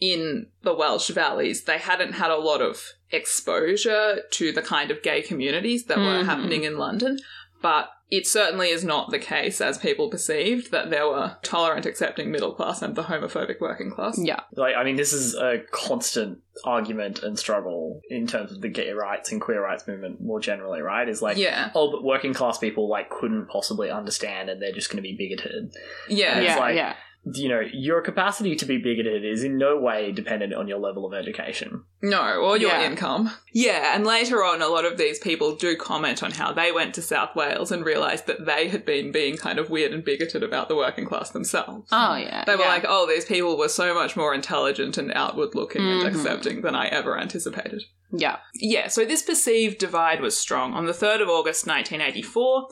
in 0.00 0.46
the 0.62 0.74
Welsh 0.74 1.10
valleys, 1.10 1.64
they 1.64 1.78
hadn't 1.78 2.12
had 2.12 2.30
a 2.30 2.36
lot 2.36 2.60
of 2.60 2.92
exposure 3.12 4.22
to 4.32 4.52
the 4.52 4.62
kind 4.62 4.90
of 4.90 5.02
gay 5.02 5.22
communities 5.22 5.84
that 5.86 5.98
were 5.98 6.22
Mhm. 6.22 6.26
happening 6.26 6.64
in 6.64 6.76
London. 6.78 7.18
But 7.62 7.88
it 8.10 8.26
certainly 8.26 8.68
is 8.68 8.84
not 8.84 9.10
the 9.10 9.18
case, 9.18 9.60
as 9.60 9.78
people 9.78 10.08
perceived, 10.08 10.70
that 10.70 10.90
there 10.90 11.08
were 11.08 11.36
tolerant, 11.42 11.86
accepting 11.86 12.30
middle 12.30 12.52
class 12.54 12.80
and 12.82 12.94
the 12.94 13.02
homophobic 13.04 13.60
working 13.60 13.90
class. 13.90 14.16
Yeah. 14.22 14.40
Like, 14.54 14.76
I 14.76 14.84
mean, 14.84 14.94
this 14.96 15.12
is 15.12 15.34
a 15.34 15.58
constant 15.72 16.38
argument 16.64 17.22
and 17.24 17.36
struggle 17.36 18.00
in 18.08 18.28
terms 18.28 18.52
of 18.52 18.60
the 18.60 18.68
gay 18.68 18.92
rights 18.92 19.32
and 19.32 19.40
queer 19.40 19.60
rights 19.62 19.88
movement 19.88 20.20
more 20.20 20.38
generally, 20.38 20.82
right? 20.82 21.08
Is 21.08 21.20
like, 21.22 21.36
Yeah. 21.36 21.70
oh, 21.74 21.90
but 21.90 22.04
working 22.04 22.32
class 22.34 22.58
people 22.58 22.88
like 22.88 23.10
couldn't 23.10 23.48
possibly 23.48 23.90
understand, 23.90 24.50
and 24.50 24.62
they're 24.62 24.70
just 24.72 24.88
going 24.90 24.98
to 24.98 25.02
be 25.02 25.16
bigoted. 25.16 25.72
Yeah. 26.08 26.38
it's 26.38 26.46
yeah, 26.48 26.58
like- 26.58 26.76
yeah. 26.76 26.94
You 27.34 27.48
know, 27.48 27.60
your 27.72 28.00
capacity 28.02 28.54
to 28.54 28.64
be 28.64 28.78
bigoted 28.78 29.24
is 29.24 29.42
in 29.42 29.58
no 29.58 29.76
way 29.76 30.12
dependent 30.12 30.54
on 30.54 30.68
your 30.68 30.78
level 30.78 31.04
of 31.04 31.12
education. 31.12 31.82
No, 32.00 32.36
or 32.36 32.56
your 32.56 32.70
Yeah. 32.70 32.86
income. 32.86 33.32
Yeah, 33.52 33.96
and 33.96 34.06
later 34.06 34.44
on, 34.44 34.62
a 34.62 34.68
lot 34.68 34.84
of 34.84 34.96
these 34.96 35.18
people 35.18 35.56
do 35.56 35.74
comment 35.76 36.22
on 36.22 36.30
how 36.30 36.52
they 36.52 36.70
went 36.70 36.94
to 36.94 37.02
South 37.02 37.34
Wales 37.34 37.72
and 37.72 37.84
realised 37.84 38.26
that 38.26 38.46
they 38.46 38.68
had 38.68 38.84
been 38.84 39.10
being 39.10 39.36
kind 39.36 39.58
of 39.58 39.70
weird 39.70 39.92
and 39.92 40.04
bigoted 40.04 40.44
about 40.44 40.68
the 40.68 40.76
working 40.76 41.04
class 41.04 41.30
themselves. 41.30 41.88
Oh 41.90 42.14
yeah. 42.14 42.44
They 42.44 42.54
were 42.54 42.62
yeah. 42.62 42.68
like, 42.68 42.84
oh, 42.86 43.06
these 43.08 43.24
people 43.24 43.58
were 43.58 43.68
so 43.68 43.92
much 43.92 44.16
more 44.16 44.32
intelligent 44.32 44.96
and 44.96 45.10
outward 45.12 45.54
looking 45.56 45.82
Mhm. 45.82 46.06
and 46.06 46.16
accepting 46.16 46.60
than 46.60 46.76
I 46.76 46.86
ever 46.88 47.18
anticipated. 47.18 47.82
yeah. 48.12 48.36
Yeah, 48.54 48.86
so 48.86 49.04
this 49.04 49.22
perceived 49.22 49.78
divide 49.78 50.20
was 50.20 50.38
strong. 50.38 50.74
On 50.74 50.86
the 50.86 50.92
3rd 50.94 51.20
of 51.22 51.28
August 51.28 51.66
1984, 51.66 52.68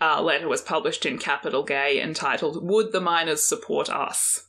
a 0.00 0.22
letter 0.22 0.48
was 0.48 0.62
published 0.62 1.04
in 1.06 1.18
Capital 1.18 1.62
Gay 1.62 2.00
entitled 2.00 2.62
Would 2.66 2.92
the 2.92 3.00
Miners 3.00 3.42
Support 3.42 3.90
Us? 3.90 4.46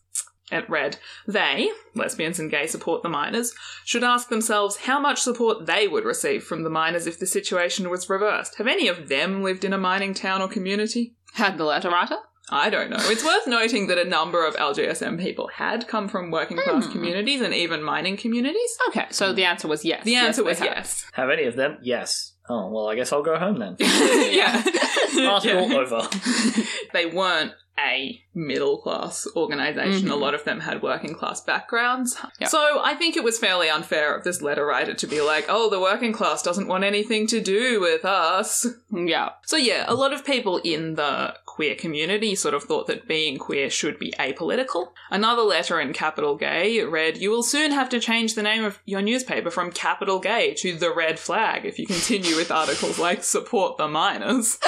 It 0.51 0.69
read, 0.69 0.97
They, 1.27 1.71
lesbians 1.95 2.37
and 2.37 2.51
gay 2.51 2.67
support 2.67 3.03
the 3.03 3.09
miners, 3.09 3.53
should 3.85 4.03
ask 4.03 4.27
themselves 4.27 4.75
how 4.77 4.99
much 4.99 5.21
support 5.21 5.65
they 5.65 5.87
would 5.87 6.03
receive 6.03 6.43
from 6.43 6.63
the 6.63 6.69
miners 6.69 7.07
if 7.07 7.17
the 7.19 7.25
situation 7.25 7.89
was 7.89 8.09
reversed. 8.09 8.55
Have 8.57 8.67
any 8.67 8.89
of 8.89 9.07
them 9.07 9.43
lived 9.43 9.63
in 9.63 9.71
a 9.71 9.77
mining 9.77 10.13
town 10.13 10.41
or 10.41 10.49
community? 10.49 11.15
Had 11.35 11.57
the 11.57 11.63
letter 11.63 11.89
writer. 11.89 12.17
I 12.49 12.69
don't 12.69 12.89
know. 12.89 12.97
It's 12.99 13.23
worth 13.23 13.47
noting 13.47 13.87
that 13.87 13.97
a 13.97 14.03
number 14.03 14.45
of 14.45 14.55
LGSM 14.57 15.21
people 15.21 15.47
had 15.53 15.87
come 15.87 16.09
from 16.09 16.31
working 16.31 16.57
class 16.57 16.85
Hmm. 16.85 16.91
communities 16.91 17.39
and 17.39 17.53
even 17.53 17.81
mining 17.81 18.17
communities. 18.17 18.77
Okay, 18.89 19.05
so 19.09 19.31
the 19.31 19.45
answer 19.45 19.69
was 19.69 19.85
yes. 19.85 20.03
The 20.03 20.15
answer 20.15 20.43
they 20.43 20.49
was 20.49 20.59
yes. 20.59 21.05
Have 21.13 21.29
any 21.29 21.45
of 21.45 21.55
them? 21.55 21.77
Yes. 21.81 22.33
Oh, 22.49 22.69
well, 22.69 22.89
I 22.89 22.95
guess 22.95 23.13
I'll 23.13 23.23
go 23.23 23.37
home 23.39 23.59
then. 23.59 23.77
yeah. 23.79 24.61
Article 25.17 25.69
Yeah. 25.69 25.77
over. 25.77 26.07
They 26.93 27.05
weren't 27.05 27.53
a 27.79 28.21
middle 28.35 28.77
class 28.77 29.25
organization. 29.35 30.09
A 30.11 30.13
Mhm. 30.15 30.19
lot 30.19 30.33
of 30.35 30.43
them 30.43 30.59
had 30.59 30.83
working 30.83 31.15
class 31.15 31.41
backgrounds. 31.41 32.17
Yeah. 32.39 32.47
So 32.47 32.81
I 32.83 32.93
think 32.95 33.15
it 33.15 33.23
was 33.23 33.39
fairly 33.39 33.69
unfair 33.69 34.13
of 34.13 34.23
this 34.23 34.41
letter 34.41 34.65
writer 34.65 34.93
to 34.93 35.07
be 35.07 35.21
like, 35.21 35.45
oh, 35.49 35.69
the 35.69 35.79
working 35.79 36.11
class 36.13 36.43
doesn't 36.43 36.67
want 36.67 36.83
anything 36.83 37.25
to 37.27 37.39
do 37.41 37.79
with 37.79 38.03
us. 38.05 38.67
Yeah. 38.91 39.29
So 39.45 39.55
yeah, 39.57 39.85
a 39.87 39.95
lot 39.95 40.13
of 40.13 40.25
people 40.25 40.57
in 40.57 40.95
the 40.95 41.33
queer 41.61 41.75
community 41.75 42.33
sort 42.33 42.55
of 42.55 42.63
thought 42.63 42.87
that 42.87 43.07
being 43.07 43.37
queer 43.37 43.69
should 43.69 43.99
be 43.99 44.11
apolitical. 44.17 44.93
Another 45.11 45.43
letter 45.43 45.79
in 45.79 45.93
Capital 45.93 46.35
Gay 46.35 46.83
read, 46.83 47.17
You 47.17 47.29
will 47.29 47.43
soon 47.43 47.69
have 47.69 47.87
to 47.89 47.99
change 47.99 48.33
the 48.33 48.41
name 48.41 48.63
of 48.63 48.79
your 48.83 49.03
newspaper 49.03 49.51
from 49.51 49.71
Capital 49.71 50.17
Gay 50.17 50.55
to 50.55 50.75
The 50.75 50.91
Red 50.91 51.19
Flag 51.19 51.63
if 51.63 51.77
you 51.77 51.85
continue 51.85 52.35
with 52.35 52.49
articles 52.49 52.97
like 52.97 53.23
Support 53.23 53.77
the 53.77 53.87
Miners. 53.87 54.57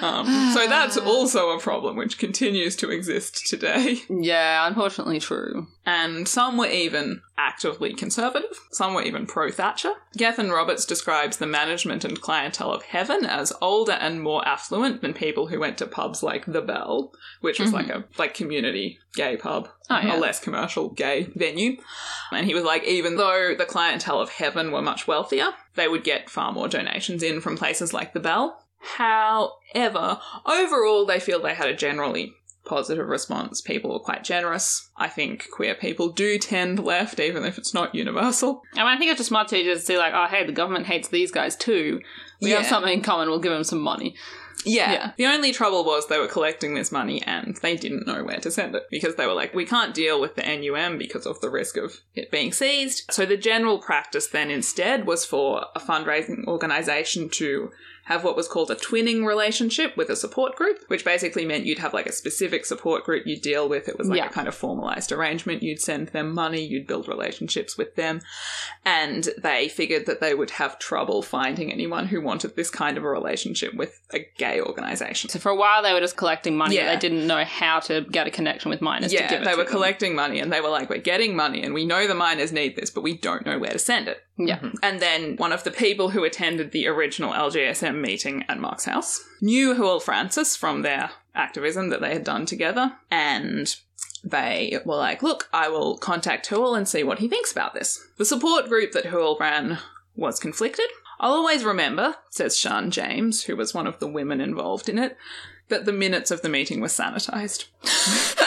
Um, 0.00 0.52
so 0.54 0.66
that's 0.68 0.96
also 0.96 1.50
a 1.50 1.60
problem 1.60 1.96
which 1.96 2.18
continues 2.18 2.76
to 2.76 2.90
exist 2.90 3.48
today. 3.48 4.00
Yeah, 4.08 4.66
unfortunately 4.66 5.18
true. 5.18 5.66
And 5.90 6.28
some 6.28 6.58
were 6.58 6.66
even 6.68 7.22
actively 7.38 7.94
conservative, 7.94 8.50
some 8.72 8.92
were 8.92 9.00
even 9.02 9.24
pro 9.26 9.50
Thatcher. 9.50 9.94
Gethin 10.18 10.50
Roberts 10.50 10.84
describes 10.84 11.38
the 11.38 11.46
management 11.46 12.04
and 12.04 12.20
clientele 12.20 12.72
of 12.72 12.82
Heaven 12.82 13.24
as 13.24 13.54
older 13.62 13.92
and 13.92 14.20
more 14.20 14.46
affluent 14.46 15.00
than 15.00 15.14
people 15.14 15.46
who 15.46 15.58
went 15.58 15.78
to 15.78 15.86
pubs 15.86 16.22
like 16.22 16.44
The 16.44 16.60
Bell, 16.60 17.10
which 17.40 17.58
was 17.58 17.70
Mhm. 17.70 17.72
like 17.72 17.88
a 17.88 18.04
like 18.18 18.34
community 18.34 18.98
gay 19.14 19.38
pub, 19.38 19.70
Oh, 19.88 19.98
yeah. 19.98 20.16
a 20.16 20.18
less 20.18 20.40
commercial 20.40 20.90
gay 20.90 21.28
venue. 21.34 21.78
And 22.32 22.44
he 22.44 22.54
was 22.54 22.64
like, 22.64 22.84
even 22.84 23.16
though 23.16 23.54
the 23.56 23.64
clientele 23.64 24.20
of 24.20 24.28
Heaven 24.28 24.70
were 24.72 24.82
much 24.82 25.06
wealthier, 25.06 25.54
they 25.74 25.88
would 25.88 26.04
get 26.04 26.28
far 26.28 26.52
more 26.52 26.68
donations 26.68 27.22
in 27.22 27.40
from 27.40 27.56
places 27.56 27.94
like 27.94 28.12
The 28.12 28.20
Bell. 28.20 28.62
However, 28.80 30.20
overall, 30.46 31.06
they 31.06 31.18
feel 31.20 31.40
they 31.40 31.54
had 31.54 31.68
a 31.68 31.74
generally 31.74 32.34
positive 32.68 33.08
response. 33.08 33.60
People 33.60 33.92
were 33.92 33.98
quite 33.98 34.24
generous. 34.24 34.88
I 34.96 35.08
think 35.08 35.48
queer 35.50 35.74
people 35.74 36.10
do 36.10 36.38
tend 36.38 36.78
left, 36.78 37.18
even 37.18 37.44
if 37.44 37.58
it's 37.58 37.74
not 37.74 37.94
universal. 37.94 38.62
I 38.74 38.78
mean, 38.78 38.86
I 38.86 38.98
think 38.98 39.10
it's 39.10 39.18
just 39.18 39.28
smart 39.28 39.48
to 39.48 39.62
just 39.62 39.86
see 39.86 39.98
like, 39.98 40.12
oh, 40.14 40.26
hey, 40.26 40.46
the 40.46 40.52
government 40.52 40.86
hates 40.86 41.08
these 41.08 41.30
guys 41.30 41.56
too. 41.56 42.00
We 42.40 42.50
have 42.50 42.66
something 42.66 42.92
in 42.92 43.02
common. 43.02 43.28
We'll 43.28 43.40
give 43.40 43.52
them 43.52 43.64
some 43.64 43.80
money. 43.80 44.14
Yeah. 44.64 44.92
Yeah. 44.92 45.12
The 45.16 45.26
only 45.26 45.52
trouble 45.52 45.84
was 45.84 46.06
they 46.06 46.18
were 46.18 46.26
collecting 46.26 46.74
this 46.74 46.90
money 46.90 47.22
and 47.22 47.56
they 47.62 47.76
didn't 47.76 48.06
know 48.06 48.24
where 48.24 48.40
to 48.40 48.50
send 48.50 48.74
it 48.74 48.84
because 48.90 49.14
they 49.14 49.26
were 49.26 49.34
like, 49.34 49.54
we 49.54 49.64
can't 49.64 49.94
deal 49.94 50.20
with 50.20 50.34
the 50.34 50.42
NUM 50.42 50.98
because 50.98 51.26
of 51.26 51.40
the 51.40 51.50
risk 51.50 51.76
of 51.76 52.00
it 52.14 52.30
being 52.30 52.52
seized. 52.52 53.04
So 53.10 53.24
the 53.24 53.36
general 53.36 53.78
practice 53.78 54.26
then 54.26 54.50
instead 54.50 55.06
was 55.06 55.24
for 55.24 55.66
a 55.74 55.80
fundraising 55.80 56.44
organization 56.46 57.28
to 57.30 57.70
have 58.08 58.24
what 58.24 58.36
was 58.36 58.48
called 58.48 58.70
a 58.70 58.74
twinning 58.74 59.24
relationship 59.26 59.94
with 59.96 60.08
a 60.08 60.16
support 60.16 60.56
group, 60.56 60.78
which 60.88 61.04
basically 61.04 61.44
meant 61.44 61.66
you'd 61.66 61.78
have 61.78 61.92
like 61.92 62.06
a 62.06 62.12
specific 62.12 62.64
support 62.64 63.04
group 63.04 63.26
you 63.26 63.38
deal 63.38 63.68
with. 63.68 63.86
It 63.88 63.98
was 63.98 64.08
like 64.08 64.18
Yeah. 64.18 64.26
a 64.28 64.30
kind 64.30 64.48
of 64.48 64.54
formalized 64.54 65.12
arrangement. 65.12 65.62
You'd 65.62 65.80
send 65.80 66.08
them 66.08 66.32
money, 66.32 66.62
you'd 66.64 66.86
build 66.86 67.06
relationships 67.06 67.76
with 67.76 67.94
them. 67.96 68.20
And 68.84 69.28
they 69.42 69.68
figured 69.68 70.06
that 70.06 70.20
they 70.20 70.34
would 70.34 70.50
have 70.52 70.78
trouble 70.78 71.22
finding 71.22 71.70
anyone 71.70 72.06
who 72.06 72.20
wanted 72.22 72.56
this 72.56 72.70
kind 72.70 72.96
of 72.96 73.04
a 73.04 73.08
relationship 73.08 73.74
with 73.74 74.00
a 74.14 74.26
gay 74.38 74.60
organization. 74.60 75.28
So 75.28 75.38
for 75.38 75.50
a 75.50 75.56
while, 75.56 75.82
they 75.82 75.92
were 75.92 76.00
just 76.00 76.16
collecting 76.16 76.56
money. 76.56 76.76
Yeah. 76.76 76.92
They 76.94 76.98
didn't 76.98 77.26
know 77.26 77.44
how 77.44 77.80
to 77.80 78.00
get 78.10 78.26
a 78.26 78.30
connection 78.30 78.70
with 78.70 78.80
miners. 78.80 79.10
to 79.10 79.18
Yeah, 79.18 79.28
give 79.28 79.42
it 79.42 79.44
they 79.44 79.54
were 79.54 79.64
them. 79.64 79.72
collecting 79.72 80.14
money 80.14 80.40
and 80.40 80.50
they 80.52 80.60
were 80.62 80.70
like, 80.70 80.88
we're 80.88 80.98
getting 80.98 81.36
money 81.36 81.62
and 81.62 81.74
we 81.74 81.84
know 81.84 82.06
the 82.06 82.14
miners 82.14 82.52
need 82.52 82.74
this, 82.76 82.90
but 82.90 83.02
we 83.02 83.18
don't 83.18 83.44
know 83.44 83.58
where 83.58 83.72
to 83.72 83.78
send 83.78 84.08
it. 84.08 84.22
Yeah. 84.38 84.58
Mm-hmm. 84.58 84.76
And 84.82 85.00
then 85.00 85.36
one 85.36 85.52
of 85.52 85.64
the 85.64 85.70
people 85.70 86.10
who 86.10 86.24
attended 86.24 86.70
the 86.70 86.86
original 86.86 87.32
LGSM 87.32 88.00
meeting 88.00 88.44
at 88.48 88.60
Mark's 88.60 88.84
house 88.84 89.24
knew 89.40 89.74
Hywel 89.74 90.00
Francis 90.00 90.56
from 90.56 90.82
their 90.82 91.10
activism 91.34 91.88
that 91.90 92.00
they 92.00 92.12
had 92.12 92.24
done 92.24 92.46
together. 92.46 92.92
And 93.10 93.74
they 94.22 94.78
were 94.84 94.96
like, 94.96 95.22
look, 95.22 95.48
I 95.52 95.68
will 95.68 95.98
contact 95.98 96.48
Hywel 96.48 96.76
and 96.76 96.88
see 96.88 97.02
what 97.02 97.18
he 97.18 97.28
thinks 97.28 97.52
about 97.52 97.74
this. 97.74 98.06
The 98.16 98.24
support 98.24 98.68
group 98.68 98.92
that 98.92 99.06
Hywel 99.06 99.38
ran 99.38 99.78
was 100.16 100.38
conflicted. 100.40 100.86
I'll 101.20 101.32
always 101.32 101.64
remember, 101.64 102.14
says 102.30 102.54
Siân 102.54 102.90
James, 102.90 103.44
who 103.44 103.56
was 103.56 103.74
one 103.74 103.88
of 103.88 103.98
the 103.98 104.06
women 104.06 104.40
involved 104.40 104.88
in 104.88 104.98
it, 104.98 105.16
that 105.68 105.84
the 105.84 105.92
minutes 105.92 106.30
of 106.30 106.42
the 106.42 106.48
meeting 106.48 106.80
were 106.80 106.86
sanitized. 106.86 107.66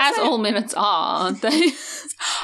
As 0.00 0.18
all 0.18 0.38
minutes 0.38 0.74
are, 0.74 1.24
aren't 1.24 1.40
they? 1.40 1.70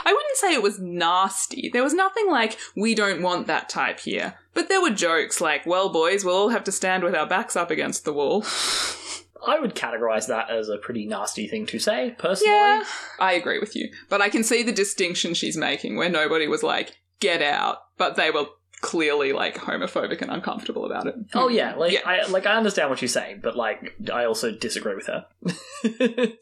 I 0.05 0.13
wouldn't 0.13 0.37
say 0.37 0.55
it 0.55 0.63
was 0.63 0.79
nasty. 0.79 1.71
There 1.73 1.83
was 1.83 1.95
nothing 1.95 2.31
like, 2.31 2.59
we 2.77 2.95
don't 2.95 3.23
want 3.23 3.47
that 3.47 3.69
type 3.69 4.01
here. 4.01 4.35
But 4.55 4.69
there 4.69 4.83
were 4.83 4.91
jokes 4.91 5.41
like, 5.41 5.67
well, 5.67 5.89
boys, 5.89 6.25
we'll 6.25 6.37
all 6.37 6.49
have 6.51 6.65
to 6.65 6.73
stand 6.73 7.05
with 7.05 7.15
our 7.15 7.27
backs 7.27 7.57
up 7.57 7.71
against 7.71 8.05
the 8.05 8.13
wall. 8.13 8.45
I 9.47 9.59
would 9.59 9.75
categorize 9.75 10.27
that 10.27 10.51
as 10.51 10.69
a 10.69 10.77
pretty 10.77 11.07
nasty 11.07 11.49
thing 11.49 11.65
to 11.67 11.79
say, 11.79 12.15
personally. 12.19 12.53
Yeah, 12.53 12.85
I 13.19 13.33
agree 13.33 13.59
with 13.59 13.75
you. 13.75 13.91
But 14.11 14.21
I 14.21 14.29
can 14.29 14.45
see 14.45 14.63
the 14.63 14.73
distinction 14.73 15.33
she's 15.33 15.57
making 15.57 15.97
where 15.97 16.11
nobody 16.11 16.47
was 16.47 16.63
like, 16.63 16.99
get 17.21 17.41
out, 17.41 17.79
but 17.97 18.17
they 18.17 18.31
were 18.31 18.47
clearly 18.83 19.33
like 19.33 19.57
homophobic 19.57 20.21
and 20.21 20.31
uncomfortable 20.31 20.85
about 20.85 21.07
it. 21.07 21.15
Oh 21.35 21.49
yeah, 21.49 21.73
mm. 21.73 21.79
like 21.79 21.93
Yeah. 21.93 22.01
I 22.05 22.27
like 22.29 22.47
I 22.47 22.57
understand 22.57 22.91
what 22.91 22.99
she's 22.99 23.13
saying, 23.13 23.41
but 23.43 23.57
like 23.57 23.95
I 24.13 24.25
also 24.25 24.53
disagree 24.53 24.95
with 24.95 25.07
her. 25.07 25.27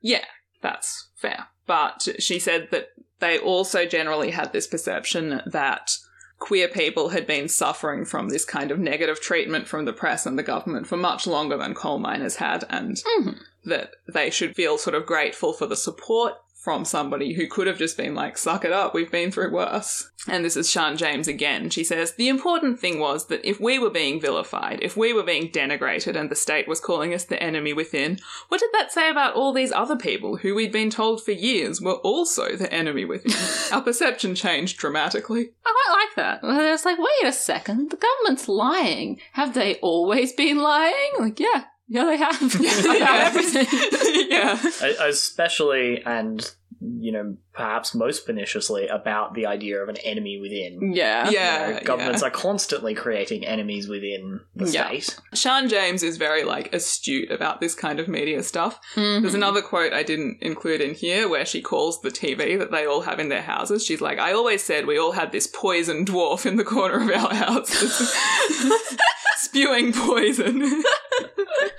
Yeah, 0.00 0.24
that's 0.62 1.10
fair. 1.16 1.46
But 1.68 2.08
she 2.18 2.40
said 2.40 2.68
that 2.72 2.88
they 3.20 3.38
also 3.38 3.86
generally 3.86 4.30
had 4.32 4.52
this 4.52 4.66
perception 4.66 5.42
that 5.46 5.96
queer 6.38 6.66
people 6.68 7.10
had 7.10 7.26
been 7.26 7.48
suffering 7.48 8.04
from 8.04 8.28
this 8.28 8.44
kind 8.44 8.70
of 8.70 8.78
negative 8.78 9.20
treatment 9.20 9.68
from 9.68 9.84
the 9.84 9.92
press 9.92 10.24
and 10.24 10.38
the 10.38 10.42
government 10.42 10.86
for 10.86 10.96
much 10.96 11.26
longer 11.26 11.56
than 11.56 11.74
coal 11.74 11.98
miners 11.98 12.36
had, 12.36 12.64
and 12.70 12.96
Mhm. 13.18 13.38
that 13.64 13.94
they 14.06 14.30
should 14.30 14.54
feel 14.56 14.78
sort 14.78 14.94
of 14.94 15.04
grateful 15.04 15.52
for 15.52 15.66
the 15.66 15.76
support 15.76 16.34
from 16.68 16.84
somebody 16.84 17.32
who 17.32 17.46
could 17.46 17.66
have 17.66 17.78
just 17.78 17.96
been 17.96 18.14
like, 18.14 18.36
suck 18.36 18.62
it 18.62 18.72
up, 18.72 18.92
we've 18.92 19.10
been 19.10 19.30
through 19.30 19.50
worse. 19.50 20.10
And 20.28 20.44
this 20.44 20.54
is 20.54 20.68
Siân 20.68 20.98
James 20.98 21.26
again. 21.26 21.70
She 21.70 21.82
says, 21.82 22.12
The 22.12 22.28
important 22.28 22.78
thing 22.78 23.00
was 23.00 23.28
that 23.28 23.42
if 23.42 23.58
we 23.58 23.78
were 23.78 23.88
being 23.88 24.20
vilified, 24.20 24.80
if 24.82 24.94
we 24.94 25.14
were 25.14 25.22
being 25.22 25.50
denigrated 25.50 26.14
and 26.14 26.30
the 26.30 26.34
state 26.34 26.68
was 26.68 26.78
calling 26.78 27.14
us 27.14 27.24
the 27.24 27.42
enemy 27.42 27.72
within, 27.72 28.18
what 28.48 28.60
did 28.60 28.68
that 28.74 28.92
say 28.92 29.08
about 29.08 29.32
all 29.32 29.54
these 29.54 29.72
other 29.72 29.96
people 29.96 30.36
who 30.36 30.54
we'd 30.54 30.70
been 30.70 30.90
told 30.90 31.24
for 31.24 31.32
years 31.32 31.80
were 31.80 31.94
also 31.94 32.54
the 32.54 32.70
enemy 32.70 33.06
within? 33.06 33.32
Our 33.72 33.80
perception 33.82 34.34
changed 34.34 34.76
dramatically. 34.76 35.52
I 35.64 35.72
quite 35.72 35.96
like 35.96 36.16
that. 36.16 36.40
It's 36.74 36.84
like, 36.84 36.98
wait 36.98 37.28
a 37.28 37.32
second, 37.32 37.92
the 37.92 37.96
government's 37.96 38.46
lying. 38.46 39.22
Have 39.32 39.54
they 39.54 39.76
always 39.76 40.34
been 40.34 40.58
lying? 40.58 41.12
Like, 41.18 41.40
yeah, 41.40 41.64
yeah, 41.88 42.04
they 42.04 42.16
have. 42.18 42.54
About 42.54 43.20
everything. 43.34 44.26
yeah. 44.28 44.62
Especially 45.00 46.02
and 46.04 46.54
you 46.80 47.10
know, 47.10 47.36
perhaps 47.52 47.92
most 47.94 48.24
perniciously 48.24 48.86
about 48.86 49.34
the 49.34 49.46
idea 49.46 49.82
of 49.82 49.88
an 49.88 49.96
enemy 49.98 50.38
within. 50.40 50.92
Yeah. 50.94 51.28
You 51.28 51.36
Yeah. 51.36 51.70
know, 51.72 51.80
governments 51.84 52.22
are 52.22 52.30
constantly 52.30 52.94
creating 52.94 53.44
enemies 53.44 53.88
within 53.88 54.40
the 54.54 54.70
Yeah. 54.70 54.86
state. 54.88 55.16
Siân 55.34 55.68
James 55.68 56.04
is 56.04 56.18
very 56.18 56.44
like 56.44 56.72
astute 56.72 57.32
about 57.32 57.60
this 57.60 57.74
kind 57.74 57.98
of 57.98 58.06
media 58.06 58.42
stuff. 58.44 58.78
Mhm. 58.94 59.22
There's 59.22 59.34
another 59.34 59.60
quote 59.60 59.92
I 59.92 60.04
didn't 60.04 60.38
include 60.40 60.80
in 60.80 60.94
here 60.94 61.28
where 61.28 61.44
she 61.44 61.60
calls 61.62 62.00
the 62.00 62.10
TV 62.10 62.54
that 62.56 62.70
they 62.70 62.86
all 62.86 63.00
have 63.02 63.18
in 63.18 63.28
their 63.28 63.42
houses. 63.42 63.84
She's 63.84 64.00
like, 64.00 64.20
I 64.20 64.32
always 64.32 64.62
said 64.62 64.86
we 64.86 64.98
all 64.98 65.12
had 65.12 65.32
this 65.32 65.48
poison 65.48 66.04
dwarf 66.04 66.46
in 66.46 66.56
the 66.56 66.64
corner 66.64 67.00
of 67.02 67.10
our 67.24 67.34
house 67.34 67.70
spewing 69.36 69.92
poison. 69.92 70.84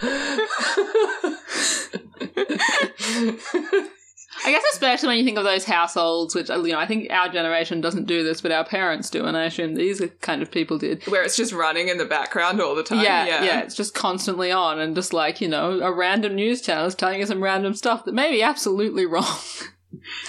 especially 4.72 5.08
when 5.08 5.18
you 5.18 5.24
think 5.26 5.38
of 5.38 5.44
those 5.44 5.66
households, 5.66 6.36
which 6.36 6.50
you 6.50 6.68
know, 6.70 6.80
I 6.80 6.86
think 6.86 7.12
our 7.12 7.30
generation 7.30 7.82
doesn't 7.82 8.06
do 8.06 8.24
this, 8.24 8.42
but 8.42 8.52
our 8.52 8.64
parents 8.64 9.10
do, 9.10 9.26
and 9.26 9.36
I 9.36 9.46
assume 9.46 9.76
these 9.76 10.02
kind 10.22 10.42
of 10.42 10.52
people 10.52 10.78
did. 10.78 11.06
Where 11.08 11.24
it's 11.24 11.38
just 11.38 11.54
running 11.54 11.90
in 11.90 11.98
the 11.98 12.06
background 12.06 12.62
all 12.62 12.76
the 12.76 12.84
time. 12.84 13.04
Yeah, 13.04 13.26
yeah, 13.26 13.60
it's 13.62 13.76
just 13.76 13.94
constantly 13.94 14.52
on, 14.52 14.80
and 14.80 14.96
just 14.96 15.14
like 15.14 15.42
you 15.42 15.48
know, 15.48 15.80
a 15.82 15.92
random 15.92 16.36
news 16.36 16.62
channel 16.62 16.86
is 16.86 16.96
telling 16.96 17.20
you 17.20 17.26
some 17.26 17.44
random 17.44 17.74
stuff 17.74 18.06
that 18.06 18.14
may 18.14 18.32
be 18.32 18.42
absolutely 18.42 19.06
wrong. 19.06 19.26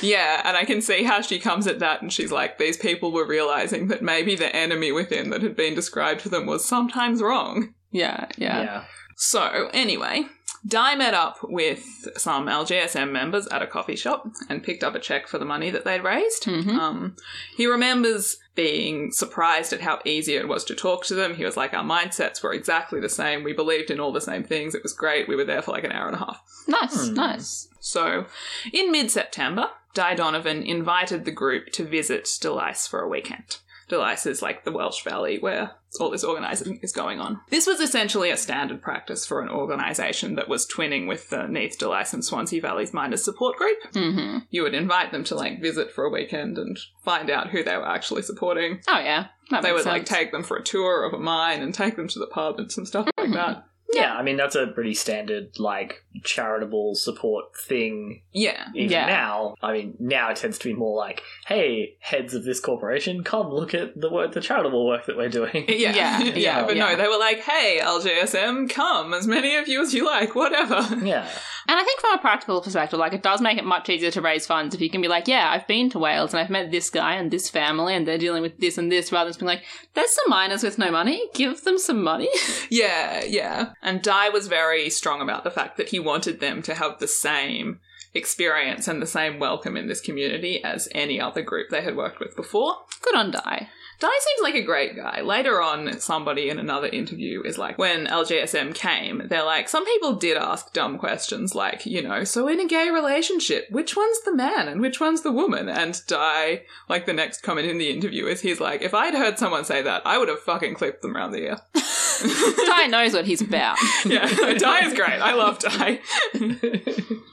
Yeah, 0.01 0.41
and 0.45 0.57
I 0.57 0.65
can 0.65 0.81
see 0.81 1.05
how 1.05 1.21
she 1.21 1.39
comes 1.39 1.67
at 1.67 1.81
that 1.81 2.01
and 2.01 2.13
she's 2.13 2.33
like, 2.33 2.59
these 2.59 2.77
people 2.79 3.13
were 3.13 3.27
realizing 3.27 3.89
that 3.89 4.03
maybe 4.03 4.35
the 4.35 4.55
enemy 4.55 4.91
within 4.91 5.31
that 5.31 5.43
had 5.43 5.55
been 5.55 5.75
described 5.75 6.21
to 6.21 6.29
them 6.29 6.47
was 6.47 6.65
sometimes 6.65 7.21
wrong. 7.23 7.75
yeah, 7.91 8.27
yeah, 8.39 8.63
Yeah. 8.63 8.85
So, 9.17 9.69
anyway, 9.75 10.25
Dai 10.67 10.95
met 10.95 11.15
up 11.15 11.39
with 11.43 12.09
some 12.19 12.47
LGSM 12.47 13.11
members 13.11 13.47
at 13.49 13.63
a 13.63 13.67
coffee 13.67 13.97
shop 13.97 14.27
and 14.49 14.63
picked 14.63 14.85
up 14.85 14.95
a 14.95 14.99
check 15.01 15.27
for 15.27 15.39
the 15.39 15.45
money 15.45 15.71
that 15.71 15.85
they'd 15.85 16.05
raised. 16.05 16.45
Mhm. 16.45 16.69
Um, 16.75 17.17
he 17.57 17.67
remembers 17.67 18.37
being 18.55 19.11
surprised 19.11 19.73
at 19.73 19.81
how 19.81 20.01
easy 20.05 20.35
it 20.35 20.49
was 20.49 20.65
to 20.65 20.75
talk 20.75 21.05
to 21.07 21.15
them. 21.15 21.35
He 21.35 21.45
was 21.45 21.57
like, 21.57 21.73
Our 21.73 21.83
mindsets 21.85 22.43
were 22.43 22.53
exactly 22.53 23.01
the 23.01 23.09
same. 23.09 23.43
We 23.43 23.55
believed 23.55 23.91
in 23.91 24.01
all 24.01 24.13
the 24.13 24.21
same 24.21 24.45
things. 24.45 24.75
It 24.75 24.83
was 24.83 24.93
great. 24.93 25.27
We 25.29 25.37
were 25.37 25.45
there 25.45 25.63
for 25.63 25.71
like 25.73 25.85
an 25.85 25.93
hour 25.93 26.07
and 26.09 26.17
a 26.17 26.19
half. 26.19 26.43
Nice, 26.69 27.09
Hmm. 27.09 27.15
nice. 27.15 27.69
So, 27.81 28.27
in 28.73 28.93
mid 28.93 29.11
September, 29.11 29.71
Dai 29.95 30.15
Donovan 30.15 30.63
invited 30.63 31.25
the 31.25 31.31
group 31.33 31.73
to 31.73 31.85
visit 31.85 32.25
Dulais 32.25 32.87
for 32.87 33.01
a 33.01 33.09
weekend. 33.09 33.59
Dulais 33.91 34.27
is 34.27 34.41
like 34.43 34.65
the 34.65 34.73
Welsh 34.73 35.03
Valley 35.05 35.39
where 35.39 35.73
all 35.99 36.11
this 36.11 36.23
organising 36.23 36.79
is 36.83 36.93
going 36.93 37.21
on. 37.21 37.41
This 37.51 37.67
was 37.67 37.81
essentially 37.81 38.31
a 38.31 38.37
standard 38.37 38.81
practice 38.81 39.27
for 39.27 39.43
an 39.43 39.49
organisation 39.49 40.37
that 40.37 40.49
was 40.49 40.67
twinning 40.67 41.09
with 41.09 41.31
the 41.31 41.49
Neath, 41.49 41.79
Dulais, 41.79 42.13
and 42.15 42.25
Swansea 42.25 42.61
Valley's 42.63 42.95
miners 42.95 43.25
support 43.25 43.57
group. 43.57 43.79
hmm 43.93 44.39
You 44.51 44.63
would 44.63 44.75
invite 44.75 45.11
them 45.11 45.25
to 45.25 45.35
like 45.35 45.61
visit 45.61 45.91
for 45.91 46.05
a 46.05 46.11
weekend 46.11 46.59
and 46.59 46.79
find 47.05 47.29
out 47.29 47.51
who 47.51 47.65
they 47.65 47.77
were 47.77 47.89
actually 47.89 48.23
supporting. 48.23 48.81
Oh 48.89 49.01
yeah, 49.01 49.27
that 49.51 49.63
they 49.63 49.73
would 49.73 49.87
like 49.87 50.05
take 50.05 50.31
them 50.31 50.45
for 50.45 50.57
a 50.57 50.63
tour 50.63 51.05
of 51.05 51.13
a 51.13 51.19
mine 51.19 51.61
and 51.61 51.75
take 51.75 51.97
them 51.97 52.07
to 52.09 52.19
the 52.21 52.27
pub 52.29 52.59
and 52.61 52.71
some 52.71 52.87
stuff 52.87 53.09
like 53.19 53.33
that. 53.33 53.65
Yeah, 53.93 54.15
I 54.15 54.23
mean 54.23 54.37
that's 54.37 54.55
a 54.55 54.67
pretty 54.69 54.95
standard 54.95 55.59
like 55.59 56.05
charitable 56.25 56.95
support 56.95 57.57
thing. 57.57 58.23
Yeah. 58.33 58.69
Even 58.75 58.91
Yeah. 58.91 59.07
now, 59.07 59.55
I 59.63 59.73
mean, 59.73 59.97
now 59.99 60.31
it 60.31 60.37
tends 60.37 60.59
to 60.59 60.69
be 60.69 60.75
more 60.75 60.97
like, 60.97 61.23
"Hey, 61.47 61.97
heads 62.01 62.35
of 62.35 62.45
this 62.45 62.61
corporation, 62.61 63.25
come 63.25 63.49
look 63.51 63.75
at 63.75 64.01
the 64.01 64.11
work, 64.11 64.33
the 64.33 64.41
charitable 64.41 64.87
work 64.87 65.07
that 65.07 65.17
we're 65.17 65.29
doing." 65.29 65.65
Yeah, 65.69 65.95
Yeah, 65.95 66.23
yeah, 66.23 66.35
yeah, 66.35 66.67
but 66.67 66.77
yeah. 66.77 66.91
no, 66.91 66.97
they 66.97 67.09
were 67.09 67.19
like, 67.19 67.41
"Hey, 67.41 67.81
LGSM, 67.83 68.69
come 68.71 69.15
as 69.15 69.27
many 69.27 69.57
of 69.57 69.67
you 69.69 69.83
as 69.83 69.93
you 69.95 70.05
like, 70.07 70.35
whatever." 70.35 70.87
yeah, 71.05 71.29
And 71.69 71.79
I 71.79 71.85
think 71.85 72.01
from 72.01 72.15
a 72.15 72.19
practical 72.19 72.61
perspective, 72.61 72.99
like 72.99 73.13
it 73.13 73.23
does 73.23 73.41
make 73.41 73.59
it 73.59 73.65
much 73.65 73.89
easier 73.89 74.11
to 74.13 74.21
raise 74.21 74.47
funds 74.47 74.75
if 74.75 74.81
you 74.81 74.91
can 74.91 75.01
be 75.01 75.09
like, 75.09 75.29
yeah, 75.29 75.51
I've 75.51 75.67
been 75.67 75.91
to 75.91 75.99
Wales 75.99 76.33
and 76.33 76.41
I've 76.41 76.51
met 76.51 76.71
this 76.71 76.91
guy 76.91 77.15
and 77.15 77.31
this 77.31 77.49
family 77.49 77.95
and 77.95 78.07
they're 78.07 78.19
dealing 78.19 78.43
with 78.43 78.59
this 78.59 78.79
and 78.79 78.91
this, 78.91 79.13
rather 79.13 79.27
than 79.27 79.31
just 79.31 79.41
being 79.41 79.49
like, 79.49 79.65
there's 79.95 80.11
some 80.11 80.29
miners 80.29 80.63
with 80.63 80.79
no 80.79 80.91
money, 80.91 81.29
give 81.35 81.63
them 81.65 81.79
some 81.79 82.03
money. 82.03 82.29
Yeah, 82.73 83.25
yeah. 83.25 83.73
And 83.83 84.01
Dai 84.01 84.29
was 84.29 84.47
very 84.47 84.91
strong 84.91 85.21
about 85.21 85.43
the 85.43 85.51
fact 85.51 85.77
that 85.77 85.89
he 85.89 85.99
wanted 85.99 86.39
them 86.39 86.63
to 86.63 86.75
have 86.75 86.99
the 86.99 87.09
same 87.09 87.81
experience 88.15 88.87
and 88.87 89.01
the 89.03 89.07
same 89.07 89.39
welcome 89.39 89.77
in 89.77 89.89
this 89.89 90.01
community 90.01 90.63
as 90.63 90.89
any 90.93 91.21
other 91.21 91.43
group 91.43 91.71
they 91.71 91.83
had 91.83 91.97
worked 91.97 92.21
with 92.21 92.37
before. 92.37 92.77
Good 93.03 93.17
on 93.17 93.31
Dai. 93.33 93.69
Dai 94.01 94.19
seems 94.21 94.43
like 94.43 94.55
a 94.55 94.63
great 94.63 94.97
guy. 94.97 95.21
Later 95.21 95.61
on, 95.61 96.01
somebody 96.01 96.49
in 96.49 96.59
another 96.59 96.89
interview 96.89 97.43
is 97.43 97.59
like, 97.59 97.79
when 97.79 98.07
LGSM 98.07 98.75
came, 98.75 99.23
they're 99.29 99.45
like, 99.45 99.69
some 99.69 99.85
people 99.85 100.15
did 100.15 100.37
ask 100.37 100.73
dumb 100.73 100.99
questions 100.99 101.55
like, 101.55 101.85
you 101.87 102.03
know, 102.03 102.25
so 102.25 102.49
in 102.49 102.61
a 102.61 102.67
gay 102.67 102.91
relationship, 102.91 103.71
which 103.71 103.97
one's 103.97 104.23
the 104.23 104.35
man 104.35 104.69
and 104.69 104.81
which 104.81 105.01
one's 105.01 105.21
the 105.21 105.31
woman? 105.33 105.69
And 105.69 106.01
Dai, 106.07 106.63
like 106.89 107.07
the 107.07 107.13
next 107.13 107.43
comment 107.43 107.69
in 107.69 107.79
the 107.79 107.91
interview 107.91 108.27
is, 108.27 108.41
he's 108.41 108.59
like, 108.59 108.83
if 108.83 108.95
I'd 108.95 109.15
heard 109.15 109.39
someone 109.39 109.65
say 109.65 109.83
that, 109.83 110.03
I 110.07 110.19
would 110.19 110.29
have 110.29 110.41
fucking 110.41 110.75
clipped 110.75 111.03
them 111.03 111.17
around 111.17 111.33
the 111.33 111.45
ear. 111.45 111.59
Dai 112.67 112.87
knows 112.87 113.13
what 113.13 113.27
he's 113.27 113.41
about. 113.41 113.79
yeah, 114.05 114.27
Dai 114.59 114.87
is 114.87 114.95
great. 114.95 115.21
I 115.21 115.35
love 115.35 115.59
Dai. 115.59 116.01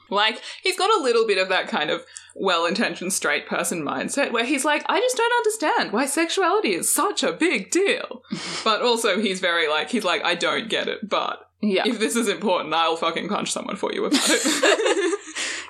Like, 0.09 0.41
he's 0.63 0.77
got 0.77 0.89
a 0.99 1.01
little 1.03 1.25
bit 1.27 1.37
of 1.37 1.49
that 1.49 1.67
kind 1.67 1.89
of 1.89 2.05
well 2.35 2.65
intentioned 2.65 3.11
straight 3.13 3.47
person 3.47 3.83
mindset 3.83 4.31
where 4.31 4.45
he's 4.45 4.63
like, 4.63 4.83
I 4.87 4.99
just 4.99 5.17
don't 5.17 5.33
understand 5.37 5.91
why 5.91 6.05
sexuality 6.05 6.73
is 6.73 6.93
such 6.93 7.23
a 7.23 7.33
big 7.33 7.71
deal. 7.71 8.23
but 8.63 8.81
also, 8.81 9.19
he's 9.19 9.39
very 9.39 9.67
like, 9.67 9.89
he's 9.89 10.03
like, 10.03 10.23
I 10.23 10.35
don't 10.35 10.69
get 10.69 10.87
it, 10.87 11.07
but 11.09 11.49
Yeah. 11.61 11.83
if 11.87 11.99
this 11.99 12.15
is 12.15 12.27
important, 12.27 12.73
I'll 12.73 12.95
fucking 12.95 13.27
punch 13.29 13.51
someone 13.51 13.75
for 13.75 13.91
you 13.93 14.05
about 14.05 14.21
it. 14.29 14.41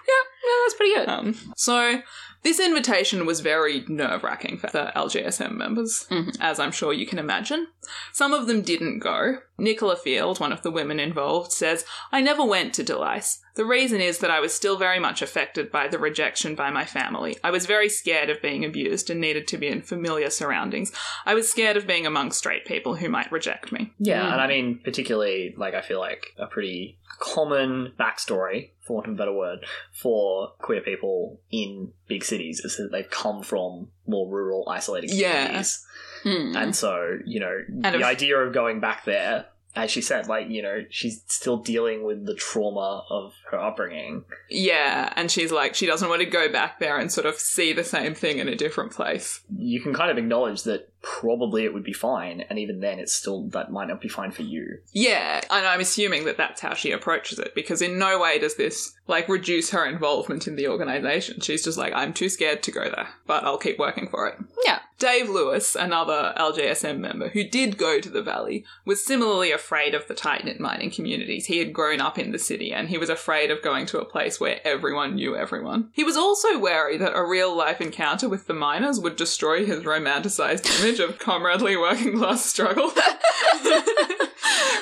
yeah, 0.08 0.24
yeah, 0.44 0.58
that's 0.66 0.74
pretty 0.76 0.94
good. 0.96 1.10
um, 1.10 1.36
so, 1.56 2.02
this 2.44 2.60
invitation 2.60 3.26
was 3.26 3.40
very 3.42 3.84
nerve 3.88 4.24
wracking 4.24 4.58
for 4.58 4.68
the 4.68 4.92
LGSM 4.98 5.58
members, 5.58 6.06
Mhm. 6.10 6.38
as 6.40 6.60
I'm 6.60 6.72
sure 6.72 6.94
you 6.94 7.06
can 7.06 7.20
imagine. 7.20 7.68
Some 8.14 8.34
of 8.34 8.48
them 8.48 8.62
didn't 8.62 9.00
go. 9.00 9.38
Nicola 9.58 9.96
Field, 9.96 10.40
one 10.40 10.52
of 10.52 10.62
the 10.62 10.72
women 10.72 11.00
involved, 11.00 11.52
says, 11.52 11.84
I 12.12 12.22
never 12.22 12.44
went 12.46 12.74
to 12.76 12.84
Dulais. 12.84 13.40
The 13.56 13.66
reason 13.66 14.02
is 14.02 14.20
that 14.20 14.30
I 14.30 14.40
was 14.40 14.54
still 14.54 14.78
very 14.78 15.00
much 15.00 15.24
affected 15.24 15.72
by 15.72 15.88
the 15.88 15.98
rejection 15.98 16.54
by 16.54 16.70
my 16.70 16.86
family. 16.86 17.38
I 17.44 17.50
was 17.50 17.66
very 17.66 17.90
scared 17.90 18.30
of 18.30 18.40
being 18.42 18.64
abused 18.64 19.10
and 19.10 19.20
needed 19.20 19.48
to 19.48 19.58
be 19.58 19.68
in 19.68 19.82
familiar 19.82 20.30
surroundings. 20.30 20.92
I 21.26 21.34
was 21.34 21.50
scared 21.50 21.76
of 21.76 21.88
being 21.88 22.06
among 22.06 22.32
straight 22.34 22.66
people 22.66 22.96
who 22.96 23.10
might 23.10 23.32
reject 23.32 23.72
me. 23.72 23.94
yeah, 23.98 24.22
Mm. 24.22 24.32
and 24.34 24.42
I 24.42 24.48
mean, 24.48 24.80
particularly 24.84 25.56
like 25.58 25.74
I 25.74 25.82
feel 25.82 26.00
like 26.00 26.34
a 26.38 26.46
pretty 26.46 27.00
common 27.20 27.94
backstory, 28.00 28.70
for 28.88 28.94
want 28.96 29.08
of 29.08 29.14
a 29.14 29.18
better 29.18 29.34
word, 29.34 29.60
for 29.92 30.54
queer 30.60 30.82
people 30.82 31.40
in 31.52 31.92
big 32.08 32.24
cities 32.24 32.62
is 32.62 32.78
that 32.78 32.92
they've 32.92 33.10
come 33.10 33.44
from 33.44 33.90
more 34.08 34.28
rural, 34.30 34.68
isolated 34.70 35.12
Yeah. 35.14 35.44
communities. 35.48 35.86
Hmm. 36.24 36.56
And 36.58 36.76
so, 36.76 37.20
you 37.26 37.40
know, 37.40 37.64
And 37.68 37.84
the 37.96 38.00
if- 38.00 38.06
idea 38.06 38.38
of 38.38 38.54
going 38.54 38.80
back 38.80 39.06
there, 39.06 39.46
as 39.76 39.92
she 39.92 40.02
said, 40.02 40.28
like, 40.28 40.50
you 40.50 40.64
know, 40.64 40.86
she's 40.90 41.22
still 41.28 41.58
dealing 41.58 42.04
with 42.04 42.26
the 42.26 42.34
trauma 42.34 43.06
of 43.12 43.34
her 43.52 43.60
upbringing. 43.60 44.26
Yeah, 44.50 45.14
and 45.16 45.30
she's 45.30 45.52
like, 45.52 45.76
she 45.76 45.86
doesn't 45.86 46.10
want 46.10 46.22
to 46.22 46.26
go 46.26 46.50
back 46.52 46.80
there 46.80 46.98
and 46.98 47.12
sort 47.12 47.28
of 47.28 47.36
see 47.36 47.74
the 47.74 47.84
same 47.84 48.16
thing 48.16 48.40
in 48.40 48.48
a 48.48 48.56
different 48.56 48.92
place. 48.92 49.42
You 49.56 49.80
can 49.80 49.94
kind 49.94 50.10
of 50.10 50.18
acknowledge 50.18 50.64
that 50.64 50.90
probably 51.02 51.64
it 51.64 51.74
would 51.74 51.84
be 51.84 51.94
fine, 51.94 52.42
and 52.42 52.60
even 52.60 52.80
then, 52.80 53.00
it's 53.00 53.14
still 53.14 53.48
that 53.50 53.72
might 53.72 53.88
not 53.88 54.02
be 54.02 54.08
fine 54.08 54.32
for 54.32 54.44
you. 54.44 54.80
Yeah, 54.92 55.42
and 55.50 55.66
I'm 55.66 55.80
assuming 55.80 56.26
that 56.26 56.38
that's 56.38 56.62
how 56.62 56.74
she 56.74 56.92
approaches 56.92 57.40
it 57.40 57.56
because 57.56 57.82
in 57.82 57.98
no 57.98 58.20
way 58.20 58.40
does 58.40 58.56
this 58.56 58.94
like 59.08 59.30
reduce 59.30 59.72
her 59.72 59.86
involvement 59.86 60.48
in 60.48 60.56
the 60.56 60.68
organization. 60.68 61.40
She's 61.40 61.64
just 61.64 61.78
like, 61.78 61.94
I'm 61.94 62.14
too 62.14 62.30
scared 62.30 62.64
to 62.64 62.72
go 62.72 62.84
there, 62.84 63.10
but 63.26 63.44
I'll 63.44 63.58
keep 63.58 63.80
working 63.80 64.10
for 64.10 64.28
it. 64.28 64.38
Yeah. 64.66 64.80
Dave 65.00 65.30
Lewis, 65.30 65.76
another 65.76 66.34
LGSM 66.38 66.98
member 66.98 67.30
who 67.30 67.44
did 67.44 67.78
go 67.78 68.00
to 68.00 68.10
the 68.10 68.24
valley, 68.24 68.66
was 68.84 69.06
similarly 69.06 69.52
afraid 69.52 69.94
of 69.94 70.08
the 70.08 70.16
tight 70.16 70.44
knit 70.44 70.60
mining 70.60 70.90
communities. 70.90 71.46
He 71.46 71.60
had 71.60 71.72
grown 71.72 72.02
up 72.02 72.18
in 72.18 72.32
the 72.32 72.40
city 72.40 72.74
and 72.74 72.90
he 72.90 72.98
was 72.98 73.10
afraid 73.10 73.52
of 73.52 73.62
going 73.62 73.86
to 73.88 74.00
a 74.00 74.06
place 74.06 74.40
where 74.40 74.60
everyone 74.66 75.14
knew 75.16 75.36
everyone. 75.36 75.90
He 75.94 76.04
was 76.04 76.18
also 76.18 76.58
wary 76.58 76.98
that 76.98 77.16
a 77.16 77.24
real 77.24 77.56
life 77.56 77.80
encounter 77.80 78.28
with 78.28 78.48
the 78.48 78.56
miners 78.56 79.00
would 79.00 79.16
destroy 79.16 79.66
his 79.66 79.84
romanticized 79.84 80.64
image 80.98 81.10
of 81.10 81.20
comradely 81.20 81.78
working 81.78 82.18
class 82.18 82.46
struggle. 82.46 82.90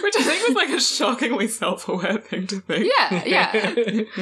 Which 0.02 0.16
I 0.18 0.24
think 0.24 0.48
was 0.48 0.56
like 0.56 0.70
a 0.70 0.80
shockingly 0.80 1.48
self 1.48 1.88
aware 1.88 2.18
thing 2.18 2.48
to 2.48 2.60
think. 2.60 2.92
Yeah, 3.00 3.24
yeah. 3.26 4.04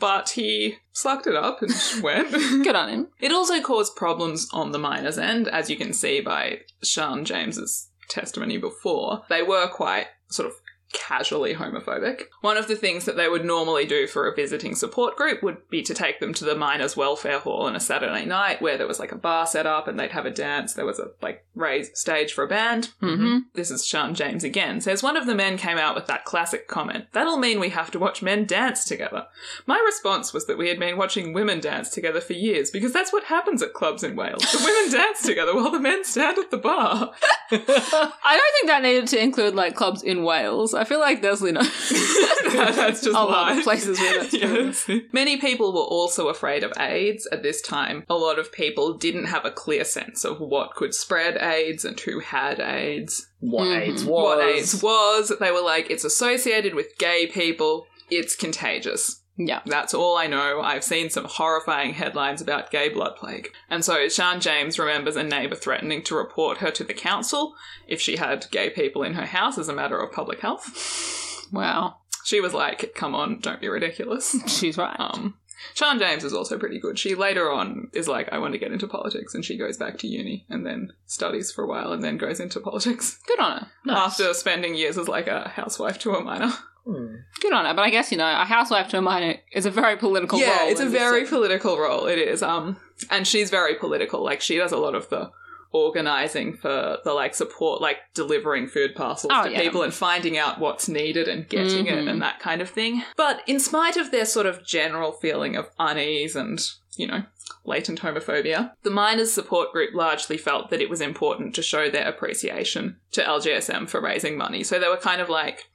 But 0.00 0.30
he 0.30 0.78
sucked 0.90 1.28
it 1.28 1.36
up 1.36 1.62
and 1.62 1.72
went. 2.02 2.32
Good 2.64 2.74
on 2.74 2.88
him. 2.88 3.08
It 3.20 3.30
also 3.30 3.62
caused 3.62 3.94
problems 3.94 4.48
on 4.52 4.72
the 4.72 4.78
miners' 4.78 5.16
end, 5.16 5.46
as 5.46 5.70
you 5.70 5.76
can 5.76 5.92
see 5.92 6.20
by 6.20 6.62
Siân 6.84 7.22
James's 7.22 7.88
testimony 8.08 8.58
before. 8.58 9.22
They 9.28 9.44
were 9.44 9.68
quite 9.68 10.08
sort 10.28 10.48
of 10.48 10.56
casually 10.92 11.54
homophobic. 11.54 12.24
One 12.40 12.56
of 12.56 12.68
the 12.68 12.76
things 12.76 13.04
that 13.04 13.16
they 13.16 13.28
would 13.28 13.44
normally 13.44 13.86
do 13.86 14.06
for 14.06 14.26
a 14.26 14.34
visiting 14.34 14.74
support 14.74 15.16
group 15.16 15.42
would 15.42 15.68
be 15.68 15.82
to 15.82 15.94
take 15.94 16.20
them 16.20 16.34
to 16.34 16.44
the 16.44 16.54
miners' 16.54 16.96
welfare 16.96 17.38
hall 17.38 17.66
on 17.66 17.76
a 17.76 17.80
Saturday 17.80 18.24
night 18.24 18.62
where 18.62 18.78
there 18.78 18.86
was 18.86 19.00
like 19.00 19.12
a 19.12 19.16
bar 19.16 19.46
set 19.46 19.66
up 19.66 19.88
and 19.88 19.98
they'd 19.98 20.12
have 20.12 20.26
a 20.26 20.30
dance. 20.30 20.74
There 20.74 20.86
was 20.86 20.98
a 20.98 21.10
like 21.20 21.44
raised 21.54 21.96
stage 21.96 22.32
for 22.32 22.44
a 22.44 22.48
band. 22.48 22.90
Mm-hmm. 23.00 23.38
This 23.54 23.70
is 23.70 23.82
Siân 23.82 24.14
James 24.14 24.44
again. 24.44 24.80
Says 24.80 25.02
one 25.02 25.16
of 25.16 25.26
the 25.26 25.34
men 25.34 25.56
came 25.56 25.78
out 25.78 25.94
with 25.94 26.06
that 26.06 26.24
classic 26.24 26.68
comment. 26.68 27.06
That'll 27.12 27.38
mean 27.38 27.60
we 27.60 27.70
have 27.70 27.90
to 27.92 27.98
watch 27.98 28.22
men 28.22 28.44
dance 28.44 28.84
together. 28.84 29.26
My 29.66 29.82
response 29.84 30.32
was 30.32 30.46
that 30.46 30.58
we 30.58 30.68
had 30.68 30.78
been 30.78 30.96
watching 30.96 31.32
women 31.32 31.60
dance 31.60 31.90
together 31.90 32.20
for 32.20 32.32
years 32.34 32.70
because 32.70 32.92
that's 32.92 33.12
what 33.12 33.24
happens 33.24 33.62
at 33.62 33.74
clubs 33.74 34.02
in 34.02 34.16
Wales. 34.16 34.42
The 34.42 34.62
women 34.64 34.92
dance 35.00 35.22
together 35.22 35.54
while 35.54 35.70
the 35.70 35.80
men 35.80 36.04
stand 36.04 36.38
at 36.38 36.50
the 36.50 36.58
bar. 36.58 37.12
I 37.50 37.56
don't 37.56 38.52
think 38.52 38.66
that 38.66 38.82
needed 38.82 39.08
to 39.08 39.22
include 39.22 39.54
like 39.54 39.74
clubs 39.74 40.02
in 40.02 40.24
Wales. 40.24 40.74
I 40.74 40.81
feel 40.84 41.00
like 41.00 41.22
there's 41.22 41.40
you 41.40 41.52
know 41.52 41.62
that's 41.62 43.00
just 43.02 43.06
a 43.16 43.22
lot 43.24 43.56
of 43.56 43.64
places 43.64 43.98
where 43.98 44.20
that's 44.20 44.30
true. 44.36 44.64
Yes. 44.66 44.90
Many 45.12 45.36
people 45.38 45.72
were 45.72 45.80
also 45.80 46.28
afraid 46.28 46.64
of 46.64 46.72
AIDS 46.78 47.26
at 47.32 47.42
this 47.42 47.60
time. 47.62 48.04
A 48.08 48.14
lot 48.14 48.38
of 48.38 48.52
people 48.52 48.94
didn't 48.94 49.26
have 49.26 49.44
a 49.44 49.50
clear 49.50 49.84
sense 49.84 50.24
of 50.24 50.40
what 50.40 50.74
could 50.74 50.94
spread 50.94 51.36
AIDS 51.38 51.84
and 51.84 51.98
who 52.00 52.20
had 52.20 52.60
AIDS. 52.60 53.26
what 53.40 53.64
Mhm. 53.66 53.80
AIDS 53.80 54.04
was. 54.04 54.22
what 54.38 54.48
AIDS 54.48 54.82
was. 54.82 55.32
They 55.40 55.50
were 55.50 55.62
like, 55.62 55.90
it's 55.90 56.04
associated 56.04 56.74
with 56.74 56.96
gay 56.98 57.26
people. 57.26 57.86
It's 58.10 58.36
contagious. 58.36 59.21
Yeah. 59.36 59.60
That's 59.66 59.94
all 59.94 60.16
I 60.18 60.26
know. 60.26 60.60
I've 60.60 60.84
seen 60.84 61.08
some 61.10 61.24
horrifying 61.24 61.94
headlines 61.94 62.40
about 62.42 62.70
gay 62.70 62.88
blood 62.90 63.16
plague. 63.16 63.48
And 63.70 63.84
so 63.84 63.94
Siân 64.06 64.40
James 64.40 64.78
remembers 64.78 65.16
a 65.16 65.22
neighbour 65.22 65.54
threatening 65.54 66.02
to 66.04 66.14
report 66.14 66.58
her 66.58 66.70
to 66.70 66.84
the 66.84 66.94
council 66.94 67.54
if 67.86 68.00
she 68.00 68.16
had 68.16 68.46
gay 68.50 68.70
people 68.70 69.02
in 69.02 69.14
her 69.14 69.26
house 69.26 69.56
as 69.58 69.68
a 69.68 69.74
matter 69.74 69.98
of 69.98 70.12
public 70.12 70.40
health. 70.40 71.46
Wow. 71.50 71.96
She 72.24 72.40
was 72.40 72.54
like, 72.54 72.92
come 72.94 73.14
on, 73.14 73.40
don't 73.40 73.60
be 73.60 73.68
ridiculous. 73.68 74.36
She's 74.46 74.76
right. 74.78 74.98
Um, 74.98 75.34
Siân 75.74 75.98
James 75.98 76.24
is 76.24 76.32
also 76.34 76.58
pretty 76.58 76.78
good. 76.78 76.98
She 76.98 77.14
later 77.14 77.50
on 77.50 77.88
is 77.92 78.08
like, 78.08 78.28
I 78.32 78.38
want 78.38 78.52
to 78.52 78.58
get 78.58 78.72
into 78.72 78.86
politics, 78.86 79.34
and 79.34 79.44
she 79.44 79.56
goes 79.56 79.76
back 79.76 79.98
to 79.98 80.08
uni 80.08 80.44
and 80.48 80.66
then 80.66 80.92
studies 81.06 81.50
for 81.52 81.64
a 81.64 81.68
while 81.68 81.92
and 81.92 82.02
then 82.02 82.16
goes 82.18 82.40
into 82.40 82.60
politics 82.60 83.18
Good 83.26 83.40
on 83.40 83.58
her. 83.58 83.92
after 83.92 84.34
spending 84.34 84.74
years 84.74 84.98
as 84.98 85.08
like 85.08 85.28
a 85.28 85.48
housewife 85.48 85.98
to 86.00 86.12
a 86.14 86.22
miner. 86.22 86.52
Hmm. 86.84 87.16
Good 87.40 87.52
on 87.52 87.64
her. 87.64 87.74
But 87.74 87.82
I 87.82 87.90
guess, 87.90 88.10
you 88.10 88.18
know, 88.18 88.26
a 88.26 88.44
housewife 88.44 88.88
to 88.88 88.98
a 88.98 89.02
miner 89.02 89.36
is 89.52 89.66
a 89.66 89.70
very 89.70 89.96
political 89.96 90.38
role. 90.38 90.48
yeah, 90.48 90.66
it's 90.68 90.80
a 90.80 90.88
very 90.88 91.24
political 91.26 91.78
role. 91.78 92.06
It 92.06 92.18
is. 92.18 92.42
Um, 92.42 92.76
and 93.10 93.26
she's 93.26 93.50
very 93.50 93.74
political. 93.76 94.22
Like 94.22 94.40
she 94.40 94.56
does 94.56 94.72
a 94.72 94.76
lot 94.78 94.94
of 94.94 95.08
the 95.08 95.30
organizing 95.76 96.54
for 96.56 96.98
the 97.04 97.12
like 97.14 97.34
support, 97.34 97.80
like 97.80 97.98
delivering 98.14 98.66
food 98.66 98.94
parcels 98.94 99.32
Oh, 99.34 99.44
to 99.44 99.50
yeah. 99.52 99.60
people 99.60 99.82
and 99.82 99.92
finding 99.94 100.36
out 100.36 100.58
what's 100.60 100.88
needed 100.88 101.28
and 101.28 101.48
getting 101.48 101.86
it 101.86 101.94
Mhm. 102.04 102.10
and 102.10 102.22
that 102.22 102.40
kind 102.40 102.60
of 102.60 102.68
thing. 102.68 103.02
But 103.16 103.42
in 103.46 103.58
spite 103.58 103.96
of 103.96 104.10
their 104.10 104.26
sort 104.26 104.46
of 104.46 104.64
general 104.64 105.12
feeling 105.12 105.56
of 105.56 105.70
unease 105.78 106.36
and 106.36 106.60
you 106.96 107.06
know 107.06 107.22
latent 107.64 108.00
homophobia, 108.02 108.72
the 108.82 108.90
miners' 108.90 109.32
support 109.32 109.72
group 109.72 109.94
largely 109.94 110.36
felt 110.36 110.68
that 110.70 110.80
it 110.82 110.90
was 110.90 111.00
important 111.00 111.54
to 111.54 111.62
show 111.62 111.88
their 111.88 112.06
appreciation 112.08 112.96
to 113.12 113.22
LGSM 113.22 113.88
for 113.88 114.00
raising 114.00 114.36
money. 114.36 114.62
So 114.62 114.78
they 114.78 114.88
were 114.88 114.96
kind 114.96 115.20
of 115.22 115.28
like. 115.28 115.68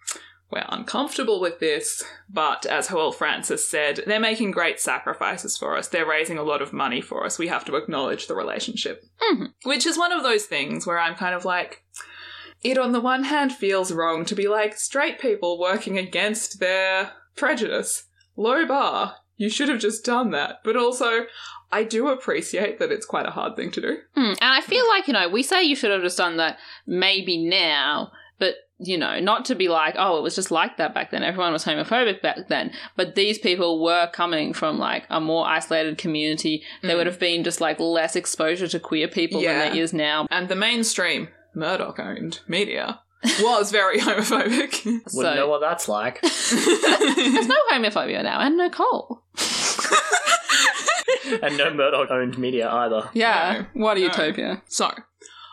We're 0.50 0.66
uncomfortable 0.70 1.42
with 1.42 1.60
this, 1.60 2.04
but 2.30 2.66
as 2.66 2.88
Hywel 2.88 3.14
Francis 3.14 3.68
said, 3.68 4.02
they're 4.08 4.20
making 4.20 4.52
great 4.52 4.80
sacrifices 4.80 5.58
for 5.58 5.76
us. 5.76 5.90
They're 5.90 6.06
raising 6.08 6.38
a 6.38 6.44
lot 6.44 6.62
of 6.62 6.72
money 6.72 7.02
for 7.02 7.26
us. 7.26 7.38
We 7.38 7.48
have 7.50 7.66
to 7.66 7.76
acknowledge 7.76 8.28
the 8.28 8.36
relationship. 8.36 9.04
Mhm. 9.30 9.54
Which 9.64 9.86
is 9.86 9.98
one 9.98 10.14
of 10.14 10.24
those 10.24 10.46
things 10.46 10.88
where 10.88 11.00
I'm 11.00 11.16
kind 11.16 11.36
of 11.36 11.44
like, 11.44 11.84
it 12.64 12.78
on 12.78 12.94
the 12.94 13.02
one 13.02 13.26
hand 13.26 13.52
feels 13.54 13.92
wrong 13.92 14.24
to 14.26 14.36
be 14.36 14.48
like 14.48 14.78
straight 14.78 15.20
people 15.20 15.60
working 15.60 15.98
against 15.98 16.60
their 16.62 17.12
prejudice. 17.36 18.06
Low 18.38 18.66
bar. 18.66 19.18
You 19.36 19.50
should 19.50 19.70
have 19.70 19.80
just 19.80 20.06
done 20.06 20.32
that. 20.32 20.62
But 20.64 20.78
also, 20.78 21.26
I 21.72 21.84
do 21.84 22.08
appreciate 22.08 22.80
that 22.80 22.92
it's 22.92 23.06
quite 23.06 23.26
a 23.28 23.32
hard 23.32 23.56
thing 23.58 23.70
to 23.72 23.82
do. 23.82 23.98
Hmm, 24.16 24.30
And 24.42 24.54
I 24.54 24.62
feel 24.62 24.88
like, 24.88 25.08
you 25.08 25.14
know, 25.14 25.28
we 25.28 25.44
say 25.44 25.62
you 25.64 25.76
should 25.76 25.92
have 25.92 26.02
just 26.02 26.18
done 26.18 26.38
that 26.38 26.58
maybe 26.88 27.38
now, 27.38 28.12
but, 28.40 28.56
you 28.80 28.98
know, 28.98 29.20
not 29.20 29.46
to 29.46 29.56
be 29.56 29.70
like, 29.70 29.96
oh, 29.98 30.18
it 30.18 30.22
was 30.24 30.36
just 30.36 30.52
like 30.52 30.78
that 30.78 30.94
back 30.94 31.10
then. 31.12 31.24
Everyone 31.24 31.52
was 31.52 31.66
homophobic 31.66 32.22
back 32.22 32.48
then. 32.48 32.72
But 32.96 33.16
these 33.16 33.40
people 33.40 33.82
were 33.84 34.08
coming 34.14 34.54
from 34.54 34.78
like 34.78 35.06
a 35.10 35.20
more 35.20 35.48
isolated 35.48 35.98
community. 35.98 36.62
There 36.84 36.94
Mm. 36.94 36.98
would 36.98 37.08
have 37.08 37.20
been 37.20 37.44
just 37.44 37.60
like 37.60 37.80
less 37.80 38.16
exposure 38.16 38.68
to 38.68 38.80
queer 38.80 39.08
people 39.08 39.42
Yeah. 39.42 39.54
than 39.66 39.74
there 39.74 39.82
is 39.84 39.94
now. 39.94 40.28
And 40.30 40.48
the 40.48 40.56
mainstream, 40.56 41.30
Murdoch 41.56 41.98
owned 42.00 42.42
media 42.48 43.00
was 43.42 43.72
very 43.72 43.98
homophobic. 44.08 44.86
Wouldn't 44.86 45.12
So- 45.12 45.34
know 45.34 45.48
what 45.48 45.62
that's 45.62 45.88
like. 45.90 46.22
There's 46.22 47.48
no 47.48 47.56
homophobia 47.72 48.22
now, 48.22 48.40
and 48.42 48.58
no 48.58 48.70
coal. 48.70 49.24
and 51.42 51.58
no 51.58 51.74
Murdoch 51.74 52.10
owned 52.12 52.38
media 52.38 52.70
either. 52.70 53.10
Yeah, 53.14 53.66
what 53.74 53.98
a 53.98 54.02
No. 54.02 54.06
utopia. 54.08 54.62
So, 54.68 54.92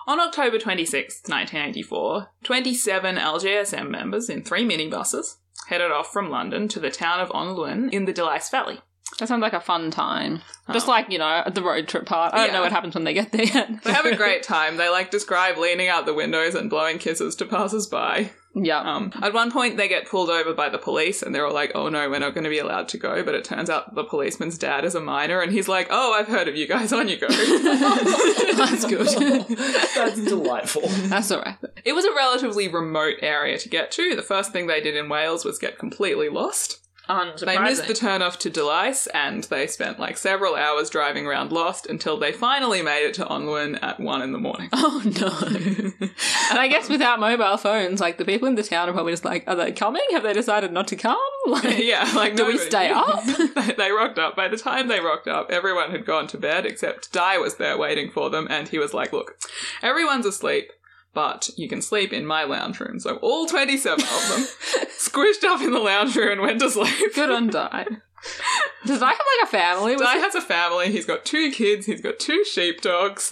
on 0.07 0.21
October 0.21 0.59
26, 0.59 1.23
1984, 1.27 2.29
27 2.43 3.17
LGSM 3.17 3.89
members 3.89 4.29
in 4.29 4.43
three 4.43 4.65
minibuses 4.65 5.37
headed 5.69 5.91
off 5.91 6.13
from 6.13 6.31
London 6.31 6.69
to 6.69 6.81
the 6.81 6.91
town 6.91 7.21
of 7.21 7.31
Onllwyn 7.31 7.93
in 7.93 8.05
the 8.05 8.13
Dulais 8.13 8.51
Valley. 8.51 8.81
That 9.19 9.29
sounds 9.29 9.43
like 9.43 9.53
a 9.53 9.61
fun 9.61 9.91
time. 9.91 10.41
Just 10.73 10.89
Oh. 10.89 10.91
like, 10.91 11.11
you 11.11 11.19
know, 11.19 11.43
the 11.53 11.63
road 11.63 11.87
trip 11.89 12.07
part. 12.07 12.35
I 12.35 12.39
don't 12.39 12.47
Yeah. 12.49 12.53
know 12.55 12.63
what 12.63 12.73
happens 12.73 12.95
when 12.95 13.05
they 13.05 13.13
get 13.15 13.31
there 13.33 13.45
yet. 13.45 13.69
They 13.85 13.93
have 13.93 14.07
a 14.07 14.17
great 14.17 14.43
time. 14.43 14.77
They 14.77 14.89
like 14.89 15.11
describe 15.11 15.57
leaning 15.59 15.89
out 15.89 16.07
the 16.07 16.15
windows 16.15 16.55
and 16.55 16.69
blowing 16.71 16.99
kisses 16.99 17.37
to 17.37 17.45
passers-by. 17.45 18.31
yeah. 18.57 18.81
Um, 18.81 19.13
at 19.23 19.33
one 19.35 19.51
point, 19.53 19.77
they 19.77 19.89
get 19.89 20.09
pulled 20.09 20.31
over 20.31 20.53
by 20.55 20.69
the 20.69 20.79
police, 20.79 21.23
and 21.23 21.35
they're 21.35 21.47
all 21.47 21.53
like, 21.53 21.73
"Oh 21.75 21.89
no, 21.89 22.09
we're 22.09 22.19
not 22.19 22.35
going 22.35 22.45
to 22.45 22.51
be 22.51 22.59
allowed 22.61 22.89
to 22.89 22.99
go." 22.99 23.23
But 23.23 23.35
it 23.35 23.45
turns 23.45 23.69
out 23.69 23.95
the 23.95 24.05
policeman's 24.05 24.57
dad 24.59 24.85
is 24.85 24.95
a 24.95 25.01
miner, 25.01 25.41
and 25.41 25.53
he's 25.53 25.69
like, 25.69 25.89
"Oh, 25.91 26.13
I've 26.15 26.29
heard 26.29 26.49
of 26.49 26.57
you 26.57 26.67
guys. 26.67 26.93
On 26.93 27.07
you 27.09 27.17
go." 27.19 27.27
That's 27.29 28.85
good. 28.85 29.07
That's 29.95 30.25
delightful. 30.25 30.83
That's 31.09 31.31
all 31.31 31.43
right. 31.43 31.57
It 31.85 31.93
was 31.95 32.05
a 32.05 32.15
relatively 32.15 32.69
remote 32.69 33.17
area 33.23 33.59
to 33.59 33.69
get 33.69 33.91
to. 33.93 34.15
The 34.17 34.23
first 34.23 34.53
thing 34.53 34.67
they 34.67 34.81
did 34.81 34.97
in 34.97 35.09
Wales 35.09 35.45
was 35.45 35.59
get 35.59 35.79
completely 35.79 36.29
lost. 36.29 36.81
They 37.07 37.59
missed 37.59 37.87
the 37.87 37.95
turn 37.95 38.23
off 38.23 38.39
to 38.41 38.51
Dulais, 38.51 39.07
and 39.13 39.45
they 39.45 39.67
spent 39.67 39.99
like 39.99 40.17
several 40.17 40.55
hours 40.55 40.89
driving 40.89 41.27
around 41.27 41.53
lost 41.53 41.87
until 41.87 42.19
they 42.19 42.33
finally 42.33 42.81
made 42.81 43.07
it 43.07 43.15
to 43.15 43.25
Onllwyn 43.25 43.79
at 43.83 44.01
one 44.01 44.23
in 44.23 44.33
the 44.33 44.39
morning. 44.39 44.71
Oh 44.87 45.03
no. 45.05 45.29
and 46.51 46.59
I 46.59 46.69
guess 46.69 46.89
without 46.89 47.19
mobile 47.19 47.57
phones, 47.57 48.01
like 48.01 48.19
the 48.19 48.25
people 48.25 48.47
in 48.49 48.55
the 48.55 48.63
town 48.63 48.89
are 48.89 48.93
probably 48.93 49.13
just 49.13 49.25
like, 49.25 49.45
are 49.47 49.57
they 49.57 49.73
coming? 49.73 50.03
Have 50.13 50.23
they 50.23 50.33
decided 50.35 50.73
not 50.73 50.89
to 50.89 50.97
come? 50.97 51.17
Like, 51.47 51.79
yeah, 51.79 52.11
like 52.15 52.37
Do 52.37 52.47
we 52.47 52.57
stay 52.57 52.91
up? 52.91 53.23
they, 53.25 53.75
they 53.75 53.91
rocked 53.91 54.19
up. 54.19 54.35
By 54.35 54.49
the 54.49 54.57
time 54.57 54.89
they 54.89 55.01
rocked 55.01 55.29
up, 55.29 55.51
everyone 55.51 55.91
had 55.91 56.07
gone 56.07 56.27
to 56.29 56.39
bed 56.39 56.65
except 56.65 57.13
Dai 57.13 57.37
was 57.37 57.57
there 57.57 57.77
waiting 57.77 58.11
for 58.11 58.31
them, 58.31 58.47
and 58.49 58.67
he 58.69 58.79
was 58.79 58.95
like, 58.95 59.13
"Look, 59.13 59.37
everyone's 59.83 60.25
asleep." 60.25 60.73
But 61.15 61.49
you 61.57 61.69
can 61.69 61.81
sleep 61.81 62.13
in 62.13 62.27
my 62.27 62.45
lounge 62.45 62.81
room. 62.81 62.99
So 62.99 63.17
all 63.17 63.47
27 63.47 64.01
of 64.01 64.29
them 64.29 64.47
squished 64.99 65.45
up 65.45 65.63
in 65.63 65.73
the 65.73 65.79
lounge 65.79 66.17
room 66.17 66.33
and 66.33 66.41
went 66.41 66.61
to 66.61 66.71
sleep. 66.71 67.15
Good 67.15 67.31
on 67.31 67.49
Dai. 67.49 67.87
Does 68.87 69.01
Dai 69.01 69.11
have 69.11 69.19
like 69.19 69.49
a 69.49 69.51
family? 69.51 69.97
Dai 69.97 70.17
has 70.17 70.35
a 70.35 70.41
family. 70.41 70.91
He's 70.91 71.07
got 71.07 71.25
two 71.25 71.51
kids. 71.51 71.87
He's 71.87 72.01
got 72.01 72.19
two 72.19 72.45
sheepdogs. 72.45 73.29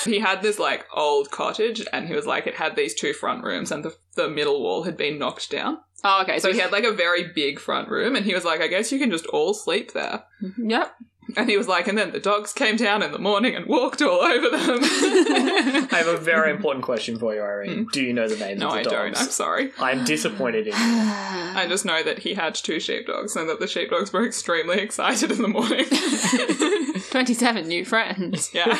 he 0.04 0.18
had 0.18 0.42
this 0.42 0.58
like 0.58 0.86
old 0.94 1.30
cottage, 1.30 1.84
and 1.92 2.08
he 2.08 2.14
was 2.14 2.26
like, 2.26 2.46
it 2.46 2.54
had 2.54 2.76
these 2.76 2.94
two 2.94 3.12
front 3.12 3.44
rooms, 3.44 3.70
and 3.70 3.84
the, 3.84 3.94
the 4.14 4.28
middle 4.28 4.62
wall 4.62 4.84
had 4.84 4.96
been 4.96 5.18
knocked 5.18 5.50
down. 5.50 5.78
oh, 6.04 6.22
okay. 6.22 6.38
So 6.38 6.52
he 6.52 6.58
had 6.58 6.72
like 6.72 6.84
a 6.84 6.92
very 6.92 7.32
big 7.34 7.58
front 7.58 7.88
room, 7.88 8.16
and 8.16 8.24
he 8.24 8.34
was 8.34 8.44
like, 8.44 8.60
I 8.60 8.68
guess 8.68 8.92
you 8.92 8.98
can 8.98 9.10
just 9.10 9.26
all 9.26 9.52
sleep 9.54 9.92
there. 9.92 10.24
Yep. 10.58 10.92
And 11.36 11.48
he 11.50 11.56
was 11.56 11.66
like, 11.66 11.88
and 11.88 11.98
then 11.98 12.12
the 12.12 12.20
dogs 12.20 12.52
came 12.52 12.76
down 12.76 13.02
in 13.02 13.10
the 13.10 13.18
morning 13.18 13.56
and 13.56 13.66
walked 13.66 14.00
all 14.00 14.20
over 14.20 14.48
them. 14.48 14.78
I 14.82 15.96
have 15.96 16.06
a 16.06 16.16
very 16.18 16.50
important 16.50 16.84
question 16.84 17.18
for 17.18 17.34
you, 17.34 17.40
Irene. 17.40 17.84
Hmm. 17.84 17.88
Do 17.92 18.02
you 18.02 18.12
know 18.12 18.28
the 18.28 18.36
names 18.36 18.60
no, 18.60 18.68
of 18.68 18.72
the 18.74 18.78
I 18.80 18.82
dogs? 18.82 18.92
don't. 18.92 19.16
I'm 19.18 19.30
sorry. 19.30 19.72
I'm 19.78 20.04
disappointed 20.04 20.66
in 20.68 20.72
you. 20.72 20.78
I 20.78 21.66
just 21.68 21.84
know 21.84 22.02
that 22.02 22.20
he 22.20 22.34
had 22.34 22.54
two 22.54 22.78
sheepdogs 22.78 23.34
and 23.34 23.48
that 23.48 23.58
the 23.60 23.66
sheepdogs 23.66 24.12
were 24.12 24.24
extremely 24.26 24.78
excited 24.78 25.30
in 25.32 25.42
the 25.42 25.48
morning. 25.48 25.86
27 27.10 27.66
new 27.66 27.84
friends. 27.84 28.50
yeah. 28.54 28.78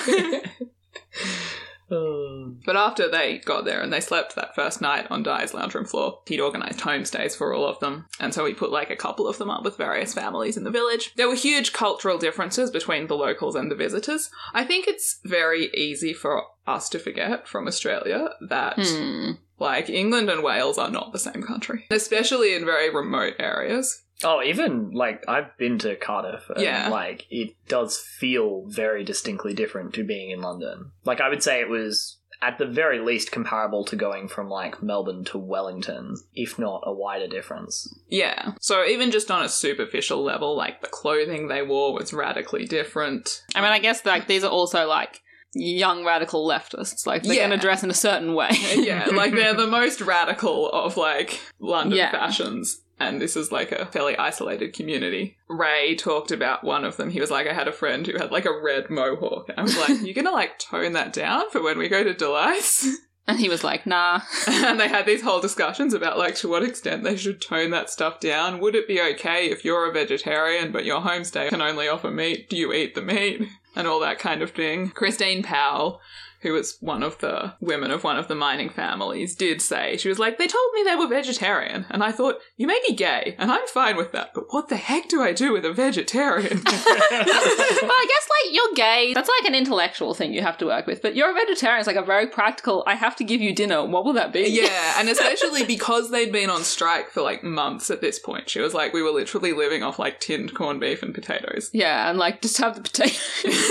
Oh. 1.91 2.26
But 2.65 2.77
after 2.77 3.09
they 3.11 3.39
got 3.39 3.65
there 3.65 3.81
and 3.81 3.93
they 3.93 4.01
slept 4.01 4.35
that 4.35 4.55
first 4.55 4.81
night 4.81 5.07
on 5.11 5.23
Dai's 5.23 5.55
lounge 5.55 5.75
room 5.75 5.85
floor, 5.87 6.21
he'd 6.27 6.41
organised 6.41 6.81
homestays 6.81 7.37
for 7.37 7.53
all 7.53 7.67
of 7.67 7.79
them. 7.81 8.07
And 8.21 8.33
so 8.35 8.45
he 8.47 8.55
put 8.55 8.71
like 8.71 8.91
a 8.91 8.97
couple 8.97 9.27
of 9.29 9.39
them 9.39 9.51
up 9.51 9.65
with 9.65 9.77
various 9.77 10.15
families 10.15 10.57
in 10.57 10.65
the 10.65 10.71
village. 10.71 11.13
There 11.17 11.29
were 11.29 11.35
huge 11.35 11.73
cultural 11.73 12.19
differences 12.19 12.71
between 12.71 13.07
the 13.07 13.17
locals 13.17 13.55
and 13.55 13.71
the 13.71 13.77
visitors. 13.77 14.31
I 14.55 14.65
think 14.65 14.87
it's 14.87 15.19
very 15.25 15.71
easy 15.75 16.13
for 16.13 16.43
us 16.67 16.89
to 16.91 16.99
forget 16.99 17.47
from 17.47 17.67
Australia 17.67 18.31
that 18.49 18.75
Hmm. 18.79 19.33
like 19.59 19.89
England 19.89 20.29
and 20.31 20.43
Wales 20.43 20.79
are 20.79 20.91
not 20.91 21.13
the 21.13 21.19
same 21.19 21.43
country, 21.43 21.87
especially 21.91 22.55
in 22.55 22.65
very 22.65 22.91
remote 22.95 23.35
areas. 23.39 24.03
oh, 24.25 24.43
even 24.43 24.91
like 24.93 25.23
I've 25.29 25.55
been 25.59 25.79
to 25.81 25.95
Cardiff. 25.95 26.49
And, 26.49 26.61
Yeah. 26.65 26.89
Like 26.89 27.27
it 27.31 27.55
does 27.69 27.99
feel 27.99 28.65
very 28.67 29.05
distinctly 29.05 29.53
different 29.53 29.93
to 29.95 30.05
being 30.05 30.31
in 30.31 30.41
London. 30.41 30.91
Like 31.05 31.21
I 31.21 31.29
would 31.29 31.43
say 31.43 31.61
it 31.61 31.69
was 31.69 32.17
at 32.43 32.59
the 32.59 32.67
very 32.67 32.99
least 33.01 33.33
comparable 33.33 33.85
to 33.87 33.97
going 33.97 34.29
from 34.29 34.49
like 34.49 34.83
Melbourne 34.83 35.25
to 35.27 35.39
Wellington, 35.39 36.17
if 36.35 36.59
not 36.59 36.83
a 36.85 36.93
wider 36.93 37.27
difference. 37.27 37.93
Yeah. 38.09 38.53
So 38.61 38.85
even 38.85 39.11
just 39.11 39.31
on 39.31 39.43
a 39.43 39.49
superficial 39.49 40.23
level, 40.23 40.57
like 40.57 40.81
the 40.83 40.89
clothing 40.89 41.49
they 41.49 41.63
wore 41.63 41.95
was 41.95 42.13
radically 42.13 42.67
different. 42.67 43.43
I 43.55 43.61
mean, 43.61 43.71
I 43.71 43.79
guess 43.79 44.05
like 44.05 44.27
these 44.27 44.45
are 44.45 44.51
also 44.51 44.87
like 44.87 45.23
young 45.55 46.05
radical 46.05 46.47
leftists. 46.47 47.07
Like 47.07 47.23
they're 47.23 47.35
Yeah. 47.35 47.47
going 47.49 47.59
to 47.59 47.63
dress 47.65 47.83
in 47.83 47.91
a 47.91 47.95
certain 47.95 48.35
way. 48.35 48.51
yeah, 48.75 49.07
like 49.07 49.33
they're 49.33 49.55
the 49.55 49.67
most 49.67 50.01
radical 50.03 50.69
of 50.71 50.97
like 50.99 51.41
London 51.59 51.97
Yeah. 51.99 52.11
fashions. 52.11 52.83
And 52.99 53.21
this 53.21 53.37
is 53.37 53.53
like 53.53 53.73
a 53.73 53.87
fairly 53.87 54.17
isolated 54.17 54.73
community. 54.73 55.37
Ray 55.49 55.95
talked 55.95 56.31
about 56.31 56.65
one 56.65 56.85
of 56.85 56.97
them. 56.97 57.11
He 57.11 57.21
was 57.21 57.31
like, 57.31 57.47
I 57.47 57.53
had 57.53 57.69
a 57.69 57.73
friend 57.73 58.07
who 58.07 58.17
had 58.19 58.31
like 58.31 58.47
a 58.47 58.59
red 58.59 58.89
mohawk. 58.89 59.49
And 59.49 59.59
I 59.59 59.63
was 59.63 59.77
like, 59.77 60.01
You're 60.03 60.15
gonna 60.15 60.31
like 60.31 60.59
tone 60.59 60.93
that 60.93 61.13
down 61.13 61.51
for 61.51 61.63
when 61.63 61.79
we 61.79 61.89
go 61.89 62.03
to 62.03 62.15
Dulais? 62.15 62.95
and 63.27 63.39
he 63.39 63.49
was 63.49 63.65
like, 63.65 63.87
nah. 63.87 64.21
and 64.49 64.81
they 64.81 64.89
had 64.89 65.05
these 65.05 65.23
whole 65.23 65.41
discussions 65.41 65.93
about 65.93 66.19
like 66.19 66.37
to 66.37 66.49
what 66.49 66.63
extent 66.63 67.05
they 67.05 67.17
should 67.17 67.41
tone 67.41 67.71
that 67.71 67.91
stuff 67.91 68.21
down. 68.21 68.61
Would 68.61 68.75
it 68.75 68.89
be 68.89 69.01
okay 69.01 69.51
if 69.51 69.65
you're 69.65 69.89
a 69.89 69.93
vegetarian 69.93 70.73
but 70.73 70.85
your 70.85 71.01
homestay 71.01 71.51
can 71.51 71.61
only 71.61 71.89
offer 71.89 72.11
meat? 72.11 72.49
Do 72.49 72.57
you 72.57 72.73
eat 72.73 72.95
the 72.95 73.03
meat? 73.03 73.43
And 73.75 73.87
all 73.87 74.01
that 74.01 74.19
kind 74.19 74.41
of 74.41 74.53
thing. 74.53 74.89
Christine 74.89 75.43
Powell, 75.43 76.01
who 76.47 76.53
was 76.53 76.79
one 76.81 77.03
of 77.03 77.19
the 77.19 77.55
women 77.61 77.91
of 77.91 78.05
one 78.05 78.17
of 78.17 78.29
the 78.29 78.35
mining 78.37 78.71
families, 78.71 79.35
did 79.35 79.61
say, 79.61 79.97
she 79.97 80.09
was 80.09 80.21
like, 80.21 80.39
they 80.39 80.47
told 80.47 80.73
me 80.75 80.85
they 80.85 80.95
were 80.95 81.09
vegetarian. 81.09 81.87
And 81.91 82.05
I 82.05 82.13
thought, 82.13 82.39
you 82.57 82.69
may 82.69 82.81
be 82.87 82.95
gay, 82.95 83.35
and 83.37 83.51
I'm 83.51 83.67
fine 83.67 83.97
with 83.97 84.13
that, 84.13 84.33
but 84.33 84.45
what 84.51 84.69
the 84.69 84.77
heck 84.77 85.09
do 85.09 85.23
I 85.23 85.33
do 85.33 85.53
with 85.53 85.65
a 85.65 85.73
vegetarian? 85.73 86.63
well, 86.65 86.71
I 86.71 88.07
guess 88.09 88.29
like 88.31 88.55
you're 88.55 88.75
gay. 88.75 89.13
That's 89.13 89.29
like 89.41 89.49
an 89.49 89.57
intellectual 89.57 90.15
thing 90.15 90.33
you 90.33 90.43
have 90.43 90.57
to 90.59 90.67
work 90.67 90.87
with. 90.87 91.03
But 91.03 91.17
you're 91.17 91.31
a 91.31 91.35
vegetarian. 91.35 91.81
It's 91.81 91.89
like 91.89 91.97
a 91.97 92.03
very 92.03 92.29
practical. 92.29 92.85
I 92.87 92.95
have 92.95 93.17
to 93.17 93.25
give 93.25 93.41
you 93.41 93.53
dinner. 93.53 93.85
What 93.85 94.05
will 94.05 94.13
that 94.13 94.33
be? 94.33 94.49
yeah, 94.49 95.01
and 95.01 95.09
especially 95.17 95.65
because 95.65 96.11
they'd 96.13 96.33
been 96.33 96.51
on 96.51 96.63
strike 96.63 97.11
for 97.11 97.23
like 97.23 97.43
months 97.43 97.91
at 97.91 98.01
this 98.01 98.21
point. 98.21 98.49
She 98.49 98.61
was 98.61 98.73
like, 98.73 98.93
we 98.93 99.03
were 99.03 99.11
literally 99.11 99.53
living 99.53 99.83
off 99.83 99.99
like 99.99 100.21
tinned 100.21 100.55
corned 100.55 100.81
beef 100.81 101.03
and 101.03 101.13
potatoes. 101.13 101.71
Yeah, 101.73 102.09
and 102.09 102.19
like 102.19 102.41
just 102.41 102.59
have 102.59 102.77
the 102.77 102.83
potato. 102.83 103.19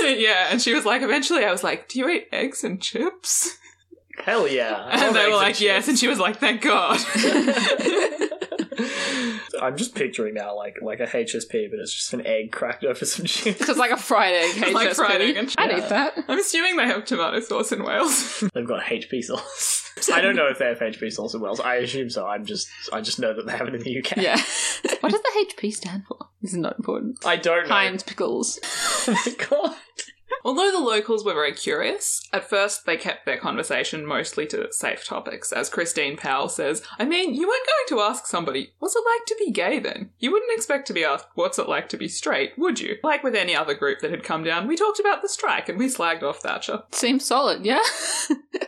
yeah, 0.03 0.49
and 0.51 0.61
she 0.61 0.73
was 0.73 0.85
like, 0.85 1.01
eventually 1.01 1.45
I 1.45 1.51
was 1.51 1.63
like, 1.63 1.87
do 1.87 1.99
you 1.99 2.09
eat 2.09 2.27
eggs 2.33 2.64
and 2.65 2.81
chips? 2.81 3.57
Hell 4.23 4.47
yeah. 4.47 4.75
I 4.91 5.05
And 5.05 5.15
they 5.15 5.21
eggs 5.21 5.29
were 5.29 5.35
like, 5.35 5.61
yes, 5.61 5.87
and 5.87 5.97
she 5.97 6.07
was 6.07 6.19
like, 6.19 6.37
thank 6.37 6.61
God. 6.61 6.99
I'm 9.61 9.77
just 9.77 9.95
picturing 9.95 10.33
now 10.33 10.55
like 10.55 10.77
like 10.81 10.99
a 10.99 11.05
HSP, 11.05 11.69
but 11.69 11.79
it's 11.79 11.93
just 11.93 12.13
an 12.13 12.25
egg 12.25 12.51
cracked 12.51 12.83
over 12.83 13.05
some 13.05 13.25
chips. 13.25 13.57
Because 13.57 13.77
like 13.77 13.91
a 13.91 13.97
fried 13.97 14.33
egg. 14.33 14.73
Like 14.75 14.89
HSP. 14.89 14.95
fried 14.95 15.21
egg 15.21 15.37
and 15.37 15.53
I'd 15.57 15.69
chips. 15.71 15.83
eat 15.85 15.89
that. 15.89 16.13
I'm 16.27 16.39
assuming 16.39 16.75
they 16.75 16.85
have 16.85 17.05
tomato 17.05 17.39
sauce 17.39 17.71
in 17.71 17.83
Wales. 17.83 18.43
They've 18.53 18.67
got 18.67 18.83
HP 18.83 19.23
sauce. 19.23 19.91
I 20.13 20.19
don't 20.21 20.35
know 20.35 20.47
if 20.47 20.59
they 20.59 20.65
have 20.65 20.79
HP 20.79 21.11
sauce 21.11 21.33
in 21.33 21.41
Wales. 21.41 21.59
I 21.61 21.75
assume 21.75 22.09
so. 22.09 22.25
I'm 22.27 22.45
just 22.45 22.67
I 22.91 23.01
just 23.01 23.19
know 23.19 23.33
that 23.33 23.45
they 23.45 23.53
have 23.53 23.67
it 23.67 23.75
in 23.75 23.81
the 23.81 23.97
UK. 23.99 24.17
Yeah. 24.17 24.37
what 24.99 25.11
does 25.11 25.21
the 25.21 25.45
HP 25.53 25.73
stand 25.73 26.05
for? 26.05 26.17
This 26.41 26.51
is 26.51 26.57
not 26.57 26.77
important. 26.77 27.25
I 27.25 27.37
don't 27.37 27.67
know. 27.67 27.73
Heinz 27.73 28.03
pickles. 28.03 28.59
Oh 28.63 29.03
my 29.25 29.33
god. 29.49 29.75
Although 30.43 30.71
the 30.71 30.79
locals 30.79 31.23
were 31.23 31.33
very 31.33 31.53
curious, 31.53 32.27
at 32.31 32.49
first 32.49 32.85
they 32.85 32.97
kept 32.97 33.25
their 33.25 33.37
conversation 33.37 34.05
mostly 34.05 34.45
to 34.47 34.71
safe 34.71 35.05
topics. 35.05 35.51
As 35.51 35.69
Christine 35.69 36.17
Powell 36.17 36.49
says, 36.49 36.83
I 36.99 37.05
mean, 37.05 37.33
you 37.33 37.47
weren't 37.47 37.65
going 37.65 37.99
to 37.99 38.03
ask 38.03 38.25
somebody, 38.25 38.73
what's 38.79 38.95
it 38.95 39.03
like 39.05 39.25
to 39.27 39.35
be 39.39 39.51
gay 39.51 39.79
then? 39.79 40.11
You 40.19 40.31
wouldn't 40.31 40.55
expect 40.55 40.87
to 40.87 40.93
be 40.93 41.03
asked, 41.03 41.27
what's 41.35 41.59
it 41.59 41.69
like 41.69 41.89
to 41.89 41.97
be 41.97 42.07
straight, 42.07 42.57
would 42.57 42.79
you? 42.79 42.97
Like 43.03 43.23
with 43.23 43.35
any 43.35 43.55
other 43.55 43.73
group 43.73 43.99
that 43.99 44.11
had 44.11 44.23
come 44.23 44.43
down, 44.43 44.67
we 44.67 44.75
talked 44.75 44.99
about 44.99 45.21
the 45.21 45.29
strike 45.29 45.69
and 45.69 45.77
we 45.77 45.87
slagged 45.87 46.23
off 46.23 46.39
Thatcher. 46.39 46.83
Seems 46.91 47.25
solid, 47.25 47.65
yeah? 47.65 47.81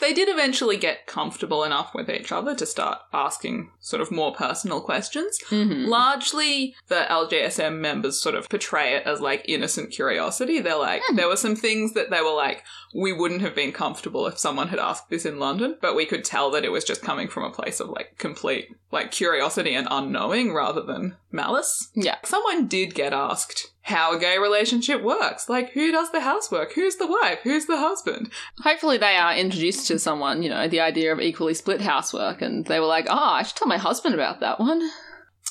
They 0.00 0.12
did 0.12 0.28
eventually 0.28 0.76
get 0.76 1.06
comfortable 1.06 1.64
enough 1.64 1.94
with 1.94 2.08
each 2.08 2.30
other 2.32 2.54
to 2.54 2.66
start 2.66 2.98
asking 3.12 3.70
sort 3.80 4.00
of 4.02 4.10
more 4.10 4.32
personal 4.34 4.80
questions. 4.80 5.38
mm-hmm. 5.50 5.86
Largely, 5.86 6.74
the 6.88 7.06
LGSM 7.10 7.78
members 7.78 8.20
sort 8.20 8.34
of 8.34 8.48
portray 8.48 8.94
it 8.94 9.06
as 9.06 9.20
like 9.20 9.44
innocent 9.48 9.90
curiosity. 9.90 10.60
They're 10.60 10.76
like, 10.76 11.02
Hmm. 11.06 11.16
there 11.16 11.28
were 11.28 11.36
some 11.36 11.56
things 11.56 11.94
that 11.94 12.10
they 12.10 12.20
were 12.20 12.34
like, 12.34 12.64
we 12.94 13.12
wouldn't 13.12 13.42
have 13.42 13.54
been 13.54 13.72
comfortable 13.72 14.26
if 14.26 14.38
someone 14.38 14.68
had 14.68 14.78
asked 14.78 15.10
this 15.10 15.26
in 15.26 15.38
London, 15.38 15.76
but 15.80 15.94
we 15.96 16.06
could 16.06 16.24
tell 16.24 16.50
that 16.52 16.64
it 16.64 16.72
was 16.72 16.84
just 16.84 17.02
coming 17.02 17.28
from 17.28 17.44
a 17.44 17.50
place 17.50 17.80
of 17.80 17.88
like 17.88 18.16
complete 18.18 18.68
like 18.90 19.10
curiosity 19.10 19.74
and 19.74 19.86
unknowing 19.90 20.54
rather 20.54 20.80
than 20.82 21.16
malice. 21.30 21.90
Yeah. 21.94 22.16
Someone 22.24 22.66
did 22.68 22.94
get 22.94 23.12
asked 23.12 23.72
how 23.88 24.14
a 24.16 24.20
gay 24.20 24.38
relationship 24.38 25.02
works. 25.02 25.48
Like, 25.48 25.72
who 25.72 25.90
does 25.90 26.10
the 26.12 26.20
housework? 26.20 26.72
Who's 26.74 26.96
the 26.96 27.06
wife? 27.06 27.40
Who's 27.42 27.66
the 27.66 27.78
husband? 27.78 28.30
Hopefully 28.60 28.98
they 28.98 29.16
are 29.16 29.34
introduced 29.34 29.86
to 29.88 29.98
someone, 29.98 30.42
you 30.42 30.50
know, 30.50 30.68
the 30.68 30.80
idea 30.80 31.12
of 31.12 31.20
equally 31.20 31.54
split 31.54 31.80
housework, 31.80 32.42
and 32.42 32.66
they 32.66 32.80
were 32.80 32.86
like, 32.86 33.06
oh, 33.08 33.16
I 33.16 33.42
should 33.42 33.56
tell 33.56 33.68
my 33.68 33.78
husband 33.78 34.14
about 34.14 34.40
that 34.40 34.60
one. 34.60 34.88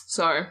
So, 0.05 0.45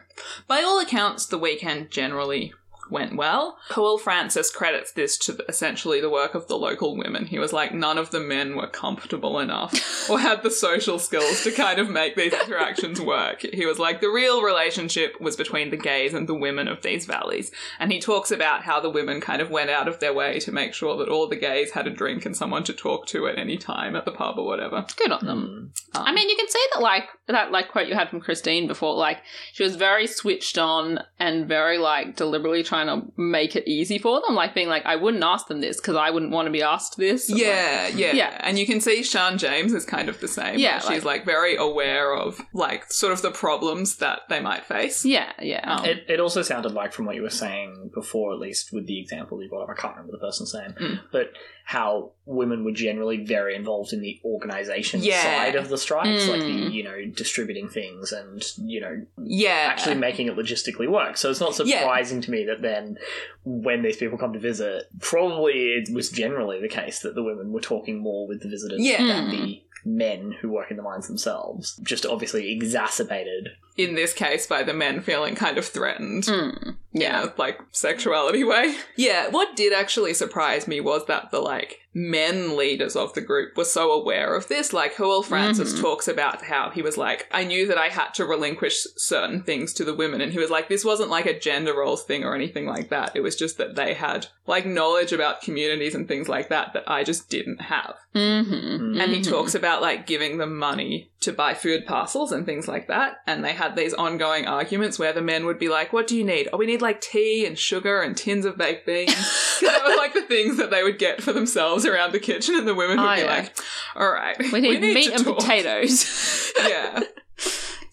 by 0.47 0.63
all 0.63 0.81
accounts, 0.81 1.27
the 1.27 1.39
weekend 1.39 1.91
generally 1.91 2.53
went 2.91 3.17
well. 3.17 3.59
Paul 3.71 3.99
Francis 3.99 4.51
credits 4.51 4.93
this 4.93 5.17
to 5.19 5.39
essentially 5.49 6.01
the 6.01 6.11
work 6.11 6.35
of 6.35 6.49
the 6.49 6.57
local 6.57 6.97
women. 6.97 7.27
He 7.27 7.39
was 7.39 7.53
like, 7.53 7.75
none 7.75 7.99
of 7.99 8.11
the 8.11 8.21
men 8.21 8.57
were 8.57 8.69
comfortable 8.69 9.39
enough 9.39 10.09
or 10.11 10.19
had 10.19 10.43
the 10.43 10.51
social 10.51 10.99
skills 10.99 11.43
to 11.45 11.51
kind 11.51 11.79
of 11.79 11.91
make 11.91 12.17
these 12.17 12.33
interactions 12.33 13.01
work. 13.01 13.43
He 13.43 13.67
was 13.67 13.79
like, 13.79 14.01
the 14.01 14.11
real 14.11 14.43
relationship 14.43 15.21
was 15.21 15.37
between 15.37 15.71
the 15.71 15.77
gays 15.77 16.15
and 16.15 16.29
the 16.29 16.35
women 16.35 16.69
of 16.69 16.83
these 16.83 17.07
valleys. 17.07 17.51
And 17.79 17.93
he 17.93 18.01
talks 18.01 18.31
about 18.31 18.63
how 18.63 18.81
the 18.81 18.91
women 18.91 19.21
kind 19.21 19.43
of 19.43 19.51
went 19.51 19.71
out 19.71 19.89
of 19.89 20.01
their 20.01 20.15
way 20.15 20.39
to 20.41 20.53
make 20.53 20.75
sure 20.75 20.97
that 20.99 21.09
all 21.09 21.29
the 21.29 21.37
gays 21.37 21.73
had 21.73 21.87
a 21.87 21.91
drink 21.91 22.25
and 22.27 22.37
someone 22.37 22.65
to 22.65 22.73
talk 22.73 23.07
to 23.07 23.27
at 23.27 23.39
any 23.39 23.57
time 23.57 23.97
at 23.97 24.05
the 24.05 24.13
pub 24.13 24.39
or 24.39 24.47
whatever. 24.47 24.87
Good 24.97 25.13
on 25.13 25.27
them. 25.27 25.73
Mm. 25.95 25.99
Um, 25.99 26.07
I 26.07 26.13
mean, 26.13 26.29
you 26.29 26.37
can 26.37 26.49
see 26.49 26.65
that, 26.75 26.83
like, 26.83 27.09
that, 27.27 27.51
like, 27.51 27.69
quote 27.69 27.89
you 27.89 27.95
had 27.95 28.09
from 28.09 28.21
Christine 28.21 28.67
before, 28.67 28.95
like, 28.95 29.19
she 29.53 29.63
was 29.63 29.77
very 29.77 30.07
switched 30.07 30.59
on 30.59 31.01
and 31.19 31.47
very, 31.49 31.79
like, 31.79 32.17
deliberately 32.17 32.63
trying 32.63 32.76
to 32.89 33.12
make 33.20 33.57
it 33.57 33.66
easy 33.66 33.98
for 33.98 34.20
them, 34.27 34.35
like, 34.36 34.55
being 34.55 34.69
like, 34.69 34.85
I 34.85 34.97
wouldn't 34.97 35.24
ask 35.24 35.48
them 35.48 35.61
this 35.61 35.78
because 35.78 35.97
I 35.97 36.11
wouldn't 36.11 36.32
want 36.32 36.47
to 36.47 36.53
be 36.53 36.62
asked 36.62 36.97
this. 36.98 37.31
Or, 37.31 37.35
like- 37.35 37.43
Yeah, 37.43 37.89
yeah, 37.89 38.12
Yeah. 38.12 38.40
And 38.43 38.59
you 38.59 38.66
can 38.66 38.81
see 38.81 39.01
Siân 39.01 39.39
James 39.39 39.73
is 39.73 39.85
kind 39.86 40.09
of 40.09 40.20
the 40.20 40.28
same. 40.28 40.59
Yeah, 40.59 40.82
where 40.85 40.93
she's 40.94 41.05
like, 41.05 41.24
very 41.24 41.57
aware 41.57 42.15
of 42.15 42.40
like 42.53 42.93
sort 42.93 43.12
of 43.12 43.23
the 43.23 43.31
problems 43.31 43.97
that 43.97 44.20
they 44.28 44.40
might 44.40 44.65
face. 44.66 45.05
yeah, 45.05 45.32
yeah. 45.40 45.77
Um, 45.78 45.85
It, 45.85 46.05
it 46.09 46.20
also 46.20 46.43
sounded 46.43 46.73
like, 46.73 46.93
from 46.93 47.07
what 47.07 47.16
you 47.16 47.23
were 47.23 47.31
saying 47.31 47.90
before, 47.94 48.32
at 48.35 48.39
least 48.39 48.73
with 48.73 48.86
the 48.86 49.01
example 49.01 49.43
you 49.43 49.48
brought 49.48 49.62
up, 49.62 49.70
I 49.70 49.81
can't 49.81 49.94
remember 49.97 50.12
the 50.12 50.19
person's 50.19 50.53
name, 50.53 50.74
Mm. 50.78 51.01
but 51.12 51.31
how 51.68 52.12
women 52.26 52.62
were 52.64 52.70
generally 52.70 53.24
very 53.24 53.56
involved 53.56 53.93
in 53.93 54.01
the 54.01 54.20
organisation 54.24 55.02
Yeah. 55.02 55.20
side 55.20 55.56
of 55.56 55.68
the 55.68 55.76
strikes, 55.76 56.28
like 56.28 56.38
the, 56.40 56.47
Mm. 56.47 56.72
you 56.72 56.84
know, 56.84 57.05
distributing 57.06 57.68
things 57.68 58.12
and, 58.12 58.40
you 58.64 58.80
know, 58.80 59.05
Yeah, 59.20 59.66
actually 59.68 59.97
making 59.97 60.28
it 60.28 60.36
logistically 60.36 60.88
work. 60.88 61.16
So 61.16 61.28
it's 61.28 61.40
not 61.40 61.59
Yeah. 61.66 61.80
surprising 61.80 62.20
to 62.20 62.30
me 62.30 62.44
that 62.44 62.62
then 62.62 62.98
when 63.44 63.82
these 63.82 63.97
people 63.97 64.16
come 64.16 64.32
to 64.32 64.38
visit, 64.38 64.84
probably 65.01 65.55
it 65.72 65.93
was 65.93 66.09
generally 66.09 66.60
the 66.60 66.68
case 66.68 67.01
that 67.01 67.16
the 67.16 67.22
women 67.24 67.51
were 67.51 67.60
talking 67.60 67.98
more 67.98 68.28
with 68.28 68.43
the 68.43 68.48
visitors 68.48 68.78
Yeah. 68.80 68.98
than 69.05 69.26
Mm. 69.26 69.30
the 69.32 69.62
men 69.87 70.33
who 70.41 70.51
work 70.51 70.71
in 70.71 70.77
the 70.77 70.83
mines 70.83 71.07
themselves. 71.07 71.79
Just 71.83 72.05
obviously 72.05 72.51
exacerbated. 72.53 73.49
in 73.77 73.95
this 73.95 74.13
case 74.13 74.47
by 74.47 74.63
the 74.63 74.73
men 74.75 75.01
feeling 75.01 75.35
kind 75.35 75.57
of 75.59 75.65
threatened. 75.65 76.25
Mm, 76.25 76.77
Yeah, 76.93 77.25
yeah. 77.25 77.31
like 77.39 77.59
sexuality 77.73 78.43
way. 78.43 78.75
Yeah, 78.97 79.29
what 79.29 79.55
did 79.57 79.73
actually 79.73 80.15
surprise 80.15 80.67
me 80.67 80.81
was 80.81 81.07
that 81.07 81.31
the 81.31 81.41
like 81.41 81.79
men 81.98 82.59
leaders 82.59 82.94
of 82.94 83.14
the 83.14 83.23
group 83.23 83.56
were 83.56 83.64
so 83.64 83.90
aware 83.90 84.35
of 84.35 84.48
this. 84.48 84.74
Like 84.74 84.97
Hywel 84.97 85.24
Francis 85.24 85.73
Mhm. 85.73 85.81
talks 85.81 86.06
about 86.06 86.43
how 86.43 86.68
he 86.68 86.82
was 86.82 86.98
like, 86.98 87.27
I 87.32 87.43
knew 87.44 87.66
that 87.68 87.78
I 87.78 87.89
had 87.89 88.12
to 88.14 88.27
relinquish 88.27 88.86
certain 88.97 89.43
things 89.43 89.73
to 89.74 89.85
the 89.85 89.94
women, 89.94 90.20
and 90.20 90.31
he 90.31 90.39
was 90.39 90.51
like, 90.51 90.68
this 90.68 90.85
wasn't 90.85 91.09
like 91.09 91.24
a 91.24 91.39
gender 91.39 91.74
roles 91.74 92.05
thing 92.05 92.23
or 92.23 92.35
anything 92.35 92.66
like 92.66 92.90
that. 92.90 93.12
It 93.14 93.20
was 93.23 93.35
just 93.35 93.56
that 93.56 93.77
they 93.77 93.94
had 93.94 94.27
like 94.47 94.66
knowledge 94.66 95.12
about 95.12 95.40
communities 95.40 95.94
and 95.94 96.06
things 96.06 96.28
like 96.28 96.51
that 96.51 96.74
that 96.74 96.85
I 96.86 97.02
just 97.02 97.31
didn't 97.31 97.62
have. 97.62 97.94
Mm-hmm. 98.14 99.01
And 99.01 99.12
he 99.12 99.23
talks 99.23 99.55
about 99.55 99.81
like 99.81 100.06
giving 100.06 100.36
them 100.36 100.56
money 100.59 101.10
to 101.20 101.32
buy 101.32 101.55
food 101.55 101.86
parcels 101.86 102.30
and 102.30 102.44
things 102.44 102.68
like 102.68 102.88
that. 102.88 103.16
And 103.26 103.43
they 103.44 103.52
had 103.55 103.74
these 103.74 103.94
ongoing 103.94 104.47
arguments 104.47 104.98
where 104.98 105.12
the 105.14 105.22
men 105.22 105.47
would 105.47 105.59
be 105.59 105.68
like, 105.68 105.93
What 105.93 106.06
do 106.06 106.16
you 106.16 106.24
need? 106.24 106.48
Oh, 106.52 106.59
we 106.59 106.66
need 106.66 106.82
like 106.82 107.01
tea 107.01 107.47
and 107.47 107.59
sugar 107.59 108.02
and 108.02 108.16
tins 108.16 108.44
of 108.44 108.59
baked 108.59 108.86
beans. 108.86 109.14
that 109.62 109.82
was 109.84 109.97
like 109.97 110.12
the 110.12 110.22
things 110.22 110.59
that 110.59 110.70
they 110.70 110.82
would 110.82 110.98
get 110.98 111.22
for 111.22 111.32
themselves 111.32 111.86
around 111.86 112.12
the 112.12 112.20
kitchen. 112.20 112.55
And 112.56 112.68
the 112.68 112.74
women 112.74 112.98
would 112.98 113.06
Oh, 113.10 113.14
be 113.14 113.20
yeah. 113.22 113.26
like, 113.26 113.56
All 113.97 114.10
right. 114.12 114.36
We 114.52 114.60
need, 114.60 114.80
meat 114.82 115.06
to 115.09 115.14
and 115.14 115.24
talk." 115.24 115.38
potatoes. 115.38 116.52
Yeah. 116.66 117.01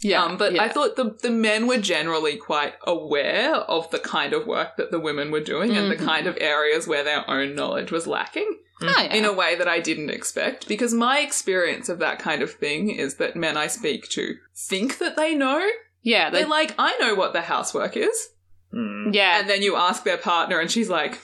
yeah. 0.01 0.23
um, 0.23 0.37
but 0.37 0.53
yeah. 0.53 0.63
I 0.63 0.69
thought 0.69 0.95
the, 0.95 1.17
the 1.21 1.29
men 1.31 1.67
were 1.67 1.77
generally 1.77 2.37
quite 2.37 2.73
aware 2.85 3.55
of 3.55 3.89
the 3.91 3.99
kind 3.99 4.33
of 4.33 4.45
work 4.47 4.77
that 4.77 4.91
the 4.91 4.99
women 4.99 5.31
were 5.31 5.39
doing 5.41 5.71
and 5.75 5.91
Mhm. 5.91 5.97
the 5.97 6.05
kind 6.05 6.27
of 6.27 6.37
areas 6.41 6.87
where 6.87 7.03
their 7.03 7.29
own 7.29 7.55
knowledge 7.55 7.91
was 7.91 8.05
lacking. 8.07 8.57
Oh, 8.81 8.93
yeah. 8.97 9.13
in 9.13 9.23
a 9.23 9.33
way 9.33 9.55
that 9.55 9.67
I 9.67 9.79
didn't 9.79 10.09
expect. 10.09 10.67
Because 10.67 10.93
my 10.93 11.19
experience 11.19 11.89
of 11.89 11.99
that 11.99 12.19
kind 12.19 12.41
of 12.41 12.51
thing 12.51 12.89
is 12.89 13.15
that 13.15 13.35
men 13.35 13.55
I 13.55 13.67
speak 13.67 14.09
to 14.09 14.37
think 14.55 14.97
that 14.97 15.15
they 15.15 15.35
know. 15.35 15.65
yeah, 16.01 16.29
they, 16.29 16.39
They're 16.39 16.47
like, 16.49 16.73
I 16.77 16.97
know 16.97 17.15
what 17.15 17.33
the 17.33 17.41
housework 17.41 17.95
is. 17.95 18.29
Mm. 18.73 19.13
yeah. 19.13 19.39
And 19.39 19.49
then 19.49 19.61
you 19.61 19.75
ask 19.75 20.03
their 20.03 20.17
partner, 20.17 20.59
and 20.59 20.69
she's 20.71 20.89
like, 20.89 21.19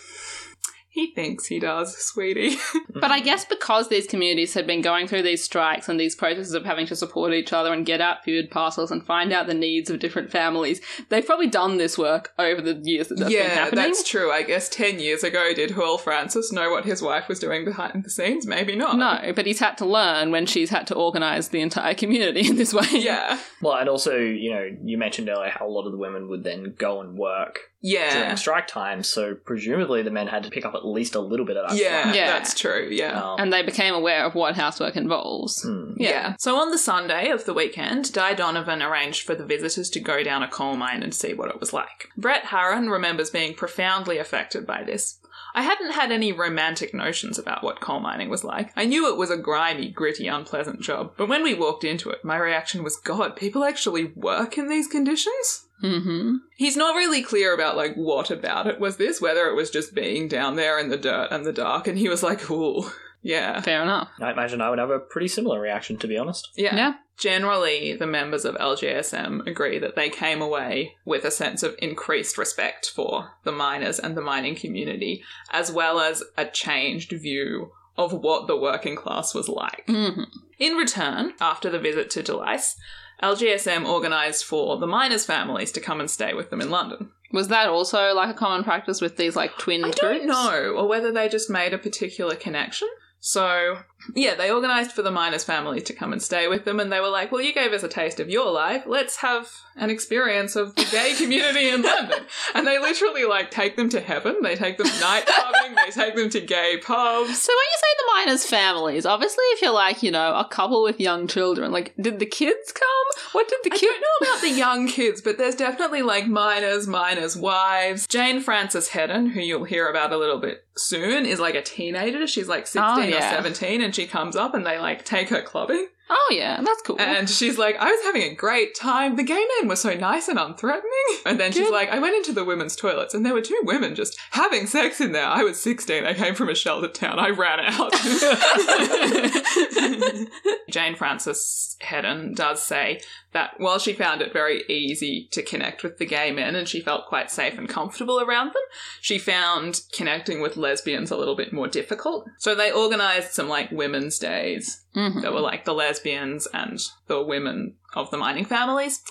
he 1.00 1.14
thinks 1.14 1.48
he 1.48 1.60
does, 1.60 1.98
sweetie. 1.98 2.58
But 3.00 3.12
I 3.12 3.22
guess 3.22 3.46
because 3.46 3.88
these 3.88 4.08
communities 4.08 4.54
had 4.56 4.68
been 4.68 4.82
going 4.82 5.08
through 5.08 5.22
these 5.22 5.42
strikes 5.42 5.88
and 5.88 5.98
these 5.98 6.16
processes 6.16 6.54
of 6.54 6.66
having 6.66 6.86
to 6.88 6.98
support 6.98 7.32
each 7.32 7.54
other 7.54 7.72
and 7.72 7.86
get 7.86 8.02
out 8.02 8.26
food 8.26 8.52
parcels 8.52 8.92
and 8.92 9.06
find 9.06 9.32
out 9.32 9.48
the 9.48 9.54
needs 9.54 9.90
of 9.90 10.00
different 10.00 10.30
families, 10.30 10.82
they've 11.08 11.26
probably 11.26 11.48
done 11.48 11.78
this 11.78 11.98
work 11.98 12.34
over 12.38 12.62
the 12.62 12.74
years 12.84 13.08
that 13.08 13.18
that's 13.18 13.32
been 13.32 13.42
yeah, 13.42 13.50
happening. 13.50 13.86
that's 13.86 14.04
true. 14.04 14.32
I 14.32 14.44
guess 14.44 14.68
10 14.68 15.00
years 15.00 15.24
ago, 15.24 15.54
did 15.54 15.72
Hywel 15.72 16.00
Francis 16.00 16.52
know 16.52 16.72
what 16.72 16.84
his 16.84 17.02
wife 17.02 17.30
was 17.30 17.40
doing 17.40 17.64
behind 17.64 18.04
the 18.04 18.10
scenes? 18.10 18.46
Maybe 18.46 18.76
not. 18.76 18.98
No, 18.98 19.32
but 19.34 19.46
he's 19.46 19.60
had 19.60 19.78
to 19.78 19.86
learn 19.86 20.32
when 20.32 20.46
she's 20.46 20.70
had 20.70 20.86
to 20.88 20.96
organise 20.96 21.48
the 21.48 21.62
entire 21.62 21.94
community 21.94 22.42
in 22.50 22.58
this 22.58 22.74
way. 22.74 22.88
Yeah. 22.92 23.40
Well, 23.62 23.78
and 23.78 23.88
also, 23.88 24.18
you 24.18 24.52
know, 24.52 24.70
you 24.84 24.98
mentioned 24.98 25.30
earlier 25.30 25.52
how 25.52 25.68
a 25.68 25.72
lot 25.72 25.86
of 25.86 25.94
the 25.94 25.98
women 25.98 26.28
would 26.28 26.44
then 26.44 26.76
go 26.78 27.00
and 27.00 27.18
work 27.18 27.69
Yeah. 27.82 28.14
during 28.24 28.38
strike 28.38 28.68
time, 28.68 29.04
so 29.04 29.36
presumably 29.36 30.02
the 30.02 30.12
men 30.12 30.28
had 30.28 30.44
to 30.44 30.50
pick 30.50 30.66
up 30.66 30.76
at 30.76 30.86
least 30.86 31.16
a 31.16 31.20
little 31.20 31.46
bit 31.46 31.58
of 31.58 31.70
that. 31.70 31.78
Yeah, 31.78 32.04
slack. 32.04 32.16
Yeah. 32.16 32.28
that's 32.28 32.54
true. 32.60 32.90
Yeah. 32.92 33.22
Um, 33.22 33.40
And 33.40 33.54
they 33.54 33.64
became 33.64 33.94
aware 33.94 34.26
of 34.26 34.36
what 34.36 34.56
housework 34.56 34.96
involves. 34.98 35.64
hmm. 35.64 35.94
Yeah. 35.98 36.36
So 36.40 36.58
on 36.58 36.72
the 36.72 36.78
Sunday 36.78 37.30
of 37.30 37.46
the 37.46 37.54
weekend, 37.54 38.12
Dai 38.12 38.34
Donovan 38.34 38.82
arranged 38.82 39.26
for 39.26 39.36
the 39.36 39.46
visitors 39.46 39.90
to 39.92 40.00
go 40.00 40.24
down 40.24 40.44
a 40.44 40.48
coal 40.50 40.76
mine 40.76 41.04
and 41.04 41.14
see 41.14 41.34
what 41.34 41.50
it 41.50 41.60
was 41.60 41.72
like. 41.74 42.10
Brett 42.18 42.44
Harron 42.46 42.92
remembers 42.92 43.30
being 43.30 43.54
profoundly 43.54 44.18
affected 44.18 44.66
by 44.68 44.84
this. 44.84 45.20
I 45.56 45.64
hadn't 45.64 45.94
had 45.94 46.12
any 46.12 46.32
romantic 46.32 46.94
notions 46.94 47.40
about 47.40 47.64
what 47.64 47.82
coal 47.82 48.00
mining 48.00 48.30
was 48.30 48.44
like. 48.44 48.72
I 48.76 48.86
knew 48.86 49.08
it 49.10 49.18
was 49.18 49.32
a 49.32 49.38
grimy, 49.38 49.90
gritty, 49.90 50.28
unpleasant 50.28 50.80
job, 50.82 51.14
but 51.18 51.28
when 51.28 51.42
we 51.44 51.56
walked 51.56 51.84
into 51.84 52.10
it, 52.12 52.24
my 52.24 52.38
reaction 52.38 52.84
was, 52.84 52.98
God, 52.98 53.36
people 53.36 53.64
actually 53.64 54.06
work 54.16 54.58
in 54.60 54.70
these 54.70 54.88
conditions? 54.88 55.66
Mm-hmm. 55.84 56.36
He's 56.58 56.78
not 56.78 56.96
really 56.96 57.22
clear 57.22 57.54
about 57.54 57.78
like 57.78 57.96
what 57.96 58.32
about 58.32 58.68
it 58.68 58.80
was 58.80 58.98
this, 58.98 59.22
whether 59.22 59.48
it 59.48 59.56
was 59.56 59.70
just 59.70 59.94
being 59.96 60.28
down 60.28 60.56
there 60.56 60.80
in 60.80 60.90
the 60.90 60.98
dirt 60.98 61.30
and 61.32 61.46
the 61.46 61.54
dark, 61.54 61.88
and 61.88 61.98
he 61.98 62.10
was 62.10 62.24
like, 62.24 62.50
"Ooh, 62.50 62.90
yeah, 63.22 63.62
Fair 63.62 63.82
enough. 63.84 64.10
I 64.20 64.32
imagine 64.32 64.62
I 64.62 64.70
would 64.70 64.80
have 64.80 64.90
a 64.90 65.00
pretty 65.00 65.28
similar 65.28 65.60
reaction, 65.60 65.98
to 65.98 66.08
be 66.08 66.18
honest. 66.18 66.50
yeah." 66.56 66.76
Yeah. 66.76 66.94
Generally, 67.18 67.98
the 67.98 68.08
members 68.08 68.46
of 68.46 68.56
LGSM 68.56 69.46
agree 69.46 69.78
that 69.78 69.98
they 69.98 70.10
came 70.10 70.42
away 70.42 70.94
with 71.04 71.26
a 71.26 71.32
sense 71.32 71.64
of 71.64 71.76
increased 71.80 72.38
respect 72.38 72.90
for 72.96 73.32
the 73.44 73.52
miners 73.52 74.00
and 74.00 74.16
the 74.16 74.22
mining 74.22 74.56
community, 74.56 75.22
as 75.52 75.70
well 75.70 76.00
as 76.00 76.24
a 76.38 76.46
changed 76.46 77.12
view 77.12 77.72
of 77.98 78.14
what 78.14 78.48
the 78.48 78.56
working 78.56 78.96
class 78.96 79.36
was 79.36 79.50
like. 79.50 79.86
Mm-hmm. 79.88 80.24
In 80.60 80.76
return, 80.76 81.34
after 81.42 81.70
the 81.70 81.78
visit 81.80 82.10
to 82.12 82.24
Dulais, 82.24 82.76
LGSM 83.22 83.86
organised 83.88 84.46
for 84.46 84.78
the 84.78 84.88
miners' 84.88 85.26
families 85.26 85.72
to 85.74 85.82
come 85.82 86.00
and 86.00 86.10
stay 86.10 86.34
with 86.34 86.50
them 86.50 86.62
in 86.62 86.70
London. 86.70 87.12
Was 87.32 87.50
that 87.50 87.68
also 87.68 88.14
like 88.14 88.30
a 88.30 88.38
common 88.38 88.64
practice 88.64 89.02
with 89.02 89.18
these 89.18 89.36
like 89.36 89.58
twin 89.58 89.84
I 89.84 89.92
don't 89.92 90.26
know, 90.26 90.74
or 90.76 90.88
whether 90.88 91.12
they 91.12 91.30
just 91.30 91.50
made 91.50 91.74
a 91.74 91.78
particular 91.78 92.36
connection. 92.36 92.88
So, 93.20 93.80
yeah, 94.16 94.36
they 94.36 94.52
organised 94.52 94.92
for 94.94 95.02
the 95.02 95.12
miners' 95.12 95.44
families 95.44 95.84
to 95.84 95.94
come 95.94 96.14
and 96.14 96.22
stay 96.22 96.48
with 96.48 96.66
them, 96.66 96.80
and 96.80 96.92
they 96.92 97.00
were 97.00 97.10
like, 97.10 97.32
Well, 97.32 97.42
you 97.42 97.54
gave 97.54 97.74
us 97.74 97.84
a 97.84 97.88
taste 97.90 98.20
of 98.20 98.30
your 98.30 98.52
life. 98.52 98.84
Let's 98.86 99.18
have 99.18 99.50
an 99.76 99.90
experience 99.90 100.56
of 100.56 100.76
the 100.76 100.86
gay 100.92 101.14
community 101.16 101.70
in 101.70 101.82
London. 101.82 102.20
And 102.56 102.66
they 102.66 102.80
literally, 102.80 103.26
like, 103.26 103.52
take 103.52 103.76
them 103.78 103.90
to 103.90 104.02
heaven. 104.02 104.38
They 104.42 104.56
take 104.56 104.78
them 104.78 104.88
night 105.00 105.26
clubbing, 105.26 105.76
they 105.76 105.92
take 105.92 106.16
them 106.16 106.30
to 106.32 106.42
gay 106.42 106.78
pubs. 106.78 107.42
So 107.42 107.54
when 107.54 107.58
you 107.58 107.78
say 107.78 107.88
the 107.98 108.12
miners' 108.16 108.46
families, 108.46 109.06
obviously 109.06 109.44
if 109.52 109.62
you're 109.62 109.72
like, 109.74 110.02
you 110.04 110.12
know, 110.12 110.34
a 110.36 110.46
couple 110.46 110.82
with 110.84 111.00
young 111.00 111.28
children, 111.28 111.72
like 111.72 111.94
did 112.02 112.20
the 112.20 112.26
kids 112.26 112.72
come? 112.72 112.86
What 113.34 113.48
did 113.48 113.60
the 113.64 113.72
I 113.74 113.78
kids 113.78 113.94
don't 113.94 114.02
know 114.02 114.32
about 114.34 114.42
the 114.42 114.50
young 114.52 114.88
kids, 114.88 115.22
but 115.22 115.38
there's 115.38 115.56
definitely 115.56 116.02
like 116.02 116.28
miners, 116.28 116.88
miners' 116.88 117.38
wives. 117.38 118.08
Jane 118.08 118.42
Frances 118.42 118.90
Hedden, 118.90 119.28
who 119.28 119.40
you'll 119.42 119.64
hear 119.66 119.88
about 119.88 120.12
a 120.12 120.18
little 120.18 120.40
bit 120.40 120.66
soon, 120.76 121.26
is 121.26 121.40
like 121.40 121.56
a 121.56 121.62
teenager. 121.62 122.26
She's 122.28 122.48
like 122.48 122.66
16 122.68 122.84
Oh, 122.84 123.02
or 123.02 123.04
yeah. 123.06 123.32
17, 123.32 123.82
and 123.90 123.96
she 123.96 124.06
comes 124.06 124.36
up 124.36 124.54
and 124.54 124.68
they 124.68 124.78
like 124.78 125.04
take 125.04 125.30
her 125.30 125.42
clubbing. 125.42 125.88
Oh 126.12 126.30
yeah, 126.32 126.60
that's 126.62 126.82
cool. 126.82 127.00
And 127.00 127.30
she's 127.30 127.60
like, 127.60 127.76
I 127.78 127.92
was 127.92 128.04
having 128.04 128.24
a 128.24 128.34
great 128.34 128.74
time. 128.74 129.16
The 129.16 129.24
gay 129.24 129.46
men 129.60 129.70
were 129.70 129.76
so 129.76 129.94
nice 129.94 130.28
and 130.28 130.40
unthreatening. 130.40 130.82
And 131.26 131.40
then 131.40 131.52
she's 131.52 131.70
like, 131.70 131.90
I 131.90 132.00
went 132.00 132.16
into 132.16 132.34
the 132.34 132.44
women's 132.44 132.76
toilets 132.76 133.14
and 133.14 133.24
there 133.24 133.34
were 133.34 133.42
two 133.42 133.60
women 133.64 133.94
just 133.94 134.20
having 134.32 134.66
sex 134.66 135.00
in 135.00 135.12
there. 135.12 135.28
I 135.28 135.44
was 135.44 135.62
16. 135.62 136.06
I 136.06 136.16
came 136.16 136.34
from 136.34 136.50
a 136.50 136.56
sheltered 136.56 136.96
town. 136.96 137.20
I 137.20 137.30
ran 137.30 137.60
out. 137.60 137.94
Jane 140.70 140.96
Frances 140.96 141.78
Hedden 141.82 142.34
does 142.34 142.62
say 142.62 143.02
that 143.34 143.60
while 143.60 143.78
she 143.78 143.94
found 143.94 144.22
it 144.22 144.34
very 144.34 144.64
easy 144.68 145.28
to 145.32 145.44
connect 145.44 145.84
with 145.84 146.00
the 146.00 146.06
gay 146.06 146.32
men 146.32 146.56
and 146.56 146.68
she 146.68 146.82
felt 146.82 147.08
quite 147.08 147.30
safe 147.30 147.58
and 147.58 147.70
comfortable 147.70 148.20
around 148.20 148.48
them, 148.48 148.64
she 149.02 149.20
found 149.20 149.82
connecting 149.94 150.42
with 150.42 150.58
lesbians 150.58 151.12
a 151.12 151.18
little 151.18 151.36
bit 151.36 151.54
more 151.54 151.68
difficult. 151.68 152.28
So 152.40 152.56
they 152.56 152.72
organized 152.72 153.32
some 153.32 153.48
like 153.48 153.72
women's 153.72 154.18
days 154.18 154.82
Mhm. 154.96 155.22
that 155.22 155.34
were 155.34 155.40
like 155.42 155.66
the 155.66 155.74
lesbians 155.74 156.48
and 156.54 156.80
the 157.08 157.22
women 157.22 157.76
of 157.94 158.10
the 158.12 158.18
mining 158.18 158.46
families. 158.46 159.02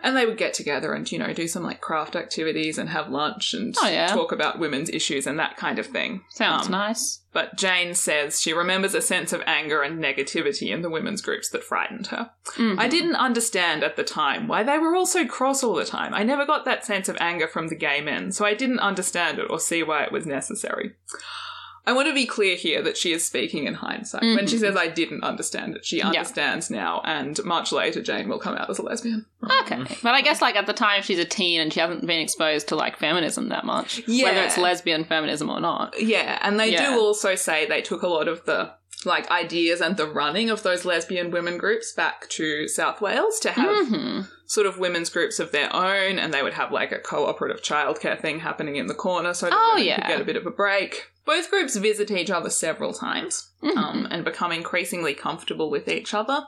And 0.00 0.16
they 0.16 0.26
would 0.26 0.38
get 0.38 0.54
together 0.54 0.92
and, 0.94 1.10
you 1.10 1.18
know, 1.18 1.32
do 1.32 1.48
some 1.48 1.64
like 1.64 1.80
craft 1.80 2.14
activities 2.14 2.78
and 2.78 2.88
have 2.90 3.08
lunch 3.08 3.52
and 3.52 3.74
Oh, 3.82 3.88
yeah. 3.88 4.06
talk 4.06 4.30
about 4.30 4.60
women's 4.60 4.88
issues 4.90 5.26
and 5.26 5.36
that 5.40 5.56
kind 5.56 5.76
of 5.80 5.86
thing. 5.86 6.22
Sounds 6.30 6.66
Um, 6.66 6.70
nice. 6.72 7.22
But 7.32 7.56
Jane 7.56 7.94
says 7.94 8.40
she 8.40 8.52
remembers 8.52 8.94
a 8.94 9.02
sense 9.02 9.32
of 9.32 9.42
anger 9.44 9.82
and 9.82 9.98
negativity 10.00 10.72
in 10.72 10.82
the 10.82 10.90
women's 10.90 11.20
groups 11.20 11.48
that 11.50 11.64
frightened 11.64 12.08
her. 12.08 12.30
Mhm. 12.56 12.78
I 12.78 12.86
didn't 12.86 13.16
understand 13.16 13.82
at 13.82 13.96
the 13.96 14.04
time 14.04 14.46
why 14.46 14.62
they 14.62 14.78
were 14.78 14.94
all 14.94 15.04
so 15.06 15.26
cross 15.26 15.64
all 15.64 15.74
the 15.74 15.84
time. 15.84 16.14
I 16.14 16.22
never 16.22 16.46
got 16.46 16.64
that 16.64 16.86
sense 16.86 17.08
of 17.08 17.16
anger 17.20 17.48
from 17.48 17.66
the 17.66 17.74
gay 17.74 18.00
men, 18.00 18.30
so 18.30 18.44
I 18.46 18.54
didn't 18.54 18.78
understand 18.78 19.40
it 19.40 19.50
or 19.50 19.58
see 19.58 19.82
why 19.82 20.04
it 20.04 20.12
was 20.12 20.26
necessary. 20.26 20.94
I 21.88 21.92
want 21.92 22.06
to 22.08 22.14
be 22.14 22.26
clear 22.26 22.54
here 22.54 22.82
that 22.82 22.96
she 22.98 23.12
is 23.12 23.24
speaking 23.24 23.64
in 23.66 23.72
hindsight. 23.74 24.20
When 24.22 24.46
she 24.46 24.56
Mhm. 24.56 24.60
says 24.60 24.76
I 24.76 24.88
didn't 24.88 25.24
understand 25.24 25.74
it, 25.76 25.86
she 25.86 26.02
understands 26.02 26.70
now, 26.70 27.00
and 27.04 27.42
much 27.44 27.72
later 27.72 28.02
Jane 28.02 28.28
will 28.28 28.38
come 28.38 28.54
out 28.56 28.68
as 28.68 28.78
a 28.78 28.82
lesbian. 28.82 29.24
Okay, 29.62 29.82
but 30.02 30.14
I 30.14 30.20
guess 30.20 30.42
like 30.42 30.54
at 30.56 30.66
the 30.66 30.72
time 30.74 31.02
she's 31.02 31.18
a 31.18 31.24
teen 31.24 31.60
and 31.62 31.72
she 31.72 31.80
hasn't 31.80 32.06
been 32.06 32.20
exposed 32.20 32.68
to 32.68 32.76
like 32.76 32.98
feminism 32.98 33.48
that 33.48 33.64
much, 33.64 34.02
yeah. 34.06 34.24
whether 34.24 34.42
it's 34.42 34.58
lesbian 34.58 35.04
feminism 35.04 35.48
or 35.48 35.60
not. 35.60 35.94
Yeah, 36.00 36.38
and 36.42 36.60
they 36.60 36.72
Yeah. 36.72 36.90
do 36.94 37.00
also 37.00 37.34
say 37.36 37.64
they 37.66 37.80
took 37.80 38.02
a 38.02 38.08
lot 38.08 38.28
of 38.28 38.44
the 38.44 38.72
like 39.04 39.30
ideas 39.30 39.80
and 39.80 39.96
the 39.96 40.06
running 40.08 40.50
of 40.50 40.62
those 40.64 40.84
lesbian 40.84 41.30
women 41.30 41.56
groups 41.56 41.92
back 41.92 42.28
to 42.30 42.68
South 42.68 43.00
Wales 43.00 43.38
to 43.40 43.50
have 43.52 43.86
hmm 43.88 44.20
sort 44.48 44.66
of 44.66 44.78
women's 44.78 45.10
groups 45.10 45.38
of 45.38 45.52
their 45.52 45.68
own, 45.76 46.18
and 46.18 46.34
they 46.34 46.42
would 46.42 46.54
have 46.54 46.72
like 46.72 46.90
a 46.90 46.98
cooperative 46.98 47.62
childcare 47.62 48.18
thing 48.20 48.40
happening 48.40 48.74
in 48.76 48.86
the 48.88 48.94
corner 48.94 49.32
so 49.34 49.46
that 49.46 49.54
Oh, 49.56 49.72
women 49.74 49.86
yeah. 49.86 49.96
could 50.00 50.08
get 50.08 50.20
a 50.20 50.24
bit 50.24 50.36
of 50.36 50.46
a 50.46 50.50
break. 50.50 51.12
Both 51.26 51.50
groups 51.50 51.76
visit 51.76 52.10
each 52.10 52.30
other 52.30 52.48
several 52.50 52.92
times 52.94 53.50
Mhm. 53.62 53.76
um, 53.76 54.08
and 54.10 54.24
become 54.24 54.50
increasingly 54.50 55.12
comfortable 55.14 55.70
with 55.70 55.86
each 55.86 56.14
other. 56.14 56.46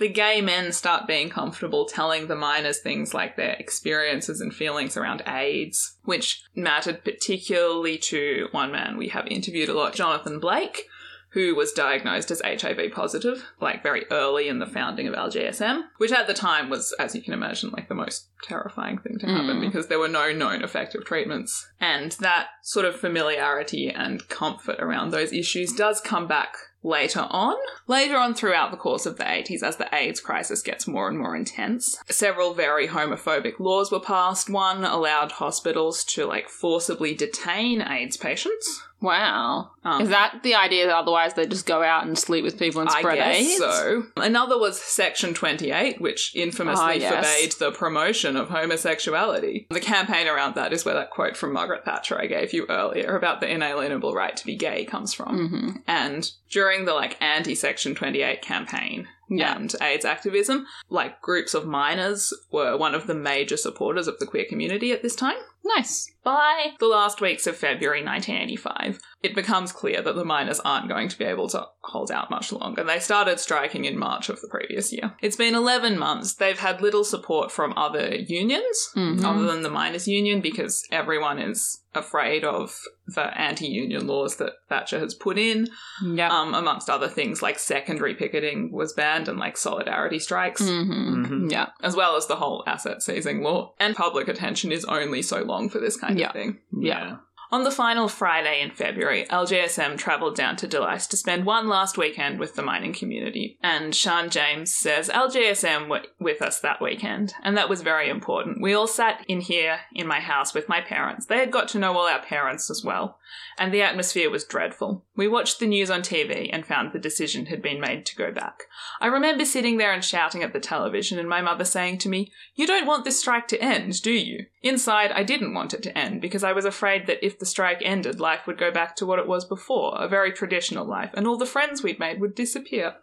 The 0.00 0.08
gay 0.08 0.40
men 0.40 0.72
start 0.72 1.06
being 1.06 1.30
comfortable 1.30 1.84
telling 1.84 2.26
the 2.26 2.34
miners 2.34 2.80
things 2.80 3.14
like 3.14 3.36
their 3.36 3.52
experiences 3.52 4.40
and 4.40 4.52
feelings 4.52 4.96
around 4.96 5.22
AIDS, 5.28 5.98
which 6.02 6.42
mattered 6.56 7.04
particularly 7.04 7.98
to 7.98 8.48
one 8.50 8.72
man 8.72 8.96
we 8.96 9.08
have 9.08 9.28
interviewed 9.28 9.68
a 9.68 9.74
lot, 9.74 9.94
Jonathan 9.94 10.40
Blake, 10.40 10.88
who 11.32 11.54
was 11.54 11.72
diagnosed 11.72 12.30
as 12.30 12.42
HIV 12.44 12.92
positive, 12.92 13.44
like 13.60 13.82
very 13.82 14.04
early 14.10 14.48
in 14.48 14.58
the 14.58 14.66
founding 14.66 15.06
of 15.08 15.14
LGSM, 15.14 15.82
which 15.98 16.12
at 16.12 16.26
the 16.26 16.34
time 16.34 16.68
was, 16.68 16.94
as 16.98 17.14
you 17.14 17.22
can 17.22 17.32
imagine, 17.32 17.70
like 17.70 17.88
the 17.88 17.94
most 17.94 18.28
terrifying 18.42 18.98
thing 18.98 19.18
to 19.18 19.26
happen 19.26 19.56
Mm. 19.58 19.60
because 19.60 19.86
there 19.88 19.98
were 19.98 20.08
no 20.08 20.32
known 20.32 20.62
effective 20.62 21.04
treatments. 21.04 21.68
And 21.80 22.12
that 22.20 22.48
sort 22.62 22.84
of 22.86 22.96
familiarity 22.96 23.88
and 23.88 24.28
comfort 24.28 24.76
around 24.78 25.10
those 25.10 25.32
issues 25.32 25.72
does 25.72 26.00
come 26.00 26.26
back 26.26 26.56
later 26.84 27.26
on. 27.30 27.54
Later 27.86 28.16
on 28.16 28.34
throughout 28.34 28.70
the 28.72 28.76
course 28.76 29.06
of 29.06 29.16
the 29.16 29.24
80s, 29.24 29.62
as 29.62 29.76
the 29.76 29.88
AIDS 29.94 30.20
crisis 30.20 30.62
gets 30.62 30.88
more 30.88 31.08
and 31.08 31.16
more 31.16 31.36
intense, 31.36 31.96
several 32.08 32.54
very 32.54 32.88
homophobic 32.88 33.60
laws 33.60 33.92
were 33.92 34.00
passed. 34.00 34.50
One 34.50 34.84
allowed 34.84 35.32
hospitals 35.32 36.02
to 36.06 36.26
like 36.26 36.48
forcibly 36.48 37.14
detain 37.14 37.80
AIDS 37.82 38.16
patients. 38.16 38.82
Wow, 39.02 39.72
Um, 39.84 40.00
is 40.00 40.10
that 40.10 40.40
the 40.44 40.54
idea 40.54 40.86
that 40.86 40.96
otherwise 40.96 41.34
they 41.34 41.44
just 41.46 41.66
go 41.66 41.82
out 41.82 42.06
and 42.06 42.16
sleep 42.16 42.44
with 42.44 42.58
people 42.58 42.80
and 42.80 42.90
spread 42.90 43.18
I 43.18 43.32
guess 43.32 43.36
AIDS? 43.50 43.58
so. 43.58 44.06
Another 44.16 44.56
was 44.58 44.80
Section 44.80 45.34
28, 45.34 46.00
which 46.00 46.32
infamously 46.36 46.84
Ah, 46.84 46.90
yes. 46.92 47.12
forbade 47.26 47.52
the 47.58 47.76
promotion 47.76 48.36
of 48.36 48.48
homosexuality. 48.50 49.66
The 49.70 49.80
campaign 49.80 50.28
around 50.28 50.54
that 50.54 50.72
is 50.72 50.84
where 50.84 50.94
that 50.94 51.10
quote 51.10 51.36
from 51.36 51.52
Margaret 51.52 51.84
Thatcher 51.84 52.18
I 52.20 52.26
gave 52.26 52.52
you 52.52 52.66
earlier 52.68 53.16
about 53.16 53.40
the 53.40 53.48
inalienable 53.50 54.14
right 54.14 54.36
to 54.36 54.46
be 54.46 54.56
gay 54.56 54.84
comes 54.84 55.12
from. 55.12 55.48
hmm 55.48 55.70
And 55.86 56.30
during 56.50 56.84
the 56.84 56.94
like 56.94 57.16
anti-Section 57.20 57.94
28 57.94 58.40
campaign 58.42 59.08
Yeah. 59.28 59.56
and 59.56 59.74
AIDS 59.80 60.04
activism, 60.04 60.66
like 60.90 61.20
groups 61.22 61.54
of 61.54 61.66
miners 61.66 62.32
were 62.52 62.76
one 62.76 62.94
of 62.94 63.06
the 63.06 63.14
major 63.14 63.56
supporters 63.56 64.06
of 64.06 64.18
the 64.18 64.26
queer 64.26 64.44
community 64.44 64.92
at 64.92 65.02
this 65.02 65.16
time. 65.16 65.36
Nice. 65.64 66.10
By 66.24 66.72
the 66.78 66.86
last 66.86 67.20
weeks 67.20 67.46
of 67.48 67.56
February 67.56 68.04
1985, 68.04 69.00
it 69.22 69.34
becomes 69.34 69.72
clear 69.72 70.00
that 70.02 70.14
the 70.14 70.24
miners 70.24 70.60
aren't 70.60 70.88
going 70.88 71.08
to 71.08 71.18
be 71.18 71.24
able 71.24 71.48
to 71.48 71.66
hold 71.82 72.10
out 72.12 72.30
much 72.30 72.52
longer. 72.52 72.84
They 72.84 73.00
started 73.00 73.40
striking 73.40 73.84
in 73.84 73.98
March 73.98 74.28
of 74.28 74.40
the 74.40 74.48
previous 74.48 74.92
year. 74.92 75.14
It's 75.20 75.36
been 75.36 75.54
11 75.54 75.98
months. 75.98 76.34
They've 76.34 76.58
had 76.58 76.80
little 76.80 77.04
support 77.04 77.50
from 77.50 77.72
other 77.76 78.14
unions, 78.14 78.90
Mhm. 78.96 79.24
other 79.24 79.46
than 79.46 79.62
the 79.62 79.70
miners' 79.70 80.06
union, 80.08 80.40
because 80.40 80.86
everyone 80.92 81.38
is 81.40 81.80
afraid 81.94 82.42
of 82.42 82.80
the 83.06 83.38
anti 83.38 83.66
union 83.66 84.06
laws 84.06 84.36
that 84.36 84.52
Thatcher 84.68 84.98
has 84.98 85.14
put 85.14 85.36
in. 85.38 85.68
Yeah. 86.02 86.28
Um, 86.34 86.54
amongst 86.54 86.88
other 86.88 87.08
things, 87.08 87.42
like 87.42 87.58
secondary 87.58 88.14
picketing 88.14 88.72
was 88.72 88.94
banned 88.94 89.28
and 89.28 89.38
like 89.38 89.56
solidarity 89.58 90.18
strikes 90.18 90.62
hmm 90.66 91.24
Mhm. 91.26 91.50
Yeah. 91.52 91.66
as 91.82 91.94
well 91.94 92.16
as 92.16 92.26
the 92.28 92.36
whole 92.36 92.64
asset 92.66 93.02
seizing 93.02 93.42
law. 93.42 93.74
And 93.78 93.94
public 93.94 94.28
attention 94.28 94.72
is 94.72 94.84
only 94.86 95.20
so 95.20 95.42
long 95.42 95.68
for 95.68 95.80
this 95.80 95.96
kind 95.98 96.11
Yeah. 96.18 96.28
of 96.28 96.32
thing. 96.32 96.58
Yeah. 96.78 97.16
On 97.52 97.64
the 97.64 97.70
final 97.70 98.08
Friday 98.08 98.62
in 98.62 98.70
February, 98.70 99.26
LGSM 99.26 99.98
travelled 99.98 100.34
down 100.34 100.56
to 100.56 100.66
Dulais 100.66 101.06
to 101.10 101.18
spend 101.18 101.44
one 101.44 101.68
last 101.68 101.98
weekend 101.98 102.40
with 102.40 102.54
the 102.54 102.62
mining 102.62 102.94
community. 102.94 103.58
And 103.62 103.92
Siân 103.92 104.30
James 104.30 104.72
says 104.72 105.10
LGSM 105.10 105.86
were 105.90 106.00
with 106.18 106.40
us 106.40 106.60
that 106.60 106.80
weekend, 106.80 107.34
and 107.42 107.54
that 107.58 107.68
was 107.68 107.82
very 107.82 108.08
important. 108.08 108.62
We 108.62 108.72
all 108.72 108.86
sat 108.86 109.22
in 109.28 109.42
here 109.42 109.80
in 109.92 110.06
my 110.06 110.20
house 110.20 110.54
with 110.54 110.66
my 110.66 110.80
parents. 110.80 111.26
They 111.26 111.36
had 111.36 111.50
got 111.50 111.68
to 111.68 111.78
know 111.78 111.92
all 111.92 112.08
our 112.08 112.22
parents 112.22 112.70
as 112.70 112.82
well, 112.82 113.18
and 113.58 113.70
the 113.70 113.82
atmosphere 113.82 114.30
was 114.30 114.44
dreadful. 114.44 115.04
We 115.14 115.28
watched 115.28 115.60
the 115.60 115.66
news 115.66 115.90
on 115.90 116.00
TV 116.00 116.48
and 116.50 116.64
found 116.64 116.94
the 116.94 116.98
decision 116.98 117.44
had 117.46 117.60
been 117.60 117.82
made 117.82 118.06
to 118.06 118.16
go 118.16 118.32
back. 118.32 118.62
I 118.98 119.08
remember 119.08 119.44
sitting 119.44 119.76
there 119.76 119.92
and 119.92 120.02
shouting 120.02 120.42
at 120.42 120.54
the 120.54 120.58
television, 120.58 121.18
and 121.18 121.28
my 121.28 121.42
mother 121.42 121.66
saying 121.66 121.98
to 121.98 122.08
me, 122.08 122.32
You 122.54 122.66
don't 122.66 122.86
want 122.86 123.04
this 123.04 123.20
strike 123.20 123.46
to 123.48 123.60
end, 123.60 124.00
do 124.00 124.10
you? 124.10 124.46
Inside, 124.62 125.10
I 125.10 125.24
didn't 125.24 125.54
want 125.54 125.74
it 125.74 125.82
to 125.82 125.98
end 125.98 126.20
because 126.20 126.44
I 126.44 126.52
was 126.52 126.64
afraid 126.64 127.06
that 127.06 127.24
if 127.24 127.38
the 127.38 127.46
strike 127.46 127.82
ended, 127.82 128.20
life 128.20 128.46
would 128.46 128.58
go 128.58 128.70
back 128.70 128.94
to 128.96 129.06
what 129.06 129.18
it 129.18 129.26
was 129.26 129.44
before, 129.44 130.00
a 130.00 130.06
very 130.06 130.32
traditional 130.32 130.86
life, 130.86 131.10
and 131.14 131.26
all 131.26 131.36
the 131.36 131.46
friends 131.46 131.82
we'd 131.82 131.98
made 131.98 132.20
would 132.20 132.34
disappear. 132.34 132.94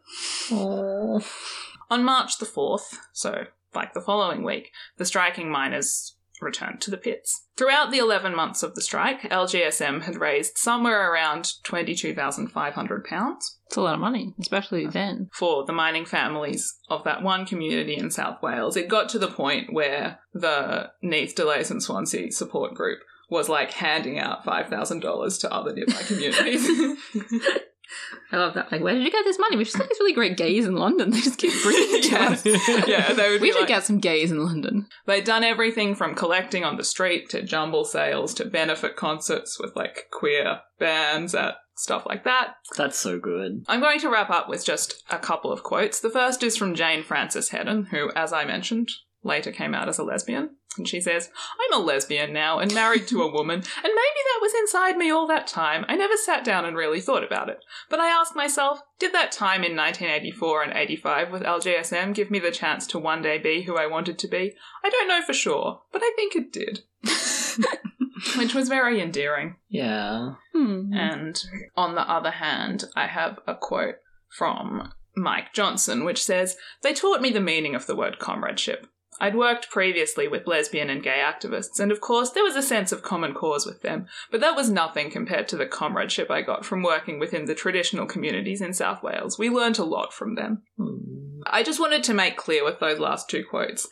On 0.52 2.04
March 2.04 2.38
the 2.38 2.46
4th, 2.46 2.96
so 3.12 3.46
like 3.76 3.94
the 3.94 4.02
following 4.02 4.44
week, 4.44 4.72
the 4.98 5.06
striking 5.06 5.52
miners 5.52 6.16
returned 6.42 6.82
to 6.82 6.92
the 6.92 6.98
pits. 6.98 7.46
Throughout 7.58 7.92
the 7.92 7.98
11 7.98 8.36
months 8.36 8.64
of 8.64 8.76
the 8.76 8.82
strike, 8.82 9.22
LGSM 9.24 10.04
had 10.04 10.20
raised 10.20 10.58
somewhere 10.58 11.12
around 11.12 11.54
£22,500 11.66 13.36
It's 13.68 13.78
a 13.78 13.82
lot 13.82 13.94
of 13.96 14.00
money, 14.00 14.34
especially 14.40 14.88
then. 14.88 15.30
for 15.34 15.66
the 15.66 15.74
mining 15.74 16.06
families 16.06 16.78
of 16.90 17.04
that 17.04 17.22
one 17.22 17.46
community 17.46 17.96
in 17.96 18.12
South 18.12 18.42
Wales. 18.42 18.78
It 18.78 18.88
got 18.88 19.10
to 19.10 19.20
the 19.20 19.28
point 19.28 19.74
where 19.74 20.20
the 20.34 20.92
Neath, 21.02 21.36
Dulais 21.36 21.70
and 21.70 21.84
Swansea 21.84 22.32
support 22.32 22.74
group 22.74 23.00
was 23.30 23.50
like 23.50 23.72
handing 23.72 24.18
out 24.18 24.44
$5,000 24.44 25.42
to 25.42 25.54
other 25.54 25.74
nearby 25.74 26.02
communities. 26.08 26.68
I 28.32 28.38
love 28.38 28.54
that. 28.54 28.72
Like, 28.72 28.82
where 28.82 28.94
did 28.94 29.04
you 29.04 29.12
get 29.12 29.26
this 29.26 29.40
money? 29.40 29.58
We've 29.58 29.66
just 29.66 29.78
got 29.78 29.90
these 29.90 30.00
really 30.00 30.14
great 30.14 30.38
gays 30.38 30.66
in 30.66 30.76
London. 30.76 31.12
They 31.20 31.22
just 31.22 31.40
keep 31.40 31.54
bringing 31.64 31.96
it 31.96 32.04
to 32.04 32.10
Yes. 32.12 32.46
us. 32.46 32.88
yeah, 32.88 33.14
they 33.14 33.30
would 33.32 33.42
We 33.42 33.52
should 33.52 33.60
like, 33.62 33.68
get 33.68 33.84
some 33.84 34.00
gays 34.00 34.32
in 34.32 34.44
London. 34.44 34.88
They'd 35.06 35.24
done 35.24 35.44
everything 35.44 35.96
from 35.96 36.16
collecting 36.16 36.64
on 36.64 36.78
the 36.78 36.84
street 36.84 37.30
to 37.30 37.42
jumble 37.42 37.84
sales 37.86 38.34
to 38.36 38.46
benefit 38.46 38.96
concerts 38.96 39.60
with 39.60 39.76
like 39.76 40.06
queer 40.12 40.60
bands 40.80 41.34
at 41.36 41.56
stuff 41.76 42.06
like 42.06 42.24
that. 42.26 42.56
That's 42.78 42.98
so 42.98 43.20
good. 43.20 43.64
I'm 43.68 43.80
going 43.80 44.00
to 44.02 44.10
wrap 44.10 44.30
up 44.30 44.50
with 44.50 44.66
just 44.66 45.04
a 45.10 45.18
couple 45.18 45.52
of 45.52 45.64
quotes. 45.64 46.00
The 46.00 46.10
first 46.10 46.44
is 46.44 46.58
from 46.58 46.76
Jane 46.76 47.04
Frances 47.04 47.50
Hedden, 47.50 47.86
who, 47.86 48.12
as 48.16 48.34
I 48.34 48.46
mentioned, 48.46 48.90
later 49.24 49.52
came 49.52 49.74
out 49.74 49.90
as 49.90 49.98
a 49.98 50.04
lesbian. 50.04 50.52
And 50.80 50.88
she 50.88 51.00
says, 51.02 51.30
I'm 51.60 51.80
a 51.80 51.84
lesbian 51.84 52.34
now 52.34 52.58
and 52.58 52.74
married 52.74 53.08
to 53.10 53.22
a 53.22 53.32
woman, 53.32 53.60
and 53.60 53.66
maybe 53.84 53.94
that 53.94 54.40
was 54.42 54.54
inside 54.54 54.98
me 54.98 55.12
all 55.12 55.28
that 55.28 55.46
time. 55.46 55.86
I 55.88 55.96
never 55.96 56.16
sat 56.18 56.44
down 56.44 56.66
and 56.66 56.76
really 56.76 57.02
thought 57.02 57.24
about 57.24 57.50
it. 57.50 57.64
But 57.90 58.00
I 58.00 58.08
asked 58.08 58.36
myself, 58.36 58.82
did 58.98 59.14
that 59.14 59.32
time 59.32 59.64
in 59.64 59.76
1984 59.76 60.64
and 60.64 60.74
85 60.74 61.32
with 61.32 61.44
LGSM 61.44 62.16
give 62.16 62.32
me 62.32 62.40
the 62.40 62.50
chance 62.50 62.88
to 62.88 63.00
one 63.00 63.22
day 63.22 63.38
be 63.38 63.64
who 63.64 63.78
I 63.78 63.86
wanted 63.88 64.18
to 64.20 64.28
be? 64.28 64.56
I 64.84 64.90
don't 64.90 65.08
know 65.08 65.22
for 65.22 65.34
sure, 65.34 65.82
but 65.92 66.02
I 66.02 66.12
think 66.16 66.36
it 66.36 66.52
did. 66.52 66.82
Which 68.38 68.54
was 68.54 68.68
very 68.68 69.02
endearing. 69.02 69.56
Yeah. 69.70 70.36
Hmm. 70.54 70.94
And 70.94 71.42
on 71.76 71.96
the 71.96 72.10
other 72.10 72.32
hand, 72.32 72.86
I 72.96 73.08
have 73.08 73.40
a 73.48 73.56
quote 73.56 73.96
from 74.30 74.92
Mike 75.16 75.54
Jackson, 75.54 76.04
which 76.04 76.24
says, 76.24 76.58
They 76.82 76.94
taught 76.94 77.22
me 77.22 77.30
the 77.30 77.40
meaning 77.40 77.76
of 77.76 77.86
the 77.86 77.96
word 77.96 78.20
comradeship. 78.20 78.88
I'd 79.20 79.36
worked 79.36 79.70
previously 79.70 80.28
with 80.28 80.48
lesbian 80.48 80.90
and 80.90 81.04
gay 81.04 81.22
activists, 81.24 81.80
and 81.80 81.92
of 81.92 82.02
course 82.02 82.32
there 82.32 82.44
was 82.44 82.56
a 82.56 82.62
sense 82.62 82.92
of 82.92 83.04
common 83.04 83.34
cause 83.34 83.66
with 83.66 83.82
them, 83.82 84.08
but 84.32 84.42
that 84.42 84.56
was 84.56 84.70
nothing 84.70 85.12
compared 85.12 85.48
to 85.50 85.58
the 85.58 85.66
comradeship 85.66 86.32
I 86.32 86.42
got 86.42 86.66
from 86.66 86.84
working 86.84 87.20
within 87.20 87.46
the 87.46 87.56
traditional 87.56 88.06
communities 88.06 88.62
in 88.62 88.74
South 88.74 89.04
Wales. 89.04 89.38
We 89.38 89.50
learnt 89.50 89.80
a 89.80 89.84
lot 89.84 90.14
from 90.14 90.36
them. 90.36 90.64
Hmm. 90.78 91.42
I 91.46 91.64
just 91.64 91.80
wanted 91.80 92.04
to 92.04 92.14
make 92.14 92.38
clear 92.38 92.64
with 92.64 92.80
those 92.80 93.00
last 93.00 93.30
two 93.30 93.44
quotes 93.50 93.88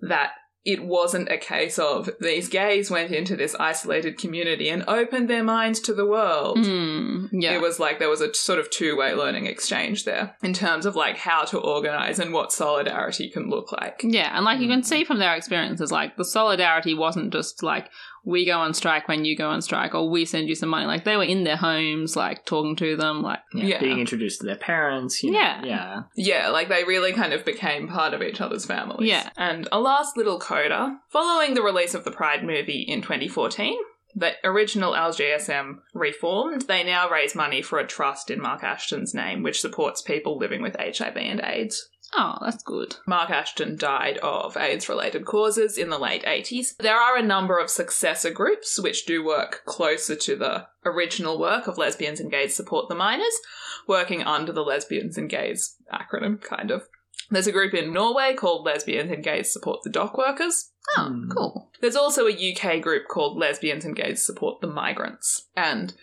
that 0.00 0.32
it 0.64 0.82
wasn't 0.82 1.28
a 1.28 1.36
case 1.36 1.78
of 1.78 2.08
these 2.20 2.48
gays 2.48 2.90
went 2.90 3.12
into 3.12 3.36
this 3.36 3.54
isolated 3.60 4.16
community 4.16 4.70
and 4.70 4.82
opened 4.88 5.28
their 5.28 5.44
minds 5.44 5.78
to 5.80 5.92
the 5.92 6.06
world. 6.06 6.64
Hmm. 6.64 7.26
Yeah. 7.32 7.52
It 7.52 7.60
was 7.60 7.78
like 7.78 7.98
there 7.98 8.08
was 8.08 8.22
a 8.22 8.32
sort 8.32 8.58
of 8.58 8.70
two 8.70 8.96
way 8.96 9.12
learning 9.12 9.46
exchange 9.46 10.04
there 10.04 10.36
in 10.42 10.54
terms 10.54 10.86
of 10.86 10.96
like 10.96 11.18
how 11.18 11.44
to 11.44 11.58
organize 11.58 12.18
and 12.18 12.32
what 12.32 12.50
solidarity 12.50 13.28
can 13.28 13.50
look 13.50 13.72
like. 13.72 14.00
Yeah, 14.02 14.34
and 14.34 14.44
like 14.46 14.60
you 14.60 14.68
can 14.68 14.82
see 14.82 15.04
from 15.04 15.18
their 15.18 15.34
experiences, 15.34 15.92
like 15.92 16.16
the 16.16 16.24
solidarity 16.24 16.94
wasn't 16.94 17.32
just 17.32 17.62
like 17.62 17.90
we 18.24 18.46
go 18.46 18.58
on 18.58 18.74
strike 18.74 19.08
when 19.08 19.24
you 19.24 19.36
go 19.36 19.48
on 19.48 19.62
strike, 19.62 19.94
or 19.94 20.08
we 20.08 20.24
send 20.24 20.48
you 20.48 20.54
some 20.54 20.68
money. 20.68 20.86
Like 20.86 21.04
they 21.04 21.16
were 21.16 21.24
in 21.24 21.44
their 21.44 21.56
homes, 21.56 22.16
like 22.16 22.44
talking 22.46 22.76
to 22.76 22.96
them, 22.96 23.22
like 23.22 23.40
Yeah. 23.52 23.64
Yeah. 23.64 23.80
Being 23.80 24.00
introduced 24.00 24.40
to 24.40 24.46
their 24.46 24.56
parents. 24.56 25.22
You 25.22 25.32
know, 25.32 25.38
Yeah. 25.38 25.64
Yeah. 25.64 26.02
Yeah, 26.16 26.48
like 26.48 26.68
they 26.68 26.84
really 26.84 27.12
kind 27.12 27.32
of 27.32 27.44
became 27.44 27.88
part 27.88 28.14
of 28.14 28.22
each 28.22 28.40
other's 28.40 28.64
families. 28.64 29.08
Yeah. 29.08 29.28
And 29.36 29.68
a 29.70 29.80
last 29.80 30.16
little 30.16 30.38
coda. 30.38 30.98
Following 31.10 31.54
the 31.54 31.62
release 31.62 31.94
of 31.94 32.04
the 32.04 32.10
Pride 32.10 32.44
movie 32.44 32.82
in 32.82 33.02
2014, 33.02 33.76
the 34.14 34.32
original 34.44 34.92
LGSM 34.92 35.78
reformed. 35.92 36.62
They 36.62 36.84
now 36.84 37.10
raise 37.10 37.34
money 37.34 37.62
for 37.62 37.78
a 37.78 37.86
trust 37.86 38.30
in 38.30 38.40
Mark 38.40 38.62
Ashton's 38.62 39.12
name, 39.12 39.42
which 39.42 39.60
supports 39.60 40.02
people 40.02 40.38
living 40.38 40.62
with 40.62 40.76
HIV 40.78 41.16
and 41.16 41.40
AIDS. 41.40 41.88
Oh, 42.12 42.38
that's 42.40 42.62
good. 42.62 42.96
Mark 43.06 43.30
Ashton 43.30 43.76
died 43.76 44.18
of 44.18 44.56
AIDS 44.56 44.88
related 44.88 45.24
causes 45.24 45.78
in 45.78 45.90
the 45.90 45.98
late 45.98 46.24
80s. 46.24 46.76
There 46.78 46.96
are 46.96 47.16
a 47.16 47.22
number 47.22 47.58
of 47.58 47.70
successor 47.70 48.30
groups 48.30 48.78
which 48.78 49.06
do 49.06 49.24
work 49.24 49.62
closer 49.64 50.16
to 50.16 50.36
the 50.36 50.66
original 50.84 51.38
work 51.38 51.66
of 51.66 51.78
Lesbians 51.78 52.20
and 52.20 52.30
Gays 52.30 52.54
Support 52.54 52.88
the 52.88 52.94
Miners, 52.94 53.38
working 53.86 54.22
under 54.22 54.52
the 54.52 54.64
Lesbians 54.64 55.16
and 55.16 55.28
Gays 55.28 55.76
acronym, 55.92 56.40
kind 56.40 56.70
of. 56.70 56.88
There's 57.30 57.46
a 57.46 57.52
group 57.52 57.74
in 57.74 57.92
Norway 57.92 58.34
called 58.34 58.66
Lesbians 58.66 59.10
and 59.10 59.24
Gays 59.24 59.52
Support 59.52 59.82
the 59.82 59.90
Dock 59.90 60.18
Workers. 60.18 60.70
Oh, 60.96 61.08
Hmm. 61.08 61.28
cool. 61.30 61.70
There's 61.80 61.96
also 61.96 62.26
a 62.26 62.32
UK 62.32 62.80
group 62.80 63.08
called 63.08 63.38
Lesbians 63.38 63.84
and 63.84 63.96
Gays 63.96 64.24
Support 64.24 64.60
the 64.60 64.66
Migrants. 64.66 65.48
And 65.56 65.94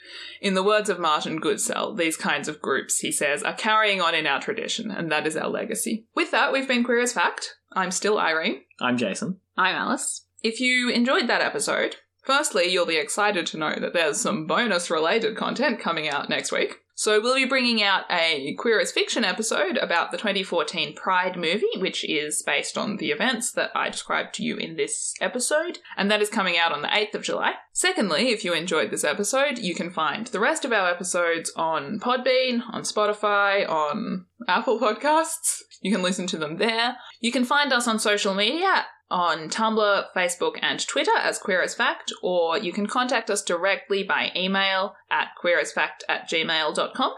in 0.41 0.53
the 0.53 0.63
words 0.63 0.89
of 0.89 0.99
Martin 0.99 1.39
Goodsell, 1.39 1.97
these 1.97 2.17
kinds 2.17 2.47
of 2.47 2.61
groups, 2.61 2.99
he 2.99 3.11
says, 3.11 3.41
are 3.43 3.53
carrying 3.55 4.01
on 4.01 4.13
in 4.13 4.27
our 4.27 4.39
tradition, 4.41 4.91
and 4.91 5.11
that 5.11 5.25
is 5.25 5.35
our 5.37 5.49
legacy. 5.49 6.05
With 6.15 6.31
that, 6.31 6.51
we've 6.51 6.67
been 6.67 6.83
Queer 6.83 6.99
as 7.01 7.13
Fact. 7.13 7.55
I'm 7.73 7.91
still 7.91 8.19
Irene. 8.19 8.61
I'm 8.79 8.97
Jason. 8.97 9.39
I'm 9.57 9.75
Alice. 9.75 10.25
If 10.43 10.59
you 10.59 10.89
enjoyed 10.89 11.27
that 11.27 11.41
episode, 11.41 11.97
firstly, 12.23 12.65
you'll 12.71 12.85
be 12.85 12.97
excited 12.97 13.45
to 13.47 13.57
know 13.57 13.75
that 13.79 13.93
there's 13.93 14.19
some 14.19 14.45
bonus 14.45 14.89
related 14.91 15.37
content 15.37 15.79
coming 15.79 16.09
out 16.09 16.29
next 16.29 16.51
week. 16.51 16.80
So, 17.02 17.19
we'll 17.19 17.34
be 17.34 17.45
bringing 17.45 17.82
out 17.82 18.03
a 18.11 18.53
Queer 18.60 18.80
as 18.80 18.91
Fiction 18.91 19.26
episode 19.26 19.76
about 19.78 20.11
the 20.11 20.19
2014 20.19 20.94
Pride 20.94 21.36
movie, 21.36 21.65
which 21.78 22.07
is 22.07 22.44
based 22.44 22.78
on 22.78 22.98
the 22.98 23.10
events 23.10 23.52
that 23.53 23.72
I 23.73 23.90
described 23.90 24.36
to 24.36 24.44
you 24.44 24.57
in 24.57 24.76
this 24.76 25.15
episode, 25.19 25.80
and 25.98 26.11
that 26.11 26.22
is 26.22 26.30
coming 26.30 26.60
out 26.60 26.72
on 26.72 26.84
the 26.84 26.88
8th 26.90 27.15
of 27.15 27.23
July. 27.23 27.53
Secondly, 27.73 28.30
if 28.30 28.45
you 28.45 28.53
enjoyed 28.53 28.91
this 28.91 29.03
episode, 29.03 29.57
you 29.57 29.73
can 29.73 29.90
find 29.90 30.28
the 30.28 30.40
rest 30.40 30.64
of 30.64 30.72
our 30.72 30.91
episodes 30.91 31.52
on 31.56 31.99
Podbean, 31.99 32.61
on 32.69 32.84
Spotify, 32.84 33.68
on 33.68 34.28
Apple 34.48 34.80
Podcasts. 34.80 35.64
You 35.82 35.91
can 35.91 36.03
listen 36.03 36.28
to 36.28 36.38
them 36.38 36.57
there. 36.57 36.98
You 37.19 37.32
can 37.32 37.45
find 37.45 37.73
us 37.73 37.88
on 37.88 37.98
social 37.98 38.36
media 38.36 38.86
on 39.11 39.49
Tumblr, 39.49 40.05
Facebook, 40.15 40.57
and 40.61 40.85
Twitter 40.88 41.15
as 41.21 41.38
Queer 41.38 41.61
as 41.61 41.75
Fact, 41.75 42.11
or 42.23 42.57
you 42.57 42.73
can 42.73 42.88
contact 42.88 43.29
us 43.29 43.43
directly 43.43 44.01
by 44.03 44.31
email 44.35 44.95
at 45.11 45.29
queerasfact 45.43 46.01
at 46.09 46.29
gmail.com. 46.29 47.13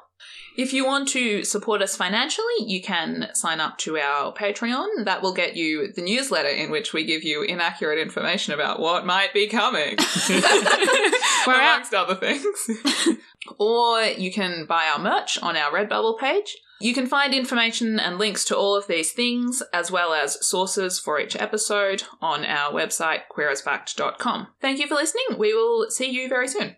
If 0.56 0.72
you 0.72 0.86
want 0.86 1.08
to 1.10 1.44
support 1.44 1.82
us 1.82 1.96
financially, 1.96 2.66
you 2.66 2.82
can 2.82 3.30
sign 3.34 3.60
up 3.60 3.78
to 3.80 3.98
our 3.98 4.34
Patreon. 4.34 5.06
That 5.06 5.22
will 5.22 5.34
get 5.34 5.56
you 5.56 5.92
the 5.92 6.04
newsletter 6.04 6.50
in 6.50 6.70
which 6.70 6.94
we 6.94 7.06
give 7.06 7.24
you 7.24 7.42
inaccurate 7.42 8.00
information 8.00 8.54
about 8.54 8.80
what 8.80 9.06
might 9.06 9.34
be 9.34 9.48
coming, 9.48 9.98
amongst 11.48 11.94
other 11.94 12.16
things. 12.16 12.46
or 13.58 14.04
you 14.04 14.32
can 14.32 14.66
buy 14.66 14.86
our 14.94 15.00
merch 15.00 15.40
on 15.42 15.58
our 15.58 15.72
Redbubble 15.72 16.20
page. 16.20 16.56
You 16.84 16.94
can 16.94 17.08
find 17.08 17.34
information 17.34 17.98
and 17.98 18.18
links 18.18 18.44
to 18.46 18.58
all 18.58 18.76
of 18.76 18.88
these 18.88 19.14
things, 19.14 19.64
as 19.72 19.90
well 19.90 20.14
as 20.14 20.46
sources 20.46 21.00
for 21.00 21.18
each 21.18 21.34
episode, 21.38 22.04
on 22.22 22.44
our 22.44 22.74
website, 22.74 23.22
queerasfact.com. 23.32 24.48
Thank 24.60 24.80
you 24.80 24.88
for 24.88 24.96
listening. 24.96 25.38
We 25.38 25.54
will 25.54 25.90
see 25.90 26.10
you 26.10 26.28
very 26.28 26.50
soon. 26.50 26.76